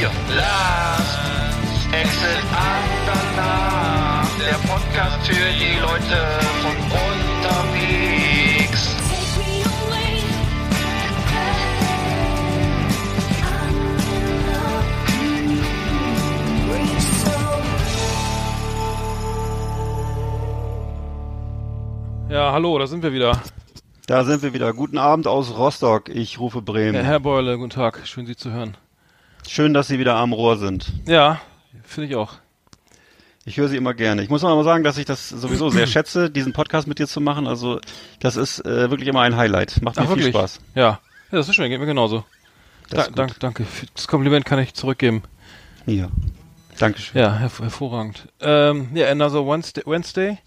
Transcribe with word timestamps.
Vier. 0.00 0.10
Last 0.34 1.18
Exit 1.92 2.42
Andernach. 2.56 4.26
Der 4.38 4.54
Podcast 4.66 5.26
für 5.26 5.34
die 5.34 5.78
Leute 5.78 6.18
von 6.62 6.76
unterwegs. 7.50 8.96
Ja, 22.30 22.52
hallo, 22.52 22.78
da 22.78 22.86
sind 22.86 23.02
wir 23.02 23.12
wieder. 23.12 23.38
Da 24.06 24.24
sind 24.24 24.42
wir 24.42 24.54
wieder. 24.54 24.72
Guten 24.72 24.96
Abend 24.96 25.26
aus 25.26 25.58
Rostock. 25.58 26.08
Ich 26.08 26.40
rufe 26.40 26.62
Bremen. 26.62 26.94
Ja, 26.94 27.02
Herr 27.02 27.20
Beule, 27.20 27.58
guten 27.58 27.68
Tag. 27.68 28.00
Schön, 28.06 28.24
Sie 28.24 28.36
zu 28.36 28.50
hören. 28.50 28.78
Schön, 29.52 29.74
dass 29.74 29.88
Sie 29.88 29.98
wieder 29.98 30.14
am 30.14 30.32
Rohr 30.32 30.58
sind. 30.58 30.92
Ja, 31.08 31.40
finde 31.82 32.08
ich 32.08 32.14
auch. 32.14 32.34
Ich 33.44 33.56
höre 33.56 33.66
Sie 33.66 33.76
immer 33.76 33.94
gerne. 33.94 34.22
Ich 34.22 34.28
muss 34.28 34.42
noch 34.42 34.54
mal 34.54 34.62
sagen, 34.62 34.84
dass 34.84 34.96
ich 34.96 35.06
das 35.06 35.28
sowieso 35.28 35.70
sehr 35.70 35.86
schätze, 35.88 36.30
diesen 36.30 36.52
Podcast 36.52 36.86
mit 36.86 37.00
dir 37.00 37.08
zu 37.08 37.20
machen. 37.20 37.48
Also 37.48 37.80
das 38.20 38.36
ist 38.36 38.64
äh, 38.64 38.92
wirklich 38.92 39.08
immer 39.08 39.22
ein 39.22 39.36
Highlight. 39.36 39.82
Macht 39.82 39.98
mir 39.98 40.06
viel 40.06 40.28
Spaß. 40.28 40.60
Ja. 40.76 40.82
ja, 40.82 41.00
das 41.32 41.48
ist 41.48 41.56
schön, 41.56 41.68
geht 41.68 41.80
mir 41.80 41.86
genauso. 41.86 42.24
Da, 42.90 43.00
ist 43.00 43.08
gut. 43.08 43.18
dank, 43.18 43.40
danke. 43.40 43.66
Das 43.92 44.06
Kompliment 44.06 44.44
kann 44.44 44.60
ich 44.60 44.74
zurückgeben. 44.74 45.24
Ja. 45.84 46.10
Dankeschön. 46.78 47.20
Ja, 47.20 47.34
herv 47.34 47.58
hervorragend. 47.58 48.28
Ähm, 48.38 48.90
ja, 48.94 49.10
another 49.10 49.44
Wednesday. 49.44 49.82
Wednesday. 49.84 50.38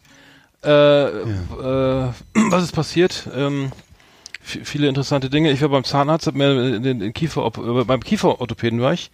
Äh, 0.63 1.07
äh, 1.07 2.09
was 2.51 2.63
ist 2.63 2.71
passiert? 2.71 3.27
Ähm, 3.35 3.73
viele 4.43 4.87
interessante 4.87 5.29
Dinge. 5.29 5.51
Ich 5.51 5.61
war 5.61 5.69
beim 5.69 5.83
Zahnarzt, 5.85 6.27
hab 6.27 6.35
mir 6.35 6.79
den, 6.79 6.99
den 6.99 7.13
Kiefer, 7.13 7.45
äh, 7.45 7.83
beim 7.85 8.03
Kieferorthopäden 8.03 8.81
war 8.81 8.93
ich 8.93 9.09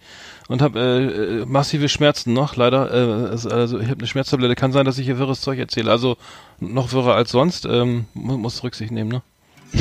und 0.48 0.60
habe 0.60 0.78
äh, 0.80 1.42
äh, 1.42 1.46
massive 1.46 1.88
Schmerzen 1.88 2.32
noch. 2.32 2.56
Leider, 2.56 2.90
äh, 2.92 3.30
also 3.30 3.78
ich 3.78 3.88
habe 3.88 3.98
eine 3.98 4.06
Schmerztablette. 4.06 4.54
Kann 4.56 4.72
sein, 4.72 4.84
dass 4.84 4.98
ich 4.98 5.06
hier 5.06 5.18
wirres 5.18 5.40
Zeug 5.40 5.58
erzähle. 5.58 5.90
Also 5.90 6.16
noch 6.58 6.92
wirrer 6.92 7.14
als 7.14 7.30
sonst. 7.30 7.64
Ähm, 7.64 8.06
mu- 8.14 8.36
muss 8.38 8.62
Rücksicht 8.62 8.90
nehmen, 8.92 9.10
ne? 9.10 9.22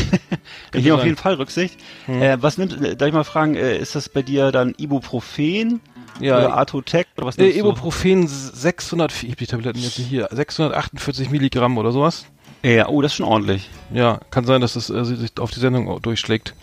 Ich 0.73 0.83
nehme 0.83 0.95
auf 0.97 1.03
jeden 1.03 1.17
Fall 1.17 1.33
Rücksicht. 1.33 1.77
Hm. 2.05 2.21
Äh, 2.21 2.41
was 2.43 2.57
nimmt, 2.59 2.79
äh, 2.79 2.95
darf 2.95 3.07
ich 3.07 3.13
mal 3.13 3.23
fragen, 3.23 3.55
äh, 3.55 3.77
ist 3.77 3.95
das 3.95 4.07
bei 4.07 4.21
dir 4.21 4.51
dann 4.51 4.75
Ibuprofen 4.77 5.81
oder 6.19 6.57
Atotec 6.57 7.07
oder 7.17 7.25
was 7.27 7.37
Äh, 7.37 7.43
nimmst 7.43 7.55
du? 7.55 7.59
Ibuprofen 7.61 8.27
600, 8.27 9.23
ich 9.23 9.31
hab 9.31 9.37
die 9.37 9.47
Tabletten 9.47 9.79
jetzt 9.79 9.97
nicht 9.97 10.07
hier, 10.09 10.27
648 10.31 11.29
Milligramm 11.31 11.77
oder 11.79 11.91
sowas. 11.91 12.25
Ja, 12.63 12.89
oh, 12.89 13.01
das 13.01 13.13
ist 13.13 13.17
schon 13.17 13.25
ordentlich. 13.25 13.69
Ja, 13.93 14.19
kann 14.31 14.45
sein, 14.45 14.61
dass 14.61 14.75
es 14.75 14.89
äh, 14.89 15.03
sich 15.05 15.31
auf 15.39 15.51
die 15.51 15.59
Sendung 15.59 16.01
durchschlägt. 16.01 16.53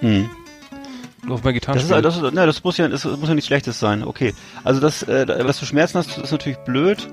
Hm. 0.00 0.28
Auf 1.28 1.42
mein 1.42 1.54
Gitarren. 1.54 1.78
Das 1.78 1.84
ist, 1.84 2.04
das, 2.04 2.16
ist, 2.16 2.34
na, 2.34 2.46
das 2.46 2.62
muss 2.64 2.76
ja, 2.76 2.88
das 2.88 3.04
muss 3.04 3.28
ja 3.28 3.34
nichts 3.34 3.46
Schlechtes 3.46 3.80
sein. 3.80 4.02
Okay. 4.02 4.34
Also 4.62 4.80
das, 4.80 5.02
äh, 5.04 5.24
dass 5.24 5.60
du 5.60 5.66
Schmerzen 5.66 5.98
hast, 5.98 6.18
ist 6.18 6.32
natürlich 6.32 6.58
blöd. 6.58 7.08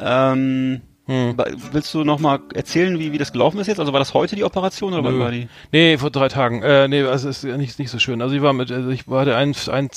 Ähm, 0.00 0.80
Hm. 1.06 1.36
willst 1.72 1.92
du 1.92 2.02
noch 2.02 2.18
mal 2.18 2.40
erzählen, 2.54 2.98
wie, 2.98 3.12
wie 3.12 3.18
das 3.18 3.30
gelaufen 3.30 3.58
ist 3.58 3.66
jetzt? 3.66 3.78
Also 3.78 3.92
war 3.92 3.98
das 3.98 4.14
heute 4.14 4.36
die 4.36 4.44
Operation 4.44 4.94
oder 4.94 5.04
wann 5.04 5.18
Nö. 5.18 5.20
war 5.20 5.30
die? 5.30 5.48
Nee, 5.70 5.98
vor 5.98 6.08
drei 6.10 6.28
Tagen. 6.28 6.62
Äh, 6.62 6.88
nee, 6.88 7.02
also 7.02 7.28
ist 7.28 7.44
nicht, 7.44 7.78
nicht 7.78 7.90
so 7.90 7.98
schön. 7.98 8.22
Also 8.22 8.34
ich 8.34 8.40
war 8.40 8.54
mit, 8.54 8.72
also 8.72 8.88
ich 8.88 9.06
hatte 9.06 9.36
ein, 9.36 9.54
ein, 9.70 9.90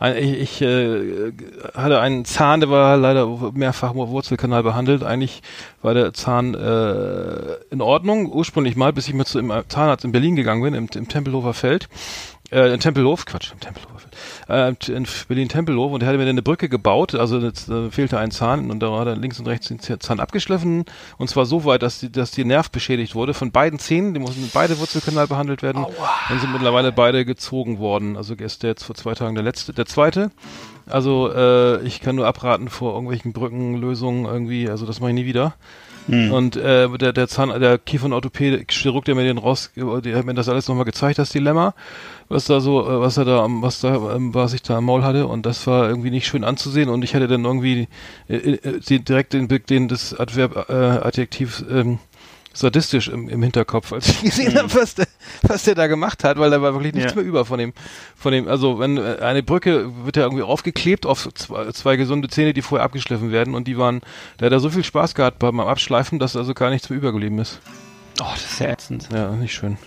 ein 0.00 0.16
ich, 0.16 0.40
ich 0.40 0.62
äh, 0.62 1.32
hatte 1.74 2.00
einen 2.00 2.24
Zahn, 2.24 2.58
der 2.58 2.70
war 2.70 2.96
leider 2.96 3.28
mehrfach 3.52 3.94
Wurzelkanal 3.94 4.64
behandelt. 4.64 5.04
Eigentlich 5.04 5.42
war 5.80 5.94
der 5.94 6.12
Zahn 6.12 6.54
äh, 6.54 7.54
in 7.70 7.80
Ordnung, 7.80 8.32
ursprünglich 8.32 8.74
mal, 8.74 8.92
bis 8.92 9.06
ich 9.06 9.14
mit 9.14 9.28
zu 9.28 9.38
im 9.38 9.52
Zahnarzt 9.68 10.04
in 10.04 10.10
Berlin 10.10 10.34
gegangen 10.34 10.62
bin, 10.62 10.74
im, 10.74 10.88
im 10.92 11.06
Tempelhofer 11.06 11.54
Feld. 11.54 11.88
Äh, 12.50 12.72
in 12.72 12.80
Tempelhof, 12.80 13.26
Quatsch, 13.26 13.52
im 13.52 13.60
Tempelhofer 13.60 13.98
Feld. 13.98 14.88
Äh, 14.88 14.92
in 14.92 15.06
Berlin-Tempelhof 15.28 15.92
und 15.92 16.00
der 16.00 16.08
hatte 16.08 16.18
mir 16.18 16.24
dann 16.24 16.34
eine 16.34 16.42
Brücke 16.42 16.68
gebaut, 16.68 17.14
also 17.14 17.38
jetzt 17.38 17.68
äh, 17.68 17.90
fehlte 17.90 18.18
ein 18.18 18.30
Zahn 18.30 18.70
und 18.70 18.80
da 18.80 18.90
war 18.90 19.04
dann 19.04 19.20
links 19.20 19.38
und 19.38 19.46
rechts 19.46 19.68
den 19.68 19.80
Zahn 19.80 20.20
abgeschliffen 20.20 20.84
und 21.18 21.28
zwar 21.28 21.46
so 21.46 21.64
weit, 21.64 21.82
dass 21.82 22.00
die, 22.00 22.10
dass 22.10 22.30
die 22.30 22.44
Nerv 22.44 22.70
beschädigt 22.70 23.14
wurde 23.14 23.34
von 23.34 23.50
beiden 23.50 23.78
Zähnen, 23.78 24.14
die 24.14 24.20
mussten 24.20 24.50
beide 24.52 24.78
Wurzelkanal 24.78 25.26
behandelt 25.26 25.62
werden 25.62 25.84
und 25.84 26.40
sind 26.40 26.52
mittlerweile 26.52 26.92
beide 26.92 27.24
gezogen 27.24 27.78
worden. 27.78 28.16
Also 28.16 28.36
gestern 28.36 28.68
jetzt 28.68 28.84
vor 28.84 28.94
zwei 28.94 29.14
Tagen 29.14 29.34
der 29.34 29.44
letzte, 29.44 29.72
der 29.72 29.86
zweite. 29.86 30.30
Also 30.86 31.30
äh, 31.32 31.82
ich 31.82 32.00
kann 32.00 32.16
nur 32.16 32.26
abraten 32.26 32.68
vor 32.68 32.94
irgendwelchen 32.94 33.32
Brückenlösungen 33.32 34.24
irgendwie, 34.24 34.70
also 34.70 34.86
das 34.86 35.00
mache 35.00 35.10
ich 35.10 35.14
nie 35.14 35.26
wieder. 35.26 35.54
Und 36.32 36.56
äh, 36.56 36.88
der, 36.88 37.12
der 37.12 37.28
Zahn, 37.28 37.60
der 37.60 37.78
Kiefernorthopäde, 37.78 38.64
Chirurg, 38.68 39.04
der 39.04 39.14
mir 39.14 39.24
den 39.24 39.38
raus, 39.38 39.70
der 39.76 40.16
hat 40.16 40.24
mir 40.24 40.34
das 40.34 40.48
alles 40.48 40.66
nochmal 40.68 40.86
gezeigt, 40.86 41.18
das 41.18 41.30
Dilemma, 41.30 41.74
was 42.28 42.46
da 42.46 42.60
so, 42.60 42.88
äh, 42.88 43.00
was 43.00 43.18
er 43.18 43.24
da, 43.26 43.46
was 43.48 43.80
da, 43.80 44.14
ähm, 44.14 44.34
was 44.34 44.54
ich 44.54 44.62
da 44.62 44.78
am 44.78 44.84
Maul 44.84 45.02
hatte. 45.02 45.26
Und 45.26 45.44
das 45.44 45.66
war 45.66 45.88
irgendwie 45.88 46.10
nicht 46.10 46.26
schön 46.26 46.44
anzusehen. 46.44 46.88
Und 46.88 47.04
ich 47.04 47.14
hatte 47.14 47.28
dann 47.28 47.44
irgendwie 47.44 47.88
äh, 48.28 48.36
äh, 48.36 48.98
direkt 49.00 49.34
den, 49.34 49.48
den 49.48 49.88
das 49.88 50.18
Adverb, 50.18 50.68
äh, 50.70 50.72
Adjektiv 50.72 51.64
ähm, 51.70 51.98
sadistisch 52.60 53.08
im, 53.08 53.28
im 53.28 53.42
Hinterkopf, 53.42 53.92
als 53.92 54.08
ich 54.08 54.20
gesehen 54.22 54.54
habe, 54.58 54.72
was 54.74 54.94
der, 54.94 55.06
was 55.42 55.62
der 55.64 55.74
da 55.74 55.86
gemacht 55.86 56.24
hat, 56.24 56.38
weil 56.38 56.50
da 56.50 56.60
war 56.62 56.74
wirklich 56.74 56.94
nichts 56.94 57.12
Ja. 57.12 57.16
mehr 57.16 57.24
über 57.24 57.44
von 57.44 57.58
dem, 57.58 57.72
von 58.16 58.32
dem, 58.32 58.48
also 58.48 58.78
wenn 58.78 58.96
äh, 58.96 59.18
eine 59.20 59.42
Brücke 59.42 59.90
wird 60.04 60.16
ja 60.16 60.24
irgendwie 60.24 60.42
aufgeklebt 60.42 61.06
auf 61.06 61.28
zwei, 61.34 61.70
zwei 61.72 61.96
gesunde 61.96 62.28
Zähne, 62.28 62.52
die 62.52 62.62
vorher 62.62 62.84
abgeschliffen 62.84 63.30
werden 63.32 63.54
und 63.54 63.68
die 63.68 63.78
waren, 63.78 64.00
der 64.40 64.46
hat 64.46 64.52
da 64.52 64.60
so 64.60 64.70
viel 64.70 64.84
Spaß 64.84 65.14
gehabt 65.14 65.38
beim 65.38 65.60
Abschleifen, 65.60 66.18
dass 66.18 66.36
also 66.36 66.54
gar 66.54 66.70
nichts 66.70 66.90
mehr 66.90 66.98
übergeblieben 66.98 67.38
ist. 67.38 67.60
Oh, 68.20 68.24
das 68.32 68.44
ist 68.44 68.60
ja 68.60 68.66
ätzend. 68.68 69.08
Ja, 69.12 69.30
nicht 69.30 69.54
schön. 69.54 69.78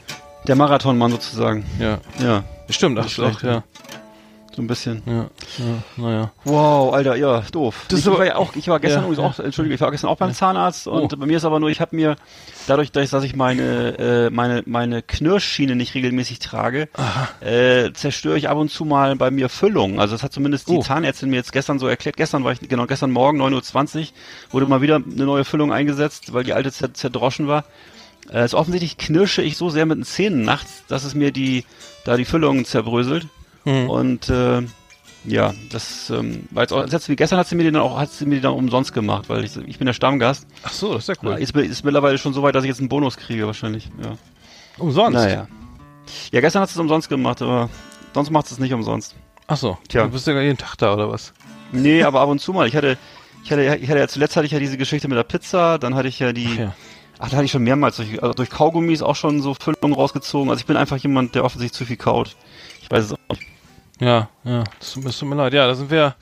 Der 0.48 0.56
Marathonmann 0.56 1.12
sozusagen. 1.12 1.66
Ja. 1.80 2.00
Ja, 2.20 2.44
Stimmt, 2.70 2.98
ach, 2.98 3.04
Nicht 3.04 3.20
auch, 3.20 3.38
schlecht, 3.40 3.44
ja. 3.44 3.64
So 4.54 4.62
ein 4.62 4.68
bisschen. 4.68 5.02
Ja, 5.06 5.14
ja, 5.60 5.84
naja. 5.96 6.32
Wow, 6.44 6.94
Alter, 6.94 7.16
ja, 7.16 7.42
doof. 7.52 7.86
Das 7.88 8.00
ich, 8.00 8.06
ist 8.06 8.10
aber- 8.10 8.20
war 8.20 8.26
ja 8.26 8.36
auch, 8.36 8.54
ich 8.56 8.68
war 8.68 8.80
gestern 8.82 9.12
Ja, 9.14 9.24
auch, 9.24 9.40
Entschuldige, 9.40 9.76
ich 9.76 9.82
war 9.82 9.92
gestern 9.92 10.10
auch 10.10 10.18
beim 10.18 10.34
Zahnarzt 10.34 10.88
und 10.88 11.14
Oh. 11.14 11.18
bei 11.18 11.26
mir 11.26 11.38
ist 11.38 11.46
aber 11.46 11.60
nur, 11.62 11.70
ich 11.70 11.80
habe 11.80 11.96
mir 11.96 12.16
dadurch, 12.68 12.92
dass 12.92 13.10
dass 13.12 13.24
ich 13.24 13.36
meine 13.36 13.98
äh, 13.98 14.30
meine 14.30 14.64
meine 14.66 15.02
Knirschschiene 15.02 15.76
nicht 15.76 15.96
regelmäßig 15.96 16.40
trage, 16.40 16.90
äh, 17.40 17.92
zerstöre 17.94 18.38
ich 18.38 18.50
ab 18.50 18.58
und 18.58 18.70
zu 18.70 18.84
mal 18.86 19.16
bei 19.16 19.32
mir 19.32 19.48
Füllungen. 19.50 20.00
Also 20.00 20.16
das 20.16 20.24
hat 20.24 20.34
zumindest 20.34 20.68
die 20.70 20.78
Oh. 20.78 20.82
Zahnärztin 20.82 21.30
mir 21.30 21.38
jetzt 21.38 21.54
gestern 21.54 21.80
so 21.80 21.88
erklärt. 21.88 22.18
Gestern 22.18 22.44
war 22.44 22.52
ich 22.52 22.60
genau 22.60 22.86
gestern 22.88 23.12
Morgen 23.12 23.42
9:20 23.42 24.00
Uhr 24.02 24.54
wurde 24.54 24.66
mal 24.68 24.82
wieder 24.82 24.96
eine 24.98 25.26
neue 25.26 25.46
Füllung 25.46 25.72
eingesetzt, 25.72 26.34
weil 26.34 26.44
die 26.44 26.54
alte 26.54 26.72
zer 26.72 26.94
zerdroschen 26.94 27.48
war. 27.48 27.64
Äh, 28.30 28.38
also 28.40 28.58
offensichtlich 28.58 28.98
knirsche 28.98 29.42
ich 29.42 29.56
so 29.58 29.70
sehr 29.70 29.86
mit 29.86 29.98
den 29.98 30.04
Zähnen 30.04 30.44
nachts, 30.44 30.84
dass 30.90 31.04
es 31.06 31.16
mir 31.16 31.32
die 31.32 31.64
da 32.06 32.18
die 32.18 32.26
Füllungen 32.26 32.66
zerbröselt. 32.66 33.28
Hm. 33.66 33.90
Und 33.90 34.30
äh, 34.30 34.64
ja, 35.26 35.54
das 35.70 36.10
ähm, 36.10 36.48
war 36.52 36.64
jetzt 36.64 36.74
auch, 36.74 36.86
das 36.86 37.06
sie, 37.06 37.16
gestern 37.16 37.38
hat 37.38 37.48
sie 37.48 37.56
mir 37.56 37.64
die 37.64 37.72
dann 37.72 37.82
auch, 37.82 38.00
hat 38.00 38.12
sie 38.12 38.26
mir 38.26 38.36
die 38.36 38.42
dann 38.42 38.54
umsonst 38.54 38.94
gemacht, 38.94 39.30
weil 39.30 39.44
ich, 39.44 39.56
ich 39.56 39.78
bin 39.78 39.86
der 39.86 39.94
Stammgast. 39.94 40.48
Ach 40.64 40.74
so, 40.74 40.94
das 40.94 41.08
ist 41.08 41.10
ja 41.10 41.16
cool. 41.24 41.38
Ist, 41.38 41.56
ist 41.56 41.86
mittlerweile 41.86 42.18
schon 42.18 42.34
so 42.34 42.42
weit, 42.42 42.56
dass 42.56 42.64
ich 42.64 42.70
jetzt 42.70 42.80
einen 42.80 42.90
Bonus 42.90 43.18
kriege 43.18 43.46
wahrscheinlich. 43.46 43.90
Ja. 44.02 44.18
Umsonst? 44.78 45.14
Naja. 45.14 45.48
Ja, 46.32 46.42
gestern 46.42 46.64
hat 46.64 46.70
sie 46.70 46.74
es 46.74 46.80
umsonst 46.80 47.08
gemacht, 47.08 47.42
aber 47.42 47.70
sonst 48.14 48.32
macht 48.32 48.48
sie 48.48 48.56
es 48.56 48.60
nicht 48.60 48.74
umsonst. 48.74 49.16
Ach 49.48 49.58
so. 49.58 49.78
Tja. 49.90 50.06
Du 50.06 50.12
bist 50.12 50.26
ja 50.26 50.40
jeden 50.42 50.58
Tag 50.58 50.76
da, 50.78 50.94
oder 50.94 51.10
was? 51.10 51.34
Nee, 51.72 52.04
aber 52.04 52.22
ab 52.22 52.30
und 52.30 52.40
zu 52.40 52.52
mal. 52.52 52.68
Ich 52.68 52.76
hatte, 52.76 52.98
ich 53.44 53.52
hatte, 53.52 53.78
ich 53.80 53.90
hatte 53.90 54.00
ja 54.00 54.08
zuletzt 54.08 54.36
hatte 54.36 54.46
ich 54.46 54.52
ja 54.52 54.60
diese 54.60 54.78
Geschichte 54.78 55.08
mit 55.08 55.18
der 55.18 55.24
Pizza, 55.24 55.78
dann 55.78 55.94
hatte 55.94 56.08
ich 56.08 56.20
ja 56.20 56.34
die, 56.34 56.50
Ach 56.54 56.60
ja. 56.60 56.76
ach, 57.20 57.30
da 57.30 57.38
hatte 57.38 57.46
ich 57.46 57.52
schon 57.52 57.64
mehrmals 57.64 57.98
durch, 57.98 58.22
also 58.24 58.34
durch 58.34 58.50
Kaugummis 58.50 59.04
auch 59.04 59.16
schon 59.16 59.42
so 59.42 59.54
Füllungen 59.54 59.94
rausgezogen. 59.94 60.50
Also 60.50 60.62
ich 60.62 60.66
bin 60.66 60.78
einfach 60.78 60.98
jemand, 60.98 61.36
der 61.36 61.46
offensichtlich 61.46 61.78
zu 61.78 61.86
viel 61.86 61.98
kaut. 61.98 62.36
Ich 62.82 62.90
weiß 62.90 63.06
es 63.06 63.14
auch 63.14 63.38
nicht. 63.38 63.51
Ja, 64.02 64.30
ja, 64.44 64.64
das 64.80 64.94
tut, 64.94 65.30
mir 65.30 65.36
leid. 65.36 65.54
Ja, 65.54 65.68
da 65.68 65.76
sind 65.76 65.92
wir 65.92 66.16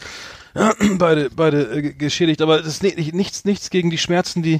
beide, 0.98 1.30
beide 1.30 1.62
äh, 1.78 1.82
ge- 1.82 1.94
geschädigt, 1.94 2.42
aber 2.42 2.58
das 2.58 2.68
ist 2.68 2.84
ni- 2.84 2.94
nicht, 2.96 3.14
nichts, 3.14 3.46
nichts 3.46 3.70
gegen 3.70 3.90
die 3.90 3.98
Schmerzen, 3.98 4.44
die, 4.44 4.60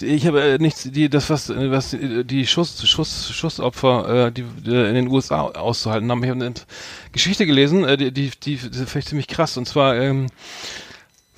die 0.00 0.06
ich 0.06 0.26
habe 0.26 0.42
äh, 0.42 0.58
nichts, 0.58 0.82
die 0.82 1.08
das 1.08 1.30
was, 1.30 1.48
äh, 1.48 1.70
was 1.70 1.92
äh, 1.94 2.24
die 2.24 2.44
Schuss, 2.46 2.84
Schuss, 2.88 3.30
Schussopfer, 3.32 4.26
äh, 4.26 4.32
die, 4.32 4.42
die 4.42 4.70
in 4.74 4.94
den 4.96 5.08
USA 5.08 5.42
auszuhalten 5.42 6.10
haben. 6.10 6.24
Ich 6.24 6.30
habe 6.30 6.44
eine 6.44 6.54
Geschichte 7.12 7.46
gelesen, 7.46 7.84
äh, 7.84 7.96
die, 7.96 8.10
die, 8.10 8.30
die, 8.30 8.56
die 8.56 8.80
ist 8.80 8.90
vielleicht 8.90 9.08
ziemlich 9.08 9.28
krass. 9.28 9.56
Und 9.56 9.68
zwar 9.68 9.94
ähm, 9.96 10.26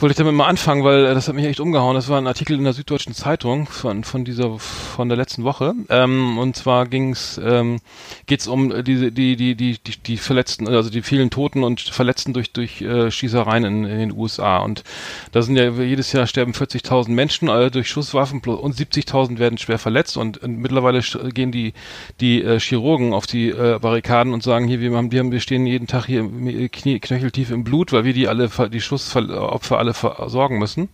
wollte 0.00 0.12
ich 0.12 0.17
damit 0.17 0.35
mal 0.35 0.47
anfangen, 0.47 0.85
weil 0.85 1.06
äh, 1.06 1.15
das 1.15 1.27
hat 1.27 1.35
mich 1.35 1.45
echt 1.45 1.59
umgehauen. 1.61 1.95
Das 1.97 2.09
war 2.09 2.19
ein 2.21 2.27
Artikel 2.29 2.56
in 2.56 2.62
der 2.65 2.73
Süddeutschen 2.73 3.15
Zeitung 3.15 3.67
von 3.67 4.05
von 4.05 4.25
dieser 4.25 4.59
von 4.59 5.09
der 5.09 5.19
letzten 5.19 5.43
Woche. 5.43 5.75
Ähm, 5.89 6.39
und 6.39 6.55
zwar 6.55 6.87
ging's 6.87 7.41
ähm, 7.45 7.81
geht's 8.27 8.47
um 8.47 8.85
diese 8.85 9.11
die 9.11 9.35
die 9.35 9.56
die 9.56 9.79
die 9.79 9.97
die 9.99 10.17
Verletzten, 10.17 10.69
also 10.69 10.89
die 10.89 11.03
vielen 11.03 11.31
Toten 11.31 11.65
und 11.65 11.81
Verletzten 11.81 12.33
durch 12.33 12.53
durch 12.53 12.81
äh, 12.81 13.11
Schießereien 13.11 13.65
in, 13.65 13.85
in 13.85 13.99
den 13.99 14.12
USA. 14.12 14.59
Und 14.59 14.85
da 15.33 15.43
sind 15.43 15.56
ja 15.56 15.69
jedes 15.71 16.12
Jahr 16.12 16.27
sterben 16.29 16.53
40.000 16.53 17.11
Menschen 17.11 17.49
äh, 17.49 17.71
durch 17.71 17.89
Schusswaffen 17.91 18.41
und 18.41 18.77
70.000 18.77 19.39
werden 19.39 19.59
schwer 19.59 19.79
verletzt. 19.81 20.17
Und, 20.17 20.39
und 20.39 20.59
mittlerweile 20.59 21.00
sch- 21.00 21.33
gehen 21.33 21.50
die 21.50 21.73
die 22.21 22.43
äh, 22.45 22.61
Chirurgen 22.61 23.12
auf 23.12 23.27
die 23.27 23.49
äh, 23.49 23.79
Barrikaden 23.81 24.33
und 24.33 24.45
sagen 24.45 24.69
hier 24.69 24.79
wir 24.81 24.97
haben 24.97 25.11
wir 25.11 25.19
haben 25.19 25.33
wir 25.33 25.41
stehen 25.41 25.67
jeden 25.67 25.89
Tag 25.89 26.06
hier 26.06 26.21
im- 26.21 26.71
Knie, 26.71 27.00
knöcheltief 27.00 27.50
im 27.50 27.65
Blut, 27.65 27.93
weil 27.93 28.05
wir 28.05 28.12
die 28.12 28.29
alle 28.29 28.49
die 28.71 28.81
Schussopfer 28.81 29.79
alle 29.79 29.88
versorgen 29.94 30.58
müssen. 30.58 30.88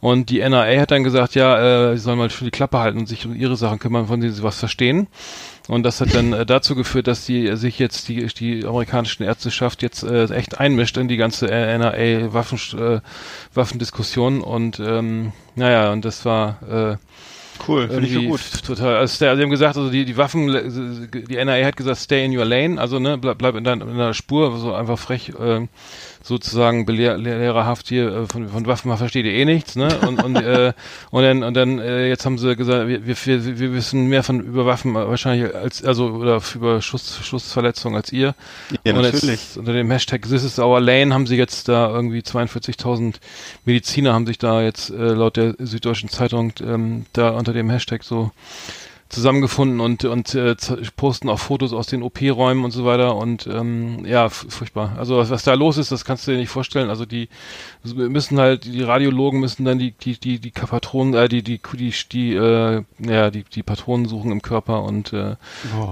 Und 0.00 0.30
die 0.30 0.40
NRA 0.40 0.80
hat 0.80 0.90
dann 0.90 1.04
gesagt, 1.04 1.34
ja, 1.34 1.90
äh, 1.90 1.96
sie 1.96 2.02
sollen 2.02 2.18
mal 2.18 2.30
für 2.30 2.44
die 2.44 2.50
Klappe 2.50 2.78
halten 2.78 2.98
und 2.98 3.06
sich 3.06 3.24
um 3.26 3.34
ihre 3.34 3.56
Sachen 3.56 3.78
kümmern, 3.78 4.06
von 4.06 4.20
denen 4.20 4.32
sie 4.32 4.42
was 4.42 4.58
verstehen. 4.58 5.08
Und 5.68 5.82
das 5.82 6.00
hat 6.00 6.14
dann 6.14 6.32
äh, 6.32 6.46
dazu 6.46 6.74
geführt, 6.74 7.06
dass 7.06 7.24
die 7.24 7.46
äh, 7.48 7.56
sich 7.56 7.78
jetzt 7.78 8.08
die 8.08 8.26
die 8.26 8.64
amerikanische 8.64 9.24
Ärzteschaft 9.24 9.82
jetzt 9.82 10.02
äh, 10.02 10.26
echt 10.26 10.60
einmischt 10.60 10.96
in 10.96 11.08
die 11.08 11.16
ganze 11.16 11.50
äh, 11.50 11.78
NRA 11.78 12.32
Waffen 12.32 12.58
äh, 12.78 13.00
Waffendiskussion 13.54 14.42
und 14.42 14.78
ähm, 14.80 15.32
naja 15.54 15.92
und 15.92 16.04
das 16.04 16.24
war 16.24 16.58
äh, 16.70 16.96
Cool, 17.66 17.88
finde 17.88 18.06
ich 18.06 18.12
so 18.12 18.22
gut. 18.22 18.40
Total. 18.66 18.96
Also 18.96 19.16
sie 19.16 19.28
haben 19.28 19.50
gesagt, 19.50 19.76
also 19.76 19.90
die, 19.90 20.04
die 20.04 20.16
Waffen, 20.16 20.48
die 20.48 21.36
NRA 21.36 21.64
hat 21.64 21.76
gesagt, 21.76 21.98
stay 21.98 22.24
in 22.24 22.36
your 22.36 22.44
lane, 22.44 22.80
also 22.80 22.98
ne, 22.98 23.18
bleib, 23.18 23.38
bleib 23.38 23.54
in, 23.54 23.64
dein, 23.64 23.80
in 23.80 23.88
deiner 23.88 24.14
Spur, 24.14 24.56
so 24.58 24.74
einfach 24.74 24.98
frech, 24.98 25.32
ähm, 25.40 25.68
sozusagen 26.26 26.86
belehr, 26.86 27.16
lehrerhaft 27.16 27.88
hier 27.88 28.08
äh, 28.08 28.26
von, 28.26 28.48
von 28.48 28.66
Waffen 28.66 28.94
versteht 28.96 29.26
ihr 29.26 29.32
eh 29.32 29.44
nichts, 29.44 29.76
ne? 29.76 29.88
Und 30.06 30.22
und 30.22 30.36
äh, 30.36 30.72
und 31.10 31.22
dann 31.22 31.44
und 31.44 31.54
dann 31.54 31.78
äh, 31.78 32.08
jetzt 32.08 32.26
haben 32.26 32.36
sie 32.36 32.56
gesagt, 32.56 32.88
wir, 32.88 33.06
wir, 33.06 33.16
wir 33.24 33.58
wir 33.58 33.72
wissen 33.74 34.06
mehr 34.08 34.24
von 34.24 34.40
über 34.40 34.66
Waffen 34.66 34.94
wahrscheinlich 34.94 35.54
als 35.54 35.84
also 35.84 36.08
oder 36.08 36.40
über 36.54 36.82
Schuss, 36.82 37.20
Schussverletzungen 37.22 37.96
als 37.96 38.12
ihr. 38.12 38.34
Ja, 38.84 38.94
und 38.94 39.02
natürlich. 39.02 39.40
Jetzt, 39.40 39.56
unter 39.56 39.72
dem 39.72 39.88
Hashtag 39.90 40.22
This 40.22 40.42
is 40.42 40.58
our 40.58 40.80
lane 40.80 41.14
haben 41.14 41.28
sie 41.28 41.36
jetzt 41.36 41.68
da 41.68 41.88
irgendwie 41.90 42.20
42.000 42.20 43.14
Mediziner 43.64 44.12
haben 44.12 44.26
sich 44.26 44.38
da 44.38 44.62
jetzt 44.62 44.90
äh, 44.90 44.94
laut 44.94 45.36
der 45.36 45.54
Süddeutschen 45.58 46.08
Zeitung 46.08 46.52
ähm, 46.60 47.06
da 47.12 47.30
unter 47.30 47.52
dem 47.52 47.70
Hashtag 47.70 48.02
so 48.02 48.32
zusammengefunden 49.08 49.80
und 49.80 50.04
und 50.04 50.34
äh, 50.34 50.56
posten 50.96 51.28
auch 51.28 51.38
Fotos 51.38 51.72
aus 51.72 51.86
den 51.86 52.02
OP-Räumen 52.02 52.64
und 52.64 52.72
so 52.72 52.84
weiter 52.84 53.14
und 53.14 53.46
ähm, 53.46 54.04
ja 54.04 54.28
furchtbar. 54.28 54.96
Also 54.98 55.16
was, 55.16 55.30
was 55.30 55.44
da 55.44 55.54
los 55.54 55.78
ist, 55.78 55.92
das 55.92 56.04
kannst 56.04 56.26
du 56.26 56.32
dir 56.32 56.38
nicht 56.38 56.48
vorstellen. 56.48 56.90
Also 56.90 57.06
die 57.06 57.28
müssen 57.84 58.38
halt 58.38 58.64
die 58.64 58.82
Radiologen 58.82 59.38
müssen 59.38 59.64
dann 59.64 59.78
die 59.78 59.92
die 59.92 60.18
die 60.18 60.40
die 60.40 60.50
Patronen 60.50 61.14
äh, 61.14 61.28
die 61.28 61.42
die 61.42 61.60
die 61.74 61.94
die 62.10 62.34
äh, 62.34 62.82
ja 62.98 63.30
die 63.30 63.44
die 63.44 63.62
Patronen 63.62 64.06
suchen 64.06 64.32
im 64.32 64.42
Körper 64.42 64.82
und 64.82 65.12
äh, 65.12 65.36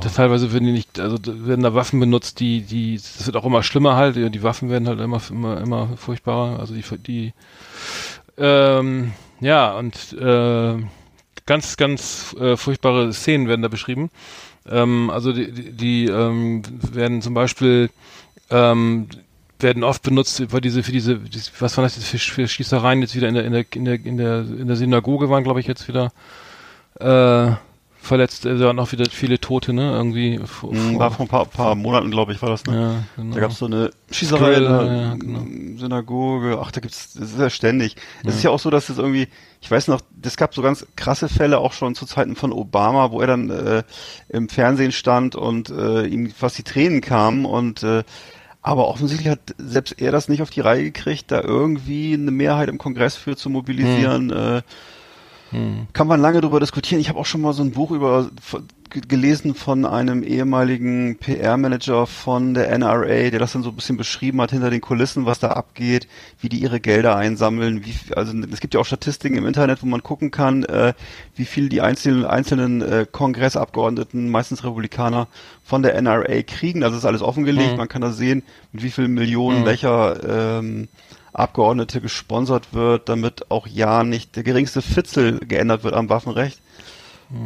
da 0.00 0.08
teilweise 0.08 0.52
werden 0.52 0.66
die 0.66 0.72
nicht 0.72 0.98
also 0.98 1.16
da 1.16 1.32
werden 1.46 1.62
da 1.62 1.74
Waffen 1.74 2.00
benutzt, 2.00 2.40
die 2.40 2.62
die 2.62 2.96
das 2.96 3.26
wird 3.26 3.36
auch 3.36 3.44
immer 3.44 3.62
schlimmer 3.62 3.94
halt. 3.94 4.16
Die 4.16 4.42
Waffen 4.42 4.70
werden 4.70 4.88
halt 4.88 5.00
immer 5.00 5.20
immer 5.30 5.60
immer 5.60 5.88
furchtbarer. 5.96 6.58
Also 6.58 6.74
die 6.74 6.82
die 6.98 7.32
ähm, 8.38 9.12
ja 9.40 9.72
und 9.78 10.12
äh, 10.14 10.76
ganz, 11.46 11.76
ganz 11.76 12.34
äh, 12.38 12.56
furchtbare 12.56 13.12
Szenen 13.12 13.48
werden 13.48 13.62
da 13.62 13.68
beschrieben. 13.68 14.10
Ähm, 14.68 15.10
also 15.10 15.32
die, 15.32 15.52
die, 15.52 15.72
die 15.72 16.06
ähm, 16.06 16.62
werden 16.92 17.22
zum 17.22 17.34
Beispiel 17.34 17.90
ähm, 18.50 19.08
werden 19.60 19.84
oft 19.84 20.02
benutzt 20.02 20.42
für 20.48 20.60
diese 20.60 20.82
für 20.82 20.92
diese 20.92 21.16
dies- 21.18 21.52
was 21.58 21.76
waren 21.76 21.84
das 21.84 21.96
für, 21.96 22.18
für 22.18 22.48
Schießereien 22.48 23.00
jetzt 23.02 23.14
wieder 23.14 23.28
in 23.28 23.34
der 23.34 23.44
in 23.44 23.52
der 23.52 23.64
in 23.74 23.84
der 23.84 23.94
in 23.94 24.16
der, 24.16 24.38
in 24.40 24.66
der 24.66 24.76
Synagoge 24.76 25.30
waren 25.30 25.44
glaube 25.44 25.60
ich 25.60 25.66
jetzt 25.66 25.86
wieder 25.88 26.12
äh, 27.00 27.52
verletzt 28.04 28.44
äh, 28.44 28.56
da 28.56 28.66
waren 28.66 28.78
auch 28.78 28.92
wieder 28.92 29.06
viele 29.10 29.40
Tote 29.40 29.72
ne 29.72 29.92
irgendwie 29.92 30.40
vor, 30.44 30.72
Mhm, 30.72 30.98
War 30.98 31.10
vor 31.10 31.26
ein 31.26 31.28
paar, 31.28 31.46
paar 31.46 31.74
Monaten, 31.74 32.10
glaube 32.10 32.32
ich, 32.32 32.42
war 32.42 32.50
das, 32.50 32.64
ne? 32.64 32.74
ja, 32.74 33.22
genau. 33.22 33.34
Da 33.34 33.40
gab 33.40 33.50
es 33.50 33.58
so 33.58 33.66
eine 33.66 33.90
Schießerei 34.10 34.54
in 34.54 34.62
der 34.62 34.84
ja, 34.84 35.14
genau. 35.14 35.78
Synagoge. 35.78 36.58
Ach, 36.60 36.70
da 36.70 36.80
gibt's, 36.80 37.14
das 37.14 37.32
ist 37.32 37.38
ja 37.38 37.50
ständig. 37.50 37.96
Es 38.24 38.36
ist 38.36 38.42
ja 38.42 38.50
auch 38.50 38.58
so, 38.58 38.70
dass 38.70 38.88
es 38.88 38.98
irgendwie, 38.98 39.28
ich 39.60 39.70
weiß 39.70 39.88
noch, 39.88 40.00
es 40.22 40.36
gab 40.36 40.54
so 40.54 40.62
ganz 40.62 40.86
krasse 40.96 41.28
Fälle 41.28 41.58
auch 41.58 41.72
schon 41.72 41.94
zu 41.94 42.06
Zeiten 42.06 42.36
von 42.36 42.52
Obama, 42.52 43.10
wo 43.10 43.20
er 43.20 43.26
dann 43.26 43.50
äh, 43.50 43.82
im 44.28 44.48
Fernsehen 44.48 44.92
stand 44.92 45.36
und 45.36 45.70
äh, 45.70 46.06
ihm 46.06 46.30
fast 46.30 46.58
die 46.58 46.62
Tränen 46.62 47.00
kamen 47.00 47.44
und 47.44 47.82
äh, 47.82 48.04
aber 48.62 48.88
offensichtlich 48.88 49.28
hat 49.28 49.54
selbst 49.58 50.00
er 50.00 50.10
das 50.10 50.28
nicht 50.30 50.40
auf 50.40 50.48
die 50.48 50.60
Reihe 50.60 50.84
gekriegt, 50.84 51.30
da 51.30 51.42
irgendwie 51.42 52.14
eine 52.14 52.30
Mehrheit 52.30 52.70
im 52.70 52.78
Kongress 52.78 53.14
für 53.14 53.36
zu 53.36 53.50
mobilisieren. 53.50 54.30
Äh, 54.30 54.62
kann 55.92 56.06
man 56.06 56.20
lange 56.20 56.40
darüber 56.40 56.60
diskutieren. 56.60 57.00
Ich 57.00 57.08
habe 57.08 57.18
auch 57.18 57.26
schon 57.26 57.40
mal 57.40 57.52
so 57.52 57.62
ein 57.62 57.72
Buch 57.72 57.90
über 57.90 58.30
gelesen 59.00 59.54
von 59.54 59.84
einem 59.84 60.22
ehemaligen 60.22 61.16
PR-Manager 61.18 62.06
von 62.06 62.54
der 62.54 62.70
NRA, 62.78 63.30
der 63.30 63.38
das 63.38 63.52
dann 63.52 63.62
so 63.62 63.70
ein 63.70 63.74
bisschen 63.74 63.96
beschrieben 63.96 64.40
hat 64.40 64.52
hinter 64.52 64.70
den 64.70 64.80
Kulissen, 64.80 65.26
was 65.26 65.40
da 65.40 65.48
abgeht, 65.50 66.06
wie 66.40 66.48
die 66.48 66.58
ihre 66.58 66.80
Gelder 66.80 67.16
einsammeln. 67.16 67.84
Wie, 67.84 67.94
also 68.14 68.32
es 68.52 68.60
gibt 68.60 68.74
ja 68.74 68.80
auch 68.80 68.86
Statistiken 68.86 69.36
im 69.36 69.46
Internet, 69.46 69.82
wo 69.82 69.86
man 69.86 70.02
gucken 70.02 70.30
kann, 70.30 70.64
äh, 70.64 70.94
wie 71.34 71.44
viel 71.44 71.68
die 71.68 71.80
einzelnen 71.80 72.24
einzelnen 72.24 72.82
äh, 72.82 73.06
Kongressabgeordneten, 73.10 74.30
meistens 74.30 74.64
Republikaner, 74.64 75.26
von 75.64 75.82
der 75.82 76.00
NRA 76.00 76.42
kriegen. 76.42 76.84
Also 76.84 76.96
ist 76.96 77.04
alles 77.04 77.22
offengelegt. 77.22 77.76
Man 77.76 77.88
kann 77.88 78.02
da 78.02 78.12
sehen, 78.12 78.42
mit 78.72 78.84
wie 78.84 78.90
vielen 78.90 79.14
Millionen 79.14 79.64
welcher 79.64 80.58
ähm, 80.58 80.88
Abgeordnete 81.34 82.00
gesponsert 82.00 82.72
wird, 82.72 83.08
damit 83.08 83.50
auch 83.50 83.66
ja 83.66 84.04
nicht 84.04 84.36
der 84.36 84.42
geringste 84.42 84.82
Fitzel 84.82 85.38
geändert 85.40 85.84
wird 85.84 85.94
am 85.94 86.08
Waffenrecht. 86.08 86.60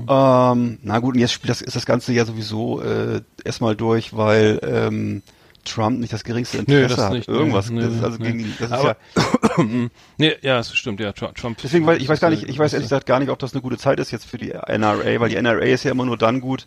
Ähm, 0.08 0.79
na 0.82 0.99
gut, 0.99 1.14
und 1.14 1.20
jetzt 1.20 1.32
spielt 1.32 1.50
das, 1.50 1.62
ist 1.62 1.76
das 1.76 1.87
Ganze 1.87 2.12
ja 2.12 2.25
sowieso 2.25 2.82
äh, 2.82 3.23
erstmal 3.44 3.75
durch, 3.76 4.14
weil 4.14 4.61
ähm, 4.62 5.23
Trump 5.64 6.00
nicht 6.00 6.12
das 6.12 6.25
geringste 6.25 6.58
Interesse 6.58 6.96
das 6.96 7.05
hat. 7.05 7.12
nicht, 7.12 7.29
Irgendwas. 7.29 7.70
das 7.75 7.94
ist 7.94 8.05
also 8.05 8.19
gegen 8.19 8.55
das 8.58 8.67
ist 8.70 8.73
Aber- 8.73 8.96
ja, 9.17 9.64
nee, 10.19 10.34
ja, 10.43 10.56
das 10.58 10.75
stimmt, 10.75 11.00
ja, 11.00 11.12
Trump. 11.12 11.58
Deswegen, 11.62 11.87
weil 11.87 12.02
ich 12.02 12.08
weiß 12.08 12.20
gar 12.20 12.31
nicht, 12.31 12.49
ich 12.49 12.58
weiß 12.58 12.73
ehrlich 12.73 12.87
gesagt 12.87 13.06
gar 13.06 13.19
nicht, 13.20 13.31
ob 13.31 13.38
das 13.38 13.52
eine 13.52 13.62
gute 13.62 13.79
Zeit 13.79 13.99
ist 14.00 14.11
jetzt 14.11 14.26
für 14.26 14.37
die 14.38 14.50
NRA, 14.50 15.20
weil 15.20 15.29
die 15.31 15.37
NRA 15.41 15.61
ist 15.64 15.84
ja 15.84 15.91
immer 15.93 16.05
nur 16.05 16.19
dann 16.19 16.41
gut, 16.41 16.67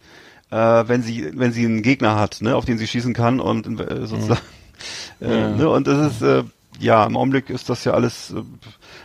äh, 0.50 0.56
wenn 0.56 1.03
sie, 1.03 1.31
wenn 1.33 1.51
sie 1.51 1.65
einen 1.65 1.81
Gegner 1.83 2.15
hat, 2.17 2.41
ne, 2.41 2.56
auf 2.56 2.65
den 2.65 2.77
sie 2.77 2.88
schießen 2.88 3.13
kann 3.13 3.39
und 3.39 3.79
äh, 3.79 4.06
sozusagen, 4.07 4.41
äh, 5.21 5.27
ne, 5.27 5.69
und 5.69 5.85
das 5.88 6.13
ist, 6.13 6.21
äh, 6.21 6.44
ja, 6.79 7.06
im 7.06 7.18
Augenblick 7.18 7.50
ist 7.50 7.69
das 7.69 7.83
ja 7.83 7.94
alles, 7.94 8.31
äh, 8.31 8.41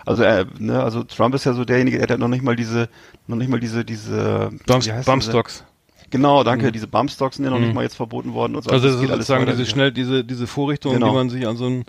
also, 0.04 0.22
äh, 0.22 0.46
ne, 0.58 0.82
also 0.82 1.02
Trump 1.02 1.34
ist 1.34 1.44
ja 1.44 1.52
so 1.52 1.64
derjenige, 1.64 1.98
der 1.98 2.08
hat 2.14 2.18
noch 2.18 2.28
nicht 2.28 2.42
mal 2.42 2.56
diese, 2.56 2.88
noch 3.26 3.36
nicht 3.36 3.48
mal 3.48 3.60
diese, 3.60 3.84
diese, 3.84 4.50
Bumps, 4.66 4.88
Bumpstocks. 5.04 5.64
Genau, 6.10 6.44
danke, 6.44 6.70
diese 6.70 6.86
Bumpstocks 6.86 7.36
sind 7.36 7.44
ja 7.44 7.50
noch 7.50 7.58
nicht 7.58 7.74
mal 7.74 7.82
jetzt 7.82 7.96
verboten 7.96 8.32
worden 8.32 8.54
und 8.54 8.62
so. 8.62 8.70
Also 8.70 8.86
das 8.86 8.94
das 8.94 9.00
geht 9.00 9.10
ist 9.10 9.16
sozusagen 9.16 9.46
diese 9.46 9.66
schnell, 9.66 9.90
diese, 9.90 10.24
diese 10.24 10.46
Vorrichtung, 10.46 10.94
Genau. 10.94 11.08
die 11.08 11.14
man 11.14 11.30
sich 11.30 11.46
an 11.48 11.56
so 11.56 11.66
ein, 11.66 11.84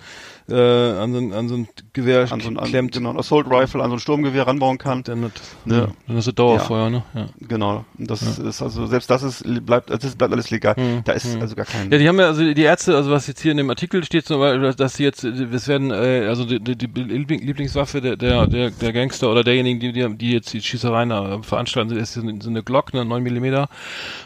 äh, 0.50 0.54
an 0.56 1.12
so 1.14 1.20
ein, 1.20 1.34
an 1.34 1.48
so 1.50 1.56
ein 1.56 1.68
Gewehr 1.94 2.32
an 2.32 2.40
so 2.40 2.50
ein, 2.50 2.58
an, 2.58 2.66
klemmt. 2.70 2.94
genau, 2.94 3.10
ein 3.12 3.18
Assault 3.20 3.48
Rifle 3.50 3.82
an 3.84 3.90
so 3.90 3.96
ein 3.98 4.00
Sturmgewehr 4.00 4.48
ranbauen 4.48 4.78
kann. 4.78 5.04
Dann, 5.04 5.26
hat, 5.26 5.32
Ja. 5.66 5.88
dann 6.08 6.18
hast 6.18 6.28
du 6.28 6.32
Dauerfeuer, 6.32 6.90
ne? 6.90 7.04
Ja. 7.14 7.28
Genau. 7.48 7.86
Und 7.98 8.10
das 8.10 8.22
ist 8.22 8.62
also 8.62 8.86
selbst 8.86 9.10
das 9.10 9.24
ist 9.24 9.44
bleibt 9.66 9.90
das 9.90 10.16
bleibt 10.16 10.32
alles 10.34 10.50
legal. 10.52 10.76
Da 11.06 11.12
ist 11.14 11.40
also 11.42 11.56
gar 11.56 11.66
kein 11.66 11.92
Ja, 11.92 11.98
die 11.98 12.08
haben 12.08 12.20
ja, 12.20 12.28
also 12.28 12.54
die 12.54 12.62
Ärzte, 12.62 12.96
also 12.96 13.12
was 13.12 13.28
jetzt 13.28 13.42
hier 13.42 13.52
in 13.52 13.58
dem 13.58 13.70
Artikel 13.70 14.04
steht, 14.04 14.26
zum 14.26 14.40
Beispiel, 14.40 14.74
dass 14.74 14.94
sie 14.96 15.04
jetzt, 15.04 15.24
es 15.24 15.68
werden, 15.68 15.92
äh, 15.92 16.26
also 16.28 16.46
die, 16.46 16.60
die, 16.60 16.76
die 16.78 16.88
Liebling- 16.88 17.44
Lieblingswaffe 17.46 18.02
der, 18.02 18.16
der, 18.16 18.48
der, 18.48 18.72
der 18.72 18.94
Gangster 18.94 19.32
oder 19.32 19.44
derjenigen, 19.44 19.80
die, 19.80 19.92
die, 19.92 20.18
die 20.18 20.32
jetzt 20.32 20.54
die 20.54 20.62
Schießereien 20.62 21.12
äh, 21.12 21.44
veranstalten, 21.44 21.96
ist 21.98 22.14
so 22.14 22.22
eine, 22.22 22.64
Glock, 22.64 22.94
eine 22.94 23.06
9 23.06 23.24
Millimeter. 23.24 23.70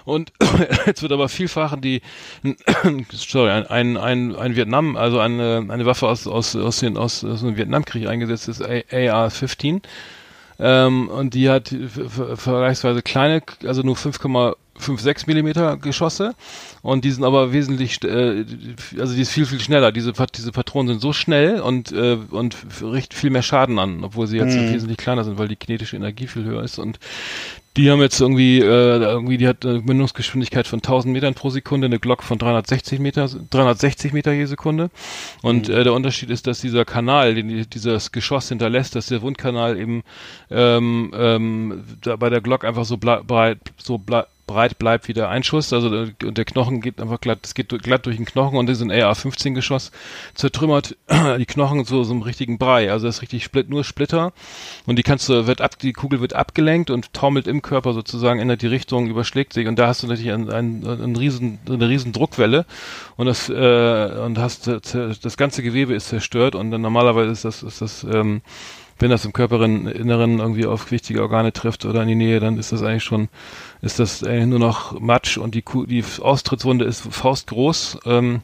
Und 0.05 0.31
jetzt 0.85 1.01
wird 1.01 1.11
aber 1.11 1.29
vielfach 1.29 1.79
die, 1.79 2.01
sorry, 3.11 3.51
ein, 3.51 3.65
ein, 3.67 3.97
ein, 3.97 4.35
ein 4.35 4.55
Vietnam, 4.55 4.95
also 4.97 5.19
eine, 5.19 5.65
eine 5.69 5.85
Waffe 5.85 6.07
aus, 6.11 6.27
aus, 6.27 6.55
aus, 6.55 6.79
den, 6.79 6.97
aus, 6.97 7.23
aus 7.23 7.41
dem 7.41 7.57
Vietnamkrieg 7.57 8.07
eingesetzt 8.07 8.47
ist, 8.47 8.61
AR-15. 8.61 9.81
Ähm, 10.59 11.09
und 11.09 11.33
die 11.33 11.49
hat 11.49 11.69
ver- 11.69 12.09
ver- 12.09 12.37
vergleichsweise 12.37 13.01
kleine, 13.01 13.41
also 13.65 13.81
nur 13.81 13.95
5,56 13.95 15.23
Millimeter 15.25 15.77
Geschosse. 15.77 16.35
Und 16.83 17.03
die 17.03 17.09
sind 17.11 17.23
aber 17.23 17.51
wesentlich, 17.51 18.03
äh, 18.03 18.45
also 18.99 19.15
die 19.15 19.21
ist 19.21 19.31
viel, 19.31 19.47
viel 19.47 19.59
schneller. 19.59 19.91
Diese, 19.91 20.13
diese 20.35 20.51
Patronen 20.51 20.89
sind 20.89 20.99
so 21.01 21.13
schnell 21.13 21.61
und, 21.61 21.91
äh, 21.91 22.17
und 22.29 22.55
richten 22.83 23.15
viel 23.15 23.31
mehr 23.31 23.41
Schaden 23.41 23.79
an, 23.79 24.03
obwohl 24.03 24.27
sie 24.27 24.37
jetzt 24.37 24.55
wesentlich 24.73 24.97
kleiner 24.97 25.23
sind, 25.23 25.39
weil 25.39 25.47
die 25.47 25.55
kinetische 25.55 25.95
Energie 25.95 26.27
viel 26.27 26.43
höher 26.43 26.61
ist. 26.63 26.77
Und 26.77 26.99
die 27.77 27.89
haben 27.89 28.01
jetzt 28.01 28.19
irgendwie, 28.19 28.59
äh, 28.59 28.63
irgendwie, 28.63 29.37
die 29.37 29.47
hat 29.47 29.65
eine 29.65 29.79
Mündungsgeschwindigkeit 29.79 30.67
von 30.67 30.79
1000 30.79 31.13
Metern 31.13 31.33
pro 31.33 31.49
Sekunde, 31.49 31.85
eine 31.85 31.99
Glock 31.99 32.23
von 32.23 32.37
360 32.37 32.99
Meter, 32.99 33.29
360 33.49 34.11
Meter 34.11 34.33
je 34.33 34.45
Sekunde. 34.45 34.89
Und 35.41 35.69
äh, 35.69 35.83
der 35.83 35.93
Unterschied 35.93 36.29
ist, 36.29 36.47
dass 36.47 36.59
dieser 36.59 36.83
Kanal, 36.83 37.35
den 37.35 37.47
die, 37.47 37.65
dieses 37.65 38.11
Geschoss 38.11 38.49
hinterlässt, 38.49 38.95
dass 38.95 39.07
der 39.07 39.21
Wundkanal 39.21 39.77
eben 39.77 40.03
ähm, 40.49 41.11
ähm, 41.15 41.83
da 42.01 42.17
bei 42.17 42.29
der 42.29 42.41
Glock 42.41 42.65
einfach 42.65 42.85
so 42.85 42.97
breit, 42.97 43.59
so 43.77 43.97
ble 43.97 44.25
breit 44.51 44.77
bleibt 44.77 45.07
wie 45.07 45.13
der 45.13 45.29
Einschuss. 45.29 45.73
Also 45.73 45.93
äh, 45.93 46.11
und 46.23 46.37
der 46.37 46.45
Knochen 46.45 46.81
geht 46.81 47.01
einfach 47.01 47.19
glatt, 47.19 47.39
es 47.43 47.53
geht 47.53 47.69
glatt 47.81 48.05
durch 48.05 48.17
den 48.17 48.25
Knochen 48.25 48.57
und 48.57 48.69
ist 48.69 48.81
ein 48.81 48.91
AR-15-Geschoss 48.91 49.91
zertrümmert 50.35 50.95
die 51.39 51.45
Knochen 51.45 51.83
so 51.85 52.03
so 52.03 52.13
einem 52.13 52.21
richtigen 52.21 52.57
Brei. 52.57 52.91
Also 52.91 53.07
das 53.07 53.17
ist 53.17 53.21
richtig 53.21 53.43
split, 53.43 53.69
nur 53.69 53.83
Splitter. 53.83 54.33
Und 54.85 54.97
die 54.97 55.03
kannst 55.03 55.29
du 55.29 55.47
wird 55.47 55.61
ab, 55.61 55.77
die 55.79 55.93
Kugel 55.93 56.21
wird 56.21 56.33
abgelenkt 56.33 56.89
und 56.89 57.13
taumelt 57.13 57.47
im 57.47 57.61
Körper 57.61 57.93
sozusagen 57.93 58.39
ändert 58.39 58.61
die 58.61 58.67
Richtung, 58.67 59.07
überschlägt 59.07 59.53
sich. 59.53 59.67
Und 59.67 59.77
da 59.77 59.87
hast 59.87 60.03
du 60.03 60.07
natürlich 60.07 60.31
einen, 60.31 60.49
einen, 60.49 60.87
einen 60.87 61.15
riesen, 61.15 61.59
eine 61.67 61.87
riesen 61.87 62.11
Druckwelle. 62.11 62.65
Und 63.17 63.27
das 63.27 63.49
äh, 63.49 64.21
und 64.23 64.37
hast 64.37 64.67
das 64.67 65.37
ganze 65.37 65.63
Gewebe 65.63 65.93
ist 65.93 66.09
zerstört. 66.09 66.55
Und 66.55 66.71
dann 66.71 66.81
normalerweise 66.81 67.31
ist 67.31 67.45
das 67.45 67.63
ist 67.63 67.81
das 67.81 68.03
ähm, 68.03 68.41
wenn 69.01 69.09
das 69.09 69.25
im 69.25 69.33
Körperinneren 69.33 70.39
irgendwie 70.39 70.65
auf 70.65 70.91
wichtige 70.91 71.21
Organe 71.21 71.53
trifft 71.53 71.85
oder 71.85 72.01
in 72.03 72.07
die 72.07 72.15
Nähe, 72.15 72.39
dann 72.39 72.57
ist 72.57 72.71
das 72.71 72.83
eigentlich 72.83 73.03
schon, 73.03 73.29
ist 73.81 73.99
das 73.99 74.23
eigentlich 74.23 74.47
nur 74.47 74.59
noch 74.59 74.99
Matsch 74.99 75.37
und 75.37 75.55
die, 75.55 75.61
Ku- 75.61 75.85
die 75.85 76.03
Austrittswunde 76.21 76.85
ist 76.85 77.01
faustgroß. 77.13 77.99
Ähm, 78.05 78.41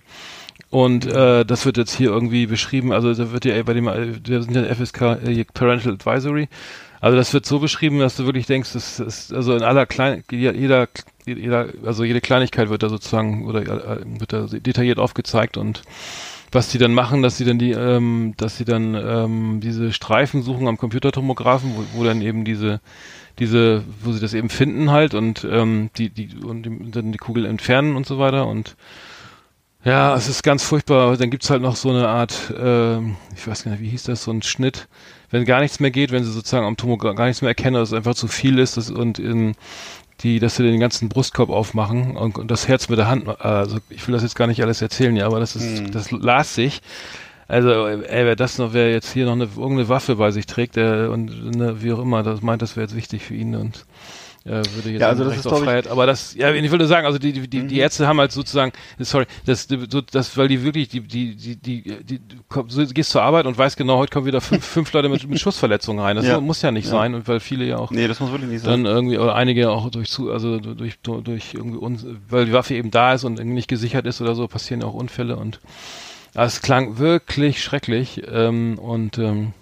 und 0.70 1.06
äh, 1.06 1.46
das 1.46 1.66
wird 1.66 1.78
jetzt 1.78 1.96
hier 1.96 2.10
irgendwie 2.10 2.46
beschrieben, 2.46 2.92
also 2.92 3.14
da 3.14 3.32
wird 3.32 3.46
ja 3.46 3.62
bei 3.64 3.74
dem, 3.74 3.86
wir 3.86 4.42
sind 4.42 4.56
ja 4.56 4.64
FSK 4.76 5.02
äh, 5.26 5.46
Parental 5.54 5.94
Advisory, 5.94 6.50
also 7.00 7.16
das 7.16 7.34
wird 7.34 7.46
so 7.46 7.60
beschrieben, 7.60 8.00
dass 8.00 8.18
du 8.18 8.26
wirklich 8.26 8.48
denkst, 8.48 8.74
das 8.74 9.00
ist 9.00 9.32
also 9.32 9.56
in 9.56 9.62
aller 9.64 9.86
klein 9.86 10.24
jeder 10.32 10.88
jeder 11.26 11.68
also 11.86 12.04
jede 12.04 12.22
Kleinigkeit 12.22 12.70
wird 12.70 12.84
da 12.84 12.90
sozusagen 12.90 13.46
oder 13.46 13.62
äh, 13.62 14.00
wird 14.20 14.34
da 14.34 14.48
detailliert 14.48 14.98
aufgezeigt 15.00 15.58
und 15.58 15.84
was 16.52 16.70
die 16.70 16.78
dann 16.78 16.94
machen, 16.94 17.22
dass 17.22 17.38
sie 17.38 17.46
dann 17.46 17.60
die, 17.60 17.72
ähm, 17.72 18.34
dass 18.38 18.58
sie 18.58 18.66
dann 18.66 18.96
ähm, 18.96 19.60
diese 19.62 19.92
Streifen 19.92 20.42
suchen 20.44 20.68
am 20.68 20.78
Computertomographen, 20.78 21.72
wo, 21.76 22.00
wo 22.00 22.04
dann 22.04 22.22
eben 22.22 22.46
diese, 22.46 22.80
diese, 23.40 23.84
wo 24.04 24.12
sie 24.12 24.20
das 24.20 24.34
eben 24.34 24.50
finden 24.50 24.92
halt 24.92 25.14
und 25.14 25.46
ähm, 25.50 25.90
die, 25.98 26.10
die 26.10 26.30
und 26.44 26.64
die, 26.64 26.92
dann 26.92 27.12
die 27.12 27.18
Kugel 27.18 27.46
entfernen 27.46 27.96
und 27.96 28.06
so 28.06 28.18
weiter 28.20 28.48
und 28.48 28.76
ja, 29.84 30.16
es 30.16 30.28
ist 30.28 30.44
ganz 30.44 30.64
furchtbar. 30.64 31.16
Dann 31.16 31.30
gibt's 31.30 31.50
halt 31.50 31.62
noch 31.62 31.78
so 31.78 31.90
eine 31.90 32.10
Art, 32.10 32.54
ähm, 32.58 33.16
ich 33.36 33.48
weiß 33.48 33.64
gar 33.64 33.72
nicht, 33.72 33.82
wie 33.82 33.90
hieß 33.90 34.04
das, 34.04 34.24
so 34.24 34.32
ein 34.32 34.42
Schnitt, 34.42 34.90
wenn 35.30 35.46
gar 35.46 35.62
nichts 35.62 35.80
mehr 35.80 35.92
geht, 35.92 36.12
wenn 36.12 36.26
sie 36.26 36.32
sozusagen 36.32 36.66
am 36.66 36.76
Tomograph 36.76 37.16
gar 37.16 37.28
nichts 37.28 37.42
mehr 37.42 37.50
erkennen, 37.50 37.76
dass 37.76 37.90
es 37.90 37.94
einfach 37.94 38.16
zu 38.16 38.28
viel 38.28 38.60
ist 38.60 38.76
das, 38.76 38.90
und 38.90 39.18
in 39.18 39.56
die, 40.22 40.40
dass 40.40 40.56
sie 40.56 40.64
den 40.64 40.80
ganzen 40.80 41.10
Brustkorb 41.10 41.50
aufmachen 41.50 42.18
und, 42.18 42.38
und 42.38 42.50
das 42.50 42.68
Herz 42.68 42.90
mit 42.90 42.98
der 42.98 43.08
Hand, 43.08 43.28
also 43.40 43.78
ich 43.90 44.08
will 44.08 44.14
das 44.14 44.24
jetzt 44.24 44.36
gar 44.36 44.48
nicht 44.48 44.62
alles 44.64 44.82
erzählen, 44.82 45.16
ja, 45.16 45.26
aber 45.26 45.40
das 45.40 45.56
ist, 45.56 45.94
das 45.94 46.12
las 46.12 46.56
sich. 46.56 46.82
Also, 47.48 47.88
ey, 47.88 48.26
wer 48.26 48.36
das 48.36 48.58
noch, 48.58 48.74
wer 48.74 48.92
jetzt 48.92 49.14
hier 49.14 49.26
noch 49.26 49.34
eine, 49.34 49.46
irgendeine 49.46 49.88
Waffe 49.88 50.18
bei 50.18 50.32
sich 50.32 50.48
trägt, 50.48 50.76
der, 50.76 51.12
und 51.12 51.56
ne, 51.56 51.82
wie 51.82 51.94
auch 51.94 52.00
immer, 52.00 52.22
das 52.24 52.42
meint, 52.42 52.62
das 52.62 52.76
wäre 52.76 52.86
jetzt 52.86 52.96
wichtig 52.96 53.24
für 53.24 53.36
ihn 53.36 53.56
und 53.56 53.86
äh, 54.48 54.64
würde 54.76 54.90
jetzt 54.92 55.02
Ja, 55.02 55.08
also 55.10 55.24
das 55.24 55.38
ist, 55.38 55.48
auf 55.48 55.64
Freiheit. 55.64 55.88
Aber 55.88 56.06
das, 56.06 56.34
ja, 56.36 56.52
ich 56.54 56.72
würde 56.72 56.88
sagen, 56.88 57.06
also 57.06 57.20
die, 57.20 57.34
die, 57.34 57.48
die, 57.48 57.68
die 57.68 57.78
Ärzte 57.80 58.08
haben 58.08 58.20
halt 58.20 58.32
sozusagen, 58.32 58.72
sorry, 59.00 59.26
das, 59.46 59.68
so, 59.90 60.02
das, 60.02 60.38
weil 60.38 60.48
die 60.48 60.64
wirklich, 60.64 60.90
die, 60.90 61.02
die, 61.02 61.36
die, 61.36 61.56
die, 61.56 61.82
die 62.04 62.20
du 62.20 62.36
komm, 62.50 62.70
so, 62.70 62.86
gehst 62.86 63.12
zur 63.12 63.22
Arbeit 63.22 63.46
und 63.46 63.58
weißt 63.58 63.78
genau, 63.78 63.98
heute 63.98 64.12
kommen 64.12 64.26
wieder 64.26 64.42
fünf, 64.42 64.66
fünf 64.66 64.92
Leute 64.94 65.10
mit, 65.10 65.28
mit 65.28 65.40
Schussverletzungen 65.42 66.04
rein. 66.04 66.16
Das 66.16 66.26
Ja. 66.26 66.40
muss 66.40 66.62
ja 66.62 66.72
nicht 66.72 66.86
Ja. 66.86 66.92
sein 66.92 67.14
und 67.14 67.28
weil 67.28 67.40
viele 67.40 67.66
ja 67.66 67.78
auch 67.78 67.92
Nee, 67.92 68.08
das 68.08 68.20
muss 68.20 68.32
wirklich 68.32 68.50
nicht 68.50 68.62
sein. 68.64 68.84
dann 68.84 68.94
irgendwie 68.94 69.18
oder 69.18 69.36
einige 69.36 69.70
auch 69.70 69.90
durch 69.92 70.10
zu 70.10 70.32
also 70.32 70.60
durch 70.60 70.98
durch, 71.00 71.24
durch 71.24 71.54
irgendwie 71.54 71.78
uns, 71.78 72.06
weil 72.30 72.46
die 72.46 72.54
Waffe 72.54 72.76
eben 72.76 72.92
da 72.92 73.14
ist 73.14 73.24
und 73.24 73.40
irgendwie 73.40 73.56
nicht 73.56 73.68
gesichert 73.68 74.06
ist 74.06 74.22
oder 74.22 74.36
so 74.36 74.48
passieren 74.48 74.84
auch 74.84 74.94
Unfälle 74.94 75.36
und 75.36 75.60
ja, 76.36 76.44
es 76.46 76.62
klang 76.62 76.98
wirklich 76.98 77.64
schrecklich 77.64 78.22
ähm, 78.32 78.78
und 78.80 79.18
ähm, 79.18 79.54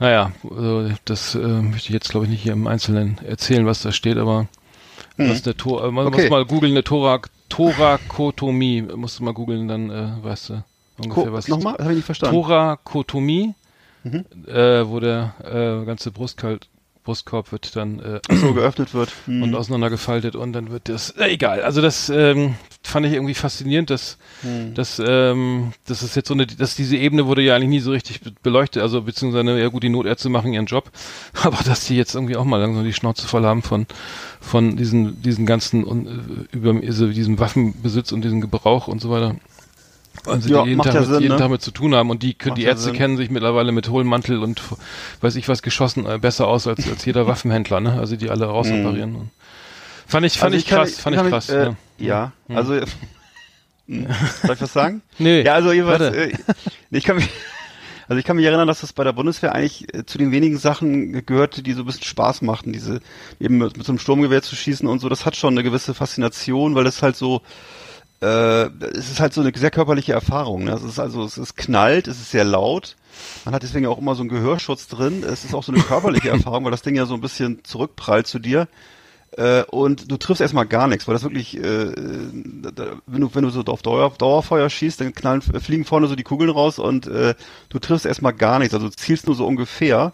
naja, 0.00 0.32
also 0.48 0.88
das 1.04 1.34
äh, 1.34 1.38
möchte 1.38 1.88
ich 1.88 1.94
jetzt 1.94 2.10
glaube 2.10 2.26
ich 2.26 2.30
nicht 2.30 2.42
hier 2.42 2.52
im 2.52 2.66
Einzelnen 2.66 3.18
erzählen, 3.24 3.66
was 3.66 3.82
da 3.82 3.92
steht, 3.92 4.16
aber 4.18 4.46
was 5.16 5.42
der 5.42 5.56
Tor, 5.56 5.90
man 5.90 6.06
Okay. 6.06 6.22
muss 6.22 6.30
mal 6.30 6.44
googeln, 6.44 6.72
eine 6.72 6.84
Thorak 6.84 7.30
Thorakotomie, 7.48 8.82
musst 8.82 9.18
du 9.18 9.24
mal 9.24 9.32
googeln, 9.34 9.68
dann 9.68 9.90
äh, 9.90 10.10
weißt 10.22 10.50
du 10.50 10.64
ungefähr 10.98 11.24
Ko 11.24 11.32
was. 11.32 11.48
Nochmal? 11.48 11.74
Habe 11.78 11.90
ich 11.90 11.96
nicht 11.96 12.04
verstanden. 12.04 12.34
Thorakotomie, 12.36 13.54
Mhm. 14.04 14.24
äh, 14.46 14.86
wo 14.88 15.00
der 15.00 15.34
äh, 15.42 15.84
ganze 15.84 16.12
Brustkalt, 16.12 16.68
Brustkorb 17.02 17.50
wird 17.52 17.74
dann 17.74 17.98
äh, 18.00 18.20
so 18.30 18.52
geöffnet 18.54 18.92
wird. 18.94 19.12
Und 19.26 19.54
auseinandergefaltet 19.54 20.36
und 20.36 20.52
dann 20.52 20.70
wird 20.70 20.88
das 20.88 21.10
äh, 21.10 21.24
egal. 21.30 21.62
Also 21.62 21.80
das 21.80 22.10
ähm, 22.10 22.54
fand 22.82 23.04
ich 23.06 23.12
irgendwie 23.12 23.34
faszinierend, 23.34 23.90
dass 23.90 24.16
Hm. 24.42 24.72
dass 24.74 25.02
ähm, 25.04 25.72
das 25.86 26.02
ist 26.02 26.14
jetzt 26.16 26.28
so 26.28 26.34
eine, 26.34 26.46
dass 26.46 26.76
diese 26.76 26.96
Ebene 26.96 27.26
wurde 27.26 27.42
ja 27.42 27.56
eigentlich 27.56 27.68
nie 27.68 27.80
so 27.80 27.90
richtig 27.90 28.20
be- 28.20 28.32
beleuchtet. 28.42 28.82
Also 28.82 29.02
beziehungsweise 29.02 29.58
ja 29.58 29.68
gut, 29.68 29.82
die 29.82 29.88
Notärzte 29.88 30.28
machen 30.28 30.52
ihren 30.52 30.66
Job, 30.66 30.90
aber 31.42 31.58
dass 31.64 31.86
die 31.86 31.96
jetzt 31.96 32.14
irgendwie 32.14 32.36
auch 32.36 32.44
mal 32.44 32.58
langsam 32.60 32.84
die 32.84 32.92
Schnauze 32.92 33.26
voll 33.26 33.44
haben 33.44 33.62
von 33.62 33.86
von 34.40 34.76
diesen 34.76 35.20
diesen 35.22 35.44
ganzen 35.44 35.82
und, 35.84 36.06
äh, 36.06 36.10
über 36.56 36.74
also 36.86 37.08
diesem 37.08 37.38
Waffenbesitz 37.38 38.12
und 38.12 38.22
diesem 38.22 38.40
Gebrauch 38.40 38.86
und 38.88 39.00
so 39.00 39.10
weiter. 39.10 39.34
Also 40.26 40.48
Ja, 40.48 40.62
die 40.64 40.70
jeden, 40.70 40.82
Tag, 40.82 40.94
ja 40.94 41.00
mit, 41.00 41.08
Sinn, 41.10 41.20
jeden 41.20 41.32
ne? 41.34 41.38
Tag 41.40 41.50
mit 41.50 41.62
zu 41.62 41.70
tun 41.70 41.94
haben 41.94 42.10
und 42.10 42.22
die, 42.22 42.36
Macht 42.44 42.58
die 42.58 42.62
ja 42.62 42.70
Ärzte 42.70 42.86
Sinn. 42.86 42.94
kennen 42.94 43.16
sich 43.16 43.30
mittlerweile 43.30 43.70
mit 43.72 43.88
hohem 43.88 44.06
Mantel 44.08 44.42
und 44.42 44.60
weiß 45.20 45.36
ich 45.36 45.48
was 45.48 45.62
geschossen 45.62 46.06
äh, 46.06 46.18
besser 46.18 46.48
aus 46.48 46.66
als, 46.66 46.88
als 46.90 47.04
jeder 47.04 47.26
Waffenhändler, 47.28 47.80
ne? 47.80 47.92
Also 47.98 48.16
die 48.16 48.28
alle 48.30 48.46
rausoperieren. 48.46 49.14
Und 49.16 49.30
Fand 50.06 50.24
ich, 50.26 50.38
fand 50.38 50.54
Also 50.54 50.56
ich 50.58 50.66
kann 50.66 50.78
krass, 50.78 50.90
mich- 50.90 51.00
fand 51.00 51.16
ich 51.16 51.22
krass. 51.28 51.48
Äh, 51.50 51.64
ja. 51.66 51.76
Ja, 51.98 52.32
also 52.48 52.74
hm, 53.86 54.06
soll 54.42 54.54
ich 54.54 54.60
was 54.60 54.72
sagen? 54.72 55.02
Nee, 55.18 55.42
Ja, 55.42 55.54
also 55.54 55.72
jeweils, 55.72 56.14
äh, 56.14 56.32
ich 56.90 57.04
kann 57.04 57.16
mich, 57.16 57.28
also 58.08 58.18
ich 58.18 58.24
kann 58.24 58.36
mich 58.36 58.46
erinnern, 58.46 58.68
dass 58.68 58.80
das 58.80 58.92
bei 58.92 59.04
der 59.04 59.12
Bundeswehr 59.12 59.54
eigentlich 59.54 59.92
äh, 59.94 60.06
zu 60.06 60.18
den 60.18 60.30
wenigen 60.32 60.58
Sachen 60.58 61.26
gehörte, 61.26 61.62
die 61.62 61.72
so 61.72 61.82
ein 61.82 61.86
bisschen 61.86 62.04
Spaß 62.04 62.42
machten, 62.42 62.72
diese 62.72 63.00
eben 63.40 63.58
mit, 63.58 63.76
mit 63.76 63.86
so 63.86 63.92
einem 63.92 63.98
Sturmgewehr 63.98 64.42
zu 64.42 64.56
schießen 64.56 64.88
und 64.88 65.00
so. 65.00 65.08
Das 65.08 65.26
hat 65.26 65.36
schon 65.36 65.54
eine 65.54 65.62
gewisse 65.62 65.94
Faszination, 65.94 66.74
weil 66.74 66.86
es 66.86 67.02
halt 67.02 67.16
so, 67.16 67.42
äh, 68.22 68.66
es 68.94 69.10
ist 69.10 69.20
halt 69.20 69.34
so 69.34 69.40
eine 69.42 69.52
sehr 69.54 69.70
körperliche 69.70 70.12
Erfahrung. 70.12 70.64
Ne? 70.64 70.72
Es 70.72 70.82
ist 70.82 70.98
also, 70.98 71.24
es 71.24 71.36
ist 71.36 71.56
knallt, 71.56 72.08
es 72.08 72.18
ist 72.18 72.30
sehr 72.30 72.44
laut. 72.44 72.96
Man 73.44 73.54
hat 73.54 73.62
deswegen 73.62 73.86
auch 73.86 73.98
immer 73.98 74.14
so 74.14 74.22
einen 74.22 74.30
Gehörschutz 74.30 74.86
drin. 74.88 75.22
Es 75.22 75.44
ist 75.44 75.54
auch 75.54 75.64
so 75.64 75.72
eine 75.72 75.82
körperliche 75.82 76.28
Erfahrung, 76.30 76.64
weil 76.64 76.70
das 76.70 76.82
Ding 76.82 76.94
ja 76.94 77.04
so 77.06 77.14
ein 77.14 77.20
bisschen 77.20 77.64
zurückprallt 77.64 78.26
zu 78.26 78.38
dir. 78.38 78.68
Äh, 79.36 79.62
und 79.64 80.10
du 80.10 80.16
triffst 80.16 80.40
erstmal 80.40 80.66
gar 80.66 80.88
nichts, 80.88 81.06
weil 81.06 81.14
das 81.14 81.22
wirklich, 81.22 81.56
äh, 81.56 81.92
da, 82.74 82.84
wenn 83.06 83.20
du 83.20 83.34
wenn 83.34 83.42
du 83.42 83.50
so 83.50 83.62
auf 83.64 83.82
Dauer, 83.82 84.12
Dauerfeuer 84.16 84.70
schießt, 84.70 85.00
dann 85.00 85.14
knallen, 85.14 85.42
fliegen 85.42 85.84
vorne 85.84 86.06
so 86.06 86.16
die 86.16 86.22
Kugeln 86.22 86.50
raus 86.50 86.78
und 86.78 87.06
äh, 87.06 87.34
du 87.68 87.78
triffst 87.78 88.06
erstmal 88.06 88.32
gar 88.32 88.58
nichts, 88.58 88.74
also 88.74 88.88
du 88.88 88.94
zielst 88.94 89.26
nur 89.26 89.36
so 89.36 89.46
ungefähr. 89.46 90.12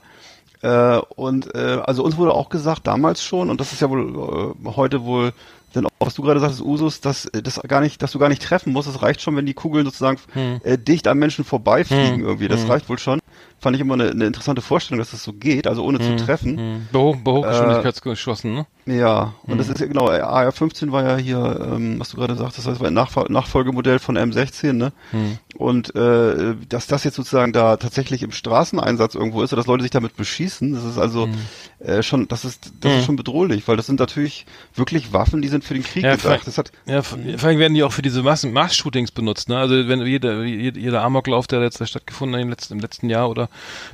Äh, 0.62 0.98
und 1.16 1.54
äh, 1.54 1.80
also 1.84 2.02
uns 2.04 2.16
wurde 2.16 2.32
auch 2.32 2.48
gesagt 2.48 2.86
damals 2.86 3.22
schon 3.22 3.50
und 3.50 3.60
das 3.60 3.72
ist 3.72 3.82
ja 3.82 3.90
wohl 3.90 4.54
äh, 4.64 4.68
heute 4.70 5.04
wohl 5.04 5.32
auch, 5.76 6.06
was 6.06 6.14
du 6.14 6.22
gerade 6.22 6.38
sagst, 6.40 6.60
Usus, 6.60 7.00
dass 7.00 7.26
äh, 7.26 7.42
das 7.42 7.60
gar 7.66 7.80
nicht, 7.80 8.02
dass 8.02 8.12
du 8.12 8.18
gar 8.18 8.28
nicht 8.28 8.42
treffen 8.42 8.72
musst. 8.72 8.88
Es 8.88 9.02
reicht 9.02 9.20
schon, 9.20 9.36
wenn 9.36 9.46
die 9.46 9.54
Kugeln 9.54 9.84
sozusagen 9.84 10.18
äh, 10.62 10.78
dicht 10.78 11.08
am 11.08 11.18
Menschen 11.18 11.44
vorbeifliegen 11.44 12.16
Hm. 12.20 12.24
irgendwie. 12.24 12.48
Das 12.48 12.68
reicht 12.68 12.88
wohl 12.88 12.98
schon. 12.98 13.20
Fand 13.64 13.76
ich 13.76 13.80
immer 13.80 13.94
eine, 13.94 14.10
eine 14.10 14.26
interessante 14.26 14.60
Vorstellung, 14.60 14.98
dass 14.98 15.12
das 15.12 15.24
so 15.24 15.32
geht, 15.32 15.66
also 15.66 15.82
ohne 15.86 15.98
zu 15.98 16.16
treffen. 16.16 16.58
Hm. 16.58 16.88
Behoch, 16.92 17.16
Behochgeschwindigkeitsgeschossen, 17.16 18.52
ne? 18.52 18.66
Ja, 18.84 19.32
und 19.44 19.52
Hm. 19.52 19.56
das 19.58 19.70
ist 19.70 19.80
ja 19.80 19.86
genau, 19.86 20.06
AR-15 20.10 20.92
war 20.92 21.02
ja 21.02 21.16
hier, 21.16 21.66
ähm, 21.72 21.98
was 21.98 22.10
du 22.10 22.18
gerade 22.18 22.34
sagtest, 22.36 22.66
das 22.66 22.80
war 22.80 22.88
ein 22.88 22.92
Nachfol 22.92 23.24
Nachfolgemodell 23.30 24.00
von 24.00 24.18
M16, 24.18 24.74
ne? 24.74 24.92
Hm. 25.12 25.38
Und 25.56 25.94
äh, 25.94 26.56
dass 26.68 26.88
das 26.88 27.04
jetzt 27.04 27.14
sozusagen 27.14 27.52
da 27.52 27.76
tatsächlich 27.76 28.22
im 28.24 28.32
Straßeneinsatz 28.32 29.14
irgendwo 29.14 29.42
ist, 29.42 29.52
oder 29.52 29.60
dass 29.60 29.66
Leute 29.68 29.82
sich 29.82 29.90
damit 29.92 30.16
beschießen, 30.16 30.72
das 30.74 30.84
ist 30.84 30.98
also 30.98 31.26
Hm. 31.26 31.86
äh, 31.86 32.02
schon, 32.02 32.26
das 32.28 32.44
ist, 32.44 32.72
das 32.80 32.92
ist 32.98 33.04
schon 33.04 33.14
bedrohlich, 33.16 33.68
weil 33.68 33.76
das 33.76 33.86
sind 33.86 34.00
natürlich 34.00 34.46
wirklich 34.74 35.12
Waffen, 35.12 35.42
die 35.42 35.48
sind 35.48 35.62
für 35.64 35.74
den 35.74 35.84
Krieg 35.84 36.02
Ja, 36.02 36.16
gedacht. 36.16 36.46
Das 36.46 36.58
hat, 36.58 36.72
Ja, 36.86 37.02
vor 37.02 37.18
allem 37.18 37.58
werden 37.58 37.74
die 37.74 37.84
auch 37.84 37.92
für 37.92 38.02
diese 38.02 38.22
Massen, 38.24 38.52
Mass-Shootings 38.52 39.12
benutzt, 39.12 39.48
ne? 39.48 39.56
Also 39.58 39.86
wenn 39.88 40.04
jeder, 40.04 40.42
jeder, 40.42 40.78
jeder 40.78 41.02
Amoklauf, 41.02 41.46
der 41.46 41.62
jetzt 41.62 41.86
stattgefunden 41.88 42.34
hat 42.34 42.42
im 42.42 42.50
letzten, 42.50 42.74
im 42.74 42.80
letzten 42.80 43.08
Jahr 43.08 43.30
oder 43.30 43.48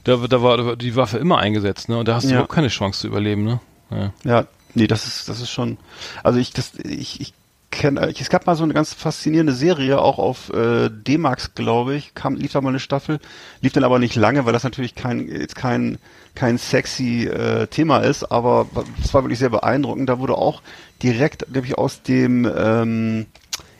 da, 0.04 0.16
da 0.16 0.42
war 0.42 0.76
die 0.76 0.96
Waffe 0.96 1.18
immer 1.18 1.38
eingesetzt, 1.38 1.88
ne? 1.90 1.98
Und 1.98 2.08
da 2.08 2.14
hast 2.14 2.24
du 2.24 2.28
Ja. 2.30 2.34
überhaupt 2.36 2.52
keine 2.52 2.68
Chance 2.68 3.00
zu 3.00 3.06
überleben, 3.08 3.44
ne? 3.44 3.60
Ja. 3.90 4.12
Ja, 4.24 4.44
nee, 4.74 4.86
das 4.86 5.06
ist, 5.06 5.28
das 5.28 5.40
ist 5.40 5.50
schon, 5.50 5.76
also 6.24 6.38
ich, 6.38 6.52
das, 6.52 6.72
ich, 6.84 7.20
ich 7.20 7.34
kenne, 7.70 8.12
es 8.18 8.30
gab 8.30 8.46
mal 8.46 8.56
so 8.56 8.64
eine 8.64 8.74
ganz 8.74 8.92
faszinierende 8.92 9.52
Serie, 9.52 10.00
auch 10.00 10.18
auf 10.18 10.52
äh, 10.52 10.90
D-Max, 10.90 11.54
glaube 11.54 11.94
ich, 11.94 12.14
kam, 12.14 12.34
lief 12.34 12.52
da 12.52 12.60
mal 12.60 12.70
eine 12.70 12.80
Staffel, 12.80 13.20
lief 13.60 13.72
dann 13.72 13.84
aber 13.84 13.98
nicht 13.98 14.16
lange, 14.16 14.44
weil 14.44 14.52
das 14.52 14.64
natürlich 14.64 14.94
kein, 14.94 15.28
jetzt 15.28 15.54
kein, 15.54 15.98
kein 16.34 16.58
sexy 16.58 17.26
äh, 17.26 17.66
Thema 17.68 17.98
ist, 17.98 18.24
aber 18.24 18.66
es 19.02 19.14
war 19.14 19.22
wirklich 19.24 19.38
sehr 19.38 19.50
beeindruckend. 19.50 20.08
Da 20.08 20.18
wurde 20.18 20.36
auch 20.36 20.62
direkt, 21.02 21.46
glaube 21.52 21.66
ich, 21.66 21.78
aus 21.78 22.02
dem, 22.02 22.50
ähm, 22.56 23.26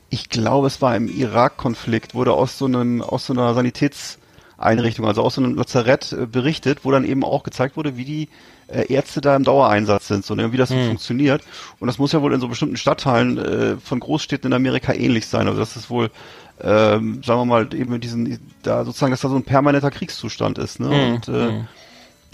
ich 0.09 0.29
glaube, 0.29 0.67
es 0.67 0.81
war 0.81 0.97
im 0.97 1.09
Irak-Konflikt, 1.09 2.15
wurde 2.15 2.33
aus 2.33 2.59
so 2.59 2.67
einem, 2.67 3.03
aus 3.03 3.27
so 3.27 3.33
einer 3.33 3.55
Sanitätseinrichtung, 4.61 5.07
also 5.07 5.23
aus 5.23 5.35
so 5.35 5.43
einem 5.43 5.55
Lazarett 5.57 6.13
äh, 6.13 6.27
berichtet, 6.27 6.85
wo 6.85 6.91
dann 6.91 7.05
eben 7.05 7.25
auch 7.25 7.43
gezeigt 7.43 7.77
wurde, 7.77 7.97
wie 7.97 8.05
die 8.05 8.29
äh, 8.69 8.93
Ärzte 8.93 9.21
da 9.21 9.35
im 9.35 9.45
Dauereinsatz 9.45 10.09
sind, 10.09 10.25
so, 10.25 10.35
ne, 10.35 10.53
wie 10.53 10.57
das 10.57 10.69
so 10.69 10.75
funktioniert. 10.89 11.43
Und 11.79 11.87
das 11.89 11.99
muss 11.99 12.13
ja 12.13 12.23
wohl 12.23 12.33
in 12.33 12.41
so 12.41 12.49
bestimmten 12.49 12.77
Stadtteilen 12.77 13.39
äh, 13.39 13.77
von 13.79 14.01
Großstädten 14.01 14.51
in 14.51 14.55
Amerika 14.55 14.93
ähnlich 14.93 15.27
sein. 15.27 15.47
Also 15.49 15.59
das 15.59 15.77
ist 15.77 15.91
wohl, 15.91 16.11
ähm, 16.63 17.23
sagen 17.23 17.41
wir 17.41 17.45
mal, 17.47 17.75
eben 17.75 17.93
mit 17.93 18.05
diesen, 18.05 18.39
da 18.63 18.85
sozusagen, 18.85 19.11
dass 19.13 19.21
da 19.23 19.29
so 19.29 19.37
ein 19.37 19.45
permanenter 19.45 19.91
Kriegszustand 19.91 20.59
ist, 20.59 20.79
ne? 20.81 20.89
Und 21.15 21.29
äh, 21.29 21.33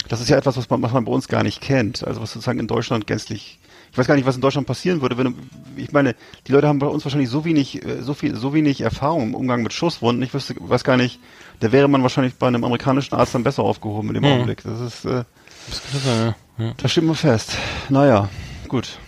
Das 0.09 0.21
ist 0.21 0.29
ja 0.29 0.37
etwas, 0.37 0.55
was 0.57 0.69
man, 0.69 0.81
was 0.81 0.93
man 0.93 1.05
bei 1.05 1.11
uns 1.11 1.27
gar 1.27 1.43
nicht 1.43 1.59
kennt. 1.61 2.05
Also 2.07 2.21
was 2.21 2.31
sozusagen 2.31 2.59
in 2.59 2.67
Deutschland 2.67 3.07
gänzlich. 3.07 3.59
Ich 3.97 3.99
weiß 3.99 4.05
gar 4.05 4.13
nicht, 4.15 4.27
was 4.27 4.35
in 4.35 4.41
Deutschland 4.41 4.67
passieren 4.67 5.01
würde, 5.01 5.17
wenn 5.17 5.33
ich 5.75 5.91
meine, 5.91 6.13
die 6.45 6.51
Leute 6.51 6.67
haben 6.67 6.77
bei 6.77 6.85
uns 6.85 7.03
wahrscheinlich 7.03 7.31
so 7.31 7.43
wenig, 7.45 7.83
äh, 7.83 8.03
so 8.03 8.13
viel, 8.13 8.35
so 8.35 8.53
wenig 8.53 8.81
Erfahrung 8.81 9.23
im 9.29 9.33
Umgang 9.33 9.63
mit 9.63 9.73
Schusswunden. 9.73 10.21
Ich 10.21 10.35
wüsste, 10.35 10.53
weiß 10.59 10.83
gar 10.83 10.97
nicht, 10.97 11.19
da 11.61 11.71
wäre 11.71 11.87
man 11.87 12.03
wahrscheinlich 12.03 12.35
bei 12.35 12.45
einem 12.47 12.63
amerikanischen 12.63 13.15
Arzt 13.15 13.33
dann 13.33 13.43
besser 13.43 13.63
aufgehoben 13.63 14.09
in 14.09 14.13
dem 14.13 14.23
Mhm. 14.23 14.29
Augenblick. 14.33 14.61
Das 14.61 14.79
ist, 14.79 15.05
äh, 15.05 15.23
Das 15.67 15.81
kann 15.91 15.99
sein, 16.01 16.35
ja. 16.59 16.65
ja. 16.65 16.73
da 16.77 16.87
steht 16.87 17.05
man 17.05 17.15
fest. 17.15 17.57
Naja, 17.89 18.29
gut. 18.67 18.99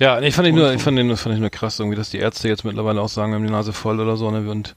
Ja, 0.00 0.18
nee, 0.20 0.32
fand 0.32 0.48
ich 0.48 0.54
nur, 0.54 0.72
ich 0.72 0.82
fand 0.82 0.98
den, 0.98 1.16
fand 1.16 1.36
ich 1.36 1.40
nur 1.40 1.50
krass 1.50 1.78
irgendwie, 1.78 1.96
dass 1.96 2.10
die 2.10 2.18
Ärzte 2.18 2.48
jetzt 2.48 2.64
mittlerweile 2.64 3.00
auch 3.00 3.08
sagen, 3.08 3.30
wir 3.30 3.36
haben 3.36 3.46
die 3.46 3.52
Nase 3.52 3.72
voll 3.72 4.00
oder 4.00 4.16
so, 4.16 4.28
ne, 4.32 4.50
und, 4.50 4.74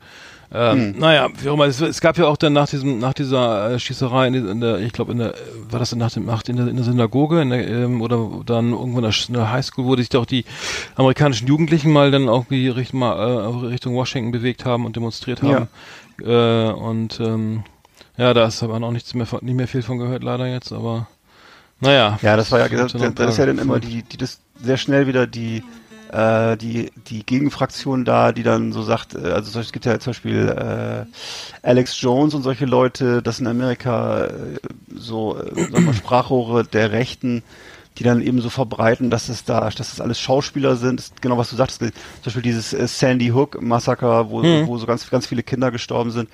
ähm, 0.53 0.93
naja, 0.99 1.29
wie 1.41 1.49
auch 1.49 1.55
immer, 1.55 1.65
es, 1.65 1.81
es 1.81 1.99
gab 1.99 2.17
ja 2.17 2.25
auch 2.27 2.37
dann 2.37 2.53
nach 2.53 2.69
diesem, 2.69 2.99
nach 2.99 3.13
dieser 3.13 3.71
äh, 3.71 3.79
Schießerei 3.79 4.27
in, 4.27 4.35
in 4.47 4.61
der, 4.61 4.79
ich 4.79 4.93
glaube 4.93 5.11
in 5.13 5.17
der, 5.17 5.33
war 5.69 5.79
das 5.79 5.95
nach 5.95 6.11
dem, 6.11 6.25
nach, 6.25 6.43
in 6.47 6.57
der, 6.57 6.67
in 6.67 6.75
der 6.75 6.85
Synagoge, 6.85 7.41
in 7.41 7.49
der, 7.49 7.67
ähm, 7.67 8.01
oder 8.01 8.29
dann 8.45 8.71
irgendwo 8.71 8.99
in 8.99 9.03
der, 9.03 9.11
Sch- 9.13 9.29
in 9.29 9.33
der 9.33 9.51
Highschool, 9.51 9.85
wo 9.85 9.95
sich 9.95 10.09
doch 10.09 10.25
die 10.27 10.45
amerikanischen 10.95 11.47
Jugendlichen 11.47 11.91
mal 11.91 12.11
dann 12.11 12.29
auch 12.29 12.45
die 12.49 12.69
Richtung, 12.69 12.99
mal, 12.99 13.13
äh, 13.15 13.65
Richtung 13.67 13.95
Washington 13.95 14.31
bewegt 14.31 14.63
haben 14.65 14.85
und 14.85 14.95
demonstriert 14.95 15.41
haben, 15.41 15.67
äh, 16.23 16.71
und, 16.71 17.19
ähm, 17.19 17.63
ja, 18.17 18.33
da 18.35 18.45
ist 18.45 18.61
aber 18.61 18.79
noch 18.79 18.91
nichts 18.91 19.13
mehr, 19.15 19.25
von- 19.25 19.39
nicht 19.43 19.55
mehr 19.55 19.67
viel 19.67 19.81
von 19.81 19.97
gehört, 19.97 20.23
leider 20.23 20.45
jetzt, 20.45 20.71
aber, 20.71 21.07
naja. 21.79 22.19
Ja, 22.21 22.37
das 22.37 22.51
war 22.51 22.59
ja, 22.59 22.67
das, 22.83 22.93
das, 22.93 23.15
das 23.15 23.33
ist 23.33 23.37
ja 23.39 23.45
dann 23.47 23.57
immer 23.57 23.79
die, 23.79 24.03
die 24.03 24.17
das 24.17 24.39
sehr 24.61 24.77
schnell 24.77 25.07
wieder 25.07 25.25
die, 25.25 25.63
äh, 26.13 26.57
die, 26.57 26.91
die 27.07 27.25
Gegenfraktion 27.25 28.05
da, 28.05 28.31
die 28.31 28.43
dann 28.43 28.71
so 28.71 28.83
sagt, 28.83 29.15
äh, 29.15 29.31
also 29.31 29.59
es 29.59 29.71
gibt 29.71 29.85
ja 29.85 29.99
zum 29.99 30.11
Beispiel 30.11 30.47
äh, 30.47 31.67
Alex 31.67 31.99
Jones 31.99 32.33
und 32.33 32.43
solche 32.43 32.65
Leute, 32.65 33.21
das 33.21 33.39
in 33.39 33.47
Amerika 33.47 34.25
äh, 34.25 34.31
so, 34.93 35.37
äh, 35.37 35.79
mal, 35.79 35.93
Sprachrohre 35.93 36.63
der 36.63 36.91
Rechten, 36.91 37.43
die 37.97 38.03
dann 38.03 38.21
eben 38.21 38.41
so 38.41 38.49
verbreiten, 38.49 39.09
dass 39.09 39.29
es 39.29 39.43
da, 39.45 39.69
dass 39.69 39.93
es 39.93 40.01
alles 40.01 40.19
Schauspieler 40.19 40.75
sind. 40.75 40.99
Das 40.99 41.05
ist 41.07 41.21
genau 41.21 41.37
was 41.37 41.49
du 41.49 41.55
sagtest, 41.55 41.79
zum 41.79 41.91
Beispiel 42.23 42.41
dieses 42.41 42.73
äh, 42.73 42.87
Sandy 42.87 43.29
Hook 43.29 43.61
Massaker, 43.61 44.29
wo, 44.29 44.41
Mhm. 44.41 44.67
wo 44.67 44.77
so 44.77 44.85
ganz, 44.85 45.09
ganz 45.09 45.27
viele 45.27 45.43
Kinder 45.43 45.71
gestorben 45.71 46.11
sind. 46.11 46.29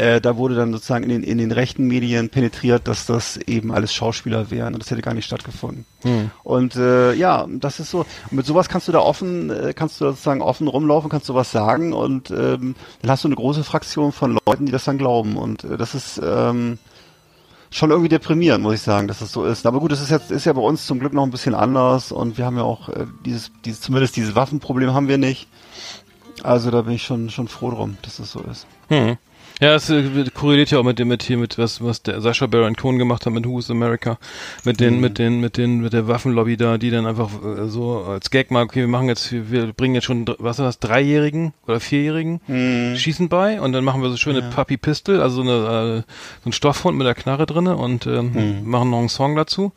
Äh, 0.00 0.20
da 0.20 0.36
wurde 0.36 0.54
dann 0.54 0.72
sozusagen 0.72 1.02
in 1.02 1.10
den, 1.10 1.22
in 1.24 1.38
den 1.38 1.50
rechten 1.50 1.88
Medien 1.88 2.30
penetriert, 2.30 2.86
dass 2.86 3.04
das 3.04 3.36
eben 3.36 3.72
alles 3.72 3.92
Schauspieler 3.92 4.48
wären 4.48 4.74
und 4.74 4.80
das 4.80 4.92
hätte 4.92 5.02
gar 5.02 5.12
nicht 5.12 5.24
stattgefunden. 5.24 5.86
Hm. 6.02 6.30
Und 6.44 6.76
äh, 6.76 7.14
ja, 7.14 7.48
das 7.48 7.80
ist 7.80 7.90
so. 7.90 8.06
Und 8.30 8.32
mit 8.32 8.46
sowas 8.46 8.68
kannst 8.68 8.86
du 8.86 8.92
da 8.92 9.00
offen, 9.00 9.50
äh, 9.50 9.72
kannst 9.74 10.00
du 10.00 10.04
da 10.04 10.12
sozusagen 10.12 10.40
offen 10.40 10.68
rumlaufen, 10.68 11.10
kannst 11.10 11.28
du 11.28 11.34
was 11.34 11.50
sagen 11.50 11.92
und 11.92 12.30
ähm, 12.30 12.76
dann 13.02 13.10
hast 13.10 13.24
du 13.24 13.28
eine 13.28 13.34
große 13.34 13.64
Fraktion 13.64 14.12
von 14.12 14.38
Leuten, 14.46 14.66
die 14.66 14.72
das 14.72 14.84
dann 14.84 14.98
glauben. 14.98 15.36
Und 15.36 15.64
äh, 15.64 15.76
das 15.76 15.96
ist 15.96 16.20
ähm, 16.24 16.78
schon 17.70 17.90
irgendwie 17.90 18.08
deprimierend, 18.08 18.62
muss 18.62 18.74
ich 18.74 18.82
sagen, 18.82 19.08
dass 19.08 19.18
das 19.18 19.32
so 19.32 19.44
ist. 19.44 19.66
Aber 19.66 19.80
gut, 19.80 19.90
das 19.90 20.00
ist 20.00 20.10
jetzt 20.10 20.30
ist 20.30 20.46
ja 20.46 20.52
bei 20.52 20.60
uns 20.60 20.86
zum 20.86 21.00
Glück 21.00 21.12
noch 21.12 21.24
ein 21.24 21.32
bisschen 21.32 21.56
anders 21.56 22.12
und 22.12 22.38
wir 22.38 22.44
haben 22.44 22.56
ja 22.56 22.62
auch 22.62 22.88
äh, 22.88 23.06
dieses, 23.24 23.50
dieses, 23.64 23.80
zumindest 23.80 24.14
dieses 24.14 24.36
Waffenproblem 24.36 24.94
haben 24.94 25.08
wir 25.08 25.18
nicht. 25.18 25.48
Also 26.44 26.70
da 26.70 26.82
bin 26.82 26.94
ich 26.94 27.02
schon 27.02 27.30
schon 27.30 27.48
froh 27.48 27.72
drum, 27.72 27.98
dass 28.02 28.18
das 28.18 28.30
so 28.30 28.42
ist. 28.42 28.68
Hm. 28.90 29.18
Ja, 29.60 29.74
es 29.74 29.90
äh, 29.90 30.24
korreliert 30.34 30.70
ja 30.70 30.78
auch 30.78 30.84
mit 30.84 30.98
dem, 31.00 31.08
mit 31.08 31.24
hier, 31.24 31.36
mit 31.36 31.58
was, 31.58 31.82
was 31.82 32.02
der 32.02 32.20
Sascha 32.20 32.46
Baron 32.46 32.76
Cohen 32.76 32.96
gemacht 32.98 33.26
hat 33.26 33.32
mit 33.32 33.44
Who's 33.44 33.70
America, 33.70 34.18
mit 34.64 34.78
den, 34.78 35.00
mit 35.00 35.18
den, 35.18 35.40
mit 35.40 35.56
den, 35.56 35.80
mit 35.80 35.92
der 35.92 36.06
Waffenlobby 36.06 36.56
da, 36.56 36.78
die 36.78 36.90
dann 36.90 37.06
einfach 37.06 37.30
äh, 37.42 37.66
so 37.68 38.04
als 38.04 38.30
Gag 38.30 38.52
mal, 38.52 38.62
okay, 38.64 38.80
wir 38.80 38.88
machen 38.88 39.08
jetzt, 39.08 39.32
wir 39.32 39.72
bringen 39.72 39.96
jetzt 39.96 40.04
schon, 40.04 40.26
was 40.38 40.58
das, 40.58 40.78
Dreijährigen 40.78 41.54
oder 41.66 41.80
Vierjährigen 41.80 42.40
Schießen 42.96 43.28
bei 43.28 43.60
und 43.60 43.72
dann 43.72 43.82
machen 43.84 44.00
wir 44.00 44.10
so 44.10 44.16
schöne 44.16 44.42
Puppy 44.50 44.76
Pistol, 44.76 45.20
also 45.20 45.42
so 45.42 45.42
eine, 45.42 46.04
äh, 46.06 46.12
so 46.44 46.50
ein 46.50 46.52
Stoffhund 46.52 46.96
mit 46.96 47.06
der 47.06 47.14
Knarre 47.14 47.46
drinne 47.46 47.76
und 47.76 48.06
ähm, 48.06 48.62
machen 48.64 48.90
noch 48.90 48.98
einen 49.00 49.08
Song 49.08 49.34
dazu. 49.34 49.72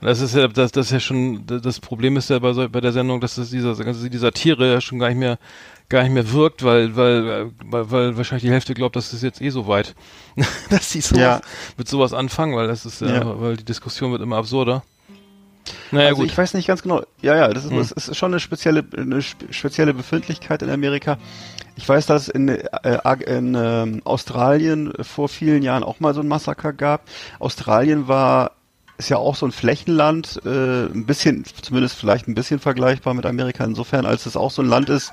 Das 0.00 0.20
ist 0.20 0.34
ja, 0.34 0.48
das, 0.48 0.72
das 0.72 0.86
ist 0.86 0.92
ja 0.92 1.00
schon, 1.00 1.44
das 1.46 1.80
Problem 1.80 2.16
ist 2.16 2.30
ja 2.30 2.38
bei, 2.38 2.52
so- 2.52 2.68
bei 2.68 2.80
der 2.80 2.92
Sendung, 2.92 3.20
dass 3.20 3.34
das 3.36 3.50
dieser, 3.50 3.70
also 3.70 4.08
dieser 4.08 4.32
Tiere 4.32 4.72
ja 4.72 4.80
schon 4.80 4.98
gar 4.98 5.08
nicht 5.08 5.18
mehr, 5.18 5.38
gar 5.88 6.02
nicht 6.02 6.12
mehr 6.12 6.32
wirkt, 6.32 6.64
weil, 6.64 6.96
weil, 6.96 7.28
äh, 7.28 7.46
weil, 7.64 7.90
weil 7.90 8.16
wahrscheinlich 8.16 8.42
die 8.44 8.50
Hälfte 8.50 8.74
glaubt, 8.74 8.96
das 8.96 9.12
ist 9.12 9.22
jetzt 9.22 9.40
eh 9.40 9.50
so 9.50 9.66
weit, 9.68 9.94
dass 10.70 10.90
sie 10.90 11.00
sowas, 11.00 11.20
Ja. 11.22 11.40
mit 11.76 11.88
sowas 11.88 12.12
anfangen, 12.12 12.56
weil 12.56 12.66
das 12.66 12.84
ist 12.86 13.00
ja, 13.00 13.08
Ja. 13.08 13.40
weil 13.40 13.56
die 13.56 13.64
Diskussion 13.64 14.12
wird 14.12 14.22
immer 14.22 14.36
absurder. 14.36 14.82
Naja, 15.90 16.08
also 16.10 16.22
gut. 16.22 16.30
ich 16.30 16.38
weiß 16.38 16.54
nicht 16.54 16.66
ganz 16.68 16.82
genau. 16.82 17.02
Ja, 17.22 17.36
ja, 17.36 17.48
das 17.48 17.64
ist, 17.64 17.70
Hm. 17.72 17.78
das 17.78 17.90
ist 17.92 18.16
schon 18.16 18.32
eine 18.32 18.38
spezielle, 18.40 18.84
eine 18.96 19.20
spe- 19.22 19.52
spezielle 19.52 19.94
Befindlichkeit 19.94 20.62
in 20.62 20.70
Amerika. 20.70 21.18
Ich 21.76 21.88
weiß, 21.88 22.06
dass 22.06 22.22
es 22.22 22.28
in, 22.28 22.48
äh, 22.48 22.58
in 23.26 23.54
ähm, 23.54 24.00
Australien 24.04 24.92
vor 25.00 25.28
vielen 25.28 25.62
Jahren 25.62 25.82
auch 25.82 25.98
mal 26.00 26.14
so 26.14 26.20
ein 26.20 26.28
Massaker 26.28 26.72
gab. 26.72 27.02
Australien 27.40 28.06
war 28.08 28.52
ist 28.98 29.10
ja 29.10 29.18
auch 29.18 29.36
so 29.36 29.44
ein 29.44 29.52
Flächenland, 29.52 30.40
äh, 30.46 30.86
ein 30.86 31.04
bisschen, 31.04 31.44
zumindest 31.60 31.96
vielleicht 31.96 32.28
ein 32.28 32.34
bisschen 32.34 32.60
vergleichbar 32.60 33.12
mit 33.12 33.26
Amerika 33.26 33.62
insofern, 33.62 34.06
als 34.06 34.24
es 34.24 34.36
auch 34.38 34.50
so 34.50 34.62
ein 34.62 34.68
Land 34.68 34.88
ist, 34.88 35.12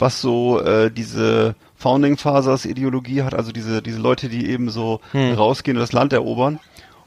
was 0.00 0.20
so 0.20 0.60
äh, 0.60 0.90
diese 0.90 1.54
Founding 1.76 2.16
Fathers 2.16 2.64
Ideologie 2.64 3.22
hat, 3.22 3.34
also 3.34 3.52
diese 3.52 3.82
diese 3.82 4.00
Leute, 4.00 4.28
die 4.28 4.48
eben 4.50 4.70
so 4.70 5.00
Hm. 5.12 5.34
rausgehen 5.34 5.76
und 5.76 5.82
das 5.82 5.92
Land 5.92 6.12
erobern. 6.12 6.58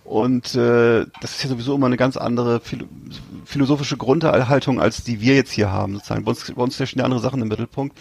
Und 0.04 0.54
äh, 0.56 1.06
das 1.22 1.32
ist 1.32 1.44
ja 1.44 1.50
sowieso 1.50 1.76
immer 1.76 1.86
eine 1.86 1.98
ganz 1.98 2.18
andere 2.18 2.60
philo 2.60 2.86
philosophische 3.46 3.98
Grundhaltung, 3.98 4.82
als 4.82 5.04
die 5.04 5.22
wir 5.22 5.36
jetzt 5.36 5.52
hier 5.52 5.72
haben. 5.72 5.94
Sozusagen. 5.96 6.24
Bei 6.24 6.32
uns, 6.32 6.52
bei 6.52 6.62
uns 6.62 6.76
stehen 6.76 7.00
ja 7.00 7.06
andere 7.06 7.22
Sachen 7.22 7.42
im 7.42 7.48
Mittelpunkt. 7.48 7.98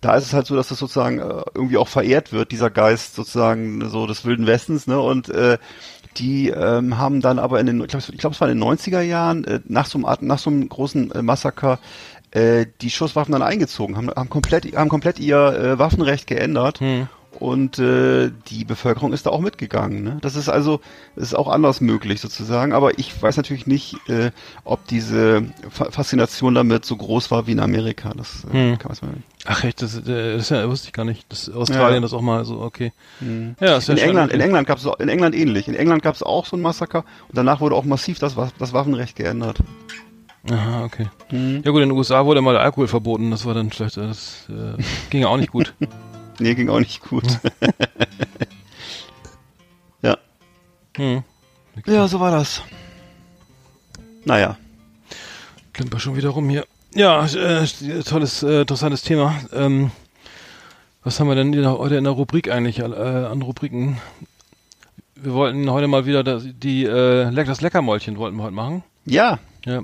Da 0.00 0.14
ist 0.14 0.26
es 0.26 0.32
halt 0.32 0.46
so, 0.46 0.54
dass 0.54 0.68
das 0.68 0.78
sozusagen 0.78 1.18
äh, 1.18 1.42
irgendwie 1.54 1.76
auch 1.76 1.88
verehrt 1.88 2.32
wird, 2.32 2.52
dieser 2.52 2.70
Geist 2.70 3.14
sozusagen 3.14 3.88
so 3.88 4.06
des 4.06 4.24
Wilden 4.24 4.46
Westens. 4.46 4.86
Ne? 4.86 5.00
Und 5.00 5.28
äh, 5.30 5.58
die 6.16 6.48
ähm, 6.48 6.98
haben 6.98 7.20
dann 7.20 7.38
aber 7.38 7.60
in 7.60 7.66
den, 7.66 7.80
ich 7.80 7.88
glaube, 7.88 8.04
ich 8.12 8.18
glaub, 8.18 8.32
es 8.32 8.40
war 8.40 8.48
in 8.48 8.58
den 8.58 8.68
90er 8.68 9.00
Jahren, 9.00 9.44
äh, 9.44 9.60
nach, 9.66 9.86
so 9.86 9.98
einem 9.98 10.26
nach 10.26 10.38
so 10.38 10.50
einem 10.50 10.68
großen 10.68 11.12
äh, 11.12 11.22
Massaker, 11.22 11.78
äh, 12.30 12.66
die 12.80 12.90
Schusswaffen 12.90 13.32
dann 13.32 13.42
eingezogen, 13.42 13.96
haben, 13.96 14.10
haben 14.10 14.28
komplett, 14.30 14.76
haben 14.76 14.88
komplett 14.88 15.18
ihr 15.18 15.38
äh, 15.38 15.78
Waffenrecht 15.78 16.26
geändert. 16.26 16.80
Und 17.38 17.78
äh, 17.78 18.32
die 18.48 18.64
Bevölkerung 18.64 19.12
ist 19.12 19.26
da 19.26 19.30
auch 19.30 19.40
mitgegangen. 19.40 20.02
Ne? 20.02 20.18
Das 20.22 20.34
ist 20.34 20.48
also, 20.48 20.80
das 21.14 21.24
ist 21.24 21.34
auch 21.34 21.46
anders 21.46 21.80
möglich 21.80 22.20
sozusagen. 22.20 22.72
Aber 22.72 22.98
ich 22.98 23.22
weiß 23.22 23.36
natürlich 23.36 23.66
nicht, 23.66 23.96
äh, 24.08 24.32
ob 24.64 24.84
diese 24.88 25.44
Fa 25.70 25.90
Faszination 25.92 26.54
damit 26.54 26.84
so 26.84 26.96
groß 26.96 27.30
war 27.30 27.46
wie 27.46 27.52
in 27.52 27.60
Amerika. 27.60 28.12
Das 28.16 28.44
äh, 28.52 28.76
kann 28.76 28.96
man 29.02 29.10
nicht. 29.12 29.26
Ach 29.44 29.62
echt, 29.62 29.82
das, 29.82 29.96
äh, 30.08 30.36
das 30.36 30.48
ja, 30.48 30.68
wusste 30.68 30.88
ich 30.88 30.92
gar 30.92 31.04
nicht, 31.04 31.30
dass 31.30 31.48
Australien 31.48 31.96
Ja. 31.96 32.00
das 32.00 32.12
auch 32.12 32.22
mal 32.22 32.44
so, 32.44 32.60
okay. 32.60 32.92
Ja, 33.20 33.54
das 33.60 33.88
ist 33.88 33.88
ja 33.88 33.94
In 33.94 34.00
England, 34.00 34.32
in 34.32 34.40
England 34.40 34.66
gab 34.66 34.78
es 34.78 34.88
in 34.98 35.08
England 35.08 35.36
ähnlich. 35.36 35.68
In 35.68 35.74
England 35.74 36.02
gab 36.02 36.16
es 36.16 36.24
auch 36.24 36.44
so 36.44 36.56
ein 36.56 36.62
Massaker 36.62 37.04
und 37.28 37.36
danach 37.36 37.60
wurde 37.60 37.76
auch 37.76 37.84
massiv 37.84 38.18
das, 38.18 38.34
das 38.58 38.72
Waffenrecht 38.72 39.14
geändert. 39.14 39.58
Aha, 40.50 40.84
okay. 40.84 41.08
Ja 41.30 41.70
gut, 41.70 41.82
in 41.82 41.88
den 41.88 41.92
USA 41.92 42.24
wurde 42.24 42.40
mal 42.40 42.56
Alkohol 42.56 42.88
verboten, 42.88 43.30
das 43.30 43.44
war 43.44 43.54
dann 43.54 43.70
vielleicht, 43.70 43.96
das 43.96 44.46
äh, 44.48 44.80
ging 45.10 45.22
ja 45.22 45.28
auch 45.28 45.36
nicht 45.36 45.52
gut. 45.52 45.74
Nee, 46.40 46.54
ging 46.54 46.68
auch 46.68 46.78
nicht 46.78 47.02
gut. 47.02 47.24
ja. 50.02 50.16
hm. 50.96 51.24
Ja, 51.84 52.06
so 52.06 52.20
war 52.20 52.30
das. 52.30 52.62
Naja. 54.24 54.56
Klimper 55.72 55.98
schon 55.98 56.16
wieder 56.16 56.28
rum 56.28 56.48
hier. 56.48 56.64
Ja, 56.94 57.26
äh, 57.26 57.66
tolles, 58.04 58.44
äh, 58.44 58.60
interessantes 58.60 59.02
Thema. 59.02 59.34
Ähm, 59.52 59.90
was 61.02 61.18
haben 61.18 61.28
wir 61.28 61.34
denn 61.34 61.66
heute 61.66 61.96
in 61.96 62.04
der 62.04 62.12
Rubrik 62.12 62.50
eigentlich 62.50 62.78
äh, 62.78 62.84
an 62.84 63.42
Rubriken? 63.42 63.98
Wir 65.14 65.32
wollten 65.32 65.70
heute 65.70 65.88
mal 65.88 66.06
wieder 66.06 66.22
das, 66.22 66.44
die 66.46 66.84
äh, 66.84 67.32
das 67.32 67.60
Leckermäulchen 67.60 68.16
wollten 68.16 68.36
wir 68.36 68.44
heute 68.44 68.54
machen. 68.54 68.84
Ja. 69.04 69.38
Ja. 69.64 69.82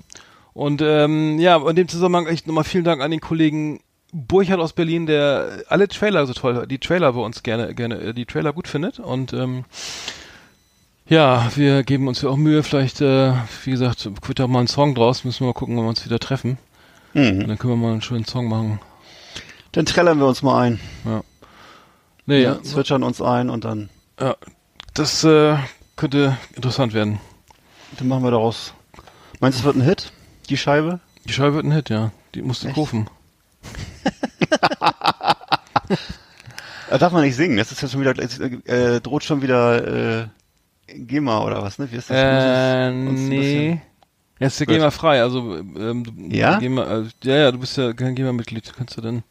Und 0.55 0.81
ähm, 0.83 1.39
ja, 1.39 1.57
in 1.69 1.77
dem 1.77 1.89
Zusammenhang 1.89 2.27
echt 2.27 2.47
nochmal 2.47 2.65
vielen 2.65 2.85
Dank 2.85 3.03
an 3.03 3.11
den 3.11 3.21
Kollegen 3.21 3.81
Burchard 4.13 4.61
aus 4.61 4.73
Berlin, 4.73 5.07
der 5.07 5.65
alle 5.69 5.89
Trailer 5.89 6.25
so 6.27 6.33
toll, 6.33 6.67
die 6.69 6.79
Trailer 6.79 7.13
bei 7.13 7.21
uns 7.21 7.43
gerne, 7.43 7.75
gerne, 7.75 7.97
äh, 8.01 8.15
die 8.15 8.25
Trailer 8.27 8.53
gut 8.53 8.69
findet. 8.69 9.01
Und 9.01 9.33
ähm, 9.33 9.65
ja, 11.09 11.49
wir 11.57 11.83
geben 11.83 12.07
uns 12.09 12.23
ja 12.23 12.29
auch 12.31 12.37
Mühe, 12.37 12.63
vielleicht, 12.63 13.01
äh, 13.01 13.33
wie 13.65 13.73
gesagt, 13.73 14.09
wird 14.27 14.41
auch 14.41 14.47
mal 14.49 14.61
ein 14.61 14.69
Song 14.69 14.95
draus, 14.95 15.25
müssen 15.25 15.41
wir 15.41 15.49
mal 15.49 15.53
gucken, 15.55 15.77
wenn 15.77 15.85
wir 15.85 15.89
uns 15.89 16.05
wieder 16.05 16.19
treffen. 16.21 16.57
Und 17.15 17.39
Mhm. 17.39 17.49
dann 17.49 17.59
können 17.59 17.73
wir 17.75 17.77
mal 17.77 17.93
einen 17.93 18.03
schönen 18.03 18.25
Song 18.25 18.49
machen. 18.49 18.81
Dann 19.73 19.87
trällern 19.87 20.19
wir 20.19 20.27
uns 20.27 20.43
mal 20.43 20.63
ein. 20.63 20.81
Nee, 22.27 22.43
Ja, 22.43 22.55
ja, 22.55 22.63
zwitschern 22.63 23.03
uns 23.03 23.21
ein 23.21 23.51
und 23.51 23.65
dann, 23.65 23.91
ja 24.21 24.37
das 24.95 25.25
äh, 25.25 25.57
könnte 25.97 26.37
interessant 26.55 26.95
werden. 26.95 27.19
dann 27.99 28.07
machen 28.09 28.23
wir 28.23 28.31
daraus. 28.31 28.73
Meinst 29.41 29.59
du, 29.59 29.61
es 29.61 29.65
wird 29.65 29.77
ein 29.77 29.83
Hit? 29.83 30.13
Die 30.49 30.57
Scheibe? 30.57 31.01
Die 31.27 31.33
Scheibe 31.33 31.55
wird 31.55 31.65
ein 31.65 31.73
Hit, 31.73 31.89
ja. 31.91 32.11
Die 32.35 32.43
musst 32.43 32.63
du 32.65 32.69
Echt? 32.69 32.77
kaufen. 32.77 33.09
Äh, 36.91 36.99
darf 36.99 37.13
man 37.13 37.23
nicht 37.23 37.35
singen. 37.37 37.57
Das 37.57 37.73
ist 37.73 37.81
ja 37.81 37.89
schon 37.89 38.01
wieder, 38.03 38.15
jetzt, 38.21 38.39
äh, 38.41 39.01
droht 39.01 39.25
schon 39.25 39.41
wieder 39.43 40.21
äh, 40.23 40.27
GEMA 40.87 41.43
oder 41.43 41.63
was, 41.63 41.79
ne? 41.79 41.91
Wie 41.91 41.97
ist 41.97 42.11
das? 42.11 42.17
Äh, 42.19 42.91
nee. 42.93 43.81
Jetzt 44.39 44.59
Gut. 44.59 44.69
geh 44.69 44.79
mal 44.79 44.91
frei, 44.91 45.23
also 45.23 45.57
ähm, 45.57 46.05
du- 46.05 46.37
Ja? 46.37 46.59
Geh 46.59 46.69
mal, 46.69 47.07
äh, 47.07 47.27
ja, 47.29 47.37
ja, 47.37 47.53
du 47.53 47.59
bist 47.59 47.77
ja 47.79 47.93
kein 47.95 48.15
GEMA-Mitglied, 48.15 48.73
kannst 48.77 48.97
du 48.97 49.01
denn? 49.01 49.23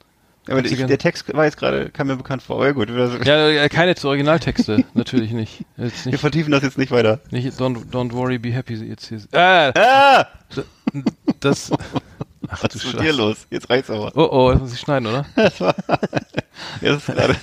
Aber 0.48 0.58
Kannst 0.62 0.72
du 0.72 0.76
ich, 0.82 0.86
der 0.88 0.98
Text 0.98 1.32
war 1.34 1.46
jetzt 1.46 1.58
gerade, 1.58 1.90
kam 1.92 2.08
mir 2.08 2.16
bekannt 2.18 2.42
vor. 2.42 2.56
Aber 2.58 2.66
ja 2.66 2.72
gut, 2.72 2.90
Ja, 3.26 3.50
ja, 3.50 3.70
keine 3.70 3.94
Originaltexte, 4.04 4.84
natürlich 4.96 5.32
nicht. 5.32 5.64
Jetzt 5.78 6.06
wir 6.06 6.12
nicht, 6.14 6.22
vertiefen 6.22 6.52
das 6.52 6.64
jetzt 6.64 6.78
nicht 6.78 6.92
weiter. 6.92 7.20
nicht 7.30 7.48
don't, 7.60 7.92
don't 7.92 8.14
worry, 8.14 8.40
be 8.40 8.52
happy. 8.52 8.74
Jetzt 8.74 9.08
hier. 9.10 9.20
Äh, 9.32 9.72
Ah! 9.80 10.26
Das. 11.40 11.72
Ach 12.50 12.64
Was 12.64 12.76
ist 12.76 12.86
mit 12.86 13.02
dir 13.02 13.14
los? 13.14 13.48
Jetzt 13.50 13.70
reicht's 13.70 13.90
aber. 13.90 14.12
Oh 14.16 14.30
oh, 14.32 14.52
das 14.52 14.60
muss 14.62 14.74
ich 14.74 14.80
schneiden, 14.80 15.08
oder? 15.08 15.26
Das, 16.82 16.98
ist 16.98 17.06
gerade, 17.08 17.36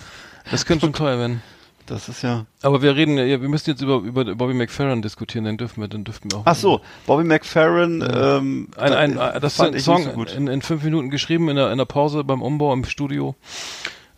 Das 0.50 0.66
könnte 0.66 0.86
schon 0.86 0.92
teuer 0.92 1.18
werden. 1.18 1.42
das 1.86 2.08
ist 2.08 2.22
ja. 2.22 2.46
Aber 2.62 2.82
wir 2.82 2.96
reden, 2.96 3.16
ja, 3.16 3.40
wir 3.40 3.48
müssen 3.48 3.70
jetzt 3.70 3.82
über, 3.82 3.96
über 3.98 4.24
Bobby 4.34 4.54
McFerrin 4.54 5.02
diskutieren, 5.02 5.44
dann 5.44 5.56
dürfen 5.56 5.80
wir, 5.80 5.88
dann 5.88 6.04
dürften 6.04 6.30
wir 6.30 6.38
auch. 6.38 6.42
Ach 6.46 6.54
so, 6.56 6.80
Bobby 7.06 7.24
McFerrin, 7.24 8.02
ähm, 8.02 8.68
Ein, 8.76 8.92
ein, 8.92 9.18
ein, 9.18 9.40
das 9.40 9.54
ist 9.54 9.60
ein 9.60 9.78
Song 9.78 10.04
so 10.14 10.22
in, 10.24 10.48
in 10.48 10.62
fünf 10.62 10.82
Minuten 10.82 11.10
geschrieben, 11.10 11.48
in 11.48 11.56
der, 11.56 11.70
in 11.70 11.78
der 11.78 11.84
Pause 11.84 12.24
beim 12.24 12.42
Umbau 12.42 12.72
im 12.72 12.84
Studio. 12.84 13.34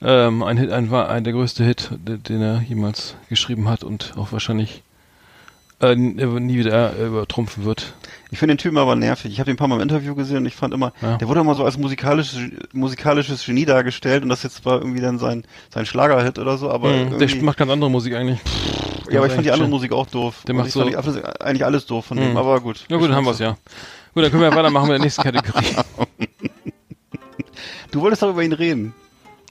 Ähm, 0.01 0.43
ein 0.43 0.57
Hit, 0.57 0.71
ein, 0.71 0.91
war 0.91 1.09
ein 1.09 1.25
der 1.25 1.33
größte 1.33 1.65
Hit, 1.65 1.91
den, 1.93 2.23
den 2.23 2.41
er 2.41 2.63
jemals 2.63 3.17
geschrieben 3.29 3.69
hat 3.69 3.83
und 3.85 4.15
auch 4.17 4.33
wahrscheinlich 4.33 4.83
äh, 5.81 5.95
nie 5.95 6.25
nie 6.41 6.59
wieder 6.59 6.97
äh, 6.99 7.07
übertrumpfen 7.07 7.65
wird. 7.65 7.95
Ich 8.31 8.39
finde 8.39 8.55
den 8.55 8.59
Typen 8.59 8.79
aber 8.79 8.95
nervig. 8.97 9.33
Ich 9.33 9.39
habe 9.39 9.47
den 9.47 9.55
ein 9.55 9.57
paar 9.57 9.69
Mal 9.69 9.77
im 9.77 9.83
Interview 9.83 10.15
gesehen 10.15 10.39
und 10.39 10.47
ich 10.47 10.55
fand 10.57 10.75
immer, 10.75 10.93
Ja. 11.01 11.17
der 11.17 11.29
wurde 11.29 11.41
immer 11.41 11.55
so 11.55 11.65
als 11.65 11.79
musikalisches, 11.79 12.39
musikalisches 12.73 13.45
Genie 13.47 13.65
dargestellt 13.65 14.23
und 14.23 14.29
das 14.29 14.43
jetzt 14.43 14.65
war 14.67 14.79
irgendwie 14.81 15.01
dann 15.01 15.19
sein, 15.19 15.45
sein 15.73 15.87
Schlagerhit 15.87 16.39
oder 16.39 16.59
so, 16.59 16.71
aber 16.71 16.91
Mhm, 16.91 17.19
der 17.19 17.43
macht 17.43 17.59
ganz 17.59 17.71
andere 17.71 17.91
Musik 17.91 18.15
eigentlich. 18.15 18.41
ja, 19.11 19.19
aber 19.19 19.27
ich 19.29 19.33
fand 19.33 19.47
die 19.47 19.51
andere 19.53 19.69
Musik. 19.69 19.91
Musik 19.93 19.93
auch 19.93 20.11
doof. 20.11 20.43
Der 20.47 20.55
Und 20.55 20.59
macht 20.59 20.69
ich 20.69 20.75
fand 20.75 20.85
so- 20.87 20.91
die, 20.91 20.97
alles- 20.97 21.41
eigentlich 21.41 21.65
alles 21.65 21.87
doof 21.87 22.07
von 22.07 22.17
dem, 22.19 22.31
Mhm. 22.33 22.37
aber 22.37 22.61
gut. 22.61 22.85
Ja 22.89 22.97
gut, 22.97 23.09
dann 23.09 23.17
haben 23.17 23.25
wir 23.25 23.31
es 23.33 23.39
ja. 23.39 23.57
Gut, 24.15 24.25
dann 24.25 24.31
können 24.31 24.43
wir 24.43 24.55
weitermachen 24.55 24.89
mit 24.89 24.95
der 24.99 25.05
nächsten 25.05 25.23
Kategorie. 25.23 25.77
Du 27.91 28.01
wolltest 28.03 28.23
doch 28.23 28.31
über 28.31 28.43
ihn 28.43 28.53
reden. 28.53 28.95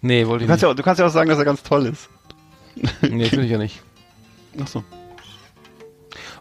Nee, 0.02 0.28
wollte 0.28 0.40
Du 0.40 0.44
ich 0.46 0.48
kannst, 0.50 0.62
nicht. 0.62 0.68
ja, 0.68 0.72
auch- 0.72 0.76
du 0.76 0.84
kannst 0.84 1.00
ja 1.00 1.08
auch 1.08 1.12
sagen, 1.12 1.28
dass 1.30 1.40
er 1.40 1.46
ganz 1.46 1.64
toll 1.64 1.88
ist. 1.88 2.08
Nee, 3.02 3.32
will 3.32 3.46
ich 3.46 3.50
ja 3.52 3.58
nicht. 3.58 3.82
Ach 4.62 4.68
so. 4.68 4.84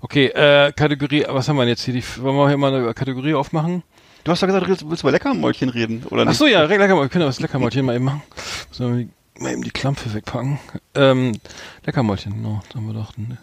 Okay, 0.00 0.26
äh, 0.26 0.72
Kategorie, 0.72 1.24
was 1.28 1.48
haben 1.48 1.56
wir 1.56 1.62
denn 1.62 1.70
jetzt 1.70 1.84
hier? 1.84 1.94
Die, 1.94 2.04
wollen 2.22 2.36
wir 2.36 2.48
hier 2.48 2.56
mal 2.56 2.74
eine 2.74 2.94
Kategorie 2.94 3.34
aufmachen? 3.34 3.82
Du 4.24 4.32
hast 4.32 4.42
doch 4.42 4.46
gesagt, 4.46 4.64
du 4.66 4.70
willst, 4.70 4.88
willst 4.88 5.02
über 5.02 5.12
Leckermäulchen 5.12 5.68
reden, 5.68 6.04
oder 6.10 6.22
Ach 6.22 6.26
nicht? 6.26 6.38
so, 6.38 6.46
ja, 6.46 6.62
Leckermäulchen, 6.64 7.02
wir 7.02 7.08
können 7.08 7.22
ja 7.22 7.28
das 7.28 7.40
Leckermäulchen 7.40 7.84
mal 7.84 7.94
eben 7.94 8.04
machen. 8.04 8.22
Müssen 8.68 8.98
wir 8.98 9.42
mal 9.42 9.52
eben 9.52 9.62
die 9.62 9.70
Klampe 9.70 10.12
wegpacken. 10.12 10.58
Ähm, 10.94 11.32
Leckermäulchen, 11.84 12.34
genau, 12.34 12.60
da 12.68 12.76
haben 12.76 12.86
wir 12.86 12.94
doch. 12.94 13.16
Ne. 13.16 13.38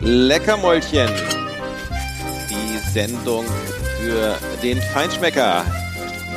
Leckermäulchen. 0.00 1.08
Die 2.50 2.90
Sendung 2.90 3.44
für 4.00 4.36
den 4.62 4.80
Feinschmecker. 4.80 5.64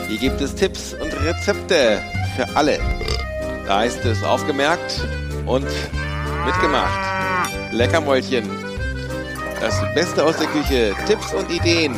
Hier 0.07 0.17
gibt 0.17 0.39
es 0.41 0.55
Tipps 0.55 0.93
und 0.93 1.11
Rezepte 1.21 2.01
für 2.35 2.55
alle. 2.55 2.79
Da 3.67 3.79
heißt 3.79 4.05
es 4.05 4.23
aufgemerkt 4.23 5.01
und 5.45 5.67
mitgemacht. 6.45 6.99
Leckermäulchen. 7.71 8.64
Das 9.59 9.81
Beste 9.93 10.23
aus 10.23 10.37
der 10.37 10.47
Küche. 10.47 10.95
Tipps 11.07 11.33
und 11.33 11.49
Ideen. 11.49 11.95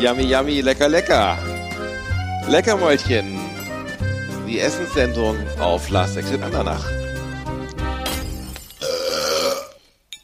Yummy, 0.00 0.24
yummy, 0.24 0.60
lecker, 0.60 0.88
lecker. 0.88 1.38
Leckermäulchen. 2.48 3.38
Die 4.46 4.60
Essenssendung 4.60 5.36
auf 5.58 5.88
Last 5.88 6.16
Exit 6.16 6.42
Andernach. 6.42 6.84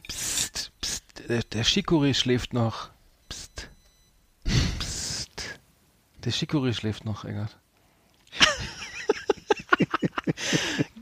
Psst, 0.09 0.73
psst, 0.81 1.29
der, 1.29 1.43
der 1.43 1.65
Chicorée 1.65 2.15
schläft 2.15 2.53
noch. 2.53 2.91
Psst, 3.29 3.69
psst. 4.79 5.61
Der 6.25 6.33
Chicorée 6.33 6.75
schläft 6.75 7.05
noch, 7.05 7.25
Eggert. 7.25 7.60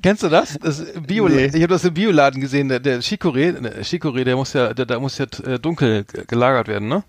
Kennst 0.09 0.23
du 0.23 0.31
das? 0.31 0.59
das 0.63 0.83
Bio 1.07 1.29
Nee. 1.29 1.47
Ich 1.47 1.55
habe 1.57 1.67
das 1.69 1.85
im 1.85 1.93
Bioladen 1.93 2.41
gesehen. 2.41 2.69
Der, 2.71 2.81
der 2.81 3.01
Chicorée, 3.03 3.53
der 3.53 3.83
Chicorée, 3.85 4.25
der 4.25 4.37
muss 4.37 4.55
ja, 4.55 4.73
der, 4.73 4.87
der 4.87 4.99
muss 5.01 5.19
ja 5.19 5.27
äh, 5.45 5.59
dunkel 5.59 6.07
gelagert 6.27 6.67
werden, 6.67 6.89
ne? 6.89 7.05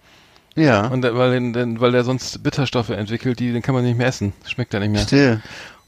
Ja. 0.55 0.87
Und 0.87 1.03
der, 1.03 1.15
weil, 1.15 1.31
den, 1.53 1.79
weil 1.79 1.93
der 1.93 2.03
sonst 2.03 2.43
Bitterstoffe 2.43 2.89
entwickelt, 2.89 3.39
die, 3.39 3.53
den 3.53 3.61
kann 3.61 3.73
man 3.73 3.85
nicht 3.85 3.97
mehr 3.97 4.07
essen. 4.07 4.33
Schmeckt 4.45 4.73
ja 4.73 4.81
nicht 4.81 4.91
mehr. 4.91 5.01
Still. 5.03 5.41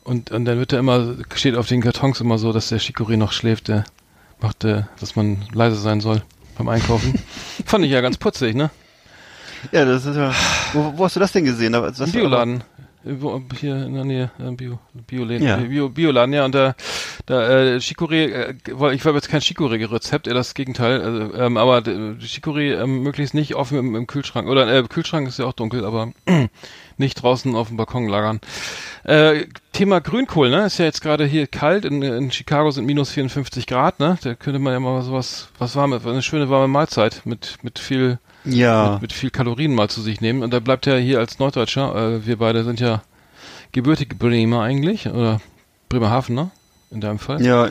Und, 0.05 0.31
und 0.31 0.45
dann 0.45 0.57
wird 0.57 0.71
er 0.71 0.79
immer, 0.79 1.15
steht 1.35 1.55
auf 1.55 1.67
den 1.67 1.81
Kartons 1.81 2.21
immer 2.21 2.37
so, 2.37 2.53
dass 2.53 2.69
der 2.69 2.79
Chicorée 2.79 3.17
noch 3.17 3.33
schläft, 3.33 3.67
der 3.67 3.83
macht, 4.39 4.63
äh, 4.63 4.83
dass 5.01 5.17
man 5.17 5.43
leise 5.53 5.75
sein 5.75 5.99
soll 5.99 6.21
beim 6.57 6.69
Einkaufen. 6.69 7.15
Fand 7.65 7.83
ich 7.83 7.91
ja 7.91 7.99
ganz 7.99 8.17
putzig, 8.17 8.55
ne? 8.55 8.69
Ja, 9.71 9.83
das 9.85 10.05
ist 10.05 10.15
ja. 10.15 10.33
Wo, 10.73 10.93
wo 10.95 11.03
hast 11.05 11.17
du 11.17 11.19
das 11.19 11.33
denn 11.33 11.43
gesehen? 11.43 11.73
Da- 11.73 11.81
Das 11.81 11.99
Im 11.99 12.11
Bioladen. 12.13 12.63
Hier 13.03 13.85
in 13.85 13.95
der 13.95 14.03
Nähe, 14.03 14.31
äh, 14.39 14.51
Bio, 14.51 14.79
Bioläden, 15.07 15.47
Ja. 15.47 15.57
Bio, 15.57 15.89
Bioladen, 15.89 16.33
ja, 16.33 16.45
und 16.45 16.53
da, 16.53 16.75
da 17.25 17.49
äh, 17.49 17.77
Chicorée, 17.77 18.31
äh, 18.31 18.53
ich 18.93 19.05
habe 19.05 19.15
jetzt 19.15 19.29
kein 19.29 19.41
Chicorée-Rezept, 19.41 20.27
eher 20.27 20.35
das 20.35 20.53
Gegenteil, 20.53 21.01
also, 21.01 21.33
ähm, 21.33 21.57
aber 21.57 21.79
äh, 21.79 22.15
Chicorée 22.19 22.79
ähm, 22.79 23.01
möglichst 23.01 23.33
nicht 23.33 23.55
offen 23.55 23.79
im, 23.79 23.95
im 23.95 24.05
Kühlschrank, 24.05 24.47
oder 24.47 24.71
äh, 24.71 24.83
Kühlschrank 24.83 25.27
ist 25.27 25.39
ja 25.39 25.45
auch 25.45 25.53
dunkel, 25.53 25.83
aber 25.83 26.11
nicht 26.97 27.15
draußen 27.15 27.55
auf 27.55 27.69
dem 27.69 27.77
Balkon 27.77 28.07
lagern. 28.07 28.39
Äh, 29.03 29.45
Thema 29.73 29.99
Grünkohl, 29.99 30.51
ne, 30.51 30.67
ist 30.67 30.77
ja 30.77 30.85
jetzt 30.85 31.01
gerade 31.01 31.25
hier 31.25 31.47
kalt, 31.47 31.85
in, 31.85 32.03
in 32.03 32.31
Chicago 32.31 32.69
sind 32.69 32.85
minus 32.85 33.09
54 33.09 33.65
Grad, 33.65 33.99
ne, 33.99 34.19
da 34.21 34.35
könnte 34.35 34.59
man 34.59 34.73
ja 34.73 34.79
mal 34.79 35.01
sowas, 35.01 35.49
was 35.57 35.75
warme, 35.75 35.99
eine 36.05 36.21
schöne 36.21 36.49
warme 36.51 36.67
Mahlzeit 36.67 37.21
mit, 37.25 37.57
mit 37.63 37.79
viel 37.79 38.19
Ja. 38.45 38.93
mit, 38.93 39.01
mit 39.03 39.13
viel 39.13 39.29
Kalorien 39.29 39.73
mal 39.75 39.89
zu 39.89 40.01
sich 40.01 40.21
nehmen. 40.21 40.43
Und 40.43 40.51
da 40.51 40.59
bleibt 40.59 40.87
er 40.87 40.99
hier 40.99 41.19
als 41.19 41.39
Norddeutscher, 41.39 41.95
äh, 41.95 42.25
wir 42.25 42.37
beide 42.37 42.63
sind 42.63 42.79
ja 42.79 43.03
gebürtige 43.71 44.15
Bremer 44.15 44.61
eigentlich, 44.61 45.07
oder 45.07 45.41
Bremerhaven, 45.89 46.35
ne? 46.35 46.51
In 46.89 46.99
deinem 46.99 47.19
Fall, 47.19 47.41
Ja, 47.41 47.69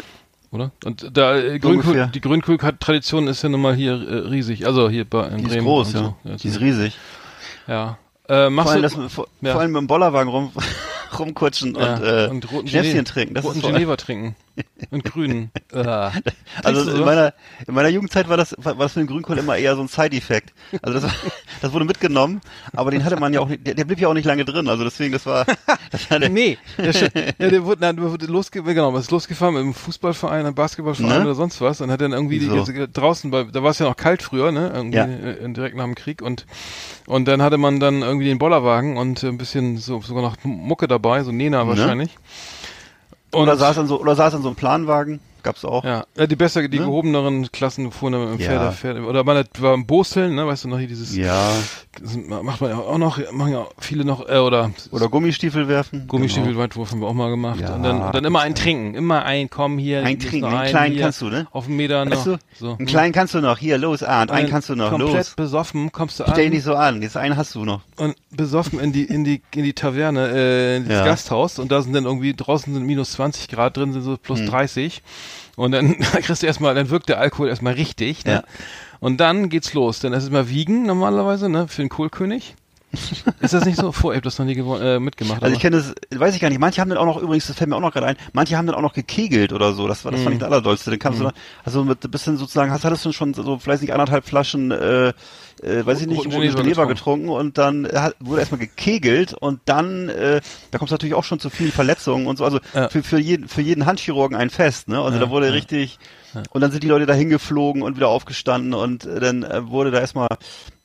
oder? 0.51 0.71
Und 0.85 1.17
da 1.17 1.37
äh, 1.37 1.59
Grünkohl, 1.59 2.11
die 2.15 2.21
Grünkohl-Tradition 2.21 3.29
ist 3.29 3.43
ja 3.43 3.49
nun 3.51 3.61
mal 3.61 3.75
hier 3.75 3.93
äh, 3.93 4.29
riesig, 4.29 4.67
also 4.67 4.89
hier 4.89 5.05
bei 5.05 5.29
in 5.29 5.39
die 5.39 5.43
ist 5.45 5.51
Bremen 5.51 5.67
groß, 5.67 5.95
und 5.95 5.95
ja. 5.95 6.15
so. 6.25 6.37
Die 6.37 6.49
ist 6.49 6.61
riesig. 6.61 6.99
ja. 7.67 7.99
Äh, 8.29 8.49
machst 8.49 8.69
Vor 8.69 8.73
allem, 8.73 8.83
du, 8.83 9.01
das, 9.03 9.13
vor, 9.13 9.29
ja. 9.41 9.53
vor 9.53 9.61
allem 9.61 9.73
mit 9.73 9.81
dem 9.81 9.87
Bollerwagen 9.89 10.31
rum, 10.31 10.53
rumkutschen 11.19 11.75
ja, 11.75 11.95
und, 11.97 12.03
äh, 12.03 12.29
und 12.31 12.53
roten 12.53 12.69
Schnäpschen 12.69 13.05
trinken. 13.05 13.35
Das 13.35 13.45
roten 13.45 13.59
ist 13.59 13.67
Geneva 13.67 13.97
trinken 13.97 14.37
und 14.91 15.05
grünen. 15.05 15.51
äh. 15.73 16.11
Also 16.65 16.91
in 16.91 16.97
so? 16.99 17.05
meiner, 17.05 17.33
in 17.67 17.75
meiner 17.75 17.89
Jugendzeit 17.89 18.29
war 18.29 18.37
das, 18.37 18.55
war, 18.59 18.75
das 18.75 18.97
mit 18.97 19.07
dem 19.07 19.13
Grünkohl 19.13 19.39
immer 19.39 19.57
eher 19.57 19.77
so 19.77 19.83
ein 19.83 19.89
Side-Effekt. 19.89 20.53
Also 20.83 21.01
das, 21.01 21.13
das 21.63 21.73
wurde 21.73 21.85
mitgenommen, 21.85 22.41
aber 22.75 22.91
den 22.91 23.05
hatte 23.05 23.19
man 23.19 23.33
ja 23.33 23.41
auch 23.41 23.49
nicht, 23.49 23.67
der, 23.67 23.75
der 23.75 23.85
blieb 23.85 24.01
ja 24.01 24.09
auch 24.09 24.15
nicht 24.15 24.25
lange 24.27 24.45
drin. 24.45 24.69
Also 24.69 24.85
deswegen, 24.85 25.13
das 25.13 25.27
war, 25.27 25.47
das 25.91 26.11
war 26.11 26.19
der, 26.19 26.29
Nee, 26.29 26.59
der, 26.77 26.93
ja, 27.39 27.51
der 27.51 27.65
wurde, 27.65 27.81
der 27.81 27.97
wurde 27.99 28.27
losge 28.27 28.63
genau, 28.63 28.97
ist 28.97 29.11
losgefahren 29.11 29.55
mit 29.55 29.63
einem 29.63 29.75
Fußballverein, 29.75 30.47
einem 30.47 30.55
Basketballverein 30.55 31.19
Ne? 31.21 31.25
oder 31.25 31.35
sonst 31.35 31.61
was 31.61 31.81
und 31.81 31.91
hat 31.91 32.01
dann 32.01 32.13
irgendwie 32.13 32.39
die, 32.39 32.51
Wieso? 32.51 32.87
draußen, 32.93 33.31
bei, 33.31 33.45
da 33.45 33.63
war 33.63 33.71
es 33.71 33.79
ja 33.79 33.87
noch 33.87 33.97
kalt 33.97 34.23
früher, 34.23 34.53
ne, 34.53 34.71
irgendwie 34.75 34.97
Ja. 34.99 35.05
äh, 35.07 35.53
direkt 35.53 35.77
nach 35.77 35.85
dem 35.85 35.95
Krieg 35.95 36.23
und 36.23 36.47
und 37.07 37.27
dann 37.27 37.43
hatte 37.43 37.59
man 37.59 37.81
dann 37.81 38.03
irgendwie 38.03 38.27
den 38.27 38.39
Bollerwagen 38.39 38.97
und 38.97 39.23
ein 39.25 39.39
bisschen 39.39 39.79
so 39.79 40.01
sogar 40.01 40.23
noch 40.23 40.37
Mucke 40.45 40.87
dabei, 40.89 41.23
so 41.25 41.33
Nena 41.33 41.67
wahrscheinlich. 41.67 42.17
Und 43.33 43.43
oder 43.43 43.57
saß 43.57 43.79
an 43.79 43.87
so, 43.87 44.01
oder 44.01 44.17
saß 44.17 44.35
an 44.35 44.43
so 44.43 44.49
einem 44.49 44.57
Planwagen, 44.57 45.21
gab's 45.43 45.65
auch. 45.65 45.85
ja, 45.85 46.05
die 46.27 46.37
besser, 46.37 46.67
die 46.69 46.79
Ne? 46.79 46.85
gehobeneren 46.87 47.51
Klassen 47.53 47.91
fuhren 47.93 48.13
dann 48.13 48.31
mit 48.31 48.41
dem 48.41 48.53
Ja. 48.53 48.71
Pferde, 48.73 49.03
oder 49.05 49.25
man 49.25 49.37
hat, 49.39 49.61
war 49.61 49.75
im 49.75 49.87
Boseln, 49.87 50.35
ne, 50.35 50.47
weißt 50.47 50.65
du 50.65 50.69
noch, 50.69 50.79
hier 50.79 50.89
dieses, 50.89 51.17
Ja. 51.17 51.51
macht 52.43 52.61
man 52.61 52.71
ja 52.71 52.79
auch 52.79 52.99
noch, 52.99 53.19
machen 53.33 53.53
ja 53.53 53.67
viele 53.79 54.05
noch, 54.05 54.29
äh, 54.29 54.39
oder 54.39 54.71
Oder 54.91 55.09
Gummistiefel 55.09 55.69
werfen. 55.69 56.07
Gummistiefel-Weitwurf 56.07 56.91
haben 56.93 57.01
wir 57.01 57.09
auch 57.09 57.15
mal 57.15 57.31
gemacht. 57.31 57.59
Genau. 57.59 57.71
Ja, 57.71 57.77
und, 57.77 57.83
dann, 57.83 58.03
und 58.03 58.15
dann 58.15 58.25
immer 58.25 58.41
ein 58.41 58.55
Trinken. 58.55 58.95
Immer 58.95 59.25
ein, 59.25 59.51
komm 59.51 59.79
hier. 59.79 60.05
Ein 60.05 60.19
Trinken, 60.19 60.47
einen 60.47 60.57
ein, 60.59 60.69
kleinen 60.71 60.93
hier, 60.95 61.03
kannst 61.03 61.21
du, 61.21 61.27
ne? 61.29 61.47
Auf 61.53 61.67
einen 61.67 61.77
Meter 61.77 62.05
noch. 62.05 62.17
Weißt 62.17 62.27
du, 62.27 62.37
so. 62.59 62.77
einen 62.79 62.87
kleinen 62.87 63.13
kannst 63.13 63.35
du 63.35 63.41
noch. 63.41 63.59
Hier, 63.59 63.79
los, 63.79 64.03
Arndt, 64.03 64.31
einen 64.31 64.47
Ein- 64.47 64.51
kannst 64.51 64.69
du 64.69 64.77
noch, 64.77 64.91
Komplett 64.91 65.13
los. 65.15 65.35
besoffen 65.37 65.93
kommst 65.93 66.21
du 66.21 66.25
Stell 66.25 66.37
dich 66.37 66.47
an 66.47 66.53
nicht 66.53 66.65
so 66.65 66.75
an, 66.75 67.03
jetzt 67.03 67.17
einen 67.17 67.37
hast 67.37 67.55
du 67.55 67.65
noch. 67.65 67.81
und 67.97 68.15
besoffen 68.31 68.79
in 68.81 68.93
die, 68.93 69.05
in 69.05 69.25
die, 69.25 69.43
in 69.55 69.65
die 69.65 69.73
Taverne, 69.73 70.29
äh, 70.33 70.77
in 70.77 70.85
das 70.89 70.99
Ja. 70.99 71.05
Gasthaus 71.05 71.59
und 71.59 71.71
da 71.73 71.83
sind 71.83 71.93
dann 71.93 72.05
irgendwie, 72.05 72.35
draußen 72.35 72.73
sind 72.73 72.85
minus 72.87 73.13
20 73.13 73.49
Grad, 73.49 73.77
drin 73.77 73.93
sind 73.93 74.03
so 74.03 74.17
plus 74.17 74.39
Hm. 74.41 74.47
30 74.47 75.03
und 75.57 75.73
dann 75.73 75.99
kriegst 76.23 76.43
du 76.43 76.47
erstmal, 76.47 76.75
dann 76.75 76.91
wirkt 76.91 77.09
der 77.09 77.19
Alkohol 77.19 77.49
erstmal 77.49 77.75
richtig, 77.75 78.25
ne? 78.25 78.33
Ja. 78.33 78.43
Und 79.01 79.19
dann 79.19 79.49
geht's 79.49 79.73
los. 79.73 80.01
Dann 80.01 80.13
ist 80.13 80.25
es 80.25 80.31
mal 80.31 80.49
Wiegen 80.49 80.85
normalerweise, 80.85 81.49
ne, 81.49 81.69
für 81.69 81.83
den 81.83 81.89
Kohlkönig. 81.89 82.55
ist 83.41 83.55
das 83.55 83.65
nicht 83.65 83.79
so? 83.79 83.93
Vor, 83.93 84.15
hab 84.15 84.23
das 84.23 84.39
noch 84.39 84.47
nie 84.47 84.57
äh, 84.59 84.99
mitgemacht. 84.99 85.43
Also 85.43 85.55
ich 85.55 85.61
kenne 85.61 85.77
das, 85.77 85.95
weiß 86.19 86.35
ich 86.35 86.41
gar 86.41 86.49
nicht, 86.49 86.59
manche 86.59 86.81
haben 86.81 86.89
dann 86.89 86.99
auch 86.99 87.07
noch, 87.07 87.19
übrigens, 87.23 87.47
das 87.47 87.57
fällt 87.57 87.71
mir 87.71 87.77
auch 87.77 87.81
noch 87.81 87.93
gerade 87.93 88.07
ein, 88.07 88.17
manche 88.33 88.57
haben 88.57 88.67
dann 88.67 88.75
auch 88.75 88.83
noch 88.83 88.93
gekegelt 88.95 89.53
oder 89.53 89.73
so, 89.73 89.87
das 89.87 90.05
war, 90.05 90.13
das 90.13 90.23
fand 90.23 90.35
ich 90.35 90.41
das 90.41 90.49
Allerdollste, 90.49 90.91
dann 90.91 90.99
kamst 90.99 91.21
du 91.21 91.25
da, 91.25 91.33
also 91.65 91.85
mit 91.85 92.05
ein 92.05 92.11
bisschen 92.11 92.37
sozusagen, 92.37 92.73
hast, 92.73 92.85
hattest 92.85 93.05
du 93.05 93.13
schon 93.13 93.33
so, 93.35 93.59
vielleicht 93.59 93.83
nicht 93.83 93.93
anderthalb 93.93 94.25
Flaschen, 94.27 94.71
äh, 94.73 95.09
äh, 95.09 95.13
weiß 95.63 96.01
ich 96.01 96.07
nicht, 96.09 96.19
Roten 96.19 96.31
Geneva 96.31 96.85
getrunken. 96.85 96.89
getrunken 96.89 97.29
und 97.29 97.59
dann 97.59 97.85
äh, 97.85 97.97
hat, 97.97 98.17
wurde 98.19 98.41
erstmal 98.41 98.61
gekegelt 98.61 99.35
und 99.35 99.61
dann, 99.67 100.09
äh, 100.09 100.41
da 100.71 100.79
kommst 100.79 100.91
du 100.91 100.95
natürlich 100.95 101.15
auch 101.15 101.25
schon 101.25 101.39
zu 101.39 101.51
vielen 101.51 101.73
Verletzungen 101.73 102.27
und 102.27 102.39
so, 102.39 102.45
also 102.45 102.59
Ja. 102.75 102.89
für, 102.89 103.03
für 103.03 103.19
jeden, 103.19 103.47
für 103.49 103.61
jeden 103.63 103.87
Handchirurgen 103.87 104.37
ein 104.37 104.51
Fest, 104.51 104.89
ne, 104.89 105.01
also 105.01 105.19
Ja, 105.19 105.25
da 105.25 105.31
wurde 105.31 105.47
ja. 105.47 105.53
richtig, 105.53 105.99
Und 106.51 106.61
dann 106.61 106.71
sind 106.71 106.83
die 106.83 106.89
Leute 106.89 107.07
da 107.07 107.15
hingeflogen 107.15 107.83
und 107.83 107.97
wieder 107.97 108.09
aufgestanden 108.09 108.75
und 108.75 109.05
äh, 109.05 109.21
dann 109.21 109.43
äh, 109.43 109.69
wurde 109.69 109.91
da 109.91 110.01
erstmal, 110.01 110.29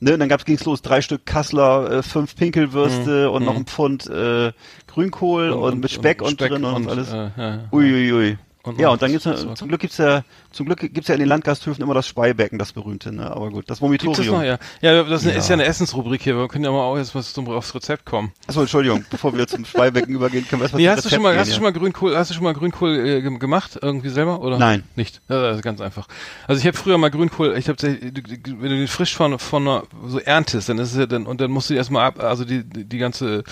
ne, 0.00 0.14
und 0.14 0.20
dann 0.20 0.28
gab's, 0.28 0.44
ging's 0.44 0.64
los, 0.64 0.82
drei 0.82 1.00
Stück 1.00 1.26
Kassler, 1.26 1.90
äh, 1.90 2.02
fünf 2.02 2.36
Pinkelwürste 2.36 3.30
und 3.30 3.44
noch 3.44 3.56
ein 3.56 3.66
Pfund 3.66 4.06
äh, 4.06 4.52
Grünkohl 4.86 5.50
und, 5.50 5.80
mit 5.80 5.90
Speck 5.90 6.22
und, 6.22 6.40
drin 6.40 6.64
und, 6.64 6.88
alles. 6.88 7.12
Äh, 7.12 7.30
ja. 7.36 7.64
Uiuiui. 7.72 8.38
Und 8.62 8.80
ja, 8.80 8.88
noch 8.88 8.94
und 8.94 9.02
dann 9.02 9.12
gibt's 9.12 9.24
ja, 9.24 9.54
zum 9.54 9.68
Glück 9.68 9.80
gibt's 9.80 9.98
ja, 9.98 10.24
zum 10.56 10.66
Glück 10.66 10.80
gibt's 10.80 11.08
ja 11.08 11.14
in 11.14 11.20
den 11.20 11.28
Landgasthöfen 11.28 11.82
immer 11.82 11.94
das 11.94 12.06
Speibecken, 12.08 12.58
das 12.58 12.72
berühmte, 12.72 13.12
ne? 13.12 13.30
Aber 13.30 13.50
gut, 13.50 13.70
das 13.70 13.78
Gibt 13.80 14.02
es 14.02 14.08
Vomitorium. 14.08 14.34
noch, 14.36 14.42
ja. 14.42 14.58
Ja, 14.80 15.02
das 15.04 15.24
Ja. 15.24 15.32
ist 15.32 15.48
ja 15.48 15.54
eine 15.54 15.64
Essensrubrik 15.64 16.22
hier. 16.22 16.36
Wir 16.36 16.48
können 16.48 16.64
ja 16.64 16.70
mal 16.72 16.80
auch 16.82 16.96
jetzt 16.96 17.14
was 17.14 17.32
zum, 17.32 17.48
aufs 17.48 17.74
Rezept 17.74 18.04
kommen. 18.04 18.32
Achso, 18.46 18.60
Entschuldigung, 18.62 19.04
bevor 19.10 19.36
wir 19.36 19.46
zum 19.46 19.64
Speibecken 19.64 20.14
übergehen, 20.14 20.46
können 20.48 20.60
wir 20.60 20.64
erstmal 20.64 20.82
Nee, 20.82 20.88
hast 20.88 21.04
du 21.04 21.08
schon 21.10 21.22
mal, 21.22 21.30
gehen, 21.32 21.40
hast 21.40 21.50
du 21.50 21.54
schon 21.54 21.62
mal 21.62 21.72
Grünkohl, 21.72 22.16
hast 22.16 22.30
du 22.30 22.34
schon 22.34 22.44
mal 22.44 22.54
Grünkohl 22.54 22.94
äh, 22.96 23.22
gem- 23.22 23.38
gemacht 23.38 23.78
irgendwie 23.80 24.08
selber 24.08 24.40
oder? 24.40 24.58
Nein. 24.58 24.82
Nicht. 24.96 25.20
Das 25.28 25.56
ist 25.56 25.62
ganz 25.62 25.80
einfach. 25.80 26.08
Also 26.48 26.60
ich 26.60 26.66
habe 26.66 26.76
früher 26.76 26.98
mal 26.98 27.10
Grünkohl, 27.10 27.54
ich 27.58 27.68
habe 27.68 27.80
wenn 27.82 28.70
du 28.70 28.76
den 28.76 28.88
frisch 28.88 29.14
von 29.14 29.38
von 29.38 29.82
so 30.06 30.18
erntest, 30.18 30.68
dann 30.68 30.78
ist 30.78 30.92
es 30.92 30.98
ja 30.98 31.06
dann 31.06 31.26
und 31.26 31.40
dann 31.40 31.50
musst 31.50 31.70
du 31.70 31.74
erstmal 31.74 32.06
ab, 32.06 32.20
also 32.22 32.44
die 32.44 32.64
die, 32.64 32.98
ganze 32.98 33.44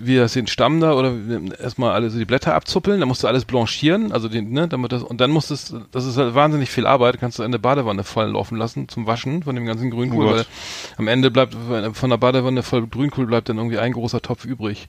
wie 0.00 0.16
das 0.16 0.32
den 0.32 0.46
Stamm 0.46 0.80
da 0.80 0.92
oder 0.94 1.12
erstmal 1.60 1.92
alle 1.92 2.10
so 2.10 2.18
die 2.18 2.24
Blätter 2.24 2.54
abzuppeln, 2.54 2.98
dann 3.00 3.08
musst 3.08 3.22
du 3.22 3.28
alles 3.28 3.44
blanchieren, 3.44 4.12
also 4.12 4.28
den, 4.28 4.50
ne, 4.50 4.66
damit 4.68 4.92
das 4.92 5.02
und 5.02 5.20
dann 5.20 5.30
musst 5.30 5.50
du 5.50 5.54
es, 5.54 5.74
das 5.92 6.04
ist 6.04 6.16
halt 6.16 6.33
wahnsinnig 6.34 6.70
viel 6.70 6.86
Arbeit, 6.86 7.18
kannst 7.18 7.38
du 7.38 7.42
in 7.42 7.52
der 7.52 7.58
Badewanne 7.58 8.04
voll 8.04 8.26
laufen 8.30 8.56
lassen 8.56 8.88
zum 8.88 9.06
Waschen 9.06 9.42
von 9.42 9.54
dem 9.54 9.66
ganzen 9.66 9.90
Grünkohl, 9.90 10.26
Oh 10.26 10.30
weil 10.32 10.46
am 10.96 11.08
Ende 11.08 11.30
bleibt 11.30 11.56
von 11.92 12.10
der 12.10 12.16
Badewanne 12.16 12.62
voll 12.62 12.86
Grünkohl 12.86 13.26
bleibt 13.26 13.48
dann 13.48 13.58
irgendwie 13.58 13.78
ein 13.78 13.92
großer 13.92 14.22
Topf 14.22 14.44
übrig. 14.44 14.86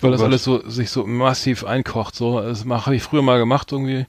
Weil 0.00 0.10
Oh 0.10 0.12
das 0.12 0.20
Gott. 0.20 0.28
alles 0.28 0.44
so 0.44 0.68
sich 0.68 0.90
so 0.90 1.06
massiv 1.06 1.64
einkocht. 1.64 2.14
So, 2.14 2.40
das 2.40 2.64
mache 2.64 2.94
ich 2.94 3.02
früher 3.02 3.22
mal 3.22 3.38
gemacht 3.38 3.72
irgendwie. 3.72 4.06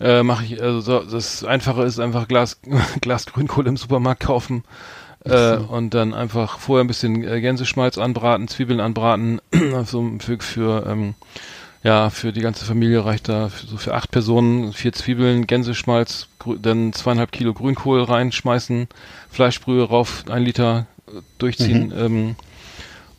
Äh, 0.00 0.22
mache 0.22 0.44
ich, 0.44 0.60
also 0.62 0.80
so, 0.80 1.00
das 1.00 1.44
Einfache 1.44 1.82
ist 1.82 1.98
einfach 1.98 2.28
Glas, 2.28 2.60
Glas 3.00 3.26
Grünkohl 3.26 3.66
im 3.66 3.76
Supermarkt 3.76 4.20
kaufen. 4.20 4.64
Äh, 5.24 5.56
und 5.56 5.94
dann 5.94 6.12
einfach 6.12 6.58
vorher 6.58 6.84
ein 6.84 6.88
bisschen 6.88 7.24
äh, 7.26 7.40
Gänseschmalz 7.40 7.96
anbraten, 7.96 8.46
Zwiebeln 8.48 8.80
anbraten, 8.80 9.40
so 9.86 10.12
für, 10.18 10.38
für 10.38 10.86
ähm, 10.86 11.14
ja, 11.84 12.10
für 12.10 12.32
die 12.32 12.40
ganze 12.40 12.64
Familie 12.64 13.04
reicht 13.04 13.28
da 13.28 13.48
für, 13.50 13.66
so 13.66 13.76
für 13.76 13.94
acht 13.94 14.10
Personen 14.10 14.72
vier 14.72 14.92
Zwiebeln, 14.92 15.46
Gänseschmalz, 15.46 16.26
dann 16.60 16.92
zweieinhalb 16.92 17.30
Kilo 17.30 17.52
Grünkohl 17.54 18.02
reinschmeißen, 18.02 18.88
Fleischbrühe 19.30 19.84
rauf, 19.84 20.24
ein 20.28 20.42
Liter 20.42 20.86
äh, 21.06 21.20
durchziehen 21.38 21.92
ähm, 21.96 22.36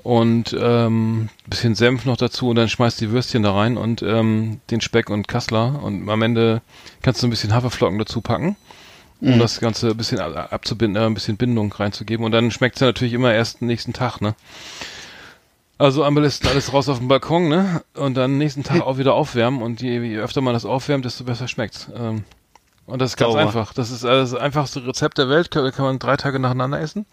und 0.03 0.55
ähm, 0.59 1.29
bisschen 1.47 1.75
Senf 1.75 2.05
noch 2.05 2.17
dazu 2.17 2.49
und 2.49 2.55
dann 2.57 2.69
schmeißt 2.69 2.99
die 3.01 3.11
Würstchen 3.11 3.43
da 3.43 3.53
rein 3.53 3.77
und 3.77 4.01
ähm, 4.03 4.59
den 4.71 4.81
Speck 4.81 5.09
und 5.09 5.27
Kassler 5.27 5.81
und 5.81 6.09
am 6.09 6.21
Ende 6.21 6.61
kannst 7.01 7.23
du 7.23 7.27
ein 7.27 7.31
bisschen 7.31 7.53
Haferflocken 7.53 7.97
dazu 7.99 8.21
packen, 8.21 8.55
um 9.21 9.29
das 9.39 9.59
Ganze 9.59 9.89
ein 9.91 9.97
bisschen 9.97 10.19
ab- 10.19 10.51
abzubinden, 10.51 11.01
äh, 11.01 11.05
ein 11.05 11.13
bisschen 11.13 11.37
Bindung 11.37 11.71
reinzugeben 11.71 12.25
und 12.25 12.31
dann 12.31 12.51
schmeckt's 12.51 12.79
ja 12.81 12.87
natürlich 12.87 13.13
immer 13.13 13.33
erst 13.33 13.61
den 13.61 13.67
nächsten 13.67 13.93
Tag, 13.93 14.21
ne? 14.21 14.35
Also 15.77 16.03
am 16.05 16.15
besten 16.15 16.47
alles 16.47 16.71
raus 16.71 16.87
auf 16.87 16.99
den 16.99 17.07
Balkon, 17.07 17.49
ne? 17.49 17.83
Und 17.95 18.15
dann 18.15 18.37
nächsten 18.37 18.63
Tag 18.63 18.81
auch 18.85 18.97
wieder 18.97 19.13
aufwärmen 19.13 19.61
und 19.61 19.81
je, 19.81 19.99
je 19.99 20.17
öfter 20.17 20.41
man 20.41 20.53
das 20.53 20.65
aufwärmt, 20.65 21.05
desto 21.05 21.23
besser 21.25 21.47
schmeckt's. 21.47 21.89
Ähm, 21.95 22.23
und 22.87 23.01
das 23.01 23.11
ist 23.11 23.17
ganz 23.17 23.31
Sauber. 23.31 23.41
einfach. 23.41 23.73
Das 23.73 23.89
ist 23.89 24.03
äh, 24.03 24.07
das 24.07 24.35
einfachste 24.35 24.85
Rezept 24.85 25.17
der 25.17 25.27
Welt, 25.27 25.49
kann, 25.49 25.69
kann 25.71 25.85
man 25.85 25.99
drei 25.99 26.17
Tage 26.17 26.39
nacheinander 26.39 26.79
essen. 26.79 27.05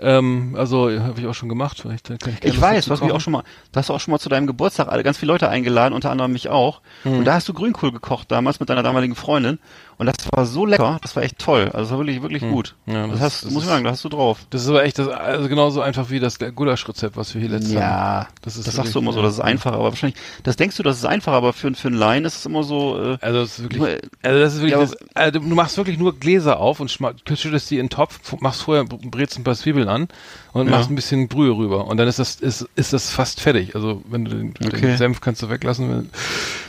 Ähm, 0.00 0.56
also 0.58 0.90
habe 0.90 1.20
ich 1.20 1.26
auch 1.26 1.34
schon 1.34 1.48
gemacht. 1.48 1.84
weil 1.84 1.94
Ich, 1.94 2.44
ich, 2.44 2.60
weiß, 2.60 2.86
du 2.86 2.90
hast 2.90 3.02
mich 3.02 3.12
auch 3.12 3.20
schon 3.20 3.34
mal, 3.34 3.42
du 3.72 3.78
hast 3.78 3.90
auch 3.90 4.00
schon 4.00 4.12
mal 4.12 4.18
zu 4.18 4.28
deinem 4.28 4.46
Geburtstag 4.46 4.88
alle 4.88 5.02
ganz 5.02 5.18
viele 5.18 5.32
Leute 5.32 5.48
eingeladen, 5.48 5.94
unter 5.94 6.10
anderem 6.10 6.32
mich 6.32 6.48
auch. 6.48 6.80
Hm. 7.02 7.18
Und 7.18 7.24
da 7.26 7.34
hast 7.34 7.48
du 7.48 7.52
Grünkohl 7.52 7.92
gekocht 7.92 8.32
damals 8.32 8.60
mit 8.60 8.70
deiner 8.70 8.82
damaligen 8.82 9.14
Freundin. 9.14 9.58
Und 9.96 10.06
das 10.06 10.16
war 10.32 10.44
so 10.46 10.66
lecker, 10.66 10.98
das 11.02 11.14
war 11.16 11.22
echt 11.22 11.38
toll. 11.38 11.64
Also 11.72 11.78
das 11.78 11.90
war 11.90 11.98
wirklich, 11.98 12.20
wirklich 12.22 12.42
gut. 12.42 12.74
Hm. 12.86 12.94
Ja, 12.94 13.02
das, 13.06 13.12
das- 13.12 13.20
hast, 13.20 13.44
das 13.44 13.50
muss 13.52 13.62
ich 13.64 13.68
sagen, 13.68 13.84
da 13.84 13.90
hast 13.90 14.04
du 14.04 14.08
drauf. 14.08 14.40
Das 14.50 14.62
ist 14.62 14.68
aber 14.68 14.84
echt 14.84 14.98
das, 14.98 15.08
also 15.08 15.48
genauso 15.48 15.80
einfach 15.80 16.10
wie 16.10 16.20
das 16.20 16.38
Gulasch-Rezept, 16.38 17.16
was 17.16 17.34
wir 17.34 17.40
hier 17.40 17.50
letztes 17.50 17.72
Jahr 17.72 17.82
Ja, 17.82 18.28
Das 18.42 18.54
das, 18.56 18.66
ist 18.66 18.74
sagst 18.74 18.94
du 18.94 18.98
immer 18.98 19.12
so, 19.12 19.22
das 19.22 19.34
ist 19.34 19.40
einfach, 19.40 19.72
aber 19.72 19.84
wahrscheinlich, 19.84 20.18
das 20.42 20.56
denkst 20.56 20.76
du, 20.76 20.82
das 20.82 20.96
ist 20.98 21.04
einfach, 21.04 21.32
aber 21.32 21.52
für, 21.52 21.72
für 21.74 21.88
einen 21.88 21.96
Laien 21.96 22.24
ist 22.24 22.36
es 22.36 22.46
immer 22.46 22.62
so, 22.64 22.98
äh, 23.00 23.18
Also 23.20 23.40
das 23.40 23.58
ist 23.58 23.62
wirklich, 23.62 23.78
Nur, 23.80 23.88
also 24.22 24.38
das 24.40 24.54
ist 24.54 24.60
wirklich, 24.60 24.72
ja, 24.72 24.80
das, 24.80 24.96
also 25.14 25.38
du 25.38 25.54
machst 25.54 25.76
wirklich 25.76 25.98
nur 25.98 26.18
Gläser 26.18 26.58
auf 26.58 26.80
und 26.80 26.90
schüttest 26.90 27.70
die 27.70 27.78
in 27.78 27.86
den 27.86 27.90
Topf, 27.90 28.20
machst 28.40 28.62
vorher, 28.62 28.84
brätst 28.84 29.38
ein 29.38 29.44
paar 29.44 29.54
Zwiebeln 29.54 29.88
an 29.88 30.08
und 30.52 30.66
Ja. 30.66 30.72
machst 30.76 30.90
ein 30.90 30.94
bisschen 30.96 31.28
Brühe 31.28 31.56
rüber 31.56 31.86
und 31.86 31.96
dann 31.96 32.08
ist 32.08 32.18
das, 32.18 32.36
ist, 32.36 32.68
ist 32.76 32.92
das 32.92 33.10
fast 33.10 33.40
fertig. 33.40 33.74
Also 33.74 34.02
wenn 34.08 34.24
du 34.24 34.30
den, 34.36 34.54
Okay. 34.64 34.80
den 34.80 34.96
Senf 34.96 35.20
kannst 35.20 35.42
du 35.42 35.50
weglassen, 35.50 35.88
wenn, 35.90 36.10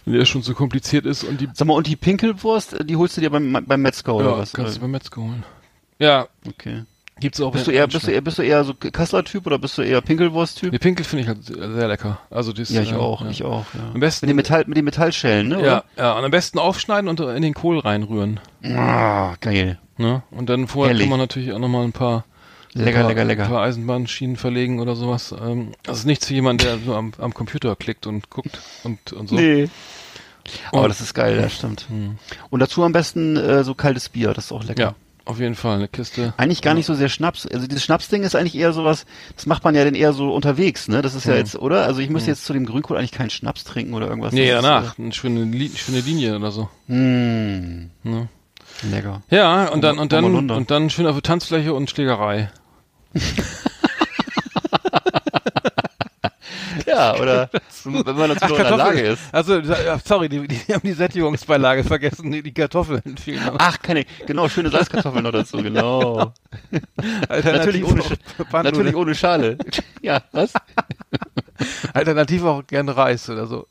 wenn 0.06 0.14
der 0.14 0.26
schon 0.26 0.44
zu 0.44 0.54
kompliziert 0.54 1.06
ist 1.06 1.24
und 1.24 1.42
die, 1.42 1.48
sag 1.54 1.68
mal, 1.68 1.74
und 1.74 1.88
die 1.88 1.96
Pinkelwurst, 1.96 2.74
äh, 2.74 2.86
die 2.86 2.96
holst 2.96 3.15
du 3.18 3.22
dir 3.22 3.30
beim, 3.30 3.64
beim 3.66 3.82
Metzger 3.82 4.16
oder 4.16 4.32
ja, 4.32 4.38
was? 4.38 4.54
kannst 4.54 4.74
du 4.74 4.78
Oder? 4.78 4.82
beim 4.82 4.92
Metzger 4.92 5.22
holen. 5.22 5.44
Ja, 6.00 6.28
Okay. 6.48 6.84
gibt's 7.20 7.40
auch. 7.42 7.52
Bist 7.52 7.68
du 7.68 7.72
eher, 7.72 7.88
bist 7.88 8.06
du 8.08 8.12
eher, 8.12 8.22
bist 8.22 8.38
du 8.38 8.42
eher 8.42 8.64
so 8.64 8.74
Kassler-Typ 8.74 9.46
oder 9.46 9.58
bist 9.58 9.78
du 9.78 9.82
eher 9.82 10.02
Pinkelwurst-Typ? 10.02 10.72
Die 10.72 10.80
Pinkel 10.80 11.06
finde 11.06 11.22
ich 11.24 11.28
halt 11.30 11.44
sehr 11.46 11.88
lecker. 11.88 12.20
Also 12.30 12.52
das, 12.54 12.70
Ja, 12.70 12.82
ich 12.82 12.92
äh, 12.92 12.96
auch, 12.96 13.22
ja. 13.22 13.30
ich 13.30 13.44
auch, 13.44 13.66
ja. 13.74 13.92
Am 13.94 14.00
besten 14.00 14.26
Mit 14.26 14.32
den 14.32 14.36
Metall, 14.38 14.64
mit 14.68 14.78
den 14.78 14.86
Metallschellen, 14.86 15.48
ne? 15.48 15.66
Ja, 15.66 15.84
ja, 15.98 16.18
und 16.18 16.26
am 16.26 16.32
besten 16.32 16.60
aufschneiden 16.60 17.10
und 17.10 17.20
in 17.22 17.42
den 17.42 17.54
Kohl 17.54 17.80
reinrühren. 17.80 18.40
Oder? 18.64 18.78
Ah, 18.80 19.36
geil. 19.42 19.80
Ne? 19.98 20.24
Und 20.32 20.50
dann 20.50 20.68
vorher 20.68 20.90
Herrlich. 20.90 21.04
kann 21.06 21.10
man 21.12 21.20
natürlich 21.20 21.54
auch 21.54 21.60
nochmal 21.60 21.86
ein 21.86 21.94
paar 21.94 22.26
Lecker, 22.74 22.88
ein 22.90 22.94
paar, 23.04 23.08
lecker, 23.08 23.24
lecker. 23.24 23.44
Ein 23.44 23.50
paar 23.50 23.62
Eisenbahnschienen 23.64 24.36
verlegen 24.36 24.82
oder 24.82 24.98
sowas. 24.98 25.34
Ähm, 25.42 25.72
das 25.84 26.00
ist 26.00 26.06
nichts 26.06 26.28
für 26.28 26.34
jemanden, 26.34 26.66
der 26.66 26.78
so 26.80 26.94
am, 26.94 27.14
am 27.20 27.34
Computer 27.34 27.74
klickt 27.78 28.06
und 28.06 28.30
guckt 28.30 28.60
und, 28.84 29.14
und 29.14 29.30
so. 29.30 29.36
Nee. 29.36 29.70
Aber 30.72 30.84
Und- 30.84 30.90
das 30.90 31.02
ist 31.02 31.14
geil, 31.14 31.38
das 31.42 31.54
stimmt. 31.54 31.86
Und 32.50 32.60
dazu 32.60 32.84
am 32.84 32.92
besten 32.92 33.36
äh, 33.38 33.64
so 33.64 33.74
kaltes 33.76 34.10
Bier, 34.10 34.34
das 34.34 34.46
ist 34.46 34.52
auch 34.52 34.64
lecker. 34.64 34.82
Ja, 34.82 34.96
auf 35.26 35.40
jeden 35.40 35.56
Fall 35.56 35.78
eine 35.78 35.88
Kiste. 35.88 36.34
Eigentlich 36.38 36.62
gar 36.62 36.74
nicht 36.76 36.86
so 36.86 36.94
sehr 36.94 37.10
Schnaps. 37.10 37.48
Also 37.48 37.66
dieses 37.68 37.84
Schnapsding 37.84 38.22
ist 38.24 38.36
eigentlich 38.36 38.56
eher 38.56 38.72
sowas, 38.74 39.06
das 39.36 39.48
macht 39.48 39.64
man 39.64 39.74
ja 39.74 39.84
dann 39.84 39.96
eher 39.96 40.14
so 40.14 40.32
unterwegs, 40.34 40.88
ne? 40.88 41.02
Das 41.02 41.16
ist 41.16 41.26
ja 41.26 41.34
jetzt, 41.36 41.56
oder? 41.56 41.86
Also 41.86 42.00
ich 42.02 42.10
müsste 42.12 42.30
jetzt 42.30 42.46
zu 42.46 42.54
dem 42.54 42.66
Grünkohl 42.66 42.98
eigentlich 42.98 43.12
keinen 43.12 43.32
Schnaps 43.32 43.64
trinken 43.64 43.94
oder 43.96 44.08
irgendwas. 44.08 44.34
Nee, 44.34 44.50
Das 44.52 44.58
ist, 44.60 44.64
danach. 44.64 45.00
Eine 45.00 45.14
schöne, 45.14 45.70
schöne 45.76 46.00
Linie 46.02 46.36
oder 46.36 46.52
so. 46.52 46.70
Äh, 46.90 46.94
mh, 46.94 47.86
Ne? 48.04 48.28
lecker. 48.92 49.24
Ja, 49.32 49.70
und 49.70 49.82
dann, 49.84 49.98
und 49.98 50.12
dann, 50.12 50.52
und 50.52 50.70
dann 50.70 50.90
schön 50.90 51.08
auf 51.08 51.20
Tanzfläche 51.22 51.74
und 51.74 51.90
Schlägerei. 51.90 52.52
Ja, 56.96 57.16
oder 57.20 57.50
wenn 57.84 58.16
man 58.16 58.30
dazu 58.30 58.46
noch 58.48 58.58
in 58.58 58.64
der 58.64 58.78
Lage 58.78 59.02
ist. 59.02 59.22
Also, 59.34 59.62
sorry, 60.04 60.30
die, 60.30 60.48
die 60.48 60.74
haben 60.74 60.82
die 60.84 60.94
Sättigungsbeilage 60.94 61.84
vergessen, 61.84 62.32
die, 62.32 62.42
die 62.42 62.54
Kartoffeln. 62.54 63.02
Ach, 63.58 63.80
keine, 63.82 64.06
genau, 64.26 64.48
schöne 64.48 64.70
Salzkartoffeln 64.70 65.24
noch 65.24 65.32
dazu, 65.32 65.58
genau. 65.58 66.34
Natürlich 67.30 67.84
ohne, 67.84 68.02
natürlich 68.52 68.96
ohne 68.96 69.16
Schale. 69.16 69.58
Ja, 70.02 70.22
was? 70.32 70.54
Alternativ 71.94 72.44
auch 72.44 72.66
gerne 72.68 72.96
Reis 72.96 73.28
oder 73.28 73.48
so. 73.48 73.68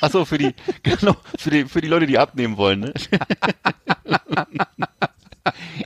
Ach 0.00 0.10
so, 0.10 0.24
für 0.24 0.38
die, 0.38 0.54
genau, 0.82 1.14
für 1.38 1.50
die, 1.50 1.64
für 1.66 1.80
die 1.80 1.86
Leute, 1.86 2.06
die 2.06 2.18
abnehmen 2.18 2.56
wollen, 2.56 2.80
ne? 2.80 2.92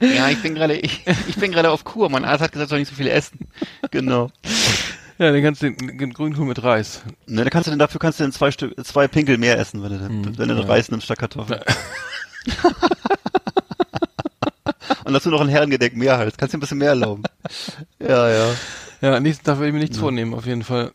Ja, 0.00 0.28
ich 0.30 0.42
bin 0.42 0.54
gerade, 0.54 0.76
ich, 0.76 1.04
ich 1.28 1.36
bin 1.36 1.52
gerade 1.52 1.70
auf 1.70 1.84
Kur. 1.84 2.08
Mein 2.08 2.24
Arzt 2.24 2.42
hat 2.42 2.52
gesagt, 2.52 2.70
soll 2.70 2.78
nicht 2.78 2.88
so 2.88 2.94
viel 2.94 3.08
essen. 3.08 3.38
Genau. 3.90 4.30
Ja, 5.18 5.32
den 5.32 5.42
kannst 5.42 5.62
du 5.62 5.70
den, 5.70 5.96
den 5.98 6.12
Grünkohl 6.12 6.44
mit 6.46 6.62
Reis. 6.62 7.02
Ne, 7.26 7.44
da 7.44 7.50
kannst 7.50 7.66
du 7.66 7.70
denn 7.70 7.78
dafür 7.78 7.98
kannst 7.98 8.20
du 8.20 8.24
dann 8.24 8.32
zwei 8.32 8.50
Stück, 8.50 8.74
zwei 8.84 9.08
Pinkel 9.08 9.38
mehr 9.38 9.58
essen, 9.58 9.82
wenn 9.82 9.90
du, 9.90 9.98
Hm, 10.00 10.38
wenn 10.38 10.48
du 10.48 10.54
den 10.54 10.64
Reis 10.64 10.90
nimmst 10.90 11.06
statt 11.06 11.18
Kartoffeln. 11.18 11.60
Und 15.04 15.12
dazu 15.12 15.30
noch 15.30 15.40
ein 15.40 15.48
Herrengedeck 15.48 15.96
mehr 15.96 16.18
halt. 16.18 16.36
Kannst 16.36 16.52
dir 16.52 16.58
ein 16.58 16.60
bisschen 16.60 16.78
mehr 16.78 16.90
erlauben. 16.90 17.22
Ja, 17.98 18.28
ja. 18.28 18.54
Ja, 19.00 19.20
nächsten 19.20 19.44
Tag 19.44 19.58
will 19.60 19.68
ich 19.68 19.72
mir 19.72 19.78
nichts 19.80 19.98
vornehmen, 19.98 20.34
auf 20.34 20.46
jeden 20.46 20.62
Fall. 20.64 20.92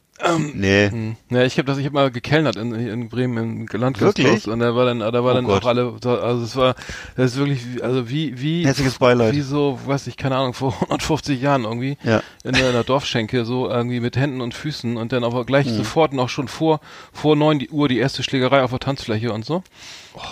Nee. 0.53 0.89
Hm. 0.89 1.15
Ja, 1.29 1.43
ich 1.43 1.57
habe 1.57 1.65
das, 1.65 1.77
ich 1.77 1.85
habe 1.85 1.93
mal 1.95 2.11
gekellnert 2.11 2.55
in, 2.55 2.73
in 2.73 3.09
Bremen 3.09 3.67
im 3.67 3.79
Landgasthaus 3.79 4.47
und 4.47 4.59
da 4.59 4.75
war 4.75 4.85
dann, 4.85 4.99
da 4.99 5.11
war 5.13 5.31
Oh 5.31 5.33
dann 5.35 5.45
Gott. 5.45 5.63
auch 5.63 5.67
alle, 5.67 5.93
also 6.03 6.43
es 6.43 6.55
war, 6.55 6.75
das 7.15 7.31
ist 7.33 7.37
wirklich, 7.37 7.83
also 7.83 8.09
wie, 8.09 8.39
wie, 8.41 8.65
Herzliches 8.65 8.99
Beileid. 8.99 9.33
wie 9.33 9.41
so, 9.41 9.79
weiß 9.85 10.07
ich, 10.07 10.17
keine 10.17 10.35
Ahnung, 10.37 10.53
vor 10.53 10.73
150 10.81 11.41
Jahren 11.41 11.63
irgendwie 11.63 11.97
Ja. 12.03 12.21
in 12.43 12.53
der, 12.53 12.67
in 12.67 12.73
der 12.73 12.83
Dorfschenke 12.83 13.45
so 13.45 13.69
irgendwie 13.69 13.99
mit 13.99 14.15
Händen 14.15 14.41
und 14.41 14.53
Füßen 14.53 14.97
und 14.97 15.11
dann 15.11 15.23
aber 15.23 15.45
gleich 15.45 15.67
Mhm. 15.67 15.75
sofort 15.77 16.13
noch 16.13 16.29
schon 16.29 16.47
vor 16.47 16.79
vor 17.11 17.35
neun 17.35 17.65
Uhr 17.71 17.87
die 17.87 17.97
erste 17.99 18.23
Schlägerei 18.23 18.63
auf 18.63 18.69
der 18.71 18.79
Tanzfläche 18.79 19.31
und 19.33 19.45
so 19.45 19.63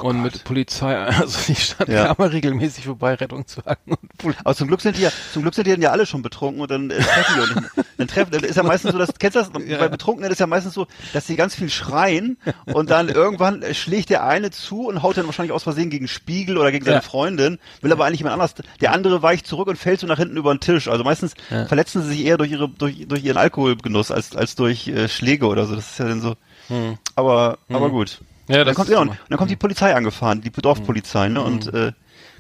und 0.02 0.22
mit 0.22 0.44
Polizei, 0.44 0.96
also 0.98 1.38
die 1.48 1.56
standen 1.56 1.94
Ja. 1.94 2.06
ja. 2.06 2.12
immer 2.18 2.32
regelmäßig 2.32 2.86
vorbei, 2.86 3.14
Rettungswagen 3.16 3.94
und 3.94 4.18
Polizei. 4.18 4.42
Aber 4.44 4.56
zum 4.56 4.68
Glück 4.68 4.82
sind 4.82 4.98
die 4.98 5.02
ja, 5.04 5.12
zum 5.34 5.42
Glück 5.44 5.56
sind 5.56 5.68
die 5.68 5.72
dann 5.72 5.82
ja 5.82 5.92
alle 5.92 6.06
schon 6.06 6.22
betrunken 6.22 6.62
und 6.62 6.70
dann 6.72 6.90
äh, 6.90 7.00
treffen 7.00 7.34
die 7.36 7.40
nicht. 7.60 7.76
mehr. 7.76 7.86
Dann 7.98 8.08
treffen, 8.08 8.32
dann 8.32 8.44
ist 8.44 8.56
ja 8.56 8.64
meistens 8.64 8.92
so, 8.92 8.98
dass, 8.98 9.10
kennst 9.20 9.36
du 9.36 9.40
das? 9.42 9.50
Bei 9.80 9.88
Betrunkenen 9.88 10.32
ist 10.32 10.40
ja 10.40 10.48
meistens 10.48 10.74
so, 10.74 10.88
dass 11.14 11.28
sie 11.28 11.36
ganz 11.36 11.56
viel 11.56 11.70
schreien 11.70 12.38
und 12.66 12.90
dann 12.90 13.10
irgendwann 13.10 13.64
schlägt 13.74 14.10
der 14.10 14.24
eine 14.26 14.52
zu 14.52 14.88
und 14.88 15.02
haut 15.04 15.18
dann 15.18 15.26
wahrscheinlich 15.26 15.52
aus 15.54 15.64
Versehen 15.64 15.90
gegen 15.90 16.08
Spiegel 16.08 16.58
oder 16.58 16.72
gegen 16.72 16.86
seine 16.86 16.98
Ja. 16.98 17.02
Freundin, 17.02 17.60
will 17.82 17.92
aber 17.92 18.06
eigentlich 18.06 18.20
jemand 18.20 18.34
anders. 18.34 18.54
Der 18.82 18.92
andere 18.94 19.22
weicht 19.22 19.48
zurück 19.48 19.68
und 19.68 19.78
fällt 19.78 20.00
so 20.00 20.08
nach 20.08 20.18
hinten 20.18 20.38
über 20.38 20.54
den 20.54 20.60
Tisch. 20.60 20.88
Also 20.88 21.04
meistens 21.04 21.34
Ja. 21.50 21.66
verletzen 21.66 22.02
sie 22.04 22.10
sich 22.10 22.26
eher 22.26 22.38
durch 22.38 22.52
ihre, 22.52 22.70
durch, 22.70 23.08
durch 23.08 23.24
ihren 23.24 23.38
Alkoholgenuss 23.38 24.12
als, 24.12 24.36
als 24.36 24.56
durch 24.56 24.88
äh, 24.88 25.08
Schläge 25.08 25.46
oder 25.48 25.66
so. 25.66 25.76
Das 25.76 25.92
ist 25.92 26.00
ja 26.00 26.06
dann 26.08 26.22
so. 26.22 26.36
Hm. 26.68 26.98
Aber, 27.16 27.58
aber 27.70 27.90
gut. 27.90 28.22
Ja, 28.50 28.58
dann 28.58 28.68
das 28.68 28.76
kommt, 28.76 28.90
ist 28.90 28.94
ja, 28.94 29.00
und 29.02 29.08
immer- 29.10 29.18
dann 29.30 29.38
kommt 29.38 29.52
die 29.52 29.56
Polizei 29.56 29.96
angefahren, 29.96 30.42
die 30.42 30.50
Dorfpolizei, 30.52 31.30
ne? 31.30 31.42
Und 31.42 31.74
äh, 31.74 31.92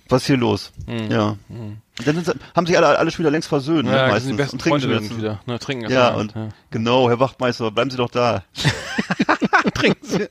was 0.09 0.23
ist 0.23 0.27
hier 0.27 0.37
los? 0.37 0.71
Ja. 1.09 1.37
Und 1.49 1.81
dann 2.03 2.15
sind, 2.15 2.25
sie- 2.25 2.33
haben 2.55 2.65
sich 2.65 2.75
alle, 2.75 2.97
alle 2.97 3.11
schon 3.11 3.19
wieder 3.19 3.31
längst 3.31 3.47
versöhnt, 3.47 3.85
ne? 3.85 3.91
Ja, 3.91 3.97
das 4.03 4.11
meistens. 4.11 4.23
sind 4.27 4.31
die 4.37 4.37
besten 4.41 4.55
und 4.55 4.61
trinken 4.61 4.81
Freunde 4.81 5.07
dann 5.07 5.17
wieder. 5.17 5.39
Ne, 5.45 5.59
trinken 5.59 5.89
Ja, 5.91 6.09
und 6.15 6.33
ja. 6.35 6.49
genau, 6.71 7.07
Herr 7.09 7.19
Wachtmeister, 7.19 7.69
bleiben 7.71 7.91
Sie 7.91 7.97
doch 7.97 8.09
da. 8.09 8.43
trinken 9.75 10.05
sie. 10.05 10.27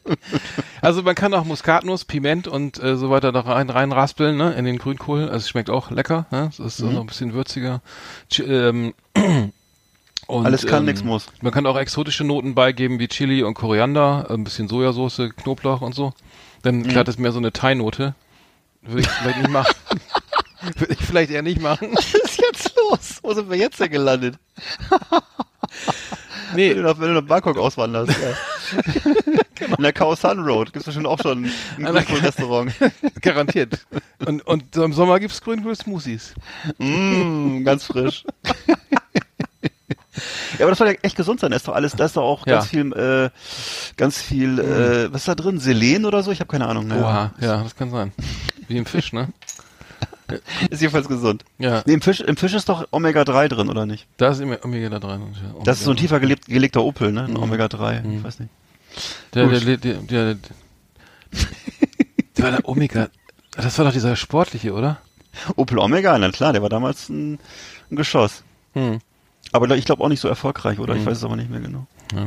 Also 0.81 1.03
man 1.03 1.15
kann 1.15 1.35
auch 1.35 1.45
Muskatnuss, 1.45 2.05
Piment 2.05 2.49
und 2.49 2.83
äh, 2.83 2.97
so 2.97 3.11
weiter 3.11 3.31
da 3.33 3.41
rein 3.41 3.71
reinraspeln, 3.71 4.37
ne, 4.37 4.53
in 4.55 4.65
den 4.65 4.79
Grünkohl. 4.79 5.25
Also 5.25 5.37
es 5.37 5.49
schmeckt 5.49 5.71
auch 5.71 5.91
lecker, 5.91 6.27
ne? 6.31 6.49
Es 6.51 6.59
ist 6.59 6.81
Mhm. 6.81 6.95
noch 6.95 7.01
ein 7.03 7.07
bisschen 7.07 7.33
würziger. 7.35 7.81
Ch 8.31 8.41
ähm, 8.41 8.95
und, 10.29 10.47
Alles 10.47 10.65
kann, 10.67 10.81
ähm, 10.81 10.85
nix 10.87 11.03
muss. 11.03 11.27
Man 11.43 11.53
kann 11.53 11.67
auch 11.67 11.77
exotische 11.77 12.23
Noten 12.23 12.55
beigeben 12.55 12.99
wie 13.01 13.09
Chili 13.09 13.43
und 13.43 13.55
Koriander, 13.55 14.31
ein 14.31 14.45
bisschen 14.45 14.69
Sojasauce, 14.69 15.23
Knoblauch 15.37 15.81
und 15.81 15.95
so. 15.95 16.13
Dann 16.63 16.77
Mhm. 16.81 16.89
klar, 16.89 17.09
ist 17.09 17.19
mehr 17.19 17.33
so 17.33 17.39
eine 17.39 17.53
Thai-Note. 17.53 18.15
Würde 18.83 19.01
ich 19.01 19.09
vielleicht 19.09 19.39
nicht 19.39 19.51
machen. 19.51 19.75
Würde 20.77 20.93
ich 20.93 21.01
vielleicht 21.01 21.31
eher 21.31 21.43
nicht 21.43 21.61
machen. 21.61 21.89
Was 21.95 22.15
ist 22.15 22.41
jetzt 22.41 22.73
los? 22.77 23.19
Wo 23.23 23.33
sind 23.35 23.51
wir 23.51 23.57
jetzt 23.57 23.81
denn 23.81 23.91
gelandet? 23.91 24.37
Nee, 26.55 26.71
Wenn 26.71 26.77
du 26.79 26.83
nach, 26.85 26.99
wenn 26.99 27.09
du 27.09 27.21
nach 27.21 27.29
Bangkok 27.29 27.59
auswanderst, 27.59 28.11
ja. 28.11 29.13
In 29.77 29.83
der 29.83 29.93
Khao 29.93 30.15
San 30.15 30.39
Road 30.41 30.73
gibt's 30.73 30.87
bestimmt 30.87 31.07
auch 31.07 31.21
schon 31.21 31.45
ein 31.45 31.85
Grünkohl-Restaurant. 31.85 32.73
garantiert. 33.21 33.87
Und, 34.25 34.47
und 34.47 34.75
im 34.75 34.95
Sommer 34.95 35.21
gibt's 35.21 35.43
Grünkohl-Smoothies. 35.43 36.33
mm, 36.79 37.65
ganz 37.65 37.85
frisch. 37.85 38.25
Ja, 40.59 40.65
aber 40.65 40.71
das 40.71 40.79
soll 40.79 40.89
ja 40.89 40.95
echt 41.03 41.17
gesund 41.17 41.41
sein. 41.41 41.51
Da 41.51 41.57
ist 41.57 41.67
doch 41.69 41.75
alles, 41.75 41.93
da 41.93 42.05
ist 42.05 42.17
doch 42.17 42.23
auch 42.23 42.47
Ja. 42.47 42.55
ganz 42.57 42.67
viel, 42.69 42.93
äh, 42.93 43.31
ganz 43.97 44.21
viel, 44.21 44.59
äh, 44.59 45.13
was 45.13 45.23
ist 45.23 45.29
da 45.29 45.35
drin? 45.35 45.59
Selen 45.61 46.05
oder 46.05 46.23
so? 46.23 46.31
Ich 46.31 46.41
habe 46.41 46.51
keine 46.51 46.67
Ahnung. 46.67 46.87
Ne? 46.87 47.01
Oha, 47.01 47.33
ja, 47.41 47.63
das 47.63 47.75
kann 47.77 47.91
sein. 47.91 48.13
Wie 48.69 48.77
im 48.77 48.87
Fisch, 48.87 49.13
ne? 49.13 49.29
Ist 50.71 50.83
jedenfalls 50.83 51.09
gesund. 51.09 51.43
Ja, 51.59 51.83
Nee, 51.87 51.95
im 51.95 52.03
Fisch, 52.03 52.21
im 52.21 52.37
Fisch 52.37 52.53
ist 52.53 52.69
doch 52.69 52.87
Omega-3 52.91 53.49
drin, 53.49 53.71
oder 53.71 53.87
nicht? 53.87 54.07
da 54.19 54.29
ist 54.29 54.41
immer 54.41 54.59
Omega 54.63 54.91
da 54.91 54.99
drin. 54.99 55.23
und 55.23 55.37
ja, 55.37 55.55
Das 55.65 55.79
ist 55.79 55.85
so 55.85 55.91
ein 55.91 55.93
Omega- 55.93 56.01
tiefer 56.03 56.21
gelebt, 56.21 56.45
gelegter 56.47 56.83
Opel, 56.83 57.13
ne? 57.13 57.23
Ein 57.25 57.31
Mhm. 57.33 57.43
Omega-3. 57.45 58.17
Ich 58.19 58.23
weiß 58.25 58.41
nicht. 58.41 58.51
Der, 59.35 59.45
Gut. 59.47 59.67
der, 59.67 59.77
der, 59.79 59.95
der, 59.95 60.35
der, 60.35 60.37
der 62.37 62.45
war 62.45 62.51
der 62.51 62.69
Omega. 62.69 63.09
Das 63.53 63.79
war 63.79 63.87
doch 63.87 63.93
dieser 63.93 64.17
sportliche, 64.17 64.73
oder? 64.75 64.99
Opel 65.57 65.79
Omega, 65.79 66.19
na 66.19 66.31
klar, 66.31 66.53
der 66.53 66.63
war 66.63 66.69
damals 66.69 67.09
ein, 67.09 67.39
ein 67.91 67.97
Geschoss. 67.97 68.43
Hm. 68.75 68.99
Aber 69.53 69.69
ich 69.77 69.85
glaube 69.85 70.03
auch 70.05 70.09
nicht 70.09 70.21
so 70.21 70.29
erfolgreich, 70.29 70.79
oder? 70.79 70.95
Ich 70.95 71.03
Mhm. 71.03 71.07
weiß 71.07 71.19
es 71.19 71.25
aber 71.25 71.37
nicht 71.37 71.51
mehr 71.51 71.61
genau. 71.61 71.87
Ja, 72.15 72.27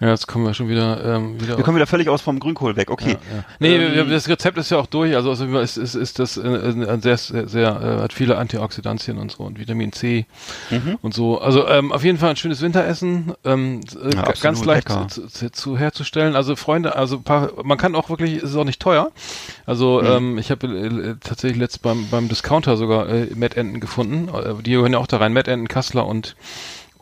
jetzt 0.00 0.26
kommen 0.26 0.44
wir 0.44 0.54
schon 0.54 0.68
wieder, 0.68 1.04
ähm, 1.16 1.40
wieder. 1.40 1.56
Wir 1.56 1.64
kommen 1.64 1.76
wieder 1.76 1.86
völlig 1.86 2.08
aus 2.08 2.20
vom 2.20 2.38
Grünkohl 2.40 2.76
weg. 2.76 2.90
Okay. 2.90 3.16
Ja, 3.30 3.36
ja. 3.36 3.44
Nee, 3.60 3.76
Ähm, 3.76 4.10
das 4.10 4.28
Rezept 4.28 4.58
ist 4.58 4.70
ja 4.70 4.78
auch 4.78 4.86
durch. 4.86 5.14
Also, 5.14 5.30
also 5.30 5.44
ist, 5.58 5.76
ist, 5.76 5.94
ist 5.94 6.18
das 6.18 6.36
äh, 6.36 6.72
sehr, 7.00 7.16
sehr, 7.16 7.48
sehr 7.48 7.68
äh, 7.98 8.02
hat 8.02 8.12
viele 8.12 8.36
Antioxidantien 8.38 9.18
und 9.18 9.32
so 9.32 9.44
und 9.44 9.58
Vitamin 9.58 9.92
C 9.92 10.26
Mhm. 10.70 10.98
und 11.02 11.14
so. 11.14 11.40
Also 11.40 11.66
ähm, 11.68 11.92
auf 11.92 12.02
jeden 12.04 12.18
Fall 12.18 12.30
ein 12.30 12.36
schönes 12.36 12.60
Winteressen, 12.60 13.32
ähm, 13.44 13.80
äh, 14.02 14.14
Ja, 14.14 14.22
ga- 14.22 14.32
ganz 14.40 14.64
leicht 14.64 14.88
zu, 14.88 15.26
zu, 15.28 15.50
zu 15.52 15.78
herzustellen. 15.78 16.34
Also 16.36 16.56
Freunde, 16.56 16.96
also 16.96 17.20
paar, 17.20 17.50
man 17.62 17.78
kann 17.78 17.94
auch 17.94 18.10
wirklich, 18.10 18.36
es 18.36 18.50
ist 18.50 18.56
auch 18.56 18.64
nicht 18.64 18.80
teuer. 18.80 19.10
Also 19.66 20.00
Mhm. 20.02 20.06
ähm, 20.08 20.38
ich 20.38 20.50
habe 20.50 20.66
äh, 20.66 21.14
tatsächlich 21.22 21.58
letzt 21.58 21.82
beim 21.82 22.08
beim 22.10 22.28
Discounter 22.28 22.76
sogar 22.76 23.08
äh, 23.08 23.26
Mettenten 23.34 23.80
gefunden. 23.80 24.28
Äh, 24.28 24.62
die 24.62 24.72
gehören 24.72 24.92
ja 24.92 24.98
auch 24.98 25.06
da 25.06 25.18
rein. 25.18 25.32
Mettenten, 25.32 25.68
Kassler 25.68 26.06
und 26.06 26.36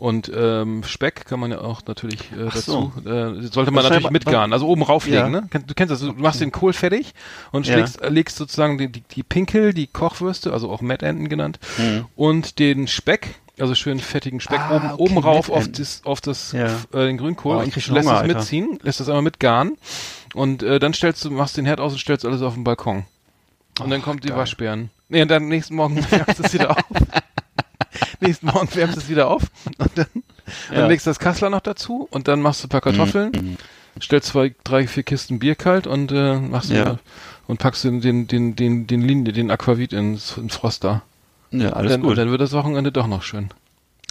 und 0.02 0.32
ähm, 0.34 0.82
Speck 0.82 1.26
kann 1.26 1.38
man 1.38 1.52
ja 1.52 1.60
auch 1.60 1.82
natürlich 1.86 2.18
äh, 2.32 2.50
so. 2.58 2.92
dazu. 2.96 3.08
Äh, 3.08 3.46
sollte 3.46 3.70
man 3.70 3.84
natürlich 3.84 4.10
mitgaren. 4.10 4.52
Also 4.52 4.66
oben 4.66 4.82
rauflegen, 4.82 5.32
Ja. 5.32 5.40
ne? 5.42 5.48
Du 5.64 5.74
kennst 5.74 5.92
das, 5.92 6.00
du 6.00 6.12
machst 6.14 6.40
den 6.40 6.50
Kohl 6.50 6.72
fertig 6.72 7.14
und 7.52 7.68
Ja. 7.68 7.76
äh, 7.78 8.08
legst 8.08 8.36
sozusagen 8.36 8.78
die, 8.78 8.88
die, 8.90 9.02
die 9.02 9.22
Pinkel, 9.22 9.72
die 9.72 9.86
Kochwürste, 9.86 10.52
also 10.52 10.70
auch 10.72 10.80
Mettenten 10.80 11.28
genannt, 11.28 11.60
Mhm. 11.78 12.06
und 12.16 12.58
den 12.58 12.88
Speck, 12.88 13.36
also 13.60 13.76
schön 13.76 14.00
fettigen 14.00 14.40
Speck 14.40 14.58
Ah, 14.58 14.74
oben, 14.74 14.86
okay, 14.90 15.02
oben 15.02 15.18
rauf 15.18 15.50
auf 15.50 15.70
das, 15.70 16.00
auf 16.04 16.20
das 16.20 16.50
Ja. 16.50 16.66
äh, 16.92 17.06
den 17.06 17.16
Grünkohl 17.18 17.58
Oh, 17.58 17.60
lässt 17.62 17.88
Hunger, 17.88 18.00
es 18.00 18.06
Alter. 18.08 18.34
mitziehen, 18.38 18.80
lässt 18.82 18.98
das 18.98 19.08
einmal 19.08 19.22
mitgaren 19.22 19.76
und 20.34 20.64
äh, 20.64 20.80
dann 20.80 20.94
stellst 20.94 21.24
du, 21.24 21.30
machst 21.30 21.56
den 21.56 21.64
Herd 21.66 21.78
aus 21.78 21.92
und 21.92 21.98
stellst 22.00 22.24
alles 22.26 22.42
auf 22.42 22.54
den 22.54 22.64
Balkon. 22.64 23.04
Und 23.80 23.90
dann 23.90 24.02
kommt 24.02 24.24
die 24.24 24.28
geil. 24.30 24.38
Waschbären. 24.38 24.90
Nee, 25.08 25.22
und 25.22 25.28
dann 25.30 25.46
nächsten 25.46 25.76
Morgen 25.76 25.94
du 26.10 26.42
es 26.42 26.52
wieder 26.52 26.72
auf. 26.72 26.82
nächsten 28.20 28.46
Morgen 28.46 28.68
wärmst 28.74 28.96
du 28.96 29.00
es 29.00 29.08
wieder 29.08 29.28
auf 29.28 29.42
und 29.78 29.90
dann, 29.96 30.06
Ja. 30.70 30.80
dann 30.80 30.88
legst 30.90 31.06
du 31.06 31.10
das 31.10 31.18
Kassler 31.18 31.50
noch 31.50 31.60
dazu 31.60 32.08
und 32.10 32.28
dann 32.28 32.40
machst 32.40 32.62
du 32.62 32.66
ein 32.66 32.70
paar 32.70 32.80
Kartoffeln, 32.80 33.58
stellst 34.00 34.28
zwei, 34.28 34.54
drei, 34.64 34.86
vier 34.86 35.02
Kisten 35.02 35.38
Bier 35.38 35.54
kalt 35.54 35.86
und 35.86 36.10
äh, 36.12 36.36
machst 36.38 36.70
Ja. 36.70 36.98
und 37.46 37.58
packst 37.58 37.84
den 37.84 38.00
den 38.00 38.26
den 38.26 38.56
den 38.56 38.86
den 38.86 39.02
Linie, 39.02 39.32
den 39.32 39.50
Aquavit 39.50 39.92
ins, 39.92 40.36
ins 40.36 40.56
Froster. 40.56 41.02
Ja, 41.50 41.70
alles 41.70 41.92
dann, 41.92 42.00
gut. 42.00 42.10
Und 42.10 42.16
dann 42.16 42.30
wird 42.30 42.40
das 42.40 42.52
Wochenende 42.52 42.92
doch 42.92 43.06
noch 43.06 43.22
schön. 43.22 43.50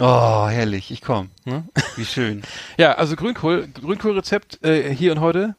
oh, 0.00 0.46
herrlich. 0.48 0.90
Ich 0.90 1.02
komm. 1.02 1.30
Ne? 1.44 1.64
Wie 1.96 2.04
schön. 2.04 2.42
Ja, 2.78 2.92
also 2.92 3.16
Grünkohl, 3.16 3.68
Grünkohlrezept 3.80 4.64
äh, 4.64 4.94
hier 4.94 5.12
und 5.12 5.20
heute 5.20 5.56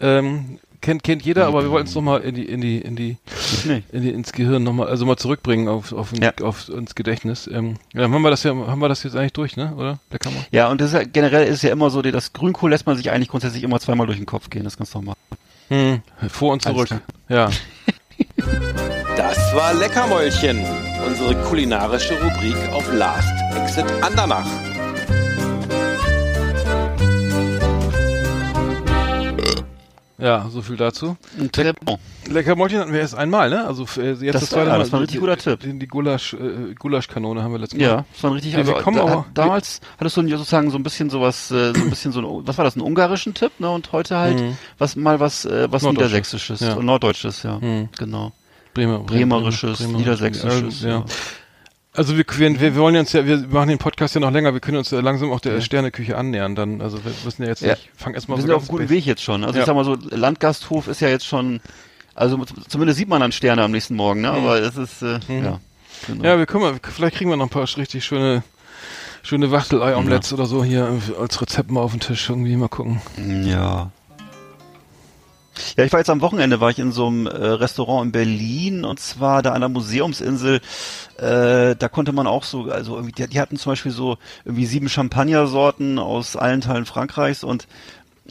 ähm, 0.00 0.58
kennt 0.80 1.02
kennt 1.02 1.22
jeder, 1.22 1.46
aber 1.46 1.62
wir 1.62 1.70
wollten 1.70 1.88
es 1.88 1.94
noch 1.94 2.02
mal 2.02 2.20
in 2.20 2.34
die 2.34 2.44
in 2.44 2.60
die 2.60 2.78
in 2.78 2.96
die 2.96 3.16
Nee. 3.66 3.82
in 3.92 4.02
die, 4.02 4.10
ins 4.10 4.32
Gehirn 4.32 4.62
nochmal, 4.62 4.88
also 4.88 5.04
mal 5.06 5.16
zurückbringen 5.16 5.68
auf, 5.68 5.92
auf, 5.92 6.12
Ja. 6.18 6.32
auf 6.42 6.68
ins 6.68 6.94
Gedächtnis. 6.94 7.48
Ähm, 7.52 7.76
ja, 7.92 8.02
haben 8.02 8.22
wir 8.22 8.30
das 8.30 8.42
ja, 8.42 8.52
haben 8.54 8.80
wir 8.80 8.88
das 8.88 9.02
jetzt 9.02 9.16
eigentlich 9.16 9.32
durch, 9.32 9.56
ne? 9.56 9.74
Oder? 9.76 9.98
Der 10.12 10.18
Kammer? 10.18 10.36
Ja, 10.50 10.68
und 10.70 10.80
das 10.80 10.88
ist 10.88 10.94
ja, 10.94 11.04
generell 11.04 11.46
ist 11.46 11.56
es 11.56 11.62
ja 11.62 11.70
immer 11.72 11.90
so, 11.90 12.00
das 12.02 12.32
Grünkohl 12.32 12.70
lässt 12.70 12.86
man 12.86 12.96
sich 12.96 13.10
eigentlich 13.10 13.28
grundsätzlich 13.28 13.62
immer 13.62 13.80
zweimal 13.80 14.06
durch 14.06 14.18
den 14.18 14.26
Kopf 14.26 14.50
gehen. 14.50 14.64
Das 14.64 14.74
ist 14.74 14.78
ganz 14.78 14.94
normal. 14.94 15.16
Hm. 15.68 16.02
Vor 16.28 16.52
und 16.52 16.62
zurück. 16.62 16.88
Ja. 17.28 17.50
Das 19.16 19.54
war 19.54 19.74
Leckermäulchen, 19.74 20.64
unsere 21.06 21.34
kulinarische 21.42 22.14
Rubrik 22.22 22.56
auf 22.72 22.90
Last 22.92 23.28
Exit 23.56 23.84
Andernach. 24.02 24.46
Ja, 30.20 30.48
so 30.50 30.62
viel 30.62 30.76
dazu. 30.76 31.16
Ein 31.38 31.50
Trepon. 31.50 31.98
Lecker 32.28 32.54
Mäulchen 32.56 32.78
hatten 32.80 32.92
wir 32.92 33.00
erst 33.00 33.14
einmal, 33.14 33.48
ne? 33.50 33.66
Also 33.66 33.84
äh, 34.00 34.10
jetzt 34.12 34.22
Das 34.22 34.32
das, 34.32 34.42
war- 34.42 34.48
zweite 34.48 34.66
ja, 34.66 34.72
Mal. 34.74 34.78
das 34.80 34.92
war 34.92 34.98
ein 34.98 35.02
richtig 35.02 35.14
Die- 35.16 35.20
guter 35.20 35.36
Tipp. 35.36 35.60
Die, 35.60 35.78
die 35.78 35.86
Gulasch, 35.86 36.34
äh, 36.34 36.74
Gulaschkanone 36.78 37.42
haben 37.42 37.52
wir 37.52 37.58
letztes 37.58 37.78
Mal. 37.80 37.84
Ja, 37.86 38.04
das 38.12 38.22
war 38.22 38.30
ein 38.30 38.34
richtig. 38.34 38.56
Wir- 38.56 38.66
wir 38.66 38.72
Also, 38.74 38.84
kommen 38.84 38.96
da, 38.98 39.02
aber- 39.04 39.26
damals 39.34 39.80
hattest 39.98 40.16
du 40.16 40.28
sozusagen 40.28 40.70
so 40.70 40.76
ein 40.78 40.82
bisschen 40.82 41.10
sowas, 41.10 41.50
äh, 41.50 41.72
so 41.74 41.80
ein 41.82 41.90
bisschen 41.90 42.12
so 42.12 42.20
ein, 42.20 42.46
was 42.46 42.58
war 42.58 42.64
das, 42.64 42.74
einen 42.74 42.82
ungarischen 42.84 43.34
Tipp, 43.34 43.52
ne? 43.58 43.70
Und 43.70 43.90
heute 43.92 44.16
halt 44.18 44.38
Mhm. 44.40 44.56
was 44.78 44.96
mal 44.96 45.18
was, 45.20 45.44
äh, 45.44 45.68
was 45.70 45.82
niedersächsisches 45.82 46.60
Ja. 46.60 46.74
und 46.74 46.84
norddeutsches, 46.86 47.42
ja, 47.42 47.58
Mhm. 47.58 47.88
genau. 47.98 48.32
Bremer, 48.74 49.00
Bremerisches, 49.00 49.78
Bremer- 49.78 49.98
niedersächsisches, 49.98 50.82
Ja. 50.82 50.88
ja. 50.90 51.04
Also 51.92 52.16
wir, 52.16 52.24
wir, 52.24 52.60
wir 52.60 52.76
wollen 52.76 52.96
uns 52.96 53.12
ja, 53.12 53.26
wir 53.26 53.38
machen 53.48 53.68
den 53.68 53.78
Podcast 53.78 54.14
ja 54.14 54.20
noch 54.20 54.30
länger, 54.30 54.52
wir 54.52 54.60
können 54.60 54.76
uns 54.76 54.90
ja 54.92 55.00
langsam 55.00 55.32
auch 55.32 55.40
der 55.40 55.60
Sterneküche 55.60 56.16
annähern, 56.16 56.54
dann, 56.54 56.80
also 56.80 57.04
wir 57.04 57.12
müssen 57.24 57.42
ja 57.42 57.48
jetzt 57.48 57.62
Ja. 57.62 57.70
nicht, 57.72 57.90
fang 57.96 58.14
erstmal 58.14 58.38
Wir 58.38 58.42
so 58.42 58.46
sind 58.46 58.54
auf 58.56 58.62
einem 58.62 58.68
guten 58.78 58.88
Weg 58.90 59.04
jetzt 59.06 59.22
schon. 59.22 59.42
Also 59.42 59.56
Ja. 59.56 59.62
ich 59.62 59.66
sag 59.66 59.74
mal 59.74 59.84
so, 59.84 59.96
Landgasthof 60.10 60.86
ist 60.86 61.00
ja 61.00 61.08
jetzt 61.08 61.26
schon, 61.26 61.60
also 62.14 62.44
zumindest 62.68 62.98
sieht 62.98 63.08
man 63.08 63.20
dann 63.20 63.32
Sterne 63.32 63.62
am 63.64 63.72
nächsten 63.72 63.96
Morgen, 63.96 64.20
ne? 64.20 64.30
Aber 64.30 64.60
es 64.60 64.76
ist, 64.76 65.02
äh, 65.02 65.18
Mhm. 65.28 65.44
ja. 65.44 65.60
Genau. 66.06 66.24
Ja, 66.24 66.38
wir 66.38 66.46
können 66.46 66.62
mal, 66.62 66.74
vielleicht 66.80 67.16
kriegen 67.16 67.28
wir 67.28 67.36
noch 67.36 67.46
ein 67.46 67.50
paar 67.50 67.66
richtig 67.76 68.04
schöne, 68.04 68.44
schöne 69.22 69.50
Wachtelei-Omelettes 69.50 70.32
oder 70.32 70.46
so 70.46 70.62
hier 70.64 70.96
als 71.18 71.42
Rezept 71.42 71.70
mal 71.72 71.80
auf 71.80 71.90
den 71.90 72.00
Tisch 72.00 72.30
irgendwie 72.30 72.56
mal 72.56 72.68
gucken. 72.68 73.00
Ja. 73.44 73.90
Ja, 75.76 75.84
ich 75.84 75.92
war 75.92 76.00
jetzt 76.00 76.10
am 76.10 76.20
Wochenende, 76.20 76.60
war 76.60 76.70
ich 76.70 76.78
in 76.78 76.92
so 76.92 77.06
einem 77.06 77.26
äh, 77.26 77.30
Restaurant 77.30 78.06
in 78.06 78.12
Berlin 78.12 78.84
und 78.84 79.00
zwar 79.00 79.42
da 79.42 79.52
an 79.52 79.60
der 79.60 79.68
Museumsinsel. 79.68 80.60
Äh, 81.18 81.76
da 81.76 81.88
konnte 81.88 82.12
man 82.12 82.26
auch 82.26 82.44
so, 82.44 82.70
also 82.70 82.96
irgendwie, 82.96 83.12
die, 83.12 83.28
die 83.28 83.40
hatten 83.40 83.56
zum 83.56 83.72
Beispiel 83.72 83.92
so 83.92 84.16
irgendwie 84.44 84.66
sieben 84.66 84.88
Champagnersorten 84.88 85.98
aus 85.98 86.36
allen 86.36 86.60
Teilen 86.60 86.86
Frankreichs 86.86 87.44
und 87.44 87.66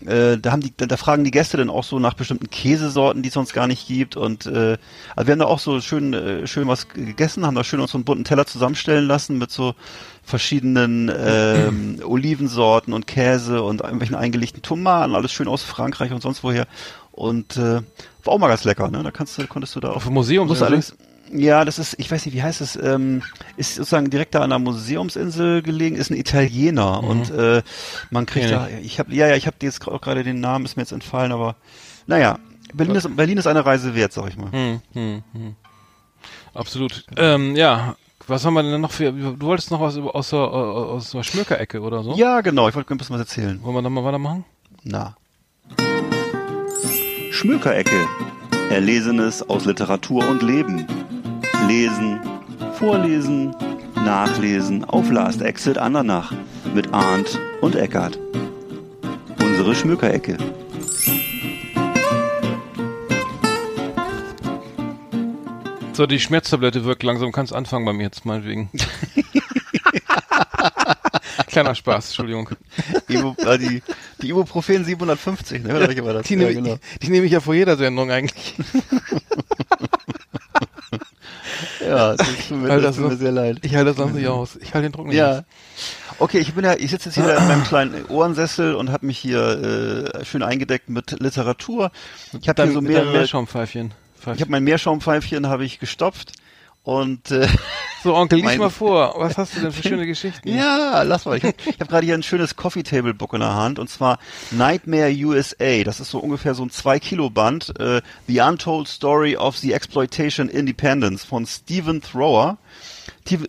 äh, 0.06 0.38
da 0.38 0.52
haben 0.52 0.62
die, 0.62 0.74
da, 0.76 0.86
da 0.86 0.98
fragen 0.98 1.24
die 1.24 1.32
Gäste 1.32 1.58
dann 1.58 1.70
auch 1.70 1.84
so 1.84 2.00
nach 2.00 2.14
bestimmten 2.14 2.50
Käsesorten, 2.50 3.22
die 3.22 3.28
es 3.30 3.34
sonst 3.34 3.54
gar 3.54 3.68
nicht 3.68 3.88
gibt 3.88 4.16
und 4.16 4.46
äh, 4.46 4.78
also 5.16 5.28
wir 5.28 5.32
haben 5.34 5.40
da 5.40 5.46
auch 5.46 5.60
so 5.60 5.82
schön 5.82 6.14
äh, 6.14 6.48
schön 6.48 6.68
was 6.68 6.88
gegessen, 6.88 7.46
haben 7.46 7.56
da 7.56 7.64
schön 7.64 7.80
uns 7.80 7.92
so 7.92 7.98
einen 7.98 8.06
bunten 8.06 8.24
Teller 8.24 8.46
zusammenstellen 8.46 9.06
lassen 9.06 9.38
mit 9.38 9.52
so 9.52 9.76
verschiedenen 10.24 11.12
ähm, 11.16 12.00
Olivensorten 12.06 12.94
und 12.94 13.08
Käse 13.08 13.62
und 13.62 13.82
irgendwelchen 13.82 14.16
eingelegten 14.16 14.62
Tomaten, 14.62 15.16
alles 15.16 15.34
schön 15.34 15.48
aus 15.48 15.64
Frankreich 15.64 16.12
und 16.12 16.22
sonst 16.22 16.44
woher 16.44 16.66
und 17.20 17.58
äh, 17.58 17.82
war 18.24 18.34
auch 18.34 18.40
mal 18.40 18.48
ganz 18.48 18.64
lecker, 18.64 18.90
ne? 18.90 19.04
Da 19.04 19.12
kannst 19.12 19.38
du 19.38 19.46
konntest 19.46 19.76
du 19.76 19.82
da 19.82 19.90
Auf 19.90 19.98
auch 19.98 20.04
dem 20.06 20.14
Museum 20.14 20.48
Musst 20.48 20.64
allerdings, 20.64 20.96
ja, 21.32 21.66
das 21.66 21.78
ist, 21.78 21.96
ich 22.00 22.10
weiß 22.10 22.26
nicht, 22.26 22.34
wie 22.34 22.42
heißt 22.42 22.62
es, 22.62 22.76
ähm, 22.78 23.22
ist 23.58 23.76
sozusagen 23.76 24.10
direkt 24.10 24.34
da 24.36 24.42
an 24.42 24.50
der 24.50 24.60
Museumsinsel 24.60 25.62
gelegen, 25.62 25.96
ist 25.96 26.10
ein 26.10 26.18
Italiener 26.18 27.04
und 27.04 27.30
äh, 27.30 27.62
man 28.10 28.26
kriegt 28.26 28.48
Kenn 28.48 28.56
da, 28.56 28.68
ich 28.70 29.00
habe, 29.00 29.14
ja, 29.14 29.28
ja, 29.28 29.36
ich 29.36 29.48
habe 29.48 29.58
jetzt 29.62 29.86
auch 29.88 30.02
gerade 30.02 30.24
den 30.24 30.40
Namen, 30.40 30.66
ist 30.66 30.78
mir 30.78 30.84
jetzt 30.84 30.94
entfallen, 30.94 31.32
aber 31.32 31.56
naja, 32.08 32.40
Berlin 32.74 32.96
ist, 32.96 33.16
Berlin 33.16 33.38
ist 33.38 33.48
eine 33.48 33.66
Reise 33.66 33.94
wert, 33.96 34.14
sag 34.14 34.30
ich 34.30 34.38
mal. 34.38 34.52
Hm, 34.52 34.82
hm, 34.94 35.24
hm. 35.34 35.56
Absolut. 36.54 37.06
Ähm, 37.18 37.56
ja, 37.56 37.96
was 38.28 38.46
haben 38.46 38.54
wir 38.54 38.64
denn 38.64 38.80
noch 38.80 38.92
für, 38.92 39.12
du 39.12 39.42
wolltest 39.42 39.72
noch 39.72 39.82
was 39.82 39.98
über, 39.98 40.16
aus 40.16 40.30
der, 40.30 40.40
aus 40.40 41.12
der 41.12 41.24
Schmökerecke 41.24 41.82
oder 41.82 42.02
so? 42.04 42.16
Ja, 42.16 42.42
genau, 42.42 42.70
ich 42.70 42.76
wollte 42.76 42.94
ein 42.94 42.98
bisschen 42.98 43.16
was 43.16 43.22
erzählen. 43.22 43.62
Wollen 43.62 43.76
wir 43.76 43.82
da 43.82 43.90
mal 43.90 44.04
weitermachen? 44.04 44.46
Na. 44.84 45.16
Schmökerecke. 47.40 48.06
Erlesenes 48.70 49.50
aus 49.50 49.64
Literatur 49.64 50.28
und 50.28 50.44
Leben. 50.44 50.86
Lesen, 51.70 52.20
vorlesen, 52.74 53.56
nachlesen 53.96 54.84
auf 54.84 55.10
Last 55.10 55.42
Exit 55.42 55.78
Andernach 55.78 56.34
mit 56.76 56.94
Arndt 56.94 57.40
und 57.62 57.78
Eckart. 57.78 58.20
Unsere 59.42 59.74
Schmökerecke. 59.74 60.36
So, 65.94 66.08
die 66.08 66.20
Schmerztablette 66.20 66.84
wirkt 66.84 67.04
langsam. 67.04 67.32
Kannst 67.32 67.54
anfangen 67.54 67.86
bei 67.86 67.94
mir 67.94 68.04
jetzt 68.04 68.26
meinetwegen. 68.26 68.70
Kleiner 71.62 71.76
Spaß, 71.76 72.08
Entschuldigung. 72.08 72.50
Ibu, 73.10 73.34
äh, 73.46 73.58
die, 73.58 73.84
die 74.22 74.30
Ibuprofen 74.30 74.86
750, 74.86 75.64
ne? 75.64 75.74
Welche 75.80 76.06
war 76.06 76.14
das? 76.14 76.28
Die, 76.28 76.34
Ja, 76.36 76.40
nehme 76.40 76.54
genau. 76.54 76.80
ich, 76.94 77.00
die 77.00 77.10
nehme 77.10 77.26
ich 77.26 77.32
ja 77.34 77.40
vor 77.42 77.54
jeder 77.54 77.76
Sendung 77.78 78.12
eigentlich. 78.12 78.56
Ja, 81.82 82.16
das 82.16 82.28
tut 82.48 82.58
mir, 82.62 82.70
Weil 82.70 82.82
das 82.82 82.96
tut 82.98 83.06
mir 83.06 83.12
so- 83.12 83.18
sehr 83.18 83.32
leid. 83.32 83.58
Ich 83.64 83.74
halte 83.76 83.88
das 83.90 83.98
sonst 83.98 84.14
nicht 84.14 84.28
aus. 84.28 84.58
Ich 84.62 84.74
halte 84.74 84.88
den 84.88 84.92
Druck 84.92 85.08
nicht 85.08 85.16
Ja. 85.16 85.40
aus. 85.40 85.44
Okay, 86.20 86.38
ich 86.40 86.54
bin 86.54 86.64
ja, 86.64 86.76
ich 86.76 86.92
sitze 86.92 87.10
jetzt 87.10 87.16
hier 87.16 87.36
in 87.38 87.48
meinem 87.48 87.64
kleinen 87.64 88.06
Ohrensessel 88.06 88.76
und 88.76 88.92
habe 88.92 89.06
mich 89.06 89.18
hier 89.18 90.12
äh, 90.14 90.26
schön 90.26 90.44
eingedeckt 90.44 90.90
mit 90.90 91.20
Literatur. 91.20 91.92
Ich 92.40 92.48
habe 92.48 92.64
hier 92.64 92.72
so 92.74 92.82
mehrere. 92.82 93.12
Meerschaumpfeifchen. 93.12 93.94
Ich 94.36 94.42
habe 94.42 94.52
mein 94.52 94.64
Meerschaumpfeifchen 94.64 95.48
habe 95.48 95.66
ich 95.66 95.80
gestopft 95.80 96.34
und 96.84 97.32
äh, 97.32 97.48
So, 98.04 98.16
Onkel, 98.16 98.40
lies 98.40 98.58
mal 98.58 98.70
vor. 98.70 99.16
Was 99.18 99.38
hast 99.38 99.56
du 99.56 99.62
denn 99.62 99.72
für 99.72 99.88
schöne 99.88 100.06
Geschichten? 100.06 100.48
ja, 100.48 101.02
lass 101.04 101.26
mal. 101.26 101.38
Ich 101.38 101.44
habe 101.44 101.56
hab 101.80 101.90
gerade 101.90 102.06
hier 102.06 102.16
ein 102.16 102.24
schönes 102.24 102.56
Coffee 102.56 102.84
Table 102.84 103.14
Book 103.14 103.34
in 103.34 103.42
der 103.42 103.54
Hand 103.54 103.78
und 103.78 103.90
zwar 103.90 104.20
Nightmare 104.52 105.12
USA. 105.12 105.84
Das 105.84 106.00
ist 106.00 106.12
so 106.12 106.20
ungefähr 106.20 106.56
so 106.56 106.64
ein 106.64 106.70
2 106.70 107.00
Kilo 107.00 107.30
Band. 107.30 107.78
Äh, 107.80 108.02
the 108.28 108.40
Untold 108.40 108.88
Story 108.88 109.36
of 109.36 109.58
the 109.58 109.74
Exploitation 109.74 110.48
Independence 110.48 111.26
von 111.26 111.46
Stephen 111.46 112.02
Thrower. 112.02 112.58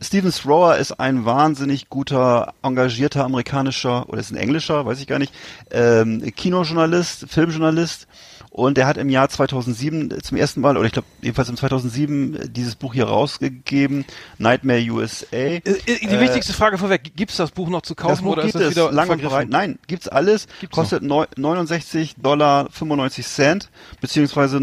Stephen 0.02 0.32
Thrower 0.32 0.76
ist 0.76 0.92
ein 0.92 1.24
wahnsinnig 1.24 1.88
guter, 1.88 2.52
engagierter 2.62 3.24
amerikanischer, 3.24 4.08
oder 4.08 4.20
ist 4.20 4.30
ein 4.30 4.36
englischer, 4.36 4.84
weiß 4.84 5.00
ich 5.00 5.06
gar 5.06 5.18
nicht, 5.18 5.32
ähm, 5.70 6.22
Kinojournalist, 6.34 7.26
Filmjournalist. 7.28 8.06
Und 8.52 8.78
er 8.78 8.88
hat 8.88 8.96
im 8.96 9.08
Jahr 9.10 9.28
2007 9.28 10.22
zum 10.24 10.36
ersten 10.36 10.60
Mal, 10.60 10.76
oder 10.76 10.84
ich 10.84 10.92
glaube 10.92 11.06
jedenfalls 11.22 11.48
im 11.48 11.56
2007, 11.56 12.52
dieses 12.52 12.74
Buch 12.74 12.92
hier 12.94 13.04
rausgegeben, 13.04 14.04
Nightmare 14.38 14.80
USA. 14.90 15.36
Äh, 15.36 15.60
Die 15.86 16.18
wichtigste 16.20 16.52
Frage 16.52 16.76
vorweg. 16.76 17.12
Gibt's 17.14 17.36
das 17.36 17.52
Buch 17.52 17.68
noch 17.68 17.82
zu 17.82 17.94
kaufen 17.94 18.26
oder 18.26 18.42
gibt 18.42 18.56
ist 18.56 18.60
es 18.60 18.70
wieder 18.72 18.90
lang 18.90 19.08
und 19.08 19.22
breit. 19.22 19.48
Nein, 19.48 19.78
gibt's 19.86 20.08
alles. 20.08 20.48
Gibt's 20.60 20.74
kostet 20.74 21.04
neu- 21.04 21.26
69 21.36 22.16
Dollar 22.16 22.68
95 22.72 23.24
Cent 23.24 23.70
beziehungsweise 24.00 24.58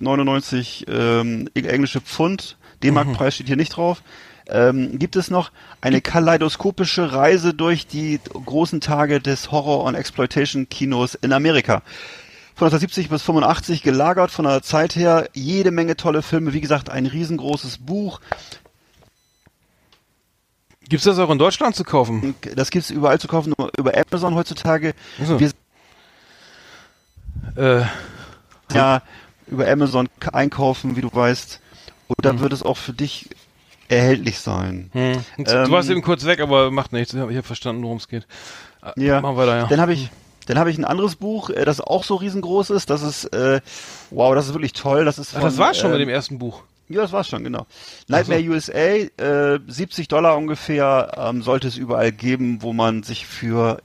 39,99 0.00 0.88
ähm, 0.88 1.48
englische 1.54 2.00
Pfund. 2.00 2.56
D-Mark-Preis 2.82 3.34
steht 3.34 3.46
hier 3.48 3.56
nicht 3.56 3.76
drauf. 3.76 4.02
Ähm, 4.48 4.98
gibt 4.98 5.14
es 5.16 5.30
noch 5.30 5.50
eine 5.80 6.00
kaleidoskopische 6.00 7.12
Reise 7.12 7.54
durch 7.54 7.86
die 7.86 8.18
großen 8.44 8.80
Tage 8.80 9.20
des 9.20 9.50
Horror- 9.52 9.84
und 9.84 9.94
Exploitation-Kinos 9.94 11.14
in 11.16 11.32
Amerika. 11.32 11.82
Von 12.62 12.68
1970 12.68 13.08
bis 13.08 13.22
85 13.22 13.82
gelagert 13.82 14.30
von 14.30 14.44
der 14.44 14.62
Zeit 14.62 14.94
her, 14.94 15.28
jede 15.32 15.72
Menge 15.72 15.96
tolle 15.96 16.22
Filme. 16.22 16.52
Wie 16.52 16.60
gesagt, 16.60 16.90
ein 16.90 17.06
riesengroßes 17.06 17.78
Buch. 17.78 18.20
Gibt's 20.88 21.04
das 21.04 21.18
auch 21.18 21.30
in 21.30 21.38
Deutschland 21.38 21.74
zu 21.74 21.82
kaufen? 21.82 22.36
Das 22.54 22.70
gibt's 22.70 22.90
überall 22.90 23.18
zu 23.18 23.26
kaufen, 23.26 23.52
nur 23.58 23.72
über 23.76 23.94
Amazon 23.96 24.36
heutzutage. 24.36 24.94
Ach 25.20 25.26
so. 25.26 25.40
Wir 25.40 25.50
Äh, 27.56 27.84
ja 28.72 29.02
über 29.48 29.66
Amazon 29.68 30.08
einkaufen, 30.32 30.94
wie 30.94 31.00
du 31.00 31.12
weißt. 31.12 31.58
Und 32.06 32.24
dann 32.24 32.38
wird 32.38 32.52
es 32.52 32.62
auch 32.62 32.76
für 32.76 32.92
dich 32.92 33.28
erhältlich 33.88 34.38
sein. 34.38 34.88
hm. 34.92 35.24
Ähm, 35.36 35.44
du 35.44 35.70
warst 35.72 35.90
eben 35.90 36.02
kurz 36.02 36.24
weg, 36.26 36.38
aber 36.38 36.70
macht 36.70 36.92
nichts. 36.92 37.12
Ich 37.12 37.18
habe 37.18 37.36
hab 37.36 37.44
verstanden, 37.44 37.82
worum 37.82 37.96
es 37.96 38.06
geht. 38.06 38.24
Äh, 38.84 39.04
Ja. 39.04 39.20
Machen 39.20 39.36
wir 39.36 39.46
da, 39.46 39.56
ja. 39.56 39.66
Dann 39.66 39.80
habe 39.80 39.94
ich, 39.94 40.10
dann 40.46 40.58
habe 40.58 40.70
ich 40.70 40.78
ein 40.78 40.84
anderes 40.84 41.16
Buch, 41.16 41.50
äh, 41.50 41.64
das 41.64 41.80
auch 41.80 42.04
so 42.04 42.16
riesengroß 42.16 42.70
ist. 42.70 42.90
Das 42.90 43.02
ist, 43.02 43.24
äh, 43.32 43.60
wow, 44.10 44.34
das 44.34 44.48
ist 44.48 44.54
wirklich 44.54 44.72
toll. 44.72 45.04
Das 45.04 45.18
ist 45.18 45.30
Ach, 45.30 45.40
von, 45.40 45.44
das 45.44 45.58
war's 45.58 45.76
schon 45.76 45.86
ähm, 45.86 45.92
mit 45.92 46.00
dem 46.00 46.08
ersten 46.08 46.38
Buch. 46.38 46.62
Ja, 46.88 47.00
das 47.00 47.12
war's 47.12 47.28
schon, 47.28 47.42
genau. 47.42 47.66
Nightmare 48.08 48.42
USA, 48.42 48.78
äh, 48.78 49.58
70 49.66 50.08
Dollar 50.08 50.36
ungefähr, 50.36 51.12
ähm, 51.16 51.42
sollte 51.42 51.68
es 51.68 51.76
überall 51.76 52.12
geben, 52.12 52.58
wo 52.60 52.72
man 52.72 53.02
sich 53.02 53.26
für 53.26 53.78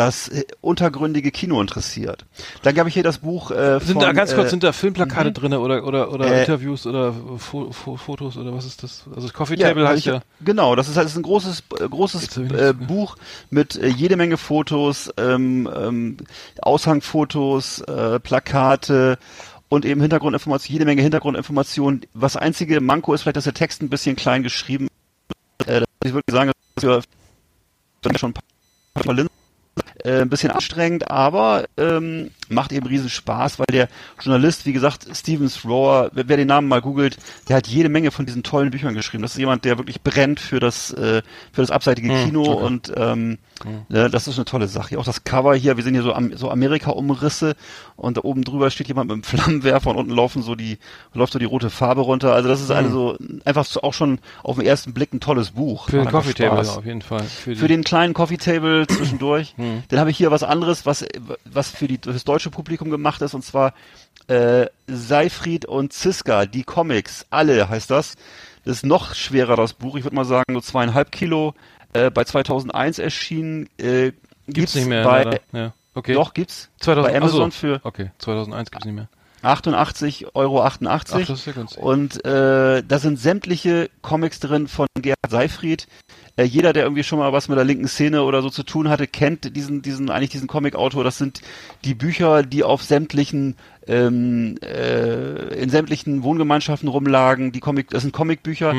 das 0.00 0.28
äh, 0.28 0.44
untergründige 0.62 1.30
Kino 1.30 1.60
interessiert. 1.60 2.24
Dann 2.62 2.78
habe 2.78 2.88
ich 2.88 2.94
hier 2.94 3.02
das 3.02 3.18
Buch 3.18 3.50
äh, 3.50 3.80
Sind 3.80 3.92
von, 3.92 4.02
da 4.02 4.12
ganz 4.12 4.34
kurz, 4.34 4.46
äh, 4.46 4.50
sind 4.50 4.62
da 4.64 4.72
Filmplakate 4.72 5.30
drinne 5.30 5.60
oder 5.60 5.84
oder 5.84 6.10
oder 6.10 6.26
Äh, 6.26 6.40
Interviews 6.40 6.86
oder 6.86 7.12
Fo 7.36 7.70
Fo 7.70 7.96
Fotos 7.96 8.38
oder 8.38 8.54
was 8.54 8.64
ist 8.64 8.82
das? 8.82 9.04
Also 9.14 9.26
das 9.26 9.34
Coffee 9.34 9.56
Ja, 9.56 9.68
Table 9.68 9.84
hab 9.84 9.90
heißt 9.90 9.98
ich, 9.98 10.06
ja. 10.06 10.22
Genau, 10.42 10.74
das 10.74 10.88
ist 10.88 10.96
halt 10.96 11.04
das 11.04 11.12
ist 11.12 11.18
ein 11.18 11.22
großes, 11.22 11.64
äh, 11.80 11.88
großes 11.88 12.34
äh, 12.38 12.72
Buch 12.72 13.16
mit 13.50 13.76
äh, 13.76 13.88
jede 13.88 14.16
Menge 14.16 14.38
Fotos, 14.38 15.12
ähm, 15.18 15.68
ähm, 15.76 16.16
Aushangfotos, 16.62 17.80
äh, 17.82 18.18
Plakate 18.20 19.18
und 19.68 19.84
eben 19.84 20.00
Hintergrundinformationen, 20.00 20.72
jede 20.72 20.86
Menge 20.86 21.02
Hintergrundinformationen. 21.02 22.06
Was 22.14 22.38
einzige 22.38 22.80
Manko 22.80 23.12
ist 23.12 23.20
vielleicht, 23.20 23.36
dass 23.36 23.44
der 23.44 23.52
Text 23.52 23.82
ein 23.82 23.90
bisschen 23.90 24.16
klein 24.16 24.42
geschrieben 24.42 24.88
ist. 25.58 25.68
Äh, 25.68 25.84
ich 26.02 26.14
wirklich 26.14 26.34
sagen, 26.34 26.52
dass 26.76 26.84
wir 26.84 27.02
schon 28.18 28.30
ein 28.30 28.32
paar 28.32 29.02
verlinken. 29.02 29.39
Äh, 30.04 30.22
ein 30.22 30.28
bisschen 30.28 30.50
anstrengend, 30.50 31.10
aber 31.10 31.64
ähm, 31.76 32.30
macht 32.50 32.72
eben 32.72 32.86
riesen 32.86 33.08
Spaß, 33.08 33.58
weil 33.58 33.66
der 33.70 33.88
Journalist, 34.20 34.66
wie 34.66 34.72
gesagt, 34.72 35.06
Steven 35.14 35.48
Thrower, 35.48 36.10
wer, 36.12 36.28
wer 36.28 36.36
den 36.36 36.48
Namen 36.48 36.68
mal 36.68 36.80
googelt, 36.80 37.16
der 37.48 37.56
hat 37.56 37.66
jede 37.66 37.88
Menge 37.88 38.10
von 38.10 38.26
diesen 38.26 38.42
tollen 38.42 38.70
Büchern 38.70 38.94
geschrieben. 38.94 39.22
Das 39.22 39.32
ist 39.32 39.38
jemand, 39.38 39.64
der 39.64 39.78
wirklich 39.78 40.02
brennt 40.02 40.40
für 40.40 40.60
das 40.60 40.92
äh, 40.92 41.22
für 41.52 41.60
das 41.60 41.70
abseitige 41.70 42.08
Hm, 42.08 42.24
Kino 42.24 42.42
okay. 42.42 42.64
und 42.64 42.92
ähm, 42.96 43.38
ne, 43.88 44.10
das 44.10 44.28
ist 44.28 44.36
eine 44.36 44.44
tolle 44.44 44.68
Sache. 44.68 44.98
Auch 44.98 45.04
das 45.04 45.24
Cover 45.24 45.54
hier, 45.54 45.76
wir 45.76 45.84
sehen 45.84 45.94
hier 45.94 46.02
so, 46.02 46.12
Am 46.12 46.36
so 46.36 46.50
Amerika-Umrisse 46.50 47.54
und 47.96 48.16
da 48.16 48.22
oben 48.22 48.44
drüber 48.44 48.70
steht 48.70 48.88
jemand 48.88 49.08
mit 49.08 49.14
einem 49.14 49.22
Flammenwerfer 49.24 49.90
und 49.90 49.96
unten 49.96 50.12
laufen 50.12 50.42
so 50.42 50.54
die 50.54 50.78
läuft 51.14 51.32
so 51.32 51.38
die 51.38 51.44
rote 51.44 51.70
Farbe 51.70 52.00
runter. 52.00 52.34
Also 52.34 52.48
das 52.48 52.60
ist 52.60 52.70
also 52.70 53.16
einfach 53.44 53.66
auch 53.82 53.94
schon 53.94 54.18
auf 54.42 54.56
den 54.56 54.66
ersten 54.66 54.92
Blick 54.92 55.12
ein 55.12 55.20
tolles 55.20 55.52
Buch. 55.52 55.88
Für 55.88 55.98
den 55.98 56.08
Coffee 56.08 56.34
Table 56.34 56.60
auf 56.60 56.84
jeden 56.84 57.02
Fall. 57.02 57.22
Für, 57.22 57.54
Für 57.54 57.68
den 57.68 57.84
kleinen 57.84 58.14
Coffee 58.14 58.38
Table 58.38 58.86
zwischendurch. 58.86 59.54
Hm. 59.56 59.82
Dann 59.88 60.00
habe 60.00 60.10
ich 60.10 60.16
hier 60.16 60.30
was 60.30 60.42
anderes, 60.42 60.86
was 60.86 61.04
was 61.44 61.70
für 61.70 61.86
die 61.86 61.98
fürs 62.02 62.24
deutsche 62.24 62.39
Publikum 62.48 62.88
gemacht 62.88 63.20
ist 63.20 63.34
und 63.34 63.44
zwar 63.44 63.74
äh, 64.28 64.66
Seifried 64.86 65.66
und 65.66 65.92
Ziska, 65.92 66.46
die 66.46 66.62
Comics, 66.62 67.26
alle 67.28 67.68
heißt 67.68 67.90
das. 67.90 68.14
Das 68.64 68.78
ist 68.78 68.86
noch 68.86 69.14
schwerer 69.14 69.56
das 69.56 69.74
Buch. 69.74 69.96
Ich 69.96 70.04
würde 70.04 70.16
mal 70.16 70.24
sagen 70.24 70.54
so 70.54 70.60
zweieinhalb 70.60 71.12
Kilo. 71.12 71.54
Äh, 71.92 72.10
bei 72.10 72.24
2001 72.24 72.98
erschienen. 72.98 73.68
Äh, 73.78 74.12
gibt's 74.46 74.74
nicht 74.74 74.86
mehr. 74.86 75.04
bei. 75.04 75.40
Ja. 75.52 75.72
Okay. 75.94 76.14
doch 76.14 76.34
gibt's 76.34 76.70
2000, 76.80 77.12
bei 77.12 77.16
Amazon 77.18 77.50
so. 77.50 77.56
für 77.56 77.80
Okay, 77.82 78.10
2001 78.18 78.70
gibt's 78.70 78.86
nicht 78.86 78.94
mehr. 78.94 79.08
88 79.42 80.34
Euro 80.34 80.62
88. 80.62 81.14
Ach, 81.22 81.54
das. 81.54 81.76
Und 81.76 82.24
äh, 82.24 82.82
da 82.86 82.98
sind 82.98 83.18
sämtliche 83.18 83.90
Comics 84.02 84.38
drin 84.40 84.68
von 84.68 84.86
Gerhard 84.94 85.30
Seifried. 85.30 85.86
Äh, 86.40 86.44
jeder, 86.44 86.72
der 86.72 86.84
irgendwie 86.84 87.04
schon 87.04 87.18
mal 87.18 87.32
was 87.32 87.48
mit 87.48 87.58
der 87.58 87.64
linken 87.64 87.88
Szene 87.88 88.22
oder 88.22 88.40
so 88.40 88.48
zu 88.48 88.62
tun 88.62 88.88
hatte, 88.88 89.06
kennt 89.06 89.54
diesen, 89.56 89.82
diesen, 89.82 90.10
eigentlich 90.10 90.30
diesen 90.30 90.48
Comic-Autor. 90.48 91.04
Das 91.04 91.18
sind 91.18 91.42
die 91.84 91.94
Bücher, 91.94 92.42
die 92.42 92.64
auf 92.64 92.82
sämtlichen, 92.82 93.56
ähm, 93.86 94.56
äh, 94.62 95.60
in 95.60 95.68
sämtlichen 95.68 96.22
Wohngemeinschaften 96.22 96.88
rumlagen. 96.88 97.52
Die 97.52 97.60
Comic, 97.60 97.90
das 97.90 98.02
sind 98.02 98.12
Comicbücher, 98.12 98.74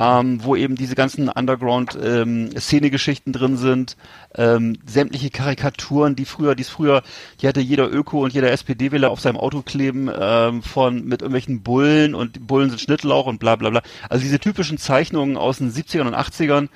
ähm, 0.00 0.40
wo 0.42 0.56
eben 0.56 0.74
diese 0.74 0.96
ganzen 0.96 1.28
Underground-Szene-Geschichten 1.28 3.32
drin 3.32 3.58
sind. 3.58 3.96
Ähm, 4.36 4.78
sämtliche 4.84 5.30
Karikaturen, 5.30 6.16
die 6.16 6.24
früher, 6.24 6.56
die 6.56 6.62
es 6.62 6.68
früher, 6.68 7.04
die 7.40 7.46
hatte 7.46 7.60
jeder 7.60 7.92
Öko 7.92 8.24
und 8.24 8.32
jeder 8.32 8.50
SPD-Wähler 8.50 9.12
auf 9.12 9.20
seinem 9.20 9.36
Auto 9.36 9.62
kleben, 9.62 10.10
ähm, 10.18 10.64
von, 10.64 11.04
mit 11.04 11.22
irgendwelchen 11.22 11.62
Bullen 11.62 12.16
und 12.16 12.48
Bullen 12.48 12.70
sind 12.70 12.80
Schnittlauch 12.80 13.26
und 13.26 13.38
bla, 13.38 13.54
bla, 13.54 13.70
bla. 13.70 13.82
Also 14.08 14.24
diese 14.24 14.40
typischen 14.40 14.78
Zeichnungen 14.78 15.36
aus 15.36 15.58
den 15.58 15.70
70ern 15.70 16.08
und 16.08 16.16
80ern, 16.16 16.68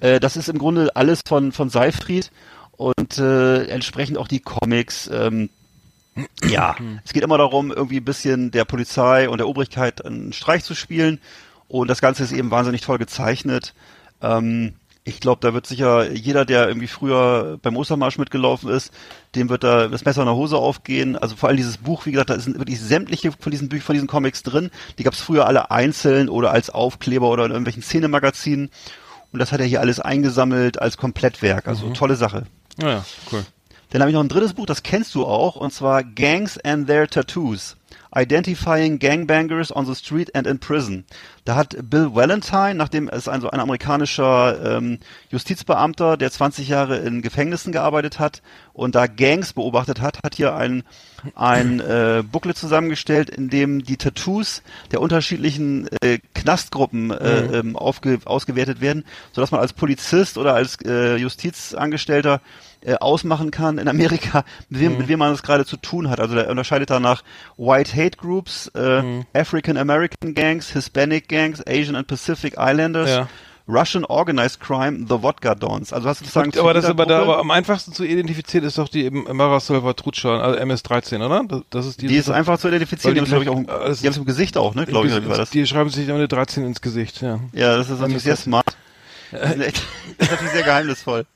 äh, 0.00 0.20
das 0.20 0.36
ist 0.36 0.48
im 0.48 0.58
Grunde 0.58 0.94
alles 0.96 1.20
von, 1.26 1.52
von 1.52 1.70
Seifried 1.70 2.30
und 2.72 3.18
äh, 3.18 3.64
entsprechend 3.64 4.18
auch 4.18 4.28
die 4.28 4.40
Comics, 4.40 5.08
ähm, 5.12 5.50
ja, 6.48 6.76
es 7.04 7.12
geht 7.12 7.22
immer 7.22 7.38
darum, 7.38 7.70
irgendwie 7.70 7.98
ein 7.98 8.04
bisschen 8.04 8.50
der 8.50 8.64
Polizei 8.64 9.28
und 9.28 9.38
der 9.38 9.48
Obrigkeit 9.48 10.04
einen 10.04 10.32
Streich 10.32 10.64
zu 10.64 10.74
spielen. 10.74 11.20
Und 11.68 11.88
das 11.88 12.00
Ganze 12.00 12.24
ist 12.24 12.32
eben 12.32 12.50
wahnsinnig 12.50 12.80
toll 12.80 12.98
gezeichnet. 12.98 13.74
Ähm, 14.20 14.74
ich 15.04 15.20
glaube, 15.20 15.40
da 15.40 15.54
wird 15.54 15.66
sicher 15.66 16.10
jeder, 16.12 16.44
der 16.44 16.68
irgendwie 16.68 16.86
früher 16.86 17.58
beim 17.62 17.76
Ostermarsch 17.76 18.18
mitgelaufen 18.18 18.70
ist, 18.70 18.92
dem 19.34 19.48
wird 19.48 19.64
da 19.64 19.88
das 19.88 20.04
Messer 20.04 20.22
in 20.22 20.26
der 20.26 20.34
Hose 20.34 20.56
aufgehen. 20.56 21.16
Also 21.16 21.36
vor 21.36 21.48
allem 21.48 21.56
dieses 21.56 21.78
Buch, 21.78 22.06
wie 22.06 22.12
gesagt, 22.12 22.30
da 22.30 22.38
sind 22.38 22.58
wirklich 22.58 22.80
sämtliche 22.80 23.32
von 23.32 23.50
diesen 23.50 23.68
Büchern, 23.68 23.86
von 23.86 23.94
diesen 23.94 24.08
Comics 24.08 24.42
drin. 24.42 24.70
Die 24.98 25.04
gab 25.04 25.14
es 25.14 25.20
früher 25.20 25.46
alle 25.46 25.70
einzeln 25.70 26.28
oder 26.28 26.50
als 26.50 26.70
Aufkleber 26.70 27.30
oder 27.30 27.44
in 27.46 27.50
irgendwelchen 27.52 27.82
Szenemagazinen. 27.82 28.70
Und 29.32 29.38
das 29.38 29.52
hat 29.52 29.60
er 29.60 29.66
hier 29.66 29.80
alles 29.80 30.00
eingesammelt 30.00 30.80
als 30.80 30.96
Komplettwerk. 30.96 31.68
Also 31.68 31.90
tolle 31.90 32.16
Sache. 32.16 32.46
Ja, 32.78 32.90
ja, 32.90 33.04
cool. 33.32 33.44
Dann 33.90 34.02
habe 34.02 34.10
ich 34.10 34.14
noch 34.14 34.22
ein 34.22 34.28
drittes 34.28 34.54
Buch, 34.54 34.66
das 34.66 34.84
kennst 34.84 35.14
du 35.16 35.26
auch, 35.26 35.56
und 35.56 35.72
zwar 35.72 36.04
Gangs 36.04 36.58
and 36.58 36.86
Their 36.86 37.08
Tattoos. 37.08 37.76
Identifying 38.14 38.98
Gangbangers 38.98 39.74
on 39.74 39.86
the 39.86 39.94
Street 39.94 40.34
and 40.34 40.46
in 40.46 40.58
Prison. 40.58 41.04
Da 41.44 41.54
hat 41.54 41.76
Bill 41.88 42.14
Valentine, 42.14 42.74
nachdem 42.74 43.08
es 43.08 43.28
ein, 43.28 43.40
so 43.40 43.50
ein 43.50 43.60
amerikanischer 43.60 44.76
ähm, 44.78 44.98
Justizbeamter, 45.30 46.16
der 46.16 46.30
20 46.30 46.68
Jahre 46.68 46.98
in 46.98 47.22
Gefängnissen 47.22 47.72
gearbeitet 47.72 48.18
hat 48.18 48.42
und 48.80 48.94
da 48.94 49.06
Gangs 49.06 49.52
beobachtet 49.52 50.00
hat, 50.00 50.20
hat 50.24 50.34
hier 50.34 50.54
ein, 50.54 50.84
ein 51.34 51.80
äh, 51.80 52.22
Booklet 52.24 52.56
zusammengestellt, 52.56 53.28
in 53.28 53.50
dem 53.50 53.84
die 53.84 53.98
Tattoos 53.98 54.62
der 54.90 55.02
unterschiedlichen 55.02 55.86
äh, 56.00 56.18
Knastgruppen 56.34 57.10
äh, 57.10 57.58
ähm, 57.58 57.76
aufge, 57.76 58.20
ausgewertet 58.24 58.80
werden, 58.80 59.04
sodass 59.32 59.50
man 59.50 59.60
als 59.60 59.74
Polizist 59.74 60.38
oder 60.38 60.54
als 60.54 60.78
äh, 60.82 61.16
Justizangestellter 61.16 62.40
äh, 62.80 62.94
ausmachen 62.94 63.50
kann 63.50 63.76
in 63.76 63.86
Amerika, 63.86 64.44
mit 64.70 64.80
wem, 64.80 64.96
mit 64.96 65.08
wem 65.08 65.18
man 65.18 65.34
es 65.34 65.42
gerade 65.42 65.66
zu 65.66 65.76
tun 65.76 66.08
hat. 66.08 66.18
Also 66.18 66.34
der 66.34 66.48
unterscheidet 66.48 66.88
danach 66.88 67.22
White 67.58 67.94
Hate 67.94 68.16
Groups, 68.16 68.68
äh, 68.68 69.22
African 69.34 69.76
American 69.76 70.32
Gangs, 70.32 70.70
Hispanic 70.70 71.28
Gangs, 71.28 71.62
Asian 71.66 71.96
and 71.96 72.06
Pacific 72.06 72.54
Islanders, 72.56 73.10
Ja. 73.10 73.28
Russian 73.70 74.04
Organized 74.04 74.60
Crime, 74.60 75.06
The 75.08 75.22
Wodka 75.22 75.54
Dons. 75.54 75.92
Also 75.92 76.08
hast 76.08 76.20
du 76.22 76.50
zu 76.50 76.60
aber 76.60 76.74
das 76.74 76.84
aber 76.86 77.06
da, 77.06 77.22
aber 77.22 77.38
am 77.38 77.50
einfachsten 77.50 77.92
zu 77.92 78.04
identifizieren 78.04 78.64
ist 78.66 78.78
doch 78.78 78.88
die 78.88 79.04
eben 79.04 79.24
Mara 79.36 79.60
Salvatrucha, 79.60 80.40
also 80.40 80.58
MS-13, 80.58 81.24
oder? 81.24 81.44
Das, 81.46 81.62
das 81.70 81.86
ist 81.86 82.02
die. 82.02 82.08
die 82.08 82.16
ist 82.16 82.30
einfach 82.30 82.58
zu 82.58 82.68
identifizieren. 82.68 83.14
Die 83.14 83.20
die 83.20 83.30
haben, 83.32 83.42
glaube 83.42 83.62
ich, 83.62 83.68
auch, 83.68 83.80
alles 83.80 84.00
die 84.00 84.06
haben 84.06 84.12
es 84.12 84.18
im 84.18 84.24
Gesicht 84.24 84.56
auch, 84.56 84.74
ne, 84.74 84.86
glaube 84.86 85.08
ich, 85.08 85.28
war 85.28 85.36
das? 85.36 85.50
Die 85.50 85.66
schreiben 85.66 85.90
sich 85.90 86.10
eine 86.10 86.26
13 86.28 86.64
ins 86.66 86.80
Gesicht, 86.80 87.22
ja. 87.22 87.40
Ja, 87.52 87.76
das 87.76 87.90
ist 87.90 88.00
natürlich 88.00 88.22
sehr 88.22 88.36
smart. 88.36 88.66
Das 89.32 89.54
ist 89.54 89.60
echt- 89.60 89.82
das 90.18 90.26
ist 90.26 90.30
natürlich 90.32 90.52
sehr 90.54 90.62
geheimnisvoll. 90.64 91.26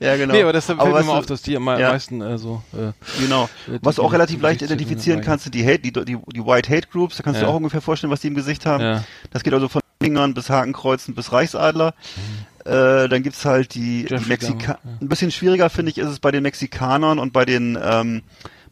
Ja, 0.00 0.16
genau. 0.16 0.34
Nee, 0.34 0.42
aber 0.42 0.52
das 0.52 0.66
fällt 0.66 0.78
mir 0.78 0.86
mal 0.90 1.02
du, 1.04 1.12
auf, 1.12 1.26
dass 1.26 1.42
die 1.42 1.56
am 1.56 1.68
ja. 1.68 1.90
meisten 1.90 2.20
äh, 2.20 2.36
so. 2.36 2.62
Äh, 2.72 2.90
Genau. 3.20 3.48
Was 3.80 3.94
du 3.96 4.02
auch 4.02 4.12
relativ 4.12 4.42
leicht 4.42 4.62
identifizieren 4.62 5.20
kannst, 5.20 5.44
sind 5.44 5.54
die 5.54 5.64
Hate, 5.64 5.78
die, 5.78 5.92
die, 5.92 6.18
die 6.34 6.44
White 6.44 6.74
Hate 6.74 6.88
Groups. 6.88 7.16
Da 7.16 7.22
kannst 7.22 7.40
du 7.40 7.44
Ja. 7.44 7.50
auch 7.52 7.54
ungefähr 7.54 7.80
vorstellen, 7.80 8.10
was 8.10 8.20
die 8.20 8.26
im 8.26 8.34
Gesicht 8.34 8.66
haben. 8.66 8.82
Ja. 8.82 9.04
Das 9.30 9.44
geht 9.44 9.54
also 9.54 9.68
von 9.68 9.82
Fingern 10.04 10.34
bis 10.34 10.50
Hakenkreuzen 10.50 11.14
bis 11.14 11.32
Reichsadler. 11.32 11.94
Äh, 12.64 13.08
dann 13.08 13.22
gibt's 13.22 13.44
halt 13.44 13.74
die, 13.74 14.04
die 14.04 14.10
Jeffrey 14.10 14.28
Mexika 14.28 14.74
Dahmer, 14.74 14.78
ja. 14.84 14.98
Ein 15.00 15.08
bisschen 15.08 15.30
schwieriger, 15.30 15.68
finde 15.68 15.90
ich, 15.90 15.98
ist 15.98 16.08
es 16.08 16.18
bei 16.18 16.30
den 16.30 16.42
Mexikanern 16.42 17.18
und 17.18 17.32
bei 17.32 17.44
den 17.44 17.78
ähm, 17.82 18.22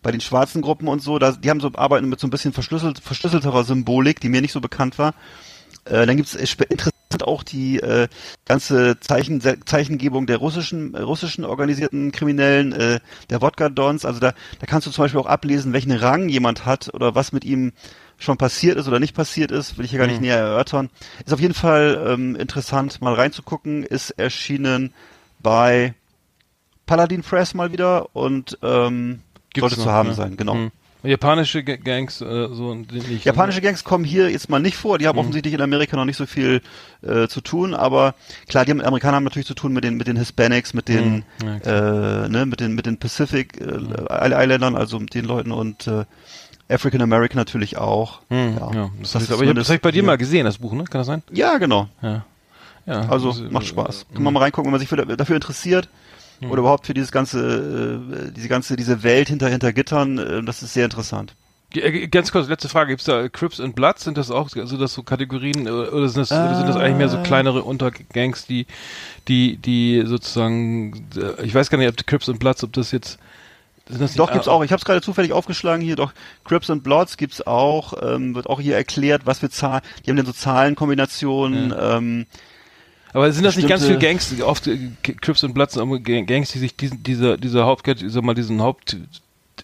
bei 0.03 0.11
den 0.11 0.20
schwarzen 0.20 0.62
Gruppen 0.62 0.89
und 0.89 1.03
so. 1.03 1.18
Da, 1.18 1.33
die 1.33 1.51
haben 1.51 1.61
so 1.61 1.70
arbeiten 1.74 2.09
mit 2.09 2.18
so 2.18 2.26
ein 2.26 2.30
bisschen 2.30 2.53
verschlüsselt, 2.53 2.99
verschlüsselterer 2.99 3.64
Symbolik, 3.64 4.20
die 4.20 4.28
mir 4.28 4.41
nicht 4.41 4.53
so 4.53 4.61
bekannt 4.61 4.99
war. 4.99 5.14
Äh, 5.85 6.07
dann 6.07 6.16
gibt's 6.16 6.35
es 6.35 6.55
interessant 6.55 6.93
auch 7.22 7.43
die 7.43 7.78
äh, 7.78 8.09
ganze 8.47 8.99
Zeichen, 9.01 9.41
Zeichengebung 9.64 10.26
der 10.26 10.39
russischen, 10.39 10.95
äh, 10.95 11.01
russischen 11.01 11.45
organisierten 11.45 12.12
Kriminellen, 12.12 12.72
äh, 12.72 13.01
der 13.30 13.43
Wodka-Dons. 13.43 14.05
Also 14.05 14.20
da, 14.20 14.33
da 14.59 14.66
kannst 14.66 14.87
du 14.87 14.91
zum 14.91 15.05
Beispiel 15.05 15.20
auch 15.20 15.26
ablesen, 15.26 15.72
welchen 15.72 15.93
Rang 15.93 16.28
jemand 16.28 16.64
hat 16.66 16.93
oder 16.95 17.14
was 17.14 17.33
mit 17.33 17.45
ihm 17.45 17.72
schon 18.23 18.37
passiert 18.39 18.77
ist 18.77 18.89
oder 18.89 19.01
nicht 19.01 19.14
passiert 19.14 19.51
ist, 19.51 19.77
will 19.79 19.85
ich 19.85 19.91
hier 19.91 19.99
gar 20.01 20.07
nicht 20.07 20.20
näher 20.20 20.39
erörtern. 20.39 20.91
Ist 21.25 21.33
auf 21.33 21.41
jeden 21.41 21.55
Fall 21.55 22.03
ähm, 22.07 22.37
interessant, 22.37 23.01
mal 23.03 23.14
reinzugucken. 23.14 23.83
Ist 23.85 24.11
erschienen 24.11 24.93
bei 25.41 25.95
Paladin 26.87 27.23
Press 27.23 27.55
mal 27.55 27.73
wieder 27.73 28.14
und 28.14 28.59
ähm, 28.62 29.20
Gibt's 29.53 29.61
sollte 29.61 29.77
noch, 29.77 29.85
zu 29.85 29.91
haben 29.93 30.09
ne? 30.11 30.14
sein, 30.14 30.37
genau. 30.37 30.55
hm. 30.55 30.70
Japanische 31.05 31.64
Ga- 31.64 31.75
Gangs, 31.79 32.20
äh, 32.20 32.49
so 32.53 32.75
nicht. 32.77 33.25
Japanische 33.25 33.61
Gangs 33.61 33.83
kommen 33.83 34.05
hier 34.05 34.31
jetzt 34.31 34.49
mal 34.49 34.61
nicht 34.61 34.77
vor. 34.77 34.99
Die 34.99 35.05
Mhm. 35.05 35.09
haben 35.09 35.18
offensichtlich 35.18 35.53
in 35.53 35.61
Amerika 35.61 35.97
noch 35.97 36.05
nicht 36.05 36.16
so 36.16 36.27
viel 36.27 36.61
äh, 37.03 37.27
zu 37.27 37.41
tun, 37.41 37.75
aber 37.75 38.14
klar, 38.47 38.64
die 38.64 38.70
haben, 38.70 38.81
Amerikaner 38.81 39.16
haben 39.16 39.25
natürlich 39.25 39.49
zu 39.49 39.55
tun 39.55 39.73
mit 39.73 39.83
den 39.83 39.97
mit 39.97 40.07
den 40.07 40.16
Hispanics, 40.16 40.75
mit 40.75 40.87
den 40.87 41.25
Mhm. 41.43 41.61
Ja, 41.64 42.25
äh, 42.25 42.29
ne, 42.29 42.47
mit 42.47 42.61
den 42.61 42.75
mit 42.77 42.87
den 42.87 42.99
Pacific 42.99 43.61
äh, 43.61 43.64
Islandern, 44.45 44.77
also 44.77 45.01
mit 45.01 45.12
den 45.14 45.25
Leuten 45.25 45.51
und 45.51 45.89
äh, 45.89 46.05
African 46.69 47.03
American 47.03 47.37
natürlich 47.37 47.77
auch. 47.77 48.21
Hm, 48.29 48.57
ja. 48.59 48.75
ja. 48.75 48.91
Das 49.01 49.13
das, 49.13 49.23
ist 49.25 49.33
aber 49.33 49.43
ich 49.43 49.55
das 49.55 49.69
habe 49.69 49.77
ich 49.77 49.83
bei 49.83 49.91
dir 49.91 50.03
mal 50.03 50.19
gesehen, 50.19 50.45
das 50.45 50.59
Buch, 50.59 50.73
ne? 50.73 50.85
Kann 50.85 51.01
das 51.01 51.07
sein? 51.07 51.23
Ja, 51.33 51.59
genau. 51.59 51.89
Ja. 52.03 52.25
ja 52.87 53.09
Also 53.09 53.31
das, 53.31 53.41
äh, 53.41 53.51
macht 53.51 53.67
Spaß. 53.67 54.07
Kann 54.13 54.23
man 54.23 54.33
mal 54.33 54.41
reingucken, 54.41 54.67
wenn 54.67 54.73
man 54.73 54.81
sich 54.81 54.89
für, 54.89 54.97
dafür 54.97 55.37
interessiert 55.37 55.89
Mhm. 56.43 56.51
oder 56.51 56.61
überhaupt 56.61 56.87
für 56.87 56.95
dieses 56.95 57.13
ganze, 57.13 58.01
äh, 58.29 58.33
diese 58.33 58.49
ganze, 58.49 58.77
diese 58.77 59.03
Welt 59.03 59.29
hinter 59.29 59.49
hinter 59.49 59.73
Gittern. 59.73 60.19
Äh, 60.19 60.43
das 60.43 60.63
ist 60.63 60.75
sehr 60.75 60.85
interessant. 60.85 61.35
Äh, 61.75 62.09
Ganz 62.09 62.33
kurz, 62.33 62.49
letzte 62.49 62.69
Frage. 62.69 62.91
Gibt's 62.91 63.05
da 63.05 63.29
Crips 63.29 63.61
and 63.61 63.75
Bloods? 63.75 64.05
Sind 64.05 64.19
das 64.19 64.31
auch, 64.31 64.51
also 64.57 64.77
das 64.77 64.93
so 64.93 65.03
Kategorien, 65.03 65.67
äh, 65.67 65.71
oder 65.71 66.09
sind 66.09 66.23
das, 66.23 66.33
oder 66.33 66.57
sind 66.57 66.69
das 66.69 66.77
eigentlich 66.77 66.97
mehr 66.97 67.09
so 67.09 67.23
kleinere 67.23 67.63
Untergangs, 67.63 68.47
die, 68.47 68.67
die, 69.29 69.57
die 69.57 70.03
sozusagen, 70.05 71.07
äh, 71.17 71.45
ich 71.45 71.55
weiß 71.55 71.71
gar 71.71 71.79
nicht, 71.79 71.89
ob 71.89 71.97
die 71.97 72.05
Crips 72.05 72.29
and 72.29 72.39
Bloods, 72.39 72.65
ob 72.65 72.73
das 72.73 72.91
jetzt, 72.91 73.19
Doch, 74.16 74.33
gibt's 74.33 74.49
auch. 74.49 74.62
Ich 74.64 74.70
habe 74.72 74.78
es 74.78 74.85
gerade 74.85 75.01
zufällig 75.03 75.33
aufgeschlagen 75.33 75.83
hier. 75.85 75.97
Doch, 75.97 76.12
Crips 76.45 76.70
and 76.70 76.83
Bloods 76.83 77.16
gibt's 77.16 77.47
auch. 77.47 77.95
Ähm, 78.03 78.35
wird 78.35 78.49
auch 78.49 78.61
hier 78.61 78.76
erklärt, 78.76 79.22
was 79.24 79.41
für 79.41 79.51
Zahlen. 79.51 79.83
Die 80.05 80.11
haben 80.11 80.16
dann 80.16 80.26
so 80.26 80.33
Zahlenkombinationen. 80.33 81.74
Ähm, 81.78 82.26
Aber 83.12 83.30
sind 83.33 83.45
das 83.45 83.57
nicht 83.57 83.68
ganz 83.68 83.85
viele 83.85 83.99
Gangs, 83.99 84.41
oft 84.41 84.66
äh, 84.68 84.78
Crips 85.03 85.45
and 85.45 85.55
Bloods, 85.55 85.74
Gang- 85.74 86.26
Gangs, 86.26 86.53
die 86.53 86.59
sich 86.59 86.76
diesen, 86.76 87.03
dieser, 87.03 87.37
dieser 87.37 87.64
Hauptcat, 87.66 87.99
sag 88.07 88.22
mal, 88.22 88.35
diesen 88.35 88.62
Haupt, 88.62 88.97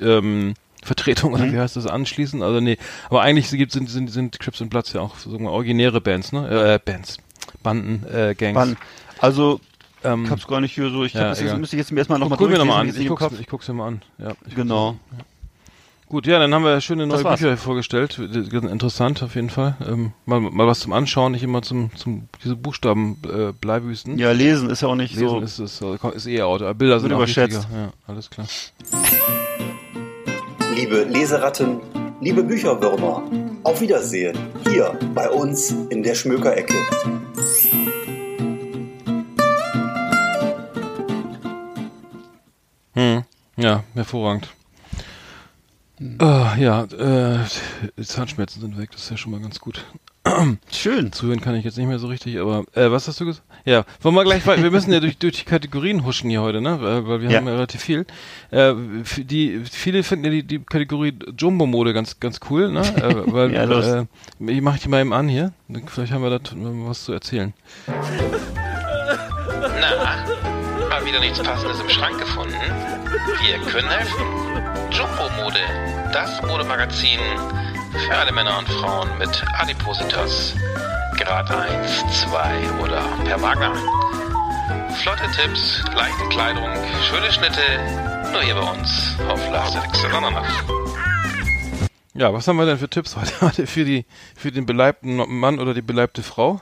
ähm, 0.00 0.54
Vertretung 0.82 1.32
oder 1.32 1.44
Mhm. 1.46 1.54
wie 1.54 1.58
heißt 1.58 1.76
das 1.76 1.86
anschließen? 1.86 2.42
Also 2.42 2.60
nee, 2.60 2.78
aber 3.10 3.22
eigentlich 3.22 3.50
gibt, 3.50 3.72
sind, 3.72 3.88
sind, 3.90 4.10
sind 4.10 4.38
Crips 4.38 4.60
and 4.62 4.70
Bloods 4.70 4.92
ja 4.92 5.00
auch, 5.00 5.18
sagen 5.18 5.44
wir, 5.44 5.50
originäre 5.50 6.00
Bands, 6.00 6.32
ne? 6.32 6.48
Äh, 6.74 6.78
Bands, 6.84 7.18
Banden, 7.62 8.04
äh, 8.12 8.34
Gangs. 8.36 8.54
wann, 8.56 8.76
also 9.20 9.60
ähm, 10.04 10.24
ich 10.24 10.30
hab's 10.30 10.46
gar 10.46 10.60
nicht 10.60 10.74
hier 10.74 10.90
so. 10.90 11.04
Ich 11.04 11.14
ja, 11.14 11.20
hab, 11.20 11.28
das 11.30 11.40
egal. 11.40 11.58
müsste 11.58 11.76
ich 11.76 11.80
jetzt 11.80 11.92
mir 11.92 11.98
erstmal 11.98 12.18
nochmal 12.18 12.38
guck 12.38 12.50
mir 12.50 12.58
nochmal 12.58 12.82
an. 12.82 12.88
Ich 12.88 12.98
hab 12.98 13.18
guck's, 13.18 13.32
jetzt 13.32 13.40
ich 13.40 13.46
guck's 13.46 13.68
mir 13.68 13.74
mal 13.74 13.88
an. 13.88 14.02
Ja, 14.18 14.32
ich 14.46 14.54
Genau. 14.54 14.96
Gut, 16.08 16.26
ja, 16.26 16.38
dann 16.38 16.54
haben 16.54 16.64
wir 16.64 16.80
schöne 16.80 17.06
neue. 17.06 17.22
Bücher 17.22 17.56
vorgestellt. 17.58 18.18
Ist 18.18 18.52
Interessant 18.52 19.22
auf 19.22 19.34
jeden 19.34 19.50
Fall. 19.50 19.76
Ähm, 19.86 20.12
mal, 20.24 20.40
mal 20.40 20.66
was 20.66 20.80
zum 20.80 20.94
Anschauen, 20.94 21.32
nicht 21.32 21.42
immer 21.42 21.60
zum, 21.60 21.94
zum 21.96 22.28
diese 22.42 22.56
Buchstaben 22.56 23.18
äh, 23.24 23.52
Bleibüsten. 23.52 24.18
Ja, 24.18 24.32
lesen 24.32 24.70
ist 24.70 24.80
ja 24.80 24.88
auch 24.88 24.94
nicht 24.94 25.14
Lesen 25.14 25.28
so. 25.28 25.40
ist 25.40 25.58
es 25.58 25.82
äh, 25.82 26.16
ist 26.16 26.26
eher 26.26 26.46
out. 26.46 26.60
Bilder 26.78 26.98
sind 27.00 27.10
Wird 27.10 27.18
überschätzt. 27.18 27.58
wichtiger. 27.58 27.78
Ja, 27.78 27.92
alles 28.06 28.30
klar. 28.30 28.46
Liebe 30.74 31.02
Leseratten, 31.04 31.80
liebe 32.22 32.42
Bücherwürmer, 32.42 33.22
auf 33.64 33.80
Wiedersehen 33.82 34.38
hier 34.70 34.98
bei 35.14 35.28
uns 35.28 35.74
in 35.90 36.02
der 36.02 36.14
Schmökerecke. 36.14 36.74
Hm. 42.98 43.22
Ja, 43.56 43.84
hervorragend. 43.94 44.48
Ah, 46.18 46.56
ja, 46.58 46.82
äh, 46.84 47.38
Zahnschmerzen 48.02 48.60
sind 48.60 48.76
weg, 48.76 48.90
das 48.92 49.02
ist 49.04 49.10
ja 49.10 49.16
schon 49.16 49.30
mal 49.30 49.40
ganz 49.40 49.60
gut. 49.60 49.84
Schön. 50.72 51.12
Zuhören 51.12 51.40
kann 51.40 51.54
ich 51.54 51.64
jetzt 51.64 51.78
nicht 51.78 51.86
mehr 51.86 52.00
so 52.00 52.08
richtig, 52.08 52.38
aber 52.40 52.64
äh, 52.74 52.90
was 52.90 53.06
hast 53.06 53.20
du 53.20 53.26
gesagt? 53.26 53.46
Ja, 53.64 53.84
wollen 54.02 54.16
wir 54.16 54.24
gleich 54.24 54.44
weiter. 54.48 54.64
Wir 54.64 54.72
müssen 54.72 54.92
ja 54.92 54.98
durch, 54.98 55.16
durch 55.18 55.36
die 55.38 55.44
Kategorien 55.44 56.04
huschen 56.04 56.28
hier 56.28 56.42
heute, 56.42 56.60
ne? 56.60 56.80
Weil, 56.80 57.20
wir 57.22 57.30
Ja. 57.30 57.38
haben 57.38 57.46
ja 57.46 57.54
relativ 57.54 57.80
viel. 57.82 58.04
Äh, 58.50 58.74
die 59.18 59.60
viele 59.70 60.02
finden 60.02 60.24
ja 60.24 60.30
die, 60.32 60.42
die 60.42 60.58
Kategorie 60.58 61.14
Jumbo-Mode 61.38 61.92
ganz 61.92 62.18
ganz 62.18 62.40
cool, 62.50 62.68
ne? 62.70 62.80
Äh, 62.80 63.14
weil 63.32 63.52
Ja, 63.54 63.62
los. 63.64 63.86
äh, 63.86 64.06
ich 64.40 64.60
mache 64.60 64.80
die 64.80 64.88
mal 64.88 65.00
eben 65.00 65.12
an 65.12 65.28
hier. 65.28 65.52
Vielleicht 65.86 66.12
haben 66.12 66.22
wir 66.22 66.30
da 66.30 66.40
was 66.88 67.04
zu 67.04 67.12
erzählen. 67.12 67.54
Na, 67.86 67.94
mal 70.90 71.04
wieder 71.04 71.20
nichts 71.20 71.38
Passendes 71.40 71.80
im 71.80 71.88
Schrank 71.88 72.18
gefunden? 72.18 72.54
Wir 73.40 73.58
können 73.70 73.88
helfen. 73.88 74.24
Jumbo 74.90 75.28
Mode, 75.36 75.58
das 76.12 76.40
Modemagazin 76.42 77.20
für 78.06 78.16
alle 78.16 78.32
Männer 78.32 78.58
und 78.58 78.68
Frauen 78.68 79.08
mit 79.18 79.44
Adipositas. 79.58 80.54
Grad 81.18 81.50
1, 81.50 82.04
2 82.24 82.82
oder 82.82 83.02
per 83.24 83.40
Wagner. 83.42 83.74
Flotte 85.02 85.30
Tipps, 85.36 85.84
leichte 85.94 86.28
Kleidung, 86.30 86.68
schöne 87.08 87.30
Schnitte, 87.30 87.60
nur 88.32 88.42
hier 88.42 88.54
bei 88.54 88.70
uns 88.72 89.16
auf 89.28 89.40
Ananas. 90.14 90.46
Ja, 92.14 92.32
was 92.32 92.48
haben 92.48 92.56
wir 92.56 92.66
denn 92.66 92.78
für 92.78 92.88
Tipps 92.88 93.16
heute 93.40 93.66
für 93.66 93.84
die 93.84 94.06
für 94.36 94.50
den 94.50 94.66
beleibten 94.66 95.16
Mann 95.38 95.60
oder 95.60 95.74
die 95.74 95.82
beleibte 95.82 96.22
Frau? 96.22 96.60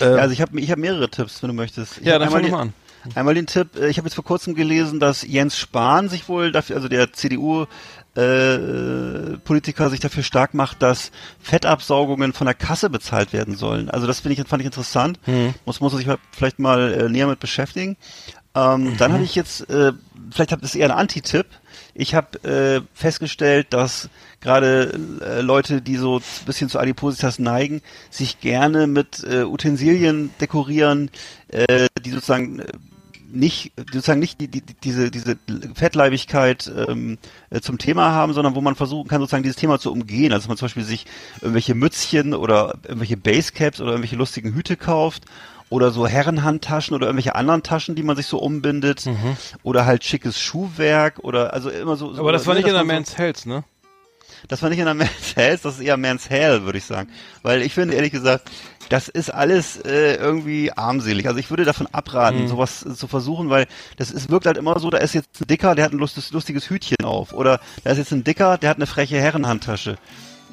Äh, 0.00 0.04
Ja, 0.04 0.16
also 0.16 0.32
ich 0.32 0.40
habe 0.42 0.58
ich 0.60 0.70
hab 0.70 0.78
mehrere 0.78 1.08
Tipps, 1.08 1.42
wenn 1.42 1.48
du 1.48 1.54
möchtest. 1.54 1.98
Ich 1.98 2.06
ja, 2.06 2.18
dann 2.18 2.30
fang 2.30 2.50
mal 2.50 2.60
an. 2.60 2.74
Einmal 3.14 3.34
den 3.34 3.46
Tipp, 3.46 3.76
äh, 3.76 3.88
ich 3.88 3.98
habe 3.98 4.06
jetzt 4.06 4.14
vor 4.14 4.24
kurzem 4.24 4.54
gelesen, 4.54 5.00
dass 5.00 5.22
Jens 5.22 5.58
Spahn 5.58 6.08
sich 6.08 6.28
wohl 6.28 6.52
dafür, 6.52 6.76
also 6.76 6.88
der 6.88 7.12
CDU 7.12 7.66
äh, 8.14 9.38
Politiker 9.44 9.88
sich 9.88 10.00
dafür 10.00 10.22
stark 10.22 10.52
macht, 10.52 10.82
dass 10.82 11.12
Fettabsaugungen 11.40 12.32
von 12.34 12.44
der 12.46 12.54
Kasse 12.54 12.90
bezahlt 12.90 13.32
werden 13.32 13.56
sollen. 13.56 13.88
Also 13.88 14.06
das 14.06 14.20
finde 14.20 14.40
ich 14.40 14.46
fand 14.46 14.60
ich 14.60 14.66
interessant. 14.66 15.18
Muss 15.64 15.80
muss 15.80 15.92
man 15.92 16.02
sich 16.02 16.10
vielleicht 16.30 16.58
mal 16.58 16.92
äh, 16.92 17.08
näher 17.08 17.26
mit 17.26 17.40
beschäftigen. 17.40 17.96
Ähm, 18.54 18.98
Dann 18.98 19.14
habe 19.14 19.24
ich 19.24 19.34
jetzt, 19.34 19.68
äh, 19.70 19.92
vielleicht 20.30 20.52
habt 20.52 20.62
ihr 20.62 20.80
eher 20.80 20.90
ein 20.90 20.98
Anti-Tipp. 20.98 21.46
Ich 21.94 22.14
habe 22.14 22.38
äh, 22.44 22.82
festgestellt, 22.92 23.68
dass 23.70 24.10
gerade 24.40 24.98
Leute, 25.40 25.80
die 25.80 25.96
so 25.96 26.16
ein 26.18 26.44
bisschen 26.44 26.68
zu 26.68 26.78
Adipositas 26.78 27.38
neigen, 27.38 27.80
sich 28.10 28.40
gerne 28.40 28.86
mit 28.88 29.24
Utensilien 29.24 30.30
dekorieren, 30.40 31.10
die 32.04 32.10
sozusagen 32.10 32.60
nicht 33.32 33.72
sozusagen 33.76 34.20
nicht 34.20 34.40
die, 34.40 34.48
die, 34.48 34.62
diese 34.82 35.10
diese 35.10 35.36
Fettleibigkeit 35.74 36.70
ähm, 36.88 37.18
äh, 37.50 37.60
zum 37.60 37.78
Thema 37.78 38.12
haben, 38.12 38.32
sondern 38.32 38.54
wo 38.54 38.60
man 38.60 38.74
versuchen 38.76 39.08
kann 39.08 39.20
sozusagen 39.20 39.42
dieses 39.42 39.56
Thema 39.56 39.78
zu 39.78 39.90
umgehen. 39.92 40.32
Also 40.32 40.42
dass 40.44 40.48
man 40.48 40.56
zum 40.56 40.66
Beispiel 40.66 40.84
sich 40.84 41.06
irgendwelche 41.40 41.74
Mützchen 41.74 42.34
oder 42.34 42.74
irgendwelche 42.84 43.16
Basecaps 43.16 43.80
oder 43.80 43.90
irgendwelche 43.92 44.16
lustigen 44.16 44.54
Hüte 44.54 44.76
kauft 44.76 45.24
oder 45.70 45.90
so 45.90 46.06
Herrenhandtaschen 46.06 46.94
oder 46.94 47.06
irgendwelche 47.06 47.34
anderen 47.34 47.62
Taschen, 47.62 47.94
die 47.94 48.02
man 48.02 48.14
sich 48.16 48.26
so 48.26 48.38
umbindet 48.38 49.04
oder 49.62 49.86
halt 49.86 50.04
schickes 50.04 50.38
Schuhwerk 50.40 51.18
oder 51.20 51.52
also 51.54 51.70
immer 51.70 51.96
so. 51.96 52.08
so 52.08 52.14
Mhm. 52.14 52.18
Aber 52.20 52.32
das 52.32 52.46
war 52.46 52.54
ne, 52.54 52.60
nicht 52.60 52.68
in 52.68 52.74
der 52.74 52.84
man 52.84 52.88
so- 52.88 52.94
Man's 53.12 53.18
Health, 53.18 53.46
ne? 53.46 53.64
das 54.48 54.60
war 54.60 54.70
nicht 54.70 54.80
in 54.80 54.84
der 54.86 54.94
Man's 54.94 55.36
Health, 55.36 55.64
das 55.64 55.74
ist 55.76 55.80
eher 55.80 55.96
Man's 55.96 56.28
Hell, 56.28 56.64
würde 56.64 56.76
ich 56.78 56.84
sagen. 56.84 57.08
Weil 57.42 57.62
ich 57.62 57.72
finde, 57.74 57.94
ehrlich 57.94 58.10
gesagt, 58.12 58.50
das 58.88 59.08
ist 59.08 59.32
alles 59.32 59.76
äh, 59.78 60.16
irgendwie 60.16 60.72
armselig. 60.72 61.26
Also 61.26 61.38
ich 61.38 61.50
würde 61.50 61.64
davon 61.64 61.86
abraten, 61.92 62.48
sowas 62.48 62.84
äh, 62.84 62.94
zu 62.94 63.06
versuchen, 63.08 63.50
weil 63.50 63.66
das 63.96 64.10
ist, 64.10 64.30
wirkt 64.30 64.46
halt 64.46 64.56
immer 64.56 64.78
so, 64.78 64.90
da 64.90 64.98
ist 64.98 65.14
jetzt 65.14 65.40
ein 65.40 65.46
Dicker, 65.46 65.74
der 65.74 65.84
hat 65.86 65.92
ein 65.92 65.98
lustiges, 65.98 66.32
lustiges 66.32 66.68
Hütchen 66.68 67.04
auf. 67.04 67.32
Oder 67.32 67.60
da 67.84 67.90
ist 67.90 67.98
jetzt 67.98 68.12
ein 68.12 68.24
Dicker, 68.24 68.58
der 68.58 68.70
hat 68.70 68.76
eine 68.76 68.86
freche 68.86 69.18
Herrenhandtasche. 69.18 69.96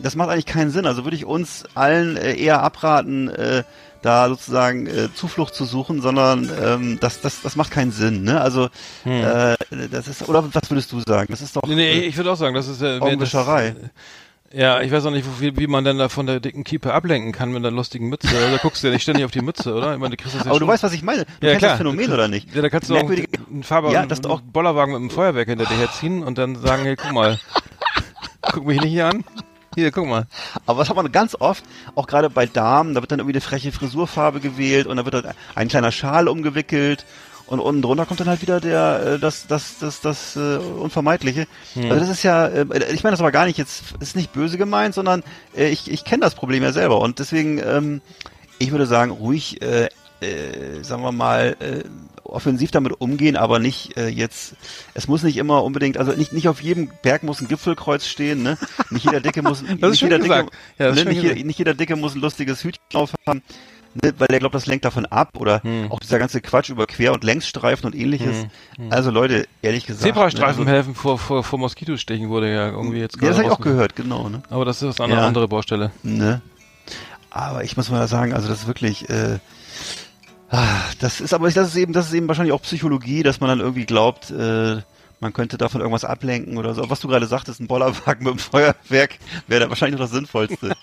Das 0.02 0.16
macht 0.16 0.30
eigentlich 0.30 0.46
keinen 0.46 0.72
Sinn. 0.72 0.86
Also 0.86 1.04
würde 1.04 1.18
ich 1.18 1.26
uns 1.26 1.66
allen 1.76 2.16
äh, 2.16 2.36
eher 2.36 2.64
abraten, 2.64 3.28
äh, 3.30 3.64
da 4.02 4.30
sozusagen 4.30 4.88
äh, 4.88 5.14
Zuflucht 5.14 5.54
zu 5.54 5.66
suchen, 5.66 6.02
sondern 6.02 6.50
ähm, 6.64 6.98
das, 7.02 7.20
das, 7.22 7.42
das 7.42 7.56
macht 7.58 7.72
keinen 7.72 7.92
Sinn. 7.92 8.24
Ne? 8.24 8.40
Also 8.40 8.70
äh, 9.04 9.56
das 9.92 10.08
ist, 10.08 10.30
oder 10.30 10.44
was 10.54 10.70
würdest 10.72 10.92
du 10.92 11.02
sagen? 11.02 11.28
Das 11.30 11.42
ist 11.42 11.56
doch 11.56 11.64
Nee, 11.64 11.76
nee, 11.76 11.92
äh, 11.92 12.06
ich 12.06 12.16
würde 12.16 12.32
auch 12.32 12.38
sagen, 12.38 12.56
das 12.56 12.68
ist 12.68 12.82
äh, 12.82 13.00
Augenwischerei. 13.00 13.76
Das, 13.78 13.90
ja, 14.54 14.82
ich 14.82 14.92
weiß 14.92 15.06
auch 15.06 15.12
nicht, 15.12 15.26
wie, 15.40 15.58
wie 15.58 15.68
man 15.68 15.84
denn 15.84 15.98
da 15.98 16.10
von 16.10 16.26
der 16.26 16.40
dicken 16.40 16.64
Kiepe 16.64 16.94
ablenken 16.94 17.32
kann 17.32 17.50
mit 17.50 17.58
einer 17.58 17.72
lustigen 17.72 18.10
Mütze. 18.10 18.28
Also, 18.30 18.52
da 18.52 18.58
guckst 18.58 18.84
du 18.84 18.88
ja 18.88 18.94
nicht 18.94 19.04
ständig 19.04 19.26
auf 19.26 19.32
die 19.32 19.42
Mütze, 19.42 19.74
oder? 19.74 19.94
Ich 19.94 20.00
meine, 20.00 20.16
du 20.16 20.22
kriegst 20.22 20.36
das 20.36 20.46
ja 20.46 20.52
Aber 20.52 20.60
du 20.60 20.66
schon- 20.66 20.74
weißt, 20.74 20.84
was 20.84 20.94
ich 20.94 21.04
meine. 21.04 21.26
Du 21.26 21.48
ja, 21.48 21.52
kennst 21.54 21.58
klar. 21.60 21.70
das 21.72 21.78
Phänomen, 21.78 22.12
oder 22.12 22.28
nicht? 22.28 22.54
Ja, 22.56 22.62
da 22.62 22.70
kannst 22.70 22.90
du 22.90 22.96
auch 22.98 23.10
einen 23.10 23.64
Fahrer, 23.64 23.92
Ja, 23.92 24.00
einen 24.02 24.10
das 24.10 24.24
auch- 24.26 24.42
Bollerwagen 24.42 24.94
mit 24.94 25.02
einem 25.02 25.10
Feuerwerk 25.10 25.48
hinter 25.50 25.66
dir 25.66 25.78
herziehen 25.78 26.24
und 26.24 26.38
dann 26.38 26.56
sagen, 26.56 26.84
hey, 26.84 26.96
guck 26.96 27.12
mal, 27.14 27.40
guck 28.42 28.66
mich 28.66 28.82
nicht 28.82 28.92
hier 28.92 29.08
an. 29.08 29.24
Hier, 29.76 29.92
guck 29.92 30.08
mal. 30.08 30.26
Aber 30.66 30.80
was 30.80 30.90
hat 30.90 30.96
man 30.96 31.12
ganz 31.12 31.36
oft, 31.40 31.64
auch 31.96 32.08
gerade 32.08 32.30
bei 32.30 32.48
Damen, 32.48 32.96
da 32.96 33.02
wird 33.02 33.12
dann 33.12 33.20
irgendwie 33.20 33.36
eine 33.36 33.42
freche 33.42 33.72
Frisurfarbe 33.72 34.40
gewählt 34.40 34.88
und 34.88 34.98
da 34.98 35.06
wird 35.06 35.14
dann 35.14 35.34
ein 35.56 35.68
kleiner 35.68 35.92
Schal 35.92 36.28
umgewickelt 36.28 37.06
und 37.50 37.60
unten 37.60 37.82
drunter 37.82 38.06
kommt 38.06 38.20
dann 38.20 38.28
halt 38.28 38.42
wieder 38.42 38.60
der 38.60 39.02
äh, 39.16 39.20
das 39.20 39.48
das 39.48 39.80
das 39.80 40.02
das 40.02 40.36
äh, 40.36 40.58
unvermeidliche. 40.58 41.48
Also 41.76 41.96
das 41.96 42.10
ist 42.10 42.24
ja 42.24 42.48
äh, 42.48 42.94
ich 42.94 43.04
meine 43.04 43.14
das 43.14 43.22
aber 43.22 43.32
gar 43.32 43.46
nicht 43.46 43.58
jetzt 43.58 43.84
ist 44.00 44.16
nicht 44.16 44.32
böse 44.34 44.58
gemeint, 44.58 44.94
sondern 44.94 45.24
äh, 45.58 45.70
ich 45.70 45.90
ich 45.92 46.06
kenne 46.06 46.22
das 46.22 46.36
Problem 46.36 46.62
ja 46.64 46.72
selber 46.72 47.02
und 47.02 47.20
deswegen 47.20 47.60
ähm, 47.60 48.02
ich 48.60 48.72
würde 48.72 48.86
sagen 48.86 49.12
ruhig 49.12 49.62
äh, 49.62 49.90
äh, 50.22 50.84
sagen 50.84 51.02
wir 51.02 51.12
mal 51.12 51.56
äh, 51.60 51.84
offensiv 52.24 52.70
damit 52.70 53.02
umgehen, 53.02 53.36
aber 53.36 53.58
nicht 53.58 53.98
äh, 53.98 54.10
jetzt 54.10 54.56
es 54.94 55.08
muss 55.08 55.24
nicht 55.24 55.38
immer 55.38 55.64
unbedingt 55.64 55.98
also 55.98 56.12
nicht 56.12 56.34
nicht 56.34 56.48
auf 56.50 56.62
jedem 56.62 56.92
Berg 57.02 57.24
muss 57.24 57.42
ein 57.42 57.48
Gipfelkreuz 57.48 58.06
stehen, 58.06 58.44
ne? 58.44 58.60
Nicht 58.92 59.06
jeder 59.06 59.22
dicke 59.22 59.42
muss 59.42 59.62
ist 59.64 59.82
nicht 59.82 60.02
jeder 60.02 60.20
gesagt. 60.20 60.52
dicke 60.52 60.84
Ja, 60.84 60.92
ne, 60.94 61.06
nicht, 61.06 61.24
jeder, 61.24 61.44
nicht 61.44 61.58
jeder 61.58 61.74
Dicke 61.74 61.96
muss 61.96 62.14
ein 62.14 62.22
lustiges 62.22 62.64
Hütchen 62.64 62.84
aufhaben, 62.94 63.42
ne, 63.96 64.14
weil 64.18 64.28
der 64.28 64.40
glaubt, 64.40 64.56
das 64.56 64.66
lenkt 64.66 64.86
davon 64.86 65.06
ab. 65.06 65.38
Oder 65.38 65.62
Hm. 65.64 65.92
auch 65.92 66.00
dieser 66.00 66.20
ganze 66.20 66.42
Quatsch 66.42 66.70
über 66.70 66.86
Quer- 66.88 67.14
und 67.14 67.24
Längsstreifen 67.24 67.86
und 67.86 67.96
ähnliches. 67.96 68.46
Also 68.90 69.12
Leute, 69.12 69.48
ehrlich 69.62 69.86
gesagt. 69.86 70.04
Zebrastreifen 70.04 70.66
ne, 70.66 70.72
helfen 70.72 70.96
vor, 70.96 71.18
vor, 71.18 71.44
vor 71.44 71.60
Moskitostechen 71.60 72.30
wurde 72.30 72.54
ja 72.54 72.68
irgendwie 72.70 73.00
jetzt 73.00 73.16
also, 73.16 73.26
ja, 73.26 73.30
das 73.32 73.40
habe 73.40 73.48
ich 73.48 73.54
auch 73.54 73.62
gehört, 73.62 73.96
genau. 73.96 74.30
Ne? 74.30 74.42
Aber 74.50 74.66
das 74.66 74.82
ist 74.82 75.02
eine 75.02 75.14
Ja. 75.16 75.26
andere 75.28 75.48
Baustelle. 75.48 75.92
ne? 76.04 76.42
Aber 77.32 77.64
ich 77.64 77.78
muss 77.78 77.90
mal 77.92 78.08
sagen, 78.08 78.34
also 78.34 78.48
das 78.48 78.62
ist 78.62 78.68
wirklich... 78.68 79.10
Äh, 79.10 79.40
ah, 80.50 80.66
das 81.00 81.22
ist 81.22 81.34
aber 81.34 81.52
das 81.52 81.68
ist 81.70 81.76
eben 81.76 81.94
das 81.94 82.08
ist 82.08 82.14
eben 82.14 82.28
wahrscheinlich 82.28 82.54
auch 82.54 82.62
Psychologie, 82.64 83.22
dass 83.24 83.40
man 83.40 83.50
dann 83.50 83.60
irgendwie 83.60 83.86
glaubt, 83.86 84.32
äh, 84.32 84.78
man 85.20 85.34
könnte 85.34 85.58
davon 85.58 85.82
irgendwas 85.82 86.06
ablenken 86.06 86.58
oder 86.58 86.74
so. 86.74 86.90
Was 86.90 87.00
du 87.00 87.08
gerade 87.08 87.28
sagtest, 87.28 87.60
ein 87.60 87.68
Bollerwagen 87.68 88.24
mit 88.24 88.32
einem 88.32 88.40
Feuerwerk 88.40 89.20
wäre 89.48 89.62
da 89.62 89.70
wahrscheinlich 89.70 90.00
noch 90.00 90.06
das 90.06 90.16
Sinnvollste. 90.16 90.76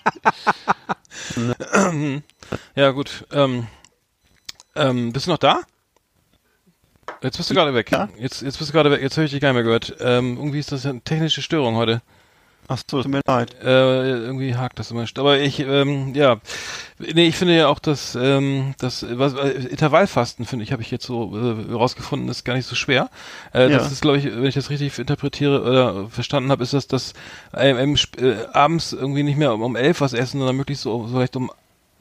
Ja, 2.75 2.91
gut. 2.91 3.25
Ähm, 3.31 3.67
ähm, 4.75 5.11
bist 5.11 5.27
du 5.27 5.31
noch 5.31 5.37
da? 5.37 5.61
Jetzt 7.21 7.37
bist 7.37 7.49
du 7.49 7.55
gerade 7.55 7.73
weg. 7.73 7.91
Ja. 7.91 8.09
Jetzt, 8.17 8.41
jetzt 8.41 8.57
bist 8.57 8.69
du 8.69 8.73
gerade 8.73 8.91
weg. 8.91 9.01
Jetzt 9.01 9.17
höre 9.17 9.23
ich 9.23 9.31
dich 9.31 9.41
gar 9.41 9.49
nicht 9.49 9.55
mehr 9.55 9.63
gehört. 9.63 9.95
Ähm, 9.99 10.37
irgendwie 10.37 10.59
ist 10.59 10.71
das 10.71 10.85
eine 10.85 11.01
technische 11.01 11.41
Störung 11.41 11.75
heute. 11.75 12.01
Ach 12.69 12.77
so, 12.89 13.01
tut 13.01 13.09
mir 13.11 13.21
leid. 13.25 13.55
Äh, 13.63 14.09
irgendwie 14.09 14.55
hakt 14.55 14.77
das 14.77 14.91
immer. 14.91 15.05
Aber 15.17 15.39
ich, 15.39 15.59
ähm, 15.61 16.13
ja, 16.13 16.37
nee, 16.99 17.27
ich 17.27 17.35
finde 17.37 17.55
ja 17.55 17.67
auch, 17.69 17.79
dass 17.79 18.15
ähm, 18.15 18.75
das 18.77 19.05
was, 19.09 19.35
äh, 19.35 19.51
Intervallfasten 19.69 20.45
finde 20.45 20.63
ich, 20.65 20.73
habe 20.73 20.81
ich 20.81 20.91
jetzt 20.91 21.05
so 21.05 21.31
äh, 21.33 21.71
rausgefunden, 21.73 22.27
ist 22.27 22.43
gar 22.43 22.55
nicht 22.55 22.65
so 22.67 22.75
schwer. 22.75 23.09
Äh, 23.53 23.71
Ja. 23.71 23.77
Das 23.77 23.91
ist, 23.91 24.01
glaube 24.01 24.17
ich, 24.17 24.25
wenn 24.25 24.43
ich 24.45 24.55
das 24.55 24.69
richtig 24.69 24.99
interpretiere 24.99 25.61
oder 25.61 26.09
verstanden 26.09 26.51
habe, 26.51 26.61
ist 26.63 26.73
das, 26.73 26.87
dass 26.87 27.13
äh, 27.55 27.69
ähm, 27.69 27.95
äh, 28.17 28.35
abends 28.51 28.91
irgendwie 28.91 29.23
nicht 29.23 29.37
mehr 29.37 29.53
um, 29.53 29.61
um 29.63 29.75
elf 29.77 30.01
was 30.01 30.11
essen, 30.11 30.39
sondern 30.39 30.57
möglichst 30.57 30.83
so 30.83 31.07
vielleicht 31.07 31.37
um 31.37 31.49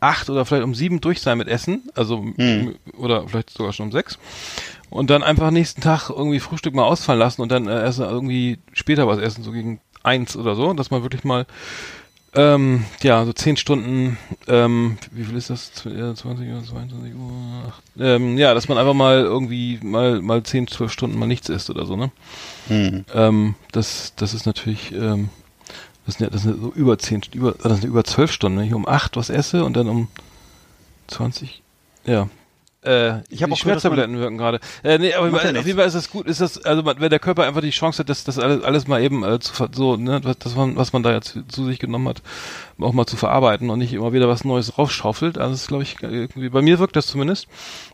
acht 0.01 0.29
oder 0.29 0.45
vielleicht 0.45 0.65
um 0.65 0.75
sieben 0.75 1.01
durch 1.01 1.21
sein 1.23 1.39
mit 1.39 1.49
Essen, 1.49 1.85
also 1.95 2.17
m- 2.37 2.77
oder 2.99 3.27
vielleicht 3.29 3.51
sogar 3.51 3.73
schon 3.73 3.87
um 3.87 3.93
sechs. 3.93 4.19
Und 4.91 5.11
dann 5.11 5.23
einfach 5.25 5.51
nächsten 5.51 5.81
Tag 5.81 6.11
irgendwie 6.11 6.39
Frühstück 6.39 6.75
mal 6.75 6.85
ausfallen 6.85 7.19
lassen 7.19 7.43
und 7.43 7.51
dann 7.51 7.67
äh, 7.67 7.83
erst 7.83 7.99
irgendwie 7.99 8.59
später 8.73 9.07
was 9.09 9.19
essen, 9.19 9.43
so 9.43 9.51
gegen 9.53 9.81
eins 10.07 10.37
oder 10.37 10.55
so, 10.55 10.73
dass 10.73 10.91
man 10.91 11.03
wirklich 11.03 11.25
mal 11.25 11.47
ähm, 12.35 12.85
ja, 13.03 13.25
so 13.25 13.33
zehn 13.33 13.57
Stunden, 13.57 14.19
ähm, 14.47 14.99
wie 15.11 15.25
viel 15.25 15.37
ist 15.37 15.49
das? 15.49 15.73
Zw- 15.75 15.97
ja, 15.97 16.15
20 16.15 16.49
Uhr, 16.51 16.63
22 16.63 17.15
Uhr, 17.15 17.31
ach, 17.71 17.81
ähm, 17.99 18.37
ja, 18.37 18.53
dass 18.53 18.69
man 18.69 18.77
einfach 18.77 18.93
mal 18.95 19.21
irgendwie 19.21 19.79
mal, 19.83 20.21
mal 20.21 20.43
zehn, 20.43 20.67
zwölf 20.67 20.93
Stunden 20.93 21.19
mal 21.19 21.27
nichts 21.27 21.49
isst 21.49 21.71
oder 21.71 21.87
so, 21.87 21.97
ne? 21.97 22.11
Hm. 22.69 23.05
Ähm, 23.15 23.55
das, 23.73 24.13
das 24.17 24.35
ist 24.35 24.45
natürlich, 24.45 24.93
ähm, 24.93 25.31
das 26.05 26.17
sind 26.17 26.27
ja, 26.27 26.31
das 26.31 26.43
sind 26.43 26.61
so 26.61 26.73
über 26.73 26.99
zehn, 26.99 27.23
über, 27.33 27.53
das 27.53 27.81
sind 27.81 27.89
über 27.89 28.05
zwölf 28.05 28.31
Stunden, 28.31 28.59
wenn 28.59 28.67
ich 28.67 28.75
um 28.75 28.87
acht 28.87 29.17
was 29.17 29.31
esse 29.31 29.65
und 29.65 29.75
dann 29.75 29.89
um 29.89 30.09
20, 31.07 31.63
ja. 32.05 32.29
Äh, 32.87 33.23
Ich 33.29 33.43
hab 33.43 33.49
die 33.49 33.55
auch 33.55 33.57
Schmerztabletten 33.59 34.17
wirken 34.19 34.39
gerade. 34.39 34.61
Äh, 34.85 34.99
nee, 34.99 35.13
aber 35.13 35.29
ja 35.29 35.51
auf 35.61 35.67
jeden 35.67 35.77
Fall 35.79 35.87
ist 35.87 35.95
das 35.95 36.11
gut, 36.11 36.27
ist 36.27 36.41
das, 36.41 36.65
also 36.65 36.83
man- 36.83 37.01
wenn 37.01 37.11
der 37.11 37.19
Körper 37.19 37.45
einfach 37.45 37.61
die 37.61 37.71
Chance 37.71 37.99
hat, 38.01 38.09
das, 38.09 38.25
das 38.25 38.39
alles, 38.39 38.63
alles 38.63 38.87
mal 38.87 39.03
eben 39.03 39.25
äh, 39.25 39.39
zu 39.41 39.53
ver- 39.53 39.71
so, 39.73 39.97
ne, 39.97 40.21
was, 40.23 40.39
das 40.39 40.55
man, 40.55 40.77
was 40.77 40.93
man 40.93 41.03
da 41.03 41.13
jetzt 41.13 41.37
zu 41.49 41.65
sich 41.67 41.79
genommen 41.79 42.09
hat, 42.09 42.23
auch 42.81 42.93
mal 42.93 43.07
zu 43.07 43.17
verarbeiten 43.17 43.71
und 43.71 43.79
nicht 43.79 43.93
immer 43.93 44.13
wieder 44.13 44.29
was 44.29 44.45
Neues 44.45 44.79
raufschaufelt. 44.79 45.37
Also 45.39 45.53
das 45.53 45.67
glaube 45.67 45.83
ich, 45.83 45.97
irgendwie, 46.01 46.49
bei 46.49 46.63
mir 46.63 46.79
wirkt 46.79 46.97
das 46.97 47.07
zumindest 47.07 47.49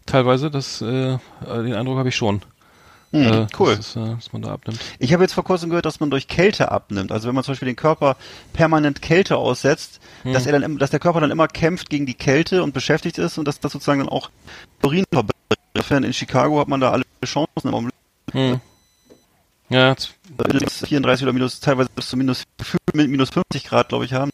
teilweise, 0.06 0.50
das, 0.50 0.82
äh, 0.82 1.16
den 1.46 1.74
Eindruck 1.74 1.98
habe 1.98 2.08
ich 2.10 2.16
schon. 2.16 2.42
Hm, 3.12 3.22
äh, 3.22 3.46
cool. 3.58 3.76
Das, 3.76 3.94
äh, 3.94 4.00
dass 4.00 4.32
man 4.32 4.42
da 4.42 4.52
abnimmt. 4.52 4.80
Ich 4.98 5.12
habe 5.12 5.22
jetzt 5.22 5.34
vor 5.34 5.44
kurzem 5.44 5.68
gehört, 5.68 5.84
dass 5.84 6.00
man 6.00 6.10
durch 6.10 6.28
Kälte 6.28 6.70
abnimmt. 6.72 7.12
Also 7.12 7.28
wenn 7.28 7.34
man 7.34 7.44
zum 7.44 7.52
Beispiel 7.52 7.66
den 7.66 7.76
Körper 7.76 8.16
permanent 8.52 9.02
Kälte 9.02 9.36
aussetzt, 9.36 10.00
Hm. 10.22 10.32
dass 10.32 10.46
er 10.46 10.58
dann, 10.58 10.78
dass 10.78 10.90
der 10.90 11.00
Körper 11.00 11.20
dann 11.20 11.30
immer 11.30 11.48
kämpft 11.48 11.90
gegen 11.90 12.06
die 12.06 12.14
Kälte 12.14 12.62
und 12.62 12.72
beschäftigt 12.72 13.18
ist 13.18 13.38
und 13.38 13.46
dass 13.46 13.60
das 13.60 13.72
sozusagen 13.72 14.00
dann 14.00 14.08
auch 14.08 14.30
Urin 14.82 15.04
verbrennt. 15.12 15.32
Insofern 15.74 16.04
in 16.04 16.12
Chicago 16.12 16.58
hat 16.60 16.68
man 16.68 16.80
da 16.80 16.90
alle 16.90 17.04
Chancen 17.24 17.68
im 17.68 17.74
Augenblick. 17.74 17.94
Hm. 18.32 18.60
Ja, 19.68 19.94
Minus 20.52 20.84
34 20.86 21.24
oder 21.24 21.32
minus, 21.32 21.60
teilweise 21.60 21.88
bis 21.94 22.08
zu 22.08 22.16
minus, 22.16 22.44
minus 22.92 23.30
50 23.30 23.64
Grad, 23.64 23.88
glaube 23.88 24.04
ich, 24.04 24.12
haben. 24.12 24.30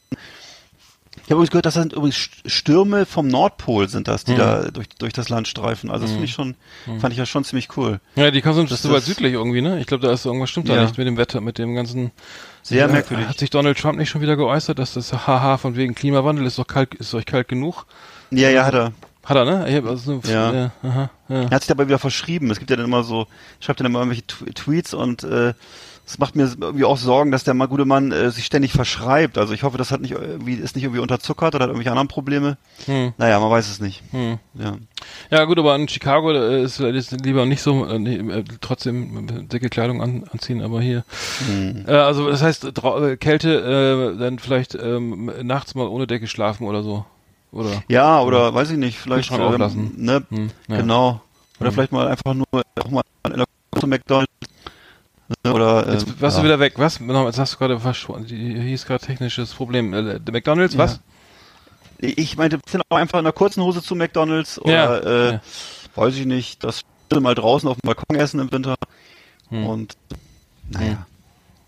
Ich 1.28 1.30
habe 1.30 1.40
übrigens 1.40 1.50
gehört, 1.50 1.66
das 1.66 1.74
sind 1.74 1.92
übrigens 1.92 2.16
St- 2.16 2.48
Stürme 2.48 3.04
vom 3.04 3.28
Nordpol 3.28 3.86
sind 3.90 4.08
das, 4.08 4.24
die 4.24 4.32
Hm. 4.32 4.38
da 4.38 4.62
durch, 4.70 4.88
durch 4.98 5.12
das 5.12 5.28
Land 5.28 5.46
streifen. 5.46 5.90
Also 5.90 6.04
das 6.04 6.12
finde 6.12 6.24
ich 6.24 6.32
schon, 6.32 6.54
fand 7.00 7.12
ich 7.12 7.18
ja 7.18 7.26
schon 7.26 7.44
ziemlich 7.44 7.76
cool. 7.76 8.00
ja, 8.16 8.30
die 8.30 8.40
kommen 8.40 8.66
so 8.66 8.90
weit 8.90 9.02
südlich 9.02 9.34
irgendwie, 9.34 9.60
ne? 9.60 9.78
Ich 9.78 9.86
glaube, 9.86 10.06
da 10.06 10.10
ist 10.10 10.24
irgendwas 10.24 10.48
stimmt 10.48 10.70
da 10.70 10.76
Ja. 10.76 10.82
nicht 10.84 10.96
mit 10.96 11.06
dem 11.06 11.18
Wetter, 11.18 11.42
mit 11.42 11.58
dem 11.58 11.74
ganzen. 11.74 12.12
Sehr 12.62 12.78
Ja, 12.86 12.88
merkwürdig. 12.88 13.28
Hat 13.28 13.38
sich 13.38 13.50
Donald 13.50 13.78
Trump 13.78 13.98
nicht 13.98 14.08
schon 14.08 14.22
wieder 14.22 14.36
geäußert, 14.36 14.78
dass 14.78 14.94
das 14.94 15.12
Haha 15.26 15.58
von 15.58 15.76
wegen 15.76 15.94
Klimawandel 15.94 16.46
ist 16.46 16.58
doch 16.58 16.66
kalt, 16.66 16.94
ist 16.94 17.12
euch 17.12 17.26
kalt 17.26 17.46
genug? 17.48 17.84
Ja, 18.30 18.48
ja, 18.48 18.64
hat 18.64 18.72
er. 18.72 18.92
Hat 19.26 19.36
er, 19.36 19.44
ne? 19.44 19.68
Ich 19.68 19.76
hab 19.76 19.84
also, 19.84 20.22
Ja. 20.26 20.52
ja 20.54 20.70
aha, 20.82 21.10
ja. 21.28 21.42
Er 21.42 21.50
hat 21.50 21.60
sich 21.60 21.68
dabei 21.68 21.86
wieder 21.88 21.98
verschrieben. 21.98 22.50
Es 22.50 22.58
gibt 22.58 22.70
ja 22.70 22.76
dann 22.76 22.86
immer 22.86 23.02
so, 23.04 23.26
schreibt 23.60 23.80
dann 23.80 23.86
immer 23.86 23.98
irgendwelche 23.98 24.22
Tw- 24.24 24.54
Tweets 24.54 24.94
und 24.94 25.24
äh, 25.24 25.52
es 26.08 26.18
macht 26.18 26.36
mir 26.36 26.50
irgendwie 26.58 26.86
auch 26.86 26.96
Sorgen, 26.96 27.30
dass 27.30 27.44
der 27.44 27.52
mal 27.52 27.68
gute 27.68 27.84
Mann 27.84 28.12
äh, 28.12 28.30
sich 28.30 28.46
ständig 28.46 28.72
verschreibt. 28.72 29.36
Also 29.36 29.52
ich 29.52 29.62
hoffe, 29.62 29.76
das 29.76 29.90
hat 29.92 30.00
nicht 30.00 30.12
irgendwie, 30.12 30.54
ist 30.54 30.74
nicht 30.74 30.84
irgendwie 30.84 31.02
unterzuckert 31.02 31.54
oder 31.54 31.64
hat 31.64 31.68
irgendwelche 31.68 31.90
anderen 31.90 32.08
Probleme. 32.08 32.56
Hm. 32.86 33.12
Naja, 33.18 33.38
man 33.38 33.50
weiß 33.50 33.68
es 33.68 33.78
nicht. 33.78 34.02
Hm. 34.12 34.38
Ja. 34.54 34.76
Ja 35.30 35.44
gut, 35.44 35.58
aber 35.58 35.76
in 35.76 35.86
Chicago 35.86 36.32
äh, 36.32 36.62
ist 36.62 36.80
ist 36.80 37.12
lieber 37.24 37.44
nicht 37.44 37.60
so, 37.60 37.86
äh, 37.86 37.96
äh, 37.98 38.44
trotzdem 38.62 39.28
äh, 39.28 39.42
dicke 39.44 39.68
Kleidung 39.68 40.00
an, 40.00 40.24
anziehen, 40.32 40.62
aber 40.62 40.80
hier. 40.80 41.04
Hm. 41.46 41.84
Äh, 41.86 41.92
also 41.92 42.30
das 42.30 42.40
heißt 42.42 42.64
äh, 42.64 43.16
Kälte, 43.18 44.14
äh, 44.16 44.18
dann 44.18 44.38
vielleicht 44.38 44.74
ähm, 44.74 45.30
nachts 45.42 45.74
mal 45.74 45.88
ohne 45.88 46.06
Decke 46.06 46.26
schlafen 46.26 46.66
oder 46.66 46.82
so. 46.82 47.04
Oder? 47.52 47.82
Ja, 47.88 48.22
oder 48.22 48.54
weiß 48.54 48.70
ich 48.70 48.78
nicht, 48.78 48.98
vielleicht 48.98 49.30
auflassen. 49.30 49.92
ne, 49.96 50.24
Hm, 50.30 50.50
ja. 50.68 50.76
genau. 50.78 51.20
Oder 51.60 51.68
Hm. 51.68 51.74
vielleicht 51.74 51.92
mal 51.92 52.08
einfach 52.08 52.32
nur 52.32 52.46
auch 52.52 52.90
mal 52.90 53.02
in 53.26 53.34
der 53.36 53.44
zu 53.78 53.86
McDonald's 53.86 54.32
ne, 55.44 55.52
oder 55.52 55.90
Jetzt 55.92 56.06
ähm, 56.06 56.14
warst 56.20 56.36
ja. 56.36 56.42
du 56.42 56.48
wieder 56.48 56.60
weg. 56.60 56.74
Was? 56.76 57.00
Noch, 57.00 57.26
Jetzt 57.26 57.38
hast 57.38 57.54
du 57.54 57.58
gerade 57.58 57.78
verschwunden. 57.80 58.26
Hier 58.28 58.62
hieß 58.62 58.86
gerade 58.86 59.04
technisches 59.04 59.52
Problem. 59.54 59.92
Äh, 59.94 60.20
der 60.20 60.32
McDonalds, 60.32 60.74
Ja. 60.74 60.80
was? 60.80 61.00
Ich 62.00 62.36
meinte, 62.36 62.60
sind 62.68 62.82
auch 62.88 62.96
einfach 62.96 63.18
in 63.18 63.26
einer 63.26 63.32
kurzen 63.32 63.62
Hose 63.62 63.82
zu 63.82 63.96
McDonald's 63.96 64.60
oder 64.60 64.72
Ja, 64.72 64.96
äh, 64.98 65.32
ja. 65.32 65.40
weiß 65.96 66.14
ich 66.14 66.26
nicht, 66.26 66.62
das 66.62 66.82
mal 67.18 67.34
draußen 67.34 67.68
auf 67.68 67.76
dem 67.76 67.86
Balkon 67.86 68.16
essen 68.16 68.38
im 68.40 68.52
Winter. 68.52 68.76
Hm. 69.48 69.66
Und 69.66 69.96
naja. 70.70 71.06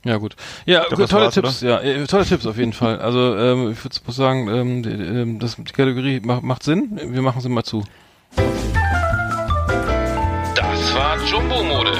Ja, 0.04 0.16
gut. 0.16 0.34
Ja, 0.64 0.84
glaub, 0.86 1.00
gut, 1.00 1.10
tolle 1.10 1.24
war's, 1.24 1.34
Tipps, 1.34 1.60
ja, 1.60 1.78
äh, 1.80 2.06
tolle 2.06 2.24
Tipps 2.24 2.46
auf 2.46 2.56
jeden 2.56 2.72
Fall. 2.72 3.00
Also, 3.00 3.36
ähm, 3.36 3.72
ich 3.72 3.84
würde 3.84 4.12
sagen, 4.12 4.48
ähm, 4.48 4.82
die, 4.82 4.90
ähm, 4.90 5.38
das, 5.38 5.56
die 5.56 5.64
Kategorie 5.64 6.20
macht, 6.20 6.42
macht 6.42 6.62
Sinn. 6.62 6.98
Wir 7.02 7.20
machen 7.22 7.40
sie 7.42 7.48
mal 7.50 7.64
zu. 7.64 7.84
Das 10.54 10.94
war 10.94 11.18
Jumbo 11.26 11.62
Mode. 11.62 11.92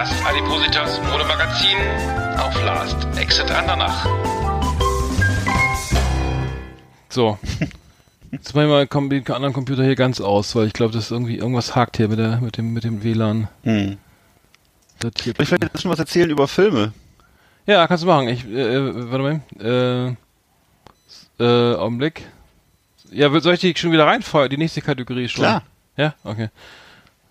Das 0.00 0.24
Adipositas 0.24 0.98
Modemagazin 1.10 1.76
auf 2.38 2.64
Last 2.64 2.96
Exit 3.18 3.50
Andernach. 3.50 4.06
So. 7.10 7.38
Jetzt 8.30 8.54
mache 8.54 8.64
ich 8.64 8.92
mal 8.94 9.08
den 9.10 9.26
anderen 9.30 9.52
Computer 9.52 9.84
hier 9.84 9.96
ganz 9.96 10.22
aus, 10.22 10.56
weil 10.56 10.68
ich 10.68 10.72
glaube, 10.72 10.94
das 10.94 11.04
ist 11.04 11.10
irgendwie 11.10 11.36
irgendwas 11.36 11.76
hakt 11.76 11.98
hier 11.98 12.08
mit 12.08 12.18
der 12.18 12.40
mit 12.40 12.56
dem 12.56 12.72
mit 12.72 12.84
dem 12.84 13.04
WLAN. 13.04 13.48
Hm. 13.64 13.98
Ich 15.04 15.50
werde 15.50 15.66
jetzt 15.66 15.82
schon 15.82 15.90
was 15.90 15.98
erzählen 15.98 16.30
über 16.30 16.48
Filme. 16.48 16.94
ja, 17.66 17.86
kannst 17.86 18.02
du 18.02 18.08
machen. 18.08 18.28
Ich 18.28 18.46
äh, 18.46 18.76
äh, 18.76 19.10
warte 19.10 19.22
mal. 19.22 20.16
Äh, 21.38 21.44
äh, 21.44 21.76
Augenblick. 21.76 22.26
Ja, 23.10 23.38
soll 23.38 23.52
ich 23.52 23.60
die 23.60 23.74
schon 23.76 23.92
wieder 23.92 24.06
reinfeuern? 24.06 24.48
Die 24.48 24.56
nächste 24.56 24.80
Kategorie 24.80 25.28
schon. 25.28 25.44
Klar. 25.44 25.62
Ja, 25.98 26.14
okay. 26.24 26.48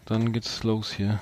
Dann 0.06 0.32
geht's 0.32 0.64
los 0.64 0.92
hier. 0.92 1.20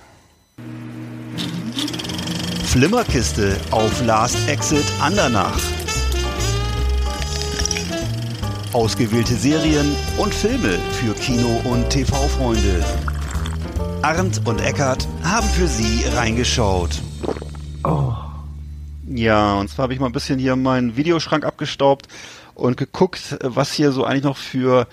Flimmerkiste 2.68 3.56
auf 3.72 4.06
Last 4.06 4.38
Exit 4.50 4.84
Andernach. 5.00 5.58
Ausgewählte 8.74 9.36
Serien 9.36 9.96
und 10.18 10.34
Filme 10.34 10.78
für 10.92 11.14
Kino- 11.14 11.62
und 11.64 11.90
TV-Freunde. 11.90 12.84
Arndt 14.02 14.42
und 14.46 14.60
Eckart 14.60 15.08
haben 15.24 15.48
für 15.48 15.68
Sie 15.68 16.04
reingeschaut. 16.14 17.02
Ja, 19.08 19.54
und 19.56 19.70
zwar 19.70 19.84
habe 19.84 19.94
ich 19.94 20.02
mal 20.02 20.08
ein 20.08 20.12
bisschen 20.12 20.38
hier 20.38 20.58
meinen 20.58 20.98
Videoschrank 20.98 21.46
abgestaubt 21.46 22.10
und 22.54 22.76
geguckt, 22.76 23.38
was 23.42 23.72
hier 23.72 23.94
so 23.94 24.04
eigentlich 24.04 24.24
noch 24.26 24.38
für 24.38 24.88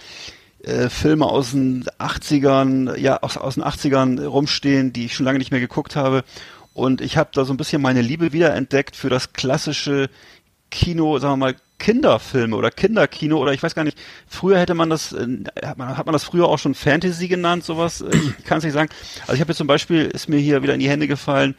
äh, 0.64 0.88
Filme 0.88 1.26
aus 1.26 1.52
den 1.52 1.84
80ern, 1.98 2.96
ja, 2.96 3.18
aus, 3.22 3.36
aus 3.36 3.54
den 3.54 3.64
80ern 3.64 4.24
rumstehen, 4.24 4.92
die 4.92 5.06
ich 5.06 5.14
schon 5.14 5.26
lange 5.26 5.38
nicht 5.38 5.50
mehr 5.50 5.60
geguckt 5.60 5.96
habe. 5.96 6.24
Und 6.72 7.00
ich 7.00 7.16
habe 7.16 7.30
da 7.32 7.44
so 7.44 7.52
ein 7.52 7.56
bisschen 7.56 7.80
meine 7.80 8.02
Liebe 8.02 8.32
wiederentdeckt 8.32 8.96
für 8.96 9.08
das 9.08 9.32
klassische 9.32 10.10
Kino, 10.70 11.18
sagen 11.18 11.34
wir 11.34 11.36
mal, 11.36 11.56
Kinderfilme 11.78 12.56
oder 12.56 12.70
Kinderkino 12.70 13.38
oder 13.38 13.52
ich 13.52 13.62
weiß 13.62 13.74
gar 13.74 13.84
nicht, 13.84 13.98
früher 14.26 14.58
hätte 14.58 14.74
man 14.74 14.90
das, 14.90 15.12
äh, 15.12 15.26
hat 15.64 15.78
man, 15.78 15.96
hat 15.96 16.06
man 16.06 16.12
das 16.12 16.24
früher 16.24 16.48
auch 16.48 16.58
schon 16.58 16.74
Fantasy 16.74 17.28
genannt, 17.28 17.64
sowas, 17.64 18.02
ich 18.38 18.44
kann 18.44 18.58
es 18.58 18.64
nicht 18.64 18.72
sagen. 18.72 18.90
Also 19.22 19.34
ich 19.34 19.40
habe 19.40 19.50
jetzt 19.50 19.58
zum 19.58 19.66
Beispiel, 19.66 20.06
ist 20.06 20.28
mir 20.28 20.38
hier 20.38 20.62
wieder 20.62 20.74
in 20.74 20.80
die 20.80 20.88
Hände 20.88 21.06
gefallen, 21.06 21.54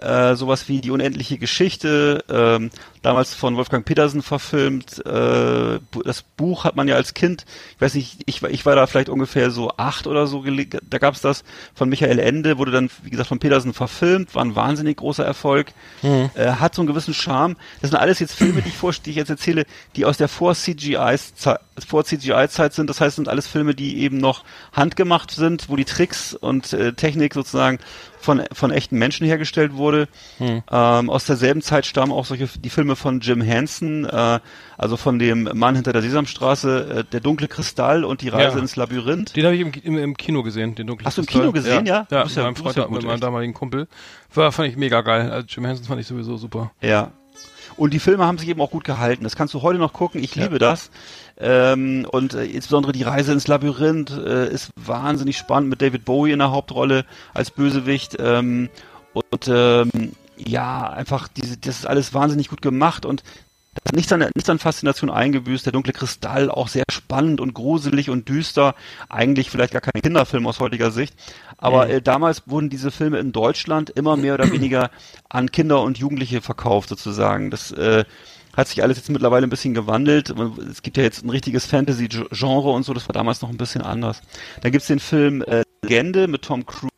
äh, 0.00 0.34
sowas 0.34 0.68
wie 0.68 0.80
die 0.80 0.90
unendliche 0.90 1.36
Geschichte, 1.38 2.24
ähm, 2.30 2.70
damals 3.02 3.34
von 3.34 3.56
Wolfgang 3.56 3.84
Petersen 3.84 4.22
verfilmt. 4.22 5.04
Äh, 5.04 5.78
das 6.04 6.22
Buch 6.36 6.64
hat 6.64 6.76
man 6.76 6.86
ja 6.86 6.96
als 6.96 7.14
Kind, 7.14 7.44
ich 7.76 7.80
weiß 7.80 7.94
nicht, 7.94 8.18
ich, 8.26 8.42
war- 8.42 8.50
ich 8.50 8.64
war 8.66 8.76
da 8.76 8.86
vielleicht 8.86 9.08
ungefähr 9.08 9.50
so 9.50 9.72
acht 9.76 10.06
oder 10.06 10.26
so, 10.26 10.44
da 10.88 10.98
gab's 10.98 11.20
das 11.20 11.42
von 11.74 11.88
Michael 11.88 12.18
Ende, 12.18 12.58
wurde 12.58 12.70
dann, 12.72 12.90
wie 13.02 13.10
gesagt, 13.10 13.28
von 13.28 13.38
Petersen 13.40 13.72
verfilmt, 13.74 14.34
war 14.34 14.44
ein 14.44 14.54
wahnsinnig 14.54 14.98
großer 14.98 15.24
Erfolg, 15.24 15.72
äh, 16.02 16.52
hat 16.52 16.74
so 16.74 16.82
einen 16.82 16.86
gewissen 16.88 17.14
Charme. 17.14 17.56
Das 17.80 17.90
sind 17.90 17.98
alles 17.98 18.18
jetzt 18.20 18.34
Filme, 18.34 18.62
die 18.62 18.68
ich, 18.68 18.76
vor, 18.76 18.92
die 18.92 19.10
ich 19.10 19.16
jetzt 19.16 19.30
erzähle, 19.30 19.64
die 19.96 20.04
aus 20.04 20.16
der 20.18 20.28
Vor-CGI-Zeit 20.28 21.58
vor 21.86 22.04
CGI-Zeit 22.04 22.74
sind. 22.74 22.90
Das 22.90 23.00
heißt, 23.00 23.16
sind 23.16 23.28
alles 23.28 23.46
Filme, 23.46 23.74
die 23.74 23.98
eben 24.02 24.18
noch 24.18 24.44
handgemacht 24.72 25.30
sind, 25.30 25.68
wo 25.70 25.76
die 25.76 25.86
Tricks 25.86 26.34
und 26.34 26.72
äh, 26.74 26.92
Technik 26.92 27.32
sozusagen 27.34 27.78
von, 28.20 28.42
von 28.52 28.70
echten 28.70 28.98
Menschen 28.98 29.26
hergestellt 29.26 29.74
wurde. 29.74 30.06
Ähm, 30.40 30.64
aus 31.10 31.24
derselben 31.24 31.62
Zeit 31.62 31.86
stammen 31.86 32.12
auch 32.12 32.26
solche 32.26 32.46
die 32.46 32.70
Filme 32.70 32.94
von 32.96 33.20
Jim 33.20 33.40
Henson, 33.40 34.04
äh, 34.04 34.40
also 34.76 34.96
von 34.96 35.18
dem 35.18 35.48
Mann 35.54 35.74
hinter 35.74 35.92
der 35.92 36.02
Sesamstraße, 36.02 36.98
äh, 37.00 37.04
der 37.04 37.20
dunkle 37.20 37.48
Kristall 37.48 38.04
und 38.04 38.20
die 38.22 38.28
Reise 38.28 38.56
Ja. 38.56 38.62
ins 38.62 38.76
Labyrinth. 38.76 39.34
Den 39.36 39.44
habe 39.44 39.54
ich 39.54 39.60
im, 39.62 39.72
im, 39.82 39.98
im 39.98 40.16
Kino 40.16 40.42
gesehen, 40.42 40.74
den 40.74 40.86
dunklen 40.86 41.06
Hast 41.06 41.16
du 41.18 41.22
im. 41.22 41.26
Kino 41.26 41.52
gesehen, 41.52 41.86
ja? 41.86 42.06
Ja, 42.10 42.18
ja- 42.18 42.24
mit 42.24 42.36
meinem 42.36 42.54
du 42.54 42.62
bist 42.62 42.74
Freund, 42.74 42.76
ja 42.76 42.88
mit 42.88 43.04
meinem 43.04 43.20
damaligen 43.20 43.54
Kumpel. 43.54 43.88
War, 44.34 44.52
fand 44.52 44.68
ich 44.68 44.76
mega 44.76 45.00
geil. 45.00 45.30
Also 45.30 45.46
Jim 45.48 45.64
Henson 45.64 45.86
fand 45.86 46.00
ich 46.00 46.06
sowieso 46.06 46.36
super. 46.36 46.70
Ja. 46.80 47.12
Und 47.76 47.94
die 47.94 47.98
Filme 48.00 48.26
haben 48.26 48.36
sich 48.36 48.48
eben 48.48 48.60
auch 48.60 48.70
gut 48.70 48.84
gehalten. 48.84 49.24
Das 49.24 49.36
kannst 49.36 49.54
du 49.54 49.62
heute 49.62 49.78
noch 49.78 49.92
gucken. 49.92 50.22
Ich 50.22 50.34
liebe 50.34 50.58
das. 50.58 50.90
Ähm, 51.40 52.06
und 52.10 52.34
äh, 52.34 52.44
insbesondere 52.44 52.92
die 52.92 53.02
Reise 53.02 53.32
ins 53.32 53.48
Labyrinth 53.48 54.10
äh, 54.10 54.52
ist 54.52 54.70
wahnsinnig 54.76 55.38
spannend 55.38 55.70
mit 55.70 55.80
David 55.80 56.04
Bowie 56.04 56.32
in 56.32 56.38
der 56.38 56.50
Hauptrolle 56.50 57.04
als 57.32 57.50
Bösewicht. 57.50 58.16
Ähm, 58.20 58.68
und 59.12 59.48
ähm, 59.48 60.12
ja, 60.36 60.88
einfach 60.88 61.28
diese, 61.28 61.56
das 61.56 61.78
ist 61.78 61.86
alles 61.86 62.14
wahnsinnig 62.14 62.48
gut 62.48 62.62
gemacht 62.62 63.04
und 63.04 63.22
das 63.74 63.92
hat 63.92 63.96
nichts 63.96 64.12
an, 64.12 64.20
nichts 64.34 64.50
an 64.50 64.58
Faszination 64.58 65.10
eingebüßt. 65.10 65.64
Der 65.64 65.72
dunkle 65.72 65.92
Kristall 65.92 66.50
auch 66.50 66.66
sehr 66.66 66.84
spannend 66.90 67.40
und 67.40 67.54
gruselig 67.54 68.10
und 68.10 68.28
düster. 68.28 68.74
Eigentlich 69.08 69.48
vielleicht 69.48 69.72
gar 69.72 69.80
kein 69.80 70.02
Kinderfilm 70.02 70.46
aus 70.46 70.58
heutiger 70.58 70.90
Sicht. 70.90 71.14
Aber 71.56 71.88
äh, 71.88 72.02
damals 72.02 72.42
wurden 72.46 72.68
diese 72.68 72.90
Filme 72.90 73.18
in 73.18 73.30
Deutschland 73.30 73.88
immer 73.90 74.16
mehr 74.16 74.34
oder 74.34 74.50
weniger 74.50 74.90
an 75.28 75.52
Kinder 75.52 75.82
und 75.82 75.98
Jugendliche 75.98 76.40
verkauft 76.40 76.88
sozusagen. 76.88 77.50
Das 77.50 77.70
äh, 77.70 78.04
hat 78.56 78.68
sich 78.68 78.82
alles 78.82 78.96
jetzt 78.96 79.10
mittlerweile 79.10 79.46
ein 79.46 79.50
bisschen 79.50 79.74
gewandelt. 79.74 80.34
Es 80.70 80.82
gibt 80.82 80.96
ja 80.96 81.02
jetzt 81.02 81.24
ein 81.24 81.30
richtiges 81.30 81.66
Fantasy-Genre 81.66 82.70
und 82.70 82.84
so. 82.84 82.92
Das 82.94 83.08
war 83.08 83.12
damals 83.12 83.40
noch 83.42 83.48
ein 83.50 83.56
bisschen 83.56 83.82
anders. 83.82 84.22
Dann 84.62 84.72
gibt's 84.72 84.88
den 84.88 85.00
Film 85.00 85.42
äh, 85.42 85.62
Legende 85.82 86.26
mit 86.26 86.42
Tom 86.42 86.66
Cruise, 86.66 86.90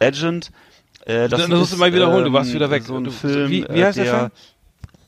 Legend. 0.00 0.50
Äh, 1.04 1.28
Das, 1.28 1.40
das 1.40 1.48
musst 1.48 1.72
du 1.72 1.76
mal 1.76 1.92
wiederholen, 1.92 2.24
du 2.24 2.32
warst 2.32 2.50
ähm, 2.50 2.56
wieder 2.56 2.70
weg. 2.70 2.82
So 2.84 2.96
ein 2.96 3.04
du, 3.04 3.10
Film, 3.10 3.50
wie, 3.50 3.64
wie 3.68 3.80
äh, 3.80 3.84
heißt 3.84 3.98
der, 3.98 4.04
der 4.04 4.18
Film? 4.18 4.30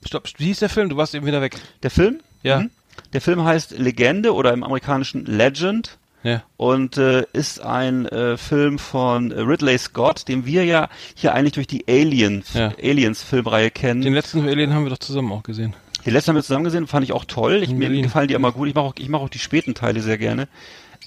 Stopp, 0.07 0.29
wie 0.39 0.47
hieß 0.47 0.59
der 0.61 0.69
Film? 0.69 0.89
Du 0.89 0.97
warst 0.97 1.15
eben 1.15 1.27
wieder 1.27 1.41
weg. 1.41 1.57
Der 1.83 1.91
Film? 1.91 2.21
Ja. 2.43 2.61
Mhm. 2.61 2.71
Der 3.13 3.21
Film 3.21 3.45
heißt 3.45 3.73
Legende 3.79 4.35
oder 4.35 4.53
im 4.53 4.63
amerikanischen 4.63 5.25
Legend 5.27 5.99
Ja. 6.23 6.43
und 6.59 6.99
äh, 6.99 7.25
ist 7.33 7.61
ein 7.63 8.05
äh, 8.07 8.37
Film 8.37 8.79
von 8.79 9.33
Ridley 9.33 9.79
Scott, 9.79 10.29
den 10.29 10.45
wir 10.45 10.65
ja 10.65 10.89
hier 11.15 11.35
eigentlich 11.35 11.55
durch 11.55 11.67
die 11.67 11.87
Alien, 11.89 12.45
Ja. 12.53 12.73
Aliens 12.83 13.23
Filmreihe 13.23 13.71
kennen. 13.71 14.03
Den 14.03 14.13
letzten 14.15 14.47
Alien 14.47 14.75
haben 14.75 14.85
wir 14.85 14.91
doch 14.91 14.99
zusammen 14.99 15.33
auch 15.33 15.43
gesehen. 15.43 15.75
Die 16.05 16.11
letzten 16.11 16.31
haben 16.31 16.37
wir 16.37 16.43
zusammen 16.43 16.65
gesehen, 16.65 16.87
fand 16.87 17.05
ich 17.05 17.13
auch 17.13 17.25
toll. 17.25 17.63
Ich, 17.63 17.71
mir 17.71 17.89
gefallen 18.03 18.29
die 18.29 18.35
immer 18.35 18.53
gut. 18.53 18.69
Ich 18.69 18.75
mache 18.75 18.85
auch, 18.87 18.95
ich 18.99 19.09
mache 19.09 19.23
auch 19.23 19.29
die 19.29 19.39
späten 19.39 19.75
Teile 19.75 20.01
sehr 20.01 20.19
gerne. 20.19 20.49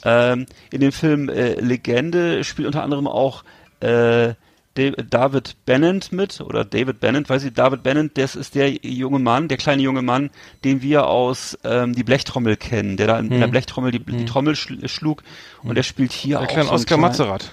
Ähm, 0.05 0.45
in 0.71 0.81
dem 0.81 0.91
Film 0.91 1.29
äh, 1.29 1.53
Legende 1.59 2.43
spielt 2.43 2.65
unter 2.67 2.83
anderem 2.83 3.07
auch 3.07 3.43
äh, 3.79 4.33
David 4.75 5.55
Bennett 5.65 6.11
mit 6.11 6.41
oder 6.41 6.65
David 6.65 6.99
Bennett, 6.99 7.29
weiß 7.29 7.43
ich, 7.43 7.53
David 7.53 7.83
Bennett, 7.83 8.17
das 8.17 8.35
ist 8.35 8.55
der 8.55 8.71
junge 8.71 9.19
Mann, 9.19 9.47
der 9.47 9.57
kleine 9.57 9.83
junge 9.83 10.01
Mann, 10.01 10.31
den 10.63 10.81
wir 10.81 11.05
aus 11.07 11.57
ähm, 11.63 11.93
die 11.93 12.03
Blechtrommel 12.03 12.57
kennen, 12.57 12.97
der 12.97 13.07
da 13.07 13.19
in, 13.19 13.31
in 13.31 13.39
der 13.39 13.47
Blechtrommel 13.47 13.91
die, 13.91 13.99
die 13.99 14.25
Trommel 14.25 14.55
schl 14.55 14.87
schlug 14.87 15.21
und 15.63 15.75
der 15.75 15.83
spielt 15.83 16.11
hier 16.11 16.37
Der 16.39 16.47
auch 16.47 16.51
kleine 16.51 16.65
so 16.69 16.73
Oscar 16.73 16.87
kleinen- 16.97 17.01
Mazerat. 17.01 17.51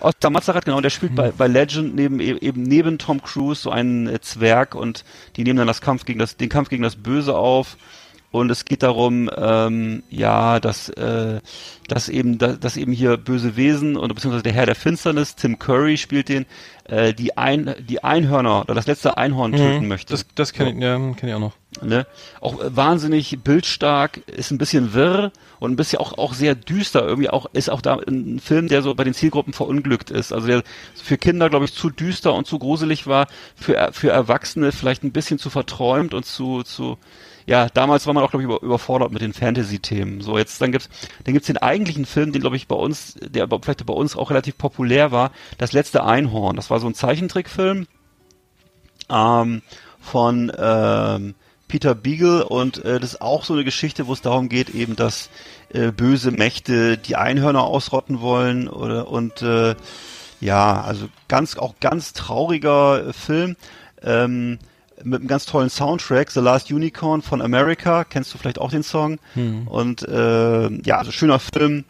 Oscar 0.00 0.30
Mazerat, 0.30 0.64
genau, 0.66 0.80
der 0.80 0.90
spielt 0.90 1.14
bei, 1.14 1.30
bei 1.30 1.46
Legend 1.46 1.94
neben 1.94 2.20
e- 2.20 2.36
eben 2.40 2.62
neben 2.62 2.98
Tom 2.98 3.22
Cruise 3.22 3.62
so 3.62 3.70
einen 3.70 4.06
äh, 4.08 4.20
Zwerg 4.20 4.74
und 4.74 5.04
die 5.36 5.42
nehmen 5.44 5.56
dann 5.58 5.66
das 5.66 5.80
Kampf 5.80 6.04
gegen 6.04 6.18
das, 6.18 6.36
den 6.36 6.48
Kampf 6.50 6.68
gegen 6.68 6.82
das 6.82 6.96
Böse 6.96 7.34
auf. 7.36 7.76
Und 8.40 8.50
es 8.50 8.64
geht 8.64 8.82
darum, 8.82 9.30
ähm, 9.36 10.02
ja, 10.10 10.60
dass, 10.60 10.88
äh, 10.90 11.40
dass 11.88 12.08
eben, 12.08 12.38
dass, 12.38 12.60
dass 12.60 12.76
eben 12.76 12.92
hier 12.92 13.16
böse 13.16 13.56
Wesen 13.56 13.96
oder 13.96 14.14
beziehungsweise 14.14 14.42
der 14.42 14.52
Herr 14.52 14.66
der 14.66 14.74
Finsternis, 14.74 15.36
Tim 15.36 15.58
Curry 15.58 15.96
spielt 15.96 16.28
den, 16.28 16.46
äh, 16.84 17.14
die 17.14 17.36
ein, 17.36 17.74
die 17.88 18.04
Einhörner 18.04 18.62
oder 18.62 18.74
das 18.74 18.86
letzte 18.86 19.16
Einhorn 19.16 19.52
töten 19.52 19.88
möchte. 19.88 20.12
Das, 20.12 20.26
das 20.34 20.52
kenne 20.52 20.72
ich, 20.72 20.78
ja, 20.80 20.96
kenn 21.14 21.28
ich 21.28 21.34
auch 21.34 21.40
noch. 21.40 21.52
Ne? 21.82 22.06
Auch 22.40 22.60
äh, 22.62 22.76
wahnsinnig 22.76 23.38
bildstark, 23.42 24.18
ist 24.28 24.50
ein 24.50 24.58
bisschen 24.58 24.94
wirr 24.94 25.32
und 25.58 25.72
ein 25.72 25.76
bisschen 25.76 25.98
auch, 25.98 26.16
auch 26.18 26.32
sehr 26.32 26.54
düster. 26.54 27.06
Irgendwie 27.06 27.30
auch, 27.30 27.46
ist 27.52 27.70
auch 27.70 27.80
da 27.80 27.98
ein 28.06 28.38
Film, 28.38 28.68
der 28.68 28.82
so 28.82 28.94
bei 28.94 29.04
den 29.04 29.14
Zielgruppen 29.14 29.52
verunglückt 29.52 30.10
ist. 30.10 30.32
Also 30.32 30.46
der 30.46 30.62
für 30.94 31.18
Kinder, 31.18 31.50
glaube 31.50 31.64
ich, 31.64 31.74
zu 31.74 31.90
düster 31.90 32.34
und 32.34 32.46
zu 32.46 32.58
gruselig 32.58 33.06
war, 33.06 33.26
für, 33.54 33.90
für 33.92 34.10
Erwachsene 34.10 34.72
vielleicht 34.72 35.02
ein 35.04 35.12
bisschen 35.12 35.38
zu 35.38 35.50
verträumt 35.50 36.14
und 36.14 36.24
zu, 36.24 36.62
zu, 36.62 36.98
ja, 37.46 37.68
damals 37.68 38.06
war 38.06 38.14
man 38.14 38.24
auch, 38.24 38.30
glaube 38.30 38.42
ich, 38.42 38.48
über, 38.48 38.60
überfordert 38.62 39.12
mit 39.12 39.22
den 39.22 39.32
Fantasy-Themen. 39.32 40.20
So, 40.20 40.36
jetzt, 40.36 40.60
dann 40.60 40.72
gibt's, 40.72 40.88
dann 41.24 41.32
gibt's 41.32 41.46
den 41.46 41.58
eigentlichen 41.58 42.04
Film, 42.04 42.32
den, 42.32 42.42
glaube 42.42 42.56
ich, 42.56 42.66
bei 42.66 42.74
uns, 42.74 43.14
der 43.20 43.48
vielleicht 43.62 43.86
bei 43.86 43.94
uns 43.94 44.16
auch 44.16 44.30
relativ 44.30 44.58
populär 44.58 45.12
war, 45.12 45.30
Das 45.56 45.72
letzte 45.72 46.04
Einhorn. 46.04 46.56
Das 46.56 46.70
war 46.70 46.80
so 46.80 46.88
ein 46.88 46.94
Zeichentrickfilm 46.94 47.86
ähm, 49.08 49.62
von 50.00 50.52
ähm, 50.58 51.34
Peter 51.68 51.94
Beagle 51.94 52.44
und 52.44 52.84
äh, 52.84 52.98
das 52.98 53.14
ist 53.14 53.20
auch 53.20 53.44
so 53.44 53.54
eine 53.54 53.64
Geschichte, 53.64 54.06
wo 54.06 54.12
es 54.12 54.22
darum 54.22 54.48
geht, 54.48 54.70
eben, 54.70 54.96
dass 54.96 55.30
äh, 55.70 55.92
böse 55.92 56.32
Mächte 56.32 56.98
die 56.98 57.16
Einhörner 57.16 57.62
ausrotten 57.62 58.20
wollen 58.20 58.68
oder 58.68 59.08
und 59.08 59.42
äh, 59.42 59.74
ja, 60.40 60.80
also 60.80 61.08
ganz 61.28 61.56
auch 61.56 61.74
ganz 61.80 62.12
trauriger 62.12 63.08
äh, 63.08 63.12
Film 63.12 63.56
ähm, 64.02 64.58
mit 65.04 65.20
einem 65.20 65.28
ganz 65.28 65.46
tollen 65.46 65.70
Soundtrack, 65.70 66.30
The 66.30 66.40
Last 66.40 66.70
Unicorn 66.70 67.22
von 67.22 67.42
America, 67.42 68.04
kennst 68.04 68.32
du 68.32 68.38
vielleicht 68.38 68.58
auch 68.58 68.70
den 68.70 68.82
Song? 68.82 69.18
Und 69.66 70.02
äh, 70.08 70.70
ja, 70.82 70.98
also 70.98 71.12
schöner 71.12 71.38
Film 71.38 71.84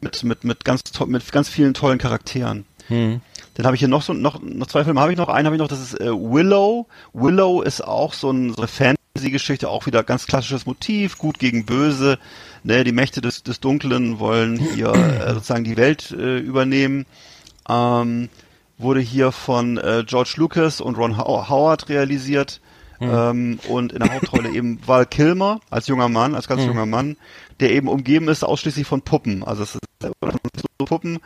mit, 0.00 0.22
mit, 0.24 0.44
mit, 0.44 0.64
ganz, 0.64 0.82
mit 1.06 1.32
ganz 1.32 1.48
vielen 1.48 1.74
tollen 1.74 1.98
Charakteren. 1.98 2.64
Hm. 2.88 3.20
Dann 3.54 3.66
habe 3.66 3.76
ich 3.76 3.80
hier 3.80 3.88
noch 3.88 4.02
so 4.02 4.12
noch, 4.12 4.40
noch 4.42 4.66
zwei 4.66 4.84
Filme 4.84 5.00
habe 5.00 5.12
ich 5.12 5.18
noch. 5.18 5.28
Einen 5.28 5.46
habe 5.46 5.56
ich 5.56 5.60
noch, 5.60 5.68
das 5.68 5.80
ist 5.80 6.00
äh, 6.00 6.10
Willow. 6.10 6.86
Willow 7.12 7.62
ist 7.62 7.82
auch 7.82 8.14
so, 8.14 8.30
ein, 8.30 8.54
so 8.54 8.58
eine 8.58 8.68
Fantasy-Geschichte, 8.68 9.68
auch 9.68 9.86
wieder 9.86 10.02
ganz 10.02 10.26
klassisches 10.26 10.66
Motiv, 10.66 11.18
gut 11.18 11.38
gegen 11.38 11.66
böse. 11.66 12.18
Ne, 12.62 12.84
die 12.84 12.92
Mächte 12.92 13.20
des, 13.20 13.42
des 13.42 13.60
Dunklen 13.60 14.18
wollen 14.18 14.58
hier 14.58 14.92
äh, 14.92 15.34
sozusagen 15.34 15.64
die 15.64 15.76
Welt 15.76 16.10
äh, 16.10 16.38
übernehmen. 16.38 17.06
Ähm, 17.68 18.28
wurde 18.80 19.00
hier 19.00 19.32
von 19.32 19.78
äh, 19.78 20.04
George 20.06 20.34
Lucas 20.36 20.80
und 20.80 20.96
Ron 20.96 21.16
How 21.16 21.48
Howard 21.48 21.88
realisiert. 21.88 22.60
Ähm, 23.02 23.58
und 23.68 23.92
in 23.94 24.00
der 24.00 24.12
Hauptrolle 24.12 24.50
eben 24.50 24.78
Val 24.86 25.06
Kilmer 25.06 25.60
als 25.70 25.86
junger 25.86 26.10
Mann, 26.10 26.34
als 26.34 26.48
ganz 26.48 26.62
junger 26.66 26.84
Mann, 26.84 27.16
der 27.58 27.70
eben 27.70 27.88
umgeben 27.88 28.28
ist 28.28 28.44
ausschließlich 28.44 28.86
von 28.86 29.00
Puppen. 29.00 29.42
Also 29.42 29.62
es 29.62 29.74
ist 29.74 29.80
so 30.78 30.84
Puppen. 30.84 31.18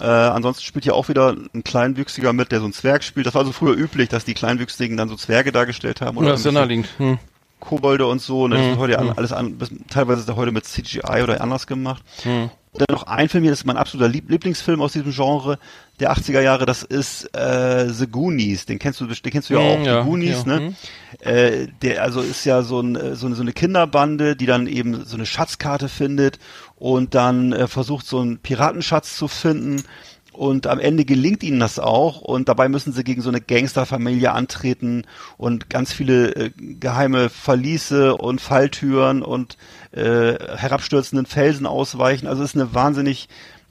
Äh, 0.00 0.06
ansonsten 0.06 0.64
spielt 0.64 0.84
hier 0.84 0.96
auch 0.96 1.08
wieder 1.08 1.36
ein 1.54 1.62
Kleinwüchsiger 1.62 2.32
mit, 2.32 2.50
der 2.50 2.58
so 2.58 2.66
ein 2.66 2.72
Zwerg 2.72 3.04
spielt. 3.04 3.26
Das 3.26 3.34
war 3.34 3.44
so 3.44 3.52
früher 3.52 3.76
üblich, 3.76 4.08
dass 4.08 4.24
die 4.24 4.34
Kleinwüchsigen 4.34 4.96
dann 4.96 5.08
so 5.08 5.14
Zwerge 5.14 5.52
dargestellt 5.52 6.00
haben. 6.00 6.16
Ist 6.16 6.22
ja 6.24 6.30
irgendwelche 6.30 6.52
naheliegend. 6.52 6.88
Hm. 6.98 7.18
Kobolde 7.60 8.06
und 8.06 8.20
so. 8.20 8.48
Ne? 8.48 8.56
Das 8.56 8.66
Mhm, 8.66 8.72
ist 8.72 8.78
heute 8.78 8.92
ja 8.94 9.00
mhm. 9.02 9.12
alles 9.16 9.32
an, 9.32 9.56
bis, 9.56 9.70
teilweise 9.88 10.20
ist 10.22 10.28
er 10.28 10.34
heute 10.36 10.50
mit 10.50 10.64
CGI 10.64 11.22
oder 11.22 11.40
anders 11.40 11.68
gemacht. 11.68 12.02
Hm. 12.24 12.50
Dann 12.76 12.86
noch 12.90 13.04
ein 13.04 13.28
Film 13.28 13.44
hier, 13.44 13.52
das 13.52 13.60
ist 13.60 13.66
mein 13.66 13.76
absoluter 13.76 14.08
Lieb 14.08 14.28
Lieblingsfilm 14.28 14.80
aus 14.82 14.92
diesem 14.92 15.12
Genre 15.12 15.58
der 16.00 16.12
80er 16.12 16.40
Jahre, 16.40 16.66
das 16.66 16.82
ist 16.82 17.32
äh, 17.36 17.88
The 17.88 18.08
Goonies. 18.08 18.66
Den 18.66 18.80
kennst 18.80 19.00
du, 19.00 19.06
den 19.06 19.32
kennst 19.32 19.48
du 19.48 19.54
ja 19.54 19.60
Mhm, 19.60 19.66
auch, 19.82 19.86
ja, 19.86 20.02
The 20.02 20.08
Goonies, 20.08 20.44
ja, 20.44 20.58
ne? 20.58 20.60
mhm. 20.60 20.76
Äh, 21.20 21.68
der 21.82 22.02
also 22.02 22.20
ist 22.20 22.44
ja 22.44 22.62
so, 22.62 22.80
ein, 22.80 22.96
äh, 22.96 23.14
so, 23.14 23.26
eine, 23.26 23.36
so 23.36 23.42
eine 23.42 23.52
Kinderbande, 23.52 24.34
die 24.34 24.46
dann 24.46 24.66
eben 24.66 25.04
so 25.04 25.16
eine 25.16 25.24
Schatzkarte 25.26 25.88
findet 25.88 26.40
und 26.76 27.14
dann 27.14 27.52
äh, 27.52 27.68
versucht, 27.68 28.06
so 28.06 28.18
einen 28.18 28.38
Piratenschatz 28.38 29.16
zu 29.16 29.28
finden. 29.28 29.84
Und 30.34 30.66
am 30.66 30.80
Ende 30.80 31.04
gelingt 31.04 31.44
ihnen 31.44 31.60
das 31.60 31.78
auch 31.78 32.20
und 32.20 32.48
dabei 32.48 32.68
müssen 32.68 32.92
sie 32.92 33.04
gegen 33.04 33.22
so 33.22 33.28
eine 33.28 33.40
Gangsterfamilie 33.40 34.32
antreten 34.32 35.04
und 35.36 35.70
ganz 35.70 35.92
viele 35.92 36.34
äh, 36.34 36.50
geheime 36.50 37.30
Verliese 37.30 38.16
und 38.16 38.40
Falltüren 38.40 39.22
und 39.22 39.56
äh, 39.92 40.34
herabstürzenden 40.56 41.26
Felsen 41.26 41.66
ausweichen. 41.66 42.26
Also 42.26 42.42
es 42.42 42.50
ist 42.50 42.60
eine 42.60 42.74
wahnsinnig 42.74 43.28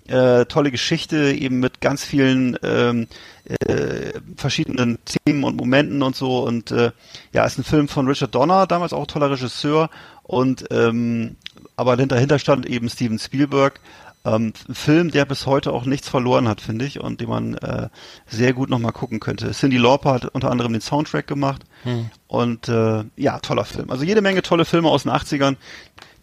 äh, 0.07 0.45
tolle 0.45 0.71
Geschichte, 0.71 1.33
eben 1.33 1.59
mit 1.59 1.81
ganz 1.81 2.05
vielen 2.05 2.57
ähm, 2.63 3.07
äh, 3.45 4.19
verschiedenen 4.37 4.99
Themen 5.03 5.43
und 5.43 5.57
Momenten 5.57 6.01
und 6.01 6.15
so. 6.15 6.43
Und 6.45 6.71
äh, 6.71 6.91
ja, 7.33 7.45
ist 7.45 7.57
ein 7.57 7.63
Film 7.63 7.89
von 7.89 8.07
Richard 8.07 8.33
Donner, 8.33 8.67
damals 8.67 8.93
auch 8.93 9.07
toller 9.07 9.31
Regisseur. 9.31 9.89
Und 10.23 10.65
ähm, 10.71 11.35
aber 11.75 11.97
dahinter 11.97 12.39
stand 12.39 12.65
eben 12.65 12.89
Steven 12.89 13.19
Spielberg. 13.19 13.79
Ähm, 14.25 14.53
ein 14.69 14.75
Film, 14.75 15.11
der 15.11 15.25
bis 15.25 15.45
heute 15.45 15.73
auch 15.73 15.85
nichts 15.85 16.07
verloren 16.07 16.47
hat, 16.47 16.61
finde 16.61 16.85
ich, 16.85 16.99
und 16.99 17.19
den 17.19 17.29
man 17.29 17.55
äh, 17.55 17.89
sehr 18.27 18.53
gut 18.53 18.69
nochmal 18.69 18.93
gucken 18.93 19.19
könnte. 19.19 19.51
Cindy 19.51 19.77
Lauper 19.77 20.13
hat 20.13 20.25
unter 20.25 20.49
anderem 20.49 20.71
den 20.71 20.81
Soundtrack 20.81 21.27
gemacht. 21.27 21.63
Und 22.27 22.69
äh, 22.69 23.03
ja, 23.17 23.39
toller 23.39 23.65
Film. 23.65 23.89
Also 23.89 24.03
jede 24.05 24.21
Menge 24.21 24.41
tolle 24.41 24.65
Filme 24.65 24.89
aus 24.89 25.03
den 25.03 25.11
80ern, 25.11 25.57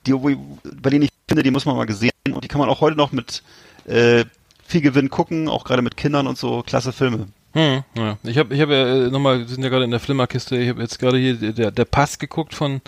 die, 0.07 0.15
bei 0.15 0.91
denen 0.91 1.03
ich 1.03 1.11
finde, 1.29 1.43
die 1.43 1.51
muss 1.51 1.67
man 1.67 1.77
mal 1.77 1.85
gesehen 1.85 2.11
und 2.33 2.43
die 2.43 2.49
kann 2.49 2.59
man 2.61 2.71
auch 2.71 2.81
heute 2.81 2.97
noch 2.97 3.13
mit 3.13 3.43
äh, 3.87 4.25
viel 4.65 4.81
Gewinn 4.81 5.11
gucken, 5.11 5.49
auch 5.49 5.65
gerade 5.65 5.83
mit 5.83 5.97
Kindern 5.97 6.27
und 6.27 6.39
so. 6.39 6.63
Klasse 6.63 6.93
Filme. 6.93 7.27
Hm, 7.53 7.83
ja. 7.97 8.17
Ich 8.23 8.39
habe 8.39 8.55
ich 8.55 8.61
hab 8.61 8.69
ja 8.71 9.07
äh, 9.07 9.11
nochmal, 9.11 9.41
wir 9.41 9.47
sind 9.49 9.63
ja 9.63 9.69
gerade 9.71 9.85
in 9.85 9.91
der 9.91 9.99
Flimmerkiste, 9.99 10.57
ich 10.57 10.69
habe 10.69 10.83
jetzt 10.83 10.99
gerade 11.01 11.19
hier 11.19 11.35
der, 11.35 11.73
der 11.73 11.85
Pass 11.85 12.19
geguckt 12.19 12.55
von 12.55 12.81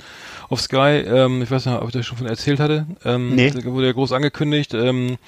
auf 0.49 0.61
Sky, 0.61 1.03
ähm, 1.05 1.43
ich 1.43 1.51
weiß 1.51 1.67
nicht, 1.67 1.75
ob 1.81 1.89
ich 1.89 1.93
das 1.93 2.07
schon 2.07 2.19
von 2.19 2.29
erzählt 2.29 2.61
hatte. 2.61 2.87
Ähm, 3.05 3.35
Nee. 3.35 3.53
Wurde 3.65 3.87
ja 3.87 3.93
groß 3.93 4.13
angekündigt. 4.13 4.73
Ähm, 4.75 5.19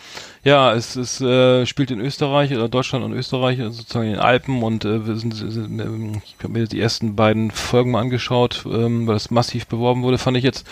ja, 0.44 0.74
es, 0.74 0.94
es 0.94 1.22
äh, 1.22 1.64
spielt 1.64 1.90
in 1.90 2.00
Österreich 2.00 2.52
oder 2.52 2.68
Deutschland 2.68 3.02
und 3.02 3.14
Österreich, 3.14 3.60
also 3.60 3.78
sozusagen 3.78 4.08
in 4.08 4.12
den 4.12 4.20
Alpen 4.20 4.62
und 4.62 4.84
äh, 4.84 5.06
wir 5.06 5.16
sind, 5.16 5.34
sind 5.34 5.80
ähm, 5.80 6.20
ich 6.24 6.44
habe 6.44 6.52
mir 6.52 6.66
die 6.66 6.80
ersten 6.80 7.16
beiden 7.16 7.50
Folgen 7.50 7.92
mal 7.92 8.00
angeschaut, 8.00 8.64
ähm, 8.66 9.06
weil 9.06 9.16
es 9.16 9.30
massiv 9.30 9.66
beworben 9.66 10.02
wurde, 10.02 10.18
fand 10.18 10.36
ich 10.36 10.44
jetzt 10.44 10.66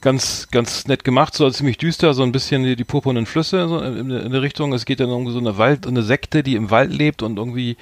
ganz, 0.00 0.46
ganz 0.52 0.86
nett 0.86 1.02
gemacht, 1.02 1.34
so 1.34 1.50
ziemlich 1.50 1.76
düster, 1.76 2.14
so 2.14 2.22
ein 2.22 2.30
bisschen 2.30 2.62
die, 2.62 2.76
die 2.76 2.84
purpurnen 2.84 3.26
Flüsse 3.26 3.66
so 3.66 3.80
in, 3.80 4.10
in 4.10 4.30
der 4.30 4.42
Richtung. 4.42 4.72
Es 4.72 4.84
geht 4.84 5.00
dann 5.00 5.10
um 5.10 5.28
so 5.28 5.40
eine 5.40 5.58
Wald, 5.58 5.88
eine 5.88 6.04
Sekte, 6.04 6.44
die 6.44 6.54
im 6.54 6.70
Wald 6.70 6.92
lebt 6.92 7.24
und 7.24 7.36
irgendwie 7.36 7.76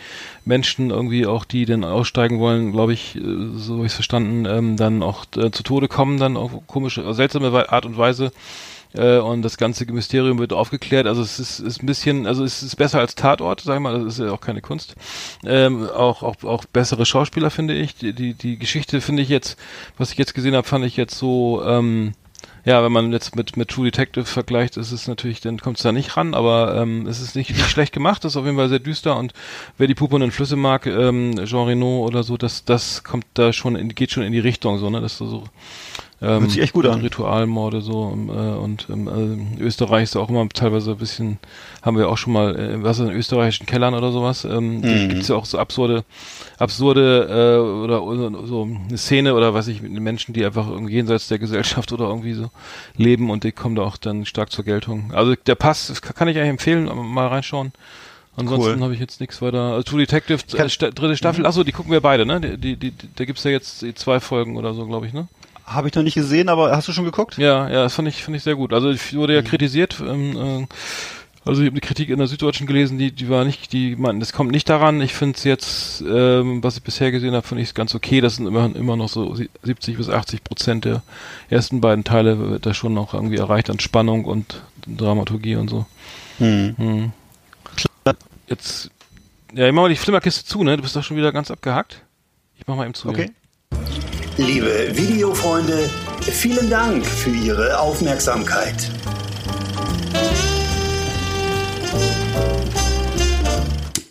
Menschen 0.47 0.88
irgendwie 0.88 1.26
auch, 1.26 1.45
die 1.45 1.66
dann 1.66 1.84
aussteigen 1.84 2.38
wollen, 2.38 2.72
glaube 2.72 2.95
ich, 2.95 3.16
äh, 3.16 3.20
so 3.57 3.76
habe 3.76 3.86
ich 3.86 3.92
verstanden, 3.92 4.47
ähm, 4.47 4.78
dann 4.78 5.03
auch 5.03 5.26
äh, 5.36 5.51
zu 5.51 5.62
Tode 5.62 5.88
kommen, 5.88 6.18
dann 6.18 6.38
auf 6.38 6.53
komische, 6.66 7.12
seltsame 7.12 7.70
Art 7.70 7.84
und 7.84 7.99
Weise. 7.99 8.32
Äh, 8.95 9.18
und 9.18 9.42
das 9.42 9.57
ganze 9.57 9.84
Mysterium 9.92 10.38
wird 10.38 10.53
aufgeklärt. 10.53 11.07
Also 11.07 11.22
es 11.22 11.38
ist, 11.38 11.61
ist 11.61 11.82
ein 11.82 11.86
bisschen, 11.86 12.26
also 12.26 12.45
es 12.45 12.62
ist 12.62 12.76
besser 12.76 13.01
als 13.01 13.14
Tatort, 13.14 13.61
sag 13.61 13.76
ich 13.76 13.80
mal, 13.80 14.05
das 14.05 14.14
ist 14.14 14.24
ja 14.24 14.32
auch 14.32 14.40
keine 14.40 14.61
Kunst. 14.61 14.95
Ähm, 15.45 15.88
auch, 15.88 16.22
auch, 16.22 16.42
auch 16.45 16.64
bessere 16.66 17.05
Schauspieler, 17.05 17.51
finde 17.51 17.74
ich. 17.74 17.97
Die, 17.97 18.12
die, 18.12 18.34
die 18.34 18.59
Geschichte 18.59 19.01
finde 19.01 19.22
ich 19.22 19.28
jetzt, 19.28 19.59
was 19.99 20.12
ich 20.12 20.18
jetzt 20.18 20.34
gesehen 20.34 20.55
habe, 20.55 20.66
fand 20.66 20.84
ich 20.84 20.97
jetzt 20.97 21.18
so, 21.18 21.62
ähm, 21.66 22.14
ja, 22.64 22.82
wenn 22.82 22.92
man 22.92 23.12
jetzt 23.12 23.36
mit, 23.36 23.57
mit 23.57 23.68
True 23.68 23.84
Detective 23.84 24.24
vergleicht, 24.24 24.76
ist 24.76 24.90
es 24.90 25.07
natürlich, 25.07 25.40
dann 25.40 25.59
kommt 25.59 25.76
es 25.76 25.82
da 25.82 25.92
nicht 25.92 26.16
ran, 26.16 26.32
aber 26.32 26.76
ähm, 26.76 27.07
es 27.07 27.20
ist 27.20 27.36
nicht, 27.36 27.51
nicht 27.51 27.68
schlecht 27.68 27.92
gemacht, 27.92 28.24
ist 28.24 28.36
auf 28.36 28.45
jeden 28.47 28.57
Fall 28.57 28.70
sehr 28.70 28.78
düster 28.78 29.16
und 29.16 29.34
wer 29.76 29.86
die 29.86 29.95
Puppen 29.95 30.22
und 30.22 30.30
Flüsse 30.30 30.57
mag, 30.57 30.86
ähm, 30.86 31.45
Jean 31.45 31.66
Reno 31.66 32.05
oder 32.07 32.22
so, 32.22 32.38
das, 32.38 32.64
das 32.64 33.05
kommt 33.05 33.26
da 33.34 33.53
schon 33.53 33.76
in, 33.76 33.95
geht 33.95 34.12
schon 34.12 34.22
in 34.22 34.32
die 34.32 34.38
Richtung, 34.38 34.78
so, 34.78 34.88
ne, 34.88 35.03
das 35.03 35.18
so, 35.18 35.45
ähm, 36.25 36.41
Hört 36.41 36.51
sich 36.51 36.62
echt 36.62 36.72
gut 36.72 36.87
an. 36.87 37.01
Ritualmorde 37.01 37.81
so 37.81 38.11
ähm, 38.12 38.29
äh, 38.29 38.33
und 38.57 38.87
ähm, 38.91 39.57
äh, 39.59 39.62
Österreich 39.62 40.05
ist 40.05 40.16
auch 40.16 40.29
immer 40.29 40.49
teilweise 40.49 40.93
ein 40.93 40.97
bisschen, 40.97 41.39
haben 41.83 41.97
wir 41.97 42.09
auch 42.09 42.16
schon 42.18 42.33
mal, 42.33 42.57
äh, 42.59 42.83
was 42.83 42.99
ist 42.99 43.09
in 43.09 43.14
österreichischen 43.14 43.66
Kellern 43.66 43.95
oder 43.95 44.11
sowas, 44.12 44.45
ähm, 44.45 44.81
Mhm. 44.81 45.09
gibt's 45.11 45.29
ja 45.29 45.37
auch 45.37 45.45
so 45.47 45.59
absurde, 45.59 46.05
absurde 46.59 47.27
äh, 47.29 47.85
oder, 47.85 48.03
oder 48.03 48.47
so 48.47 48.62
eine 48.89 48.99
Szene 48.99 49.35
oder 49.35 49.55
was 49.55 49.68
ich 49.68 49.83
mit 49.83 49.93
Menschen, 49.93 50.33
die 50.35 50.45
einfach 50.45 50.68
irgendwie 50.68 50.95
jenseits 50.95 51.29
der 51.29 51.39
Gesellschaft 51.39 51.93
oder 51.93 52.07
irgendwie 52.07 52.35
so 52.35 52.51
leben 52.97 53.31
und 53.31 53.45
die 53.45 53.53
kommen 53.53 53.77
da 53.77 53.83
auch 53.83 53.97
dann 53.97 54.25
stark 54.27 54.51
zur 54.53 54.64
Geltung. 54.64 55.12
Also 55.14 55.35
der 55.35 55.55
Pass 55.55 55.89
das 55.89 56.03
kann 56.03 56.29
ich 56.29 56.37
eigentlich 56.37 56.51
empfehlen, 56.51 56.91
mal 57.12 57.27
reinschauen. 57.29 57.72
Ansonsten 58.37 58.72
Cool. 58.79 58.83
habe 58.83 58.95
ich 58.95 58.99
jetzt 59.01 59.20
nichts 59.20 59.41
weiter. 59.43 59.61
Also 59.75 59.83
True 59.85 60.01
Detective, 60.01 60.41
kann- 60.51 60.66
äh, 60.66 60.68
sta 60.68 60.91
dritte 60.91 61.16
Staffel, 61.16 61.47
achso, 61.47 61.62
die 61.62 61.70
gucken 61.70 61.93
wir 61.93 62.01
beide, 62.01 62.27
ne? 62.27 62.41
Die, 62.41 62.57
die, 62.57 62.77
die, 62.77 62.93
da 63.14 63.25
gibt's 63.25 63.45
ja 63.45 63.53
jetzt 63.53 63.85
zwei 63.97 64.18
Folgen 64.18 64.57
oder 64.57 64.75
so, 64.75 64.87
glaube 64.87 65.07
ich, 65.07 65.12
ne? 65.12 65.29
Habe 65.67 65.89
ich 65.89 65.95
noch 65.95 66.03
nicht 66.03 66.15
gesehen, 66.15 66.49
aber 66.49 66.77
hast 66.77 66.89
du 66.89 66.93
schon 66.93 67.05
geguckt? 67.07 67.39
Ja, 67.39 67.69
ja, 67.69 67.83
das 67.85 67.95
fand 67.95 68.09
ich, 68.09 68.23
fand 68.23 68.37
ich 68.37 68.43
sehr 68.43 68.55
gut. 68.57 68.73
Also 68.73 68.91
ich 68.91 69.15
wurde 69.15 69.35
ja 69.35 69.43
kritisiert, 69.43 69.97
ähm, 70.07 70.37
äh, 70.37 70.67
also 71.47 71.61
ich 71.62 71.67
habe 71.67 71.75
eine 71.75 71.81
Kritik 71.81 72.09
in 72.11 72.19
der 72.19 72.27
Süddeutschen 72.27 72.67
gelesen, 72.67 72.99
die, 72.99 73.12
die 73.12 73.29
war 73.29 73.45
nicht, 73.45 73.73
die 73.73 73.97
meinten, 73.97 74.21
das 74.21 74.33
kommt 74.33 74.51
nicht 74.51 74.69
daran. 74.69 75.01
Ich 75.03 75.12
finde 75.15 75.37
es 75.37 75.45
jetzt, 75.45 76.03
ähm, 76.07 76.62
was 76.62 76.77
ich 76.77 76.83
bisher 76.83 77.11
gesehen 77.12 77.35
habe, 77.35 77.47
finde 77.47 77.62
ich 77.62 77.69
es 77.69 77.75
ganz 77.75 77.95
okay. 77.95 78.21
Das 78.21 78.37
sind 78.37 78.47
immerhin 78.47 78.75
immer 78.75 78.97
noch 78.97 79.09
so 79.09 79.35
sie- 79.35 79.51
70 79.62 79.97
bis 79.97 80.09
80 80.09 80.43
Prozent 80.45 80.85
der 80.87 81.03
ersten 81.51 81.81
beiden 81.81 82.05
Teile 82.05 82.39
wird 82.51 82.67
da 82.67 82.73
schon 82.75 82.95
noch 82.95 83.12
irgendwie 83.15 83.37
erreicht 83.37 83.69
an 83.71 83.79
Spannung 83.81 84.25
und 84.25 84.62
Dramaturgie 84.87 85.57
und 85.57 85.69
so. 85.69 85.87
Hm. 86.39 86.75
Hm. 86.79 87.12
Jetzt, 88.47 88.91
ja, 89.55 89.67
ich 89.67 89.73
mach 89.73 89.83
mal 89.83 89.89
die 89.89 89.97
Flimmerkiste 89.97 90.45
zu, 90.45 90.62
ne? 90.62 90.77
Du 90.77 90.83
bist 90.83 90.95
doch 90.95 91.03
schon 91.03 91.17
wieder 91.17 91.33
ganz 91.33 91.51
abgehackt. 91.51 92.03
Ich 92.59 92.67
mach 92.67 92.77
mal 92.77 92.85
eben 92.85 92.95
zu. 92.95 93.09
Okay. 93.09 93.31
Liebe 94.37 94.91
Videofreunde, 94.97 95.89
vielen 96.22 96.68
Dank 96.68 97.05
für 97.07 97.30
Ihre 97.30 97.78
Aufmerksamkeit. 97.78 98.91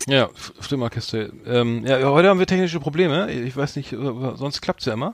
Ja, 0.08 0.30
Flimmerkiste. 0.60 1.32
Ähm, 1.46 1.86
ja, 1.86 2.02
heute 2.10 2.28
haben 2.28 2.40
wir 2.40 2.46
technische 2.46 2.80
Probleme. 2.80 3.32
Ich 3.32 3.56
weiß 3.56 3.78
nicht, 3.78 3.94
äh, 3.94 3.98
sonst 4.36 4.62
klappt's 4.62 4.86
ja 4.86 4.94
immer. 4.94 5.14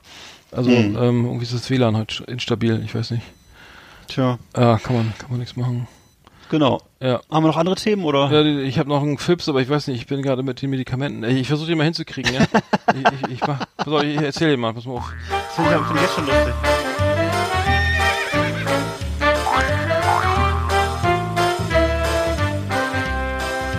Also 0.51 0.71
Hm. 0.71 0.97
ähm, 0.99 1.25
irgendwie 1.25 1.43
ist 1.45 1.53
das 1.53 1.69
WLAN 1.69 1.95
heute 1.95 2.23
instabil. 2.23 2.81
Ich 2.83 2.95
weiß 2.95 3.11
nicht. 3.11 3.23
Tja, 4.07 4.39
Ah, 4.53 4.79
kann 4.81 4.95
man, 4.95 5.13
kann 5.19 5.29
man 5.29 5.39
nichts 5.39 5.55
machen. 5.55 5.87
genau. 6.49 6.81
Ja. 7.01 7.21
Haben 7.31 7.45
wir 7.45 7.47
noch 7.47 7.57
andere 7.57 7.75
Themen 7.75 8.03
oder? 8.03 8.29
Ja, 8.29 8.43
ich 8.43 8.77
habe 8.77 8.89
noch 8.89 9.01
einen 9.01 9.17
Fips, 9.17 9.47
aber 9.47 9.61
ich 9.61 9.69
weiß 9.69 9.87
nicht, 9.87 10.01
ich 10.01 10.07
bin 10.07 10.21
gerade 10.21 10.43
mit 10.43 10.61
den 10.61 10.69
Medikamenten. 10.69 11.23
Ich, 11.23 11.39
ich 11.39 11.47
versuche 11.47 11.69
die 11.69 11.75
mal 11.75 11.85
hinzukriegen, 11.85 12.33
ja. 12.33 12.41
ich, 12.93 13.21
ich, 13.23 13.31
ich 13.35 13.47
mach, 13.47 13.65
pass 13.77 13.87
auf, 13.87 14.03
ich 14.03 14.17
erzähl 14.17 14.49
dir 14.49 14.57
mal, 14.57 14.73
pass 14.73 14.85
mal 14.85 14.95
auf. 14.95 15.13
Das 15.29 15.55
finde 15.55 15.71
ich, 15.95 16.01
jetzt 16.01 16.15
schon 16.15 16.25
lustig. 16.25 16.53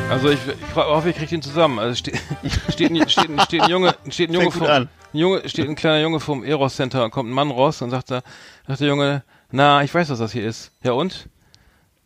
Also 0.09 0.31
ich, 0.31 0.39
ich 0.47 0.75
hoffe, 0.75 1.11
ich 1.11 1.17
kriege 1.17 1.31
den 1.31 1.43
zusammen. 1.43 1.79
Also 1.79 1.97
steht, 1.97 2.19
steht, 2.71 2.91
ein, 2.91 3.07
steht, 3.07 3.29
ein, 3.29 3.39
steht 3.41 3.63
ein 3.63 3.71
Junge, 3.71 3.95
steht 4.09 4.31
ein 4.31 4.35
Junge 4.35 4.51
vom, 4.51 4.67
an. 4.67 4.89
ein 5.13 5.19
Junge, 5.19 5.47
steht 5.47 5.69
ein 5.69 5.77
kleiner 5.77 6.01
Junge 6.01 6.21
vom 6.21 6.43
Eros 6.43 6.77
Center 6.77 7.05
und 7.05 7.11
kommt 7.11 7.29
ein 7.29 7.35
Mann 7.35 7.51
raus 7.51 7.83
und 7.83 7.91
sagt 7.91 8.11
da, 8.11 8.23
sagt 8.67 8.81
der 8.81 8.89
Junge, 8.89 9.25
na, 9.51 9.83
ich 9.83 9.95
weiß, 9.95 10.09
was 10.09 10.19
das 10.19 10.33
hier 10.33 10.47
ist. 10.47 10.73
Ja 10.83 10.93
und? 10.93 11.29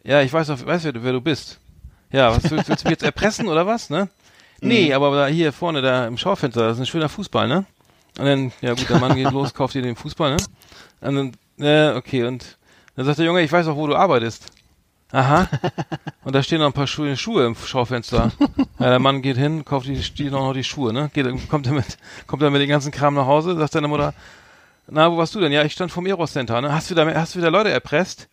Ja, 0.05 0.21
ich 0.23 0.33
weiß, 0.33 0.51
auf- 0.51 0.65
weiß 0.67 0.85
wer, 0.85 0.93
du- 0.93 1.03
wer 1.03 1.13
du 1.13 1.21
bist. 1.21 1.59
Ja, 2.13 2.31
was 2.37 2.51
willst, 2.51 2.69
willst 2.69 2.85
du 2.85 2.89
mich 2.89 2.93
jetzt 2.93 3.03
erpressen 3.03 3.49
oder 3.49 3.67
was, 3.67 3.91
ne? 3.91 4.09
Nee, 4.61 4.95
aber 4.95 5.15
da 5.17 5.27
hier 5.27 5.53
vorne 5.53 5.83
da 5.83 6.07
im 6.07 6.17
Schaufenster, 6.17 6.69
das 6.69 6.77
ist 6.77 6.81
ein 6.83 6.87
schöner 6.87 7.09
Fußball, 7.09 7.49
ne? 7.49 7.65
Und 8.19 8.25
dann, 8.27 8.53
ja 8.61 8.75
gut, 8.75 8.89
der 8.89 8.99
Mann 9.01 9.17
geht 9.17 9.31
los, 9.33 9.53
kauft 9.55 9.75
dir 9.75 9.83
den 9.83 9.97
Fußball, 9.97 10.37
ne? 10.37 10.43
Und 11.01 11.17
dann, 11.17 11.33
ja, 11.59 11.97
okay, 11.97 12.25
und 12.25 12.57
dann 12.97 13.05
sagt 13.05 13.19
der 13.19 13.27
Junge, 13.27 13.43
ich 13.43 13.51
weiß 13.53 13.67
auch, 13.67 13.77
wo 13.77 13.87
du 13.87 13.97
arbeitest. 13.97 14.47
Aha. 15.13 15.49
Und 16.25 16.35
da 16.35 16.43
stehen 16.43 16.59
noch 16.61 16.67
ein 16.67 16.73
paar 16.73 16.87
Schuhe, 16.87 17.17
Schuhe 17.17 17.47
im 17.47 17.55
Schaufenster. 17.57 18.33
ja, 18.79 18.89
der 18.91 18.99
Mann 18.99 19.23
geht 19.23 19.37
hin, 19.37 19.65
kauft 19.65 19.87
die, 19.87 19.95
die 20.01 20.31
noch 20.31 20.53
die 20.53 20.65
Schuhe, 20.65 20.93
ne? 20.93 21.11
Geht, 21.13 21.27
kommt 21.49 21.67
er 21.67 21.73
mit, 21.73 21.99
kommt 22.27 22.43
er 22.43 22.51
mit 22.51 22.61
dem 22.63 22.69
ganzen 22.69 22.91
Kram 22.93 23.15
nach 23.15 23.27
Hause, 23.27 23.57
sagt 23.57 23.73
seine 23.73 23.89
Mutter, 23.89 24.15
na, 24.87 25.11
wo 25.11 25.17
warst 25.17 25.35
du 25.35 25.41
denn? 25.41 25.53
Ja, 25.53 25.63
ich 25.65 25.73
stand 25.73 25.91
vom 25.93 26.07
Eros 26.07 26.33
Center, 26.33 26.61
ne? 26.61 26.73
Hast 26.73 26.91
du 26.91 26.95
wieder, 26.95 27.13
hast 27.15 27.35
du 27.35 27.39
wieder 27.39 27.51
Leute 27.51 27.71
erpresst? 27.71 28.29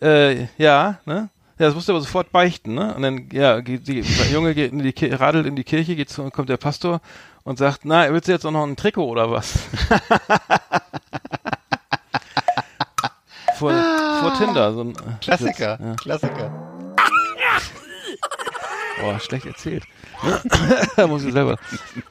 Äh, 0.00 0.46
ja, 0.58 0.98
ne? 1.06 1.28
Ja, 1.58 1.66
das 1.66 1.74
musst 1.74 1.88
du 1.88 1.92
aber 1.92 2.00
sofort 2.00 2.30
beichten, 2.30 2.74
ne? 2.74 2.94
Und 2.94 3.02
dann, 3.02 3.28
ja, 3.32 3.58
geht, 3.60 3.88
die, 3.88 4.02
der 4.02 4.26
Junge 4.30 4.54
geht 4.54 4.70
in 4.72 4.78
die, 4.78 4.92
Ki- 4.92 5.12
radelt 5.12 5.44
in 5.46 5.56
die 5.56 5.64
Kirche, 5.64 5.96
geht 5.96 6.08
zu, 6.08 6.30
kommt 6.30 6.48
der 6.48 6.56
Pastor 6.56 7.00
und 7.42 7.58
sagt, 7.58 7.80
na, 7.84 8.08
willst 8.12 8.28
du 8.28 8.32
jetzt 8.32 8.46
auch 8.46 8.52
noch 8.52 8.64
ein 8.64 8.76
Trikot 8.76 9.06
oder 9.08 9.28
was? 9.30 9.58
vor, 13.56 13.72
vor 14.20 14.34
Tinder, 14.38 14.72
so 14.72 14.82
ein 14.82 14.94
Klassiker, 15.20 15.78
Ja. 15.82 15.94
Klassiker. 15.96 16.67
Boah, 19.00 19.20
schlecht 19.20 19.46
erzählt. 19.46 19.84
da 20.96 21.06
muss 21.06 21.22
ich 21.24 21.32
selber. 21.32 21.58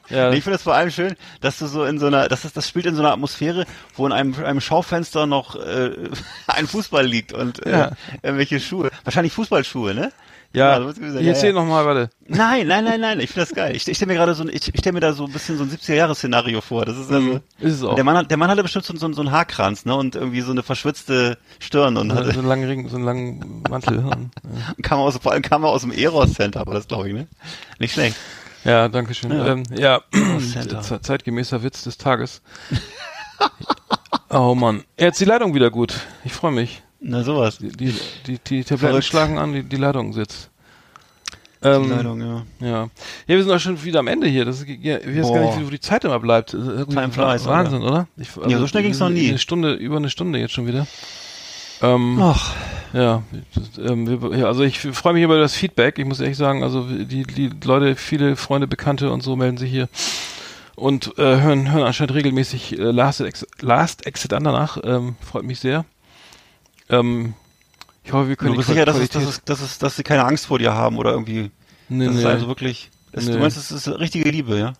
Ja, 0.09 0.29
Nee, 0.29 0.37
ich 0.37 0.43
finde 0.43 0.55
es 0.55 0.63
vor 0.63 0.73
allem 0.75 0.91
schön, 0.91 1.15
dass 1.41 1.57
du 1.59 1.67
so 1.67 1.83
in 1.83 1.99
so 1.99 2.07
einer, 2.07 2.27
das 2.29 2.45
ist, 2.45 2.55
das 2.55 2.67
spielt 2.67 2.85
in 2.85 2.95
so 2.95 3.01
einer 3.01 3.11
Atmosphäre, 3.11 3.65
wo 3.95 4.05
in 4.05 4.13
einem, 4.13 4.33
einem 4.43 4.61
Schaufenster 4.61 5.25
noch 5.25 5.55
äh, 5.55 5.91
ein 6.47 6.67
Fußball 6.67 7.05
liegt 7.05 7.33
und 7.33 7.65
äh, 7.65 7.71
Ja. 7.71 7.91
irgendwelche 8.21 8.59
Schuhe. 8.59 8.91
Wahrscheinlich 9.03 9.33
Fußballschuhe, 9.33 9.93
ne? 9.93 10.11
Ja, 10.53 10.77
so 10.79 10.83
muss 10.85 10.97
ich 10.97 11.03
ja, 11.25 11.33
ja. 11.33 11.51
noch 11.53 11.65
mal, 11.65 11.85
warte. 11.85 12.09
Nein, 12.27 12.67
nein, 12.67 12.83
nein, 12.83 12.99
nein. 13.01 13.19
Ich 13.19 13.29
finde 13.31 13.45
das 13.47 13.55
geil. 13.55 13.75
Ich, 13.75 13.87
ich 13.87 13.95
stelle 13.97 14.11
mir 14.11 14.17
gerade 14.17 14.33
so, 14.33 14.43
ein- 14.43 14.49
ich, 14.49 14.67
ich 14.73 14.79
stelle 14.79 14.93
mir 14.93 14.99
da 14.99 15.13
so 15.13 15.25
ein 15.25 15.31
bisschen 15.31 15.57
so 15.57 15.63
ein 15.63 15.69
70er-Jahres-Szenario 15.69 16.61
vor. 16.61 16.85
Das 16.85 16.97
ist 16.97 17.11
also. 17.11 17.41
Ist 17.59 17.73
es 17.75 17.83
auch. 17.83 17.95
Der 17.95 18.03
Mann, 18.03 18.17
hat, 18.17 18.29
der 18.31 18.37
Mann 18.37 18.49
hatte 18.49 18.63
bestimmt 18.63 18.85
so, 18.85 18.95
so, 18.95 19.11
so 19.13 19.21
einen 19.21 19.31
Haarkranz, 19.31 19.85
ne, 19.85 19.95
und 19.95 20.15
irgendwie 20.15 20.41
so 20.41 20.51
eine 20.51 20.63
verschwitzte 20.63 21.37
Stirn 21.59 21.97
und 21.97 22.09
So 22.09 22.15
hatte, 22.15 22.29
einen 22.31 22.47
langen 22.47 22.67
Ring, 22.67 22.89
so 22.89 22.95
einen 22.95 23.05
langen 23.05 23.63
Mantel. 23.69 23.99
Und, 23.99 24.31
kam 24.83 24.99
aus, 24.99 25.17
vor 25.17 25.31
allem 25.31 25.41
kam 25.43 25.63
er 25.63 25.69
aus 25.69 25.81
dem 25.81 25.91
Eros 25.91 26.33
Center, 26.33 26.61
aber 26.61 26.73
das 26.73 26.87
glaube 26.87 27.07
ich, 27.09 27.13
ne? 27.13 27.27
Nicht 27.79 27.93
schlecht. 27.93 28.15
ja, 28.63 28.87
danke 28.89 29.13
schön. 29.13 29.31
Ja. 29.31 29.45
Ja, 29.45 29.55
ähm, 29.55 29.63
ja 29.75 30.81
ze- 30.81 31.01
zeitgemäßer 31.01 31.61
Witz 31.63 31.83
des 31.83 31.97
Tages. 31.97 32.41
oh 34.29 34.55
Mann. 34.55 34.83
Jetzt 34.99 35.19
die 35.19 35.25
Leitung 35.25 35.53
wieder 35.53 35.69
gut. 35.71 35.93
Ich 36.25 36.33
freue 36.33 36.51
mich. 36.51 36.81
Na, 36.99 37.23
sowas. 37.23 37.57
Die, 37.59 37.69
die, 37.69 37.93
die, 38.25 38.39
die 38.39 38.63
Tabletten 38.63 38.77
Verrückt. 38.77 39.05
schlagen 39.05 39.37
an, 39.37 39.53
die, 39.53 39.63
die 39.63 39.75
Leitung 39.75 40.13
sitzt. 40.13 40.49
Ähm, 41.61 41.89
Leitung, 41.89 42.21
ja. 42.21 42.43
Ja. 42.59 42.69
Ja, 42.69 42.89
wir 43.27 43.43
sind 43.43 43.51
auch 43.51 43.59
schon 43.59 43.83
wieder 43.83 43.99
am 43.99 44.07
Ende 44.07 44.27
hier. 44.27 44.45
Das 44.45 44.61
ist, 44.61 44.67
ja, 44.67 44.97
ich 44.97 45.07
weiß 45.07 45.31
gar 45.31 45.41
Boah. 45.41 45.57
nicht, 45.57 45.67
wie 45.67 45.71
die 45.71 45.79
Zeit 45.79 46.03
immer 46.05 46.19
bleibt. 46.19 46.51
Time 46.51 47.11
flies, 47.11 47.45
Wahnsinn, 47.45 47.81
oder? 47.81 48.07
Ich, 48.17 48.29
also 48.37 48.49
Ja, 48.49 48.59
so 48.59 48.67
schnell 48.67 48.83
ging's 48.83 48.99
noch 48.99 49.09
nie. 49.09 49.29
Eine 49.29 49.39
Stunde, 49.39 49.73
über 49.73 49.97
eine 49.97 50.09
Stunde 50.09 50.39
jetzt 50.39 50.53
schon 50.53 50.67
wieder. 50.67 50.87
Ähm, 51.81 52.17
Ach, 52.19 52.55
ähm, 52.93 54.19
ja, 54.33 54.47
also 54.47 54.63
ich 54.63 54.79
freue 54.79 55.13
mich 55.13 55.23
über 55.23 55.37
das 55.39 55.53
Feedback. 55.53 55.99
Ich 55.99 56.05
muss 56.05 56.19
ehrlich 56.19 56.37
sagen, 56.37 56.63
also 56.63 56.83
die, 56.83 57.23
die 57.23 57.51
Leute, 57.63 57.95
viele 57.95 58.35
Freunde, 58.35 58.67
Bekannte 58.67 59.11
und 59.11 59.21
so 59.21 59.35
melden 59.35 59.57
sich 59.57 59.69
hier 59.69 59.87
und 60.75 61.17
äh, 61.17 61.41
hören, 61.41 61.71
hören 61.71 61.83
anscheinend 61.83 62.13
regelmäßig 62.15 62.79
äh, 62.79 62.83
Last, 62.83 63.21
Ex 63.21 63.45
Last 63.61 64.05
Exit 64.07 64.33
an 64.33 64.43
danach. 64.43 64.77
Ähm, 64.83 65.15
freut 65.21 65.43
mich 65.43 65.59
sehr. 65.59 65.85
Ähm, 66.89 67.33
ich 68.03 68.13
hoffe, 68.13 68.29
wir 68.29 68.35
können 68.35 68.51
du 68.51 68.57
bist 68.57 68.69
sicher, 68.69 68.85
dass, 68.85 68.97
es, 68.97 69.09
dass, 69.09 69.23
es, 69.23 69.43
dass, 69.43 69.61
es, 69.61 69.79
dass 69.79 69.95
sie 69.97 70.03
keine 70.03 70.23
Angst 70.23 70.45
vor 70.47 70.59
dir 70.59 70.73
haben 70.73 70.97
oder 70.97 71.11
irgendwie. 71.11 71.51
nee, 71.89 72.05
das 72.05 72.13
nee. 72.15 72.19
ist 72.21 72.25
also 72.25 72.47
wirklich. 72.47 72.89
Es, 73.11 73.25
Nee. 73.25 73.33
Du 73.33 73.39
meinst, 73.39 73.57
es 73.57 73.71
ist 73.71 73.87
richtige 73.87 74.29
Liebe, 74.29 74.57
ja? 74.57 74.73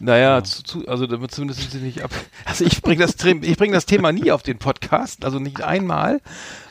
Naja, 0.00 0.42
zu, 0.42 0.62
zu, 0.62 0.88
also 0.88 1.06
damit 1.06 1.30
zumindest 1.30 1.60
sind 1.60 1.72
sie 1.72 1.78
nicht 1.78 2.02
ab. 2.02 2.10
Also 2.44 2.64
ich 2.64 2.82
bringe 2.82 3.04
das, 3.04 3.14
ich 3.24 3.56
bring 3.56 3.72
das 3.72 3.86
Thema 3.86 4.12
nie 4.12 4.30
auf 4.30 4.42
den 4.42 4.58
Podcast, 4.58 5.24
also 5.24 5.38
nicht 5.38 5.62
einmal. 5.62 6.20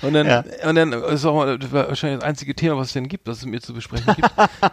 Und 0.01 0.13
dann, 0.13 0.27
Ja. 0.27 0.43
und 0.67 0.75
dann 0.75 0.93
ist 0.93 1.25
auch 1.25 1.35
mal, 1.35 1.57
das 1.57 1.71
wahrscheinlich 1.71 2.19
das 2.19 2.27
einzige 2.27 2.55
Thema, 2.55 2.77
was 2.77 2.87
es 2.87 2.93
denn 2.93 3.07
gibt, 3.07 3.27
was 3.27 3.39
es 3.39 3.45
mir 3.45 3.59
zu 3.59 3.73
besprechen 3.73 4.13
gibt. 4.15 4.29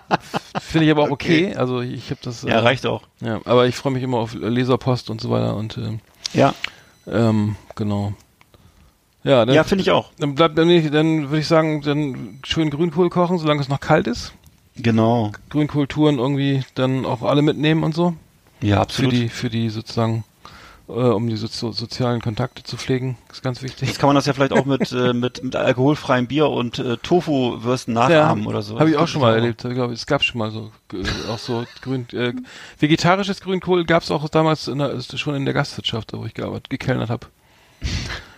Finde 0.61 0.85
ich 0.87 0.91
aber 0.91 1.05
auch 1.05 1.11
okay. 1.11 1.55
Also 1.55 1.81
ich 1.81 2.11
habe 2.11 2.21
das. 2.23 2.43
Ja, 2.43 2.51
äh, 2.51 2.59
reicht 2.59 2.87
auch. 2.87 3.03
Ja, 3.21 3.41
aber 3.45 3.67
ich 3.67 3.77
freue 3.77 3.93
mich 3.93 4.03
immer 4.03 4.19
auf 4.19 4.35
Leserpost 4.35 5.11
und 5.11 5.21
so 5.21 5.31
weiter 5.31 5.57
und 5.57 5.79
ähm, 5.79 6.01
Ja, 6.33 6.55
ähm, 7.07 7.57
genau. 7.77 8.15
Ja, 9.23 9.45
dann, 9.45 9.55
ja 9.55 9.65
finde 9.65 9.83
ich 9.83 9.91
auch. 9.91 10.11
dann 10.19 10.35
bleibt 10.35 10.57
dann, 10.57 10.69
dann 10.91 11.29
würde 11.29 11.39
ich 11.39 11.47
sagen, 11.47 11.83
dann 11.83 12.39
schön 12.45 12.71
Grünkohl 12.71 13.11
kochen, 13.11 13.39
solange 13.39 13.61
es 13.61 13.69
noch 13.69 13.81
kalt 13.81 14.07
ist. 14.07 14.33
Genau. 14.77 15.33
Grünkohltouren 15.51 16.19
irgendwie 16.19 16.63
dann 16.75 17.05
auch 17.05 17.23
alle 17.23 17.43
mitnehmen 17.43 17.83
und 17.83 17.95
so. 17.95 18.15
Ja, 18.63 18.77
Für 18.77 18.81
absolut. 18.83 19.13
die, 19.13 19.29
für 19.29 19.51
die 19.51 19.69
sozusagen, 19.69 20.25
äh, 20.89 20.93
um 20.93 21.29
die 21.29 21.37
sozi 21.37 21.73
sozialen 21.73 22.21
Kontakte 22.21 22.63
zu 22.63 22.77
pflegen, 22.77 23.17
ist 23.31 23.43
ganz 23.43 23.63
wichtig. 23.63 23.89
Jetzt 23.89 23.99
kann 23.99 24.09
man 24.09 24.17
das 24.17 24.27
ja 24.27 24.33
vielleicht 24.33 24.53
auch 24.53 24.65
mit, 24.65 24.93
äh, 24.93 25.13
mit, 25.13 25.43
mit 25.43 25.57
alkoholfreiem 25.57 26.27
Bier 26.27 26.49
und 26.49 26.79
äh, 26.79 26.97
Tofu-Würsten 26.99 27.95
nachahmen 27.95 28.47
oder 28.47 28.63
so. 28.63 28.79
Habe 28.79 28.91
ich 28.91 28.97
auch 28.97 29.09
schon 29.09 29.23
mal 29.23 29.35
erlebt. 29.35 29.65
Ich 29.65 29.75
glaube, 29.75 29.93
es 29.93 30.07
gab 30.07 30.23
schon 30.23 30.39
mal 30.39 30.51
so, 30.51 30.71
äh, 30.93 31.31
auch 31.31 31.39
so 31.39 31.65
grün, 31.83 32.07
äh, 32.13 32.33
vegetarisches 32.79 33.41
Grünkohl 33.41 33.85
gab 33.85 34.03
es 34.03 34.11
auch 34.11 34.29
damals 34.29 34.69
in 34.69 34.79
der, 34.79 34.91
ist 34.93 35.19
schon 35.19 35.35
in 35.35 35.45
der 35.45 35.55
Gastwirtschaft, 35.55 36.13
wo 36.13 36.25
ich 36.25 36.35
gearbeitet, 36.35 36.71
gekellnert 36.71 37.11
habe. 37.11 37.27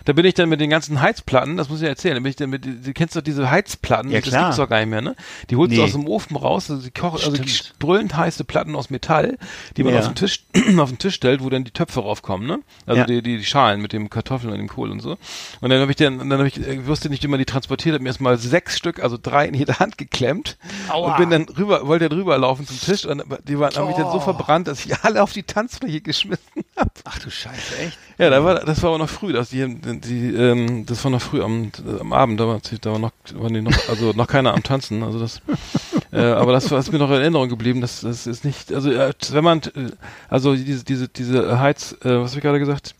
Da 0.05 0.13
bin 0.13 0.25
ich 0.25 0.33
dann 0.33 0.49
mit 0.49 0.59
den 0.59 0.69
ganzen 0.69 0.99
Heizplatten, 1.01 1.55
das 1.57 1.69
muss 1.69 1.81
ich 1.81 1.87
erzählen, 1.87 2.15
da 2.15 2.19
bin 2.21 2.29
ich 2.29 2.35
dann 2.35 2.49
mit, 2.49 2.65
du 2.65 2.93
kennst 2.93 3.15
doch 3.15 3.21
diese 3.21 3.49
Heizplatten, 3.49 4.11
Ja, 4.11 4.19
das 4.19 4.29
klar. 4.29 4.43
gibt's 4.43 4.57
doch 4.57 4.67
gar 4.69 4.79
nicht 4.79 4.89
mehr, 4.89 5.01
ne? 5.01 5.15
Die 5.49 5.55
holst 5.55 5.71
du 5.73 5.77
Nee. 5.77 5.83
aus 5.83 5.91
dem 5.93 6.07
Ofen 6.07 6.35
raus, 6.35 6.69
also 6.69 6.81
die 6.83 6.91
kochen, 6.91 7.21
also 7.23 7.31
die 7.37 7.51
brüllend 7.79 8.15
heiße 8.15 8.43
Platten 8.43 8.75
aus 8.75 8.89
Metall, 8.89 9.37
die 9.77 9.83
man 9.83 9.93
Ja. 9.93 9.99
auf 10.01 10.07
den 10.07 10.15
Tisch, 10.15 10.43
auf 10.77 10.89
den 10.89 10.97
Tisch 10.97 11.15
stellt, 11.15 11.43
wo 11.43 11.49
dann 11.49 11.63
die 11.63 11.71
Töpfe 11.71 12.01
raufkommen, 12.01 12.47
ne? 12.47 12.59
Also 12.85 12.99
Ja. 13.01 13.05
die, 13.05 13.21
die, 13.21 13.37
die 13.37 13.45
Schalen 13.45 13.81
mit 13.81 13.93
dem 13.93 14.09
Kartoffeln 14.09 14.51
und 14.51 14.57
dem 14.59 14.67
Kohl 14.67 14.91
und 14.91 14.99
so. 14.99 15.17
Und 15.61 15.69
dann 15.69 15.79
habe 15.79 15.91
ich 15.91 15.97
dann, 15.97 16.17
dann 16.17 16.31
habe 16.39 16.47
ich, 16.47 16.57
ich 16.59 16.85
wusste 16.85 17.09
nicht, 17.09 17.23
wie 17.23 17.27
man 17.27 17.39
die 17.39 17.45
transportiert, 17.45 17.93
habe 17.93 18.03
mir 18.03 18.09
erstmal 18.09 18.37
sechs 18.37 18.77
Stück, 18.77 19.01
also 19.01 19.17
drei 19.21 19.45
in 19.47 19.53
jede 19.53 19.79
Hand 19.79 19.97
geklemmt 19.97 20.57
und 20.93 21.15
bin 21.17 21.29
dann 21.29 21.43
rüber, 21.43 21.87
wollte 21.87 22.09
dann 22.09 22.17
rüberlaufen 22.17 22.67
zum 22.67 22.79
Tisch 22.79 23.05
und 23.05 23.23
die 23.47 23.57
waren, 23.57 23.73
haben 23.75 23.87
mich 23.87 23.95
dann 23.95 24.11
so 24.11 24.19
verbrannt, 24.19 24.67
dass 24.67 24.85
ich 24.85 24.93
alle 25.03 25.23
auf 25.23 25.31
die 25.33 25.43
Tanzfläche 25.43 26.01
geschmissen 26.01 26.43
habe. 26.75 26.91
Ach 27.05 27.19
du 27.19 27.29
Scheiße, 27.29 27.77
echt? 27.77 27.97
Ja, 28.17 28.29
da 28.29 28.43
war, 28.43 28.55
das 28.55 28.81
war 28.83 28.89
aber 28.89 28.97
noch 28.99 29.09
früh, 29.09 29.33
dass 29.33 29.49
die, 29.49 29.61
die 30.01 30.33
ähm, 30.33 30.85
das 30.85 31.03
war 31.03 31.11
noch 31.11 31.21
früh 31.21 31.41
am, 31.41 31.71
am 31.99 32.13
Abend, 32.13 32.39
da 32.39 32.47
war, 32.47 32.61
da 32.81 32.91
war 32.91 32.99
noch, 32.99 33.11
waren 33.33 33.53
die 33.53 33.61
noch, 33.61 33.89
also 33.89 34.11
noch 34.13 34.27
keiner 34.27 34.53
am 34.53 34.63
Tanzen, 34.63 35.03
also 35.03 35.19
das, 35.19 35.41
äh, 36.11 36.21
aber 36.21 36.51
das 36.51 36.69
war 36.71 36.79
ist 36.79 36.91
mir 36.91 36.99
noch 36.99 37.09
in 37.09 37.21
Erinnerung 37.21 37.49
geblieben, 37.49 37.81
das, 37.81 38.01
das 38.01 38.27
ist 38.27 38.45
nicht, 38.45 38.73
also 38.73 38.91
äh, 38.91 39.13
wenn 39.31 39.43
man, 39.43 39.59
äh, 39.59 39.91
also 40.29 40.55
diese, 40.55 40.83
diese, 40.83 41.07
diese 41.07 41.59
Heiz, 41.59 41.93
äh, 42.03 42.19
was 42.19 42.31
habe 42.31 42.39
ich 42.39 42.43
gerade 42.43 42.59
gesagt, 42.59 42.95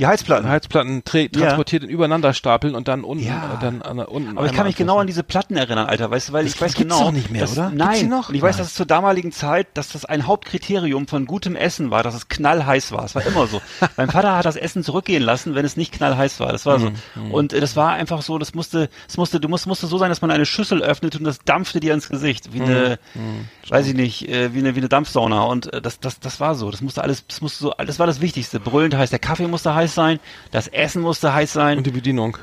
Die 0.00 0.06
Heizplatten. 0.06 0.48
Heizplatten 0.48 1.04
tra 1.04 1.26
transportiert 1.28 1.84
in 1.84 1.90
übereinander 1.90 2.32
stapeln 2.32 2.74
und 2.74 2.88
dann 2.88 3.04
unten, 3.04 3.22
Ja. 3.24 3.54
äh, 3.54 3.60
dann 3.62 3.82
an, 3.82 3.98
unten. 4.00 4.36
Aber 4.38 4.46
ich 4.46 4.52
kann 4.54 4.66
mich 4.66 4.74
genau 4.74 4.98
an 4.98 5.06
diese 5.06 5.22
Platten 5.22 5.56
erinnern, 5.56 5.86
Alter, 5.86 6.10
weißt 6.10 6.30
du, 6.30 6.32
weil 6.32 6.44
Das 6.44 6.54
ich 6.54 6.60
weiß 6.60 6.74
gibt's 6.74 6.94
genau. 6.94 7.04
doch 7.06 7.12
nicht 7.12 7.30
mehr, 7.30 7.42
dass, 7.42 7.52
oder? 7.52 7.70
Nein, 7.70 8.08
noch? 8.08 8.30
und 8.30 8.34
ich 8.34 8.40
weiß, 8.42 8.56
dass 8.56 8.68
es 8.68 8.74
zur 8.74 8.86
damaligen 8.86 9.30
Zeit, 9.30 9.68
dass 9.74 9.90
das 9.90 10.06
ein 10.06 10.26
Hauptkriterium 10.26 11.06
von 11.06 11.26
gutem 11.26 11.54
Essen 11.54 11.90
war, 11.90 12.02
dass 12.02 12.14
es 12.14 12.28
knallheiß 12.28 12.92
war. 12.92 13.04
Es 13.04 13.14
war 13.14 13.24
immer 13.26 13.46
so. 13.46 13.60
mein 13.98 14.10
Vater 14.10 14.36
hat 14.36 14.46
das 14.46 14.56
Essen 14.56 14.82
zurückgehen 14.82 15.22
lassen, 15.22 15.54
wenn 15.54 15.66
es 15.66 15.76
nicht 15.76 15.92
knallheiß 15.92 16.40
war. 16.40 16.50
Das 16.50 16.64
war 16.64 16.78
so. 16.80 16.90
Mhm, 17.14 17.30
Und 17.30 17.52
äh, 17.52 17.60
das 17.60 17.76
war 17.76 17.90
einfach 17.92 18.22
so, 18.22 18.38
das 18.38 18.54
musste, 18.54 18.88
es 19.06 19.18
musste, 19.18 19.38
du 19.38 19.48
musst, 19.48 19.66
musste 19.66 19.86
so 19.86 19.98
sein, 19.98 20.08
dass 20.08 20.22
man 20.22 20.30
eine 20.30 20.46
Schüssel 20.46 20.82
öffnet 20.82 21.14
und 21.16 21.24
das 21.24 21.40
dampfte 21.44 21.78
dir 21.78 21.92
ins 21.92 22.08
Gesicht, 22.08 22.54
wie 22.54 22.62
eine, 22.62 22.98
Mhm, 23.14 23.48
weiß 23.68 23.86
ich 23.86 23.94
nicht, 23.94 24.28
äh, 24.30 24.54
wie 24.54 24.60
eine, 24.60 24.74
wie 24.76 24.80
eine 24.80 24.88
Dampfsauna. 24.88 25.42
Und 25.42 25.70
äh, 25.74 25.82
das, 25.82 26.00
das, 26.00 26.20
das 26.20 26.40
war 26.40 26.54
so. 26.54 26.70
Das 26.70 26.80
musste 26.80 27.02
alles, 27.02 27.26
das 27.26 27.42
musste 27.42 27.64
so, 27.64 27.74
das 27.86 27.98
war 27.98 28.06
das 28.06 28.22
Wichtigste. 28.22 28.60
Brüllend 28.60 28.96
heiß. 28.96 29.10
Der 29.10 29.18
Kaffee 29.18 29.46
musste 29.46 29.74
heiß 29.74 29.89
sein, 29.94 30.18
das 30.50 30.66
Essen 30.68 31.02
musste 31.02 31.32
heiß 31.32 31.52
sein 31.52 31.78
Und 31.78 31.86
die 31.86 31.90
Bedienung. 31.92 32.36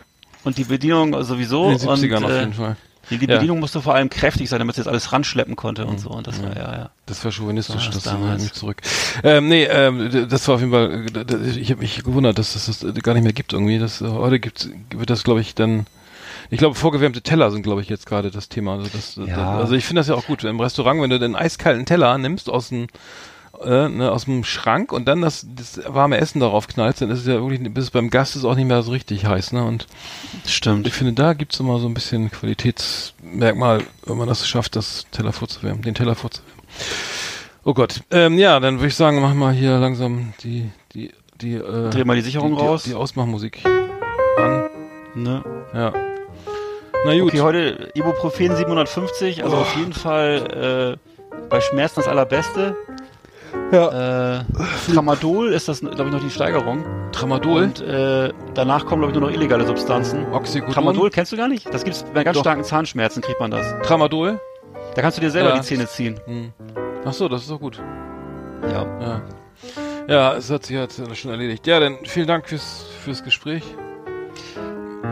und 0.44 0.58
die 0.58 0.64
Bedienung 0.66 1.24
sowieso. 1.24 1.70
In 1.72 1.78
den 1.78 1.88
70ern 1.90 2.18
und, 2.18 2.24
auf 2.26 2.32
äh, 2.32 2.40
jeden 2.40 2.54
Fall. 2.54 2.76
Die, 3.10 3.18
die 3.18 3.26
Ja. 3.26 3.36
Bedienung 3.36 3.62
musste 3.62 3.82
vor 3.82 3.96
allem 3.96 4.10
kräftig 4.10 4.50
sein, 4.50 4.60
damit 4.60 4.76
sie 4.76 4.82
jetzt 4.82 4.90
alles 4.90 5.14
ranschleppen 5.14 5.56
konnte 5.56 5.86
und 5.86 5.98
so. 5.98 6.10
Und 6.10 6.28
das 6.28 6.44
war, 6.44 6.54
ja, 6.58 6.74
ja. 6.76 6.90
Das 7.06 7.24
war 7.24 7.32
chauvinistisch, 7.32 7.86
So 7.86 7.92
das 7.92 8.04
das 8.04 8.14
damals. 8.14 8.42
nicht 8.44 8.54
zurück. 8.56 8.82
Ähm, 9.24 9.48
nee, 9.48 9.64
ähm, 9.64 10.28
das 10.30 10.46
war 10.50 10.56
auf 10.56 10.60
jeden 10.62 10.74
Fall, 10.74 11.06
ich 11.58 11.72
habe 11.72 11.80
mich 11.82 12.04
gewundert, 12.04 12.38
dass 12.38 12.54
das 12.54 12.66
das 12.80 12.94
gar 13.04 13.14
nicht 13.14 13.24
mehr 13.24 13.32
gibt 13.32 13.54
irgendwie. 13.54 13.80
Das, 13.80 14.02
äh, 14.02 14.08
heute 14.10 14.42
gibt's, 14.42 14.70
wird 14.94 15.10
das, 15.10 15.24
glaube 15.24 15.40
ich, 15.40 15.56
dann, 15.56 15.86
ich 16.50 16.58
glaube, 16.58 16.76
vorgewärmte 16.76 17.22
Teller 17.22 17.50
sind, 17.52 17.64
glaube 17.64 17.82
ich, 17.82 17.88
jetzt 17.88 18.08
gerade 18.08 18.30
das 18.30 18.50
Thema. 18.50 18.74
Also, 18.74 18.90
das, 18.92 19.16
Ja. 19.26 19.58
also 19.58 19.74
ich 19.76 19.86
finde 19.86 20.02
das 20.02 20.10
ja 20.10 20.16
auch 20.16 20.26
gut 20.26 20.44
im 20.44 20.60
Restaurant, 20.60 21.02
wenn 21.02 21.10
du 21.10 21.18
den 21.18 21.34
eiskalten 21.36 21.86
Teller 21.86 22.18
nimmst 22.18 22.50
aus 22.50 22.68
dem 22.70 22.88
äh, 23.64 23.90
ne, 23.90 24.12
aus 24.12 24.26
dem 24.26 24.44
Schrank 24.44 24.92
und 24.92 25.08
dann 25.08 25.22
das, 25.22 25.46
das 25.56 25.82
warme 25.88 26.18
Essen 26.18 26.40
darauf 26.40 26.68
knallst, 26.68 27.02
dann 27.02 27.10
ist 27.10 27.20
es 27.22 27.28
ja 27.28 27.34
wirklich, 27.42 27.62
bis 27.74 27.86
es 27.86 27.92
beim 27.92 28.10
Gast 28.10 28.36
ist 28.36 28.46
auch 28.46 28.56
nicht 28.56 28.68
mehr 28.68 28.82
so 28.84 28.92
richtig 28.92 29.26
heiß, 29.26 29.52
ne? 29.54 29.64
Und 29.64 29.88
Stimmt. 30.46 30.88
ich 30.88 30.94
finde, 30.94 31.14
da 31.14 31.34
gibt's 31.34 31.60
immer 31.60 31.80
so 31.80 31.88
ein 31.88 31.94
bisschen 31.94 32.30
Qualitätsmerkmal, 32.32 33.82
wenn 34.06 34.18
man 34.18 34.28
das 34.28 34.48
schafft, 34.48 34.76
das 34.76 35.06
Teller 35.12 35.34
vorzuwärmen, 35.34 35.82
den 35.82 35.96
Teller 35.96 36.16
vorzuwärmen. 36.16 36.64
Oh 37.64 37.74
Gott. 37.74 38.02
Ähm, 38.12 38.38
ja, 38.38 38.60
dann 38.60 38.76
würde 38.78 38.88
ich 38.88 38.96
sagen, 38.96 39.22
machen 39.22 39.38
wir 39.40 39.52
hier 39.52 39.78
langsam 39.78 40.34
die, 40.44 40.70
die, 40.94 41.12
die, 41.42 41.56
äh, 41.56 41.90
Dreh 41.90 42.06
mal 42.06 42.16
die 42.16 42.22
Sicherung 42.22 42.56
die, 42.56 42.62
raus. 42.62 42.84
Die, 42.84 42.90
die 42.92 42.96
Ausmachmusik 42.96 43.66
an. 43.66 44.70
Ne? 45.16 45.44
Ja. 45.74 45.94
Na 47.06 47.20
gut. 47.20 47.30
Okay, 47.34 47.42
heute 47.42 47.92
Ibuprofen 47.94 48.56
750, 48.56 49.44
also 49.44 49.58
Oh. 49.58 49.60
auf 49.62 49.76
jeden 49.76 49.94
Fall 49.94 50.98
äh, 51.02 51.40
bei 51.50 51.60
Schmerzen 51.62 51.96
das 51.98 52.08
allerbeste. 52.08 52.76
Ja. 53.72 54.40
Äh, 54.40 54.44
Tramadol 54.94 55.50
ist 55.52 55.68
das, 55.68 55.82
glaube 55.82 56.06
ich, 56.06 56.12
noch 56.12 56.22
die 56.24 56.30
Steigerung. 56.30 56.86
Tramadol? 57.12 57.64
Und 57.64 57.82
äh, 57.82 58.32
danach 58.54 58.86
kommen, 58.86 59.02
glaube 59.02 59.14
ich, 59.14 59.20
nur 59.20 59.30
noch 59.30 59.36
illegale 59.36 59.66
Substanzen. 59.66 60.26
Oxycodon? 60.32 60.74
Tramadol 60.74 61.10
kennst 61.10 61.32
du 61.32 61.38
gar 61.38 61.48
nicht? 61.48 61.72
Das 61.74 61.84
gibt's 61.84 62.06
bei 62.14 62.24
ganz 62.24 62.36
Doch. 62.36 62.44
starken 62.44 62.64
Zahnschmerzen, 62.64 63.22
kriegt 63.22 63.40
man 63.40 63.52
das. 63.52 63.66
Tramadol? 63.84 64.40
Da 64.96 65.02
kannst 65.02 65.18
du 65.18 65.22
dir 65.22 65.32
selber 65.32 65.50
Ja. 65.50 65.56
die 65.58 65.62
Zähne 65.64 65.86
ziehen. 65.88 66.20
Hm. 66.26 66.54
Ach 67.06 67.14
so, 67.14 67.28
das 67.28 67.42
ist 67.42 67.52
doch 67.52 67.60
gut. 67.60 67.80
Ja. 68.72 68.86
Ja. 69.02 69.22
Ja, 70.08 70.34
es 70.36 70.50
hat 70.50 70.66
sich 70.66 70.76
jetzt 70.78 71.02
schon 71.18 71.32
erledigt. 71.32 71.68
Ja, 71.68 71.80
dann 71.80 71.98
vielen 72.04 72.28
Dank 72.28 72.48
fürs, 72.48 72.86
fürs 73.04 73.24
Gespräch. 73.24 73.64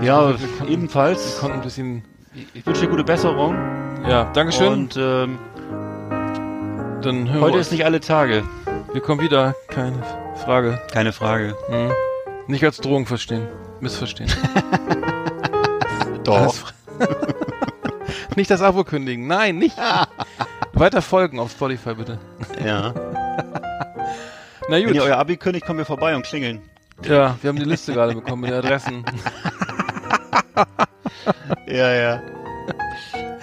Ja, 0.01 0.29
Wir 0.29 0.35
konnten- 0.35 0.67
Wir 0.67 0.69
ebenfalls. 0.69 1.39
konnten 1.39 1.57
ein 1.57 1.63
bisschen, 1.63 2.03
Ich 2.53 2.65
wünsche 2.65 2.81
dir 2.81 2.87
gute 2.89 3.03
Besserung. 3.03 3.55
ja, 4.07 4.25
Dankeschön. 4.33 4.71
Und 4.73 4.97
ähm, 4.97 5.37
dann 7.05 7.29
hören 7.29 7.41
heute 7.41 7.53
wir 7.53 7.61
ist 7.61 7.71
nicht 7.71 7.85
alle 7.85 7.99
Tage. 7.99 8.43
Wir 8.91 9.01
kommen 9.01 9.21
wieder, 9.21 9.55
keine 9.67 10.01
Frage. 10.43 10.81
Keine 10.91 11.13
Frage. 11.13 11.55
Hm. 11.67 11.91
Nicht 12.47 12.63
als 12.63 12.77
Drohung 12.77 13.05
verstehen. 13.05 13.47
Missverstehen. 13.79 14.31
Doch. 16.23 16.55
Nicht 18.35 18.49
das 18.51 18.61
Abo 18.61 18.83
kündigen. 18.83 19.27
Nein, 19.27 19.57
nicht. 19.57 19.77
Weiter 20.73 21.01
folgen 21.01 21.39
auf 21.39 21.51
Spotify, 21.51 21.93
bitte. 21.93 22.19
Ja. 22.65 22.93
Na 24.67 24.75
Wenn 24.75 24.87
gut. 24.87 24.95
ihr 24.95 25.03
euer 25.03 25.17
Abi 25.17 25.37
kündigt, 25.37 25.65
kommen 25.65 25.79
wir 25.79 25.85
vorbei 25.85 26.15
und 26.15 26.25
klingeln. 26.25 26.61
Ja, 27.03 27.37
wir 27.41 27.49
haben 27.49 27.57
die 27.57 27.63
Liste 27.63 27.93
gerade 27.93 28.13
bekommen 28.13 28.41
mit 28.41 28.49
den 28.51 28.57
Adressen. 28.57 29.05
Ja, 31.67 31.93
ja. 31.93 32.21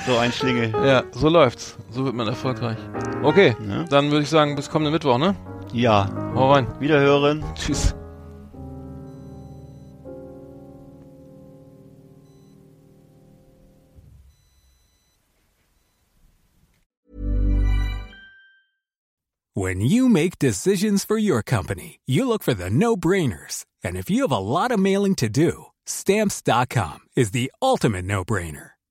So 0.06 0.16
ein 0.18 0.32
Schlingel. 0.32 0.70
Ja, 0.84 1.04
so 1.12 1.28
läuft's. 1.28 1.76
So 1.90 2.04
wird 2.04 2.14
man 2.14 2.26
erfolgreich. 2.26 2.76
Okay, 3.22 3.54
Ja. 3.68 3.84
dann 3.84 4.10
würde 4.10 4.22
ich 4.24 4.30
sagen, 4.30 4.56
bis 4.56 4.68
kommenden 4.68 4.92
Mittwoch, 4.92 5.18
ne? 5.18 5.34
Ja. 5.72 6.08
Hau 6.34 6.52
rein. 6.52 6.66
Wiederhören. 6.80 7.44
Tschüss. 7.54 7.94
When 19.54 19.80
you 19.82 20.08
make 20.08 20.38
decisions 20.38 21.04
for 21.04 21.18
your 21.18 21.42
company, 21.42 22.00
you 22.06 22.26
look 22.26 22.42
for 22.42 22.54
the 22.54 22.70
no 22.70 22.96
brainers. 22.96 23.66
And 23.84 23.96
if 23.96 24.08
you 24.08 24.22
have 24.22 24.32
a 24.32 24.38
lot 24.38 24.70
of 24.72 24.80
mailing 24.80 25.14
to 25.16 25.28
do, 25.28 25.66
stamps.com 25.84 27.00
is 27.16 27.32
the 27.32 27.52
ultimate 27.60 28.04
no 28.06 28.24
brainer. 28.24 28.70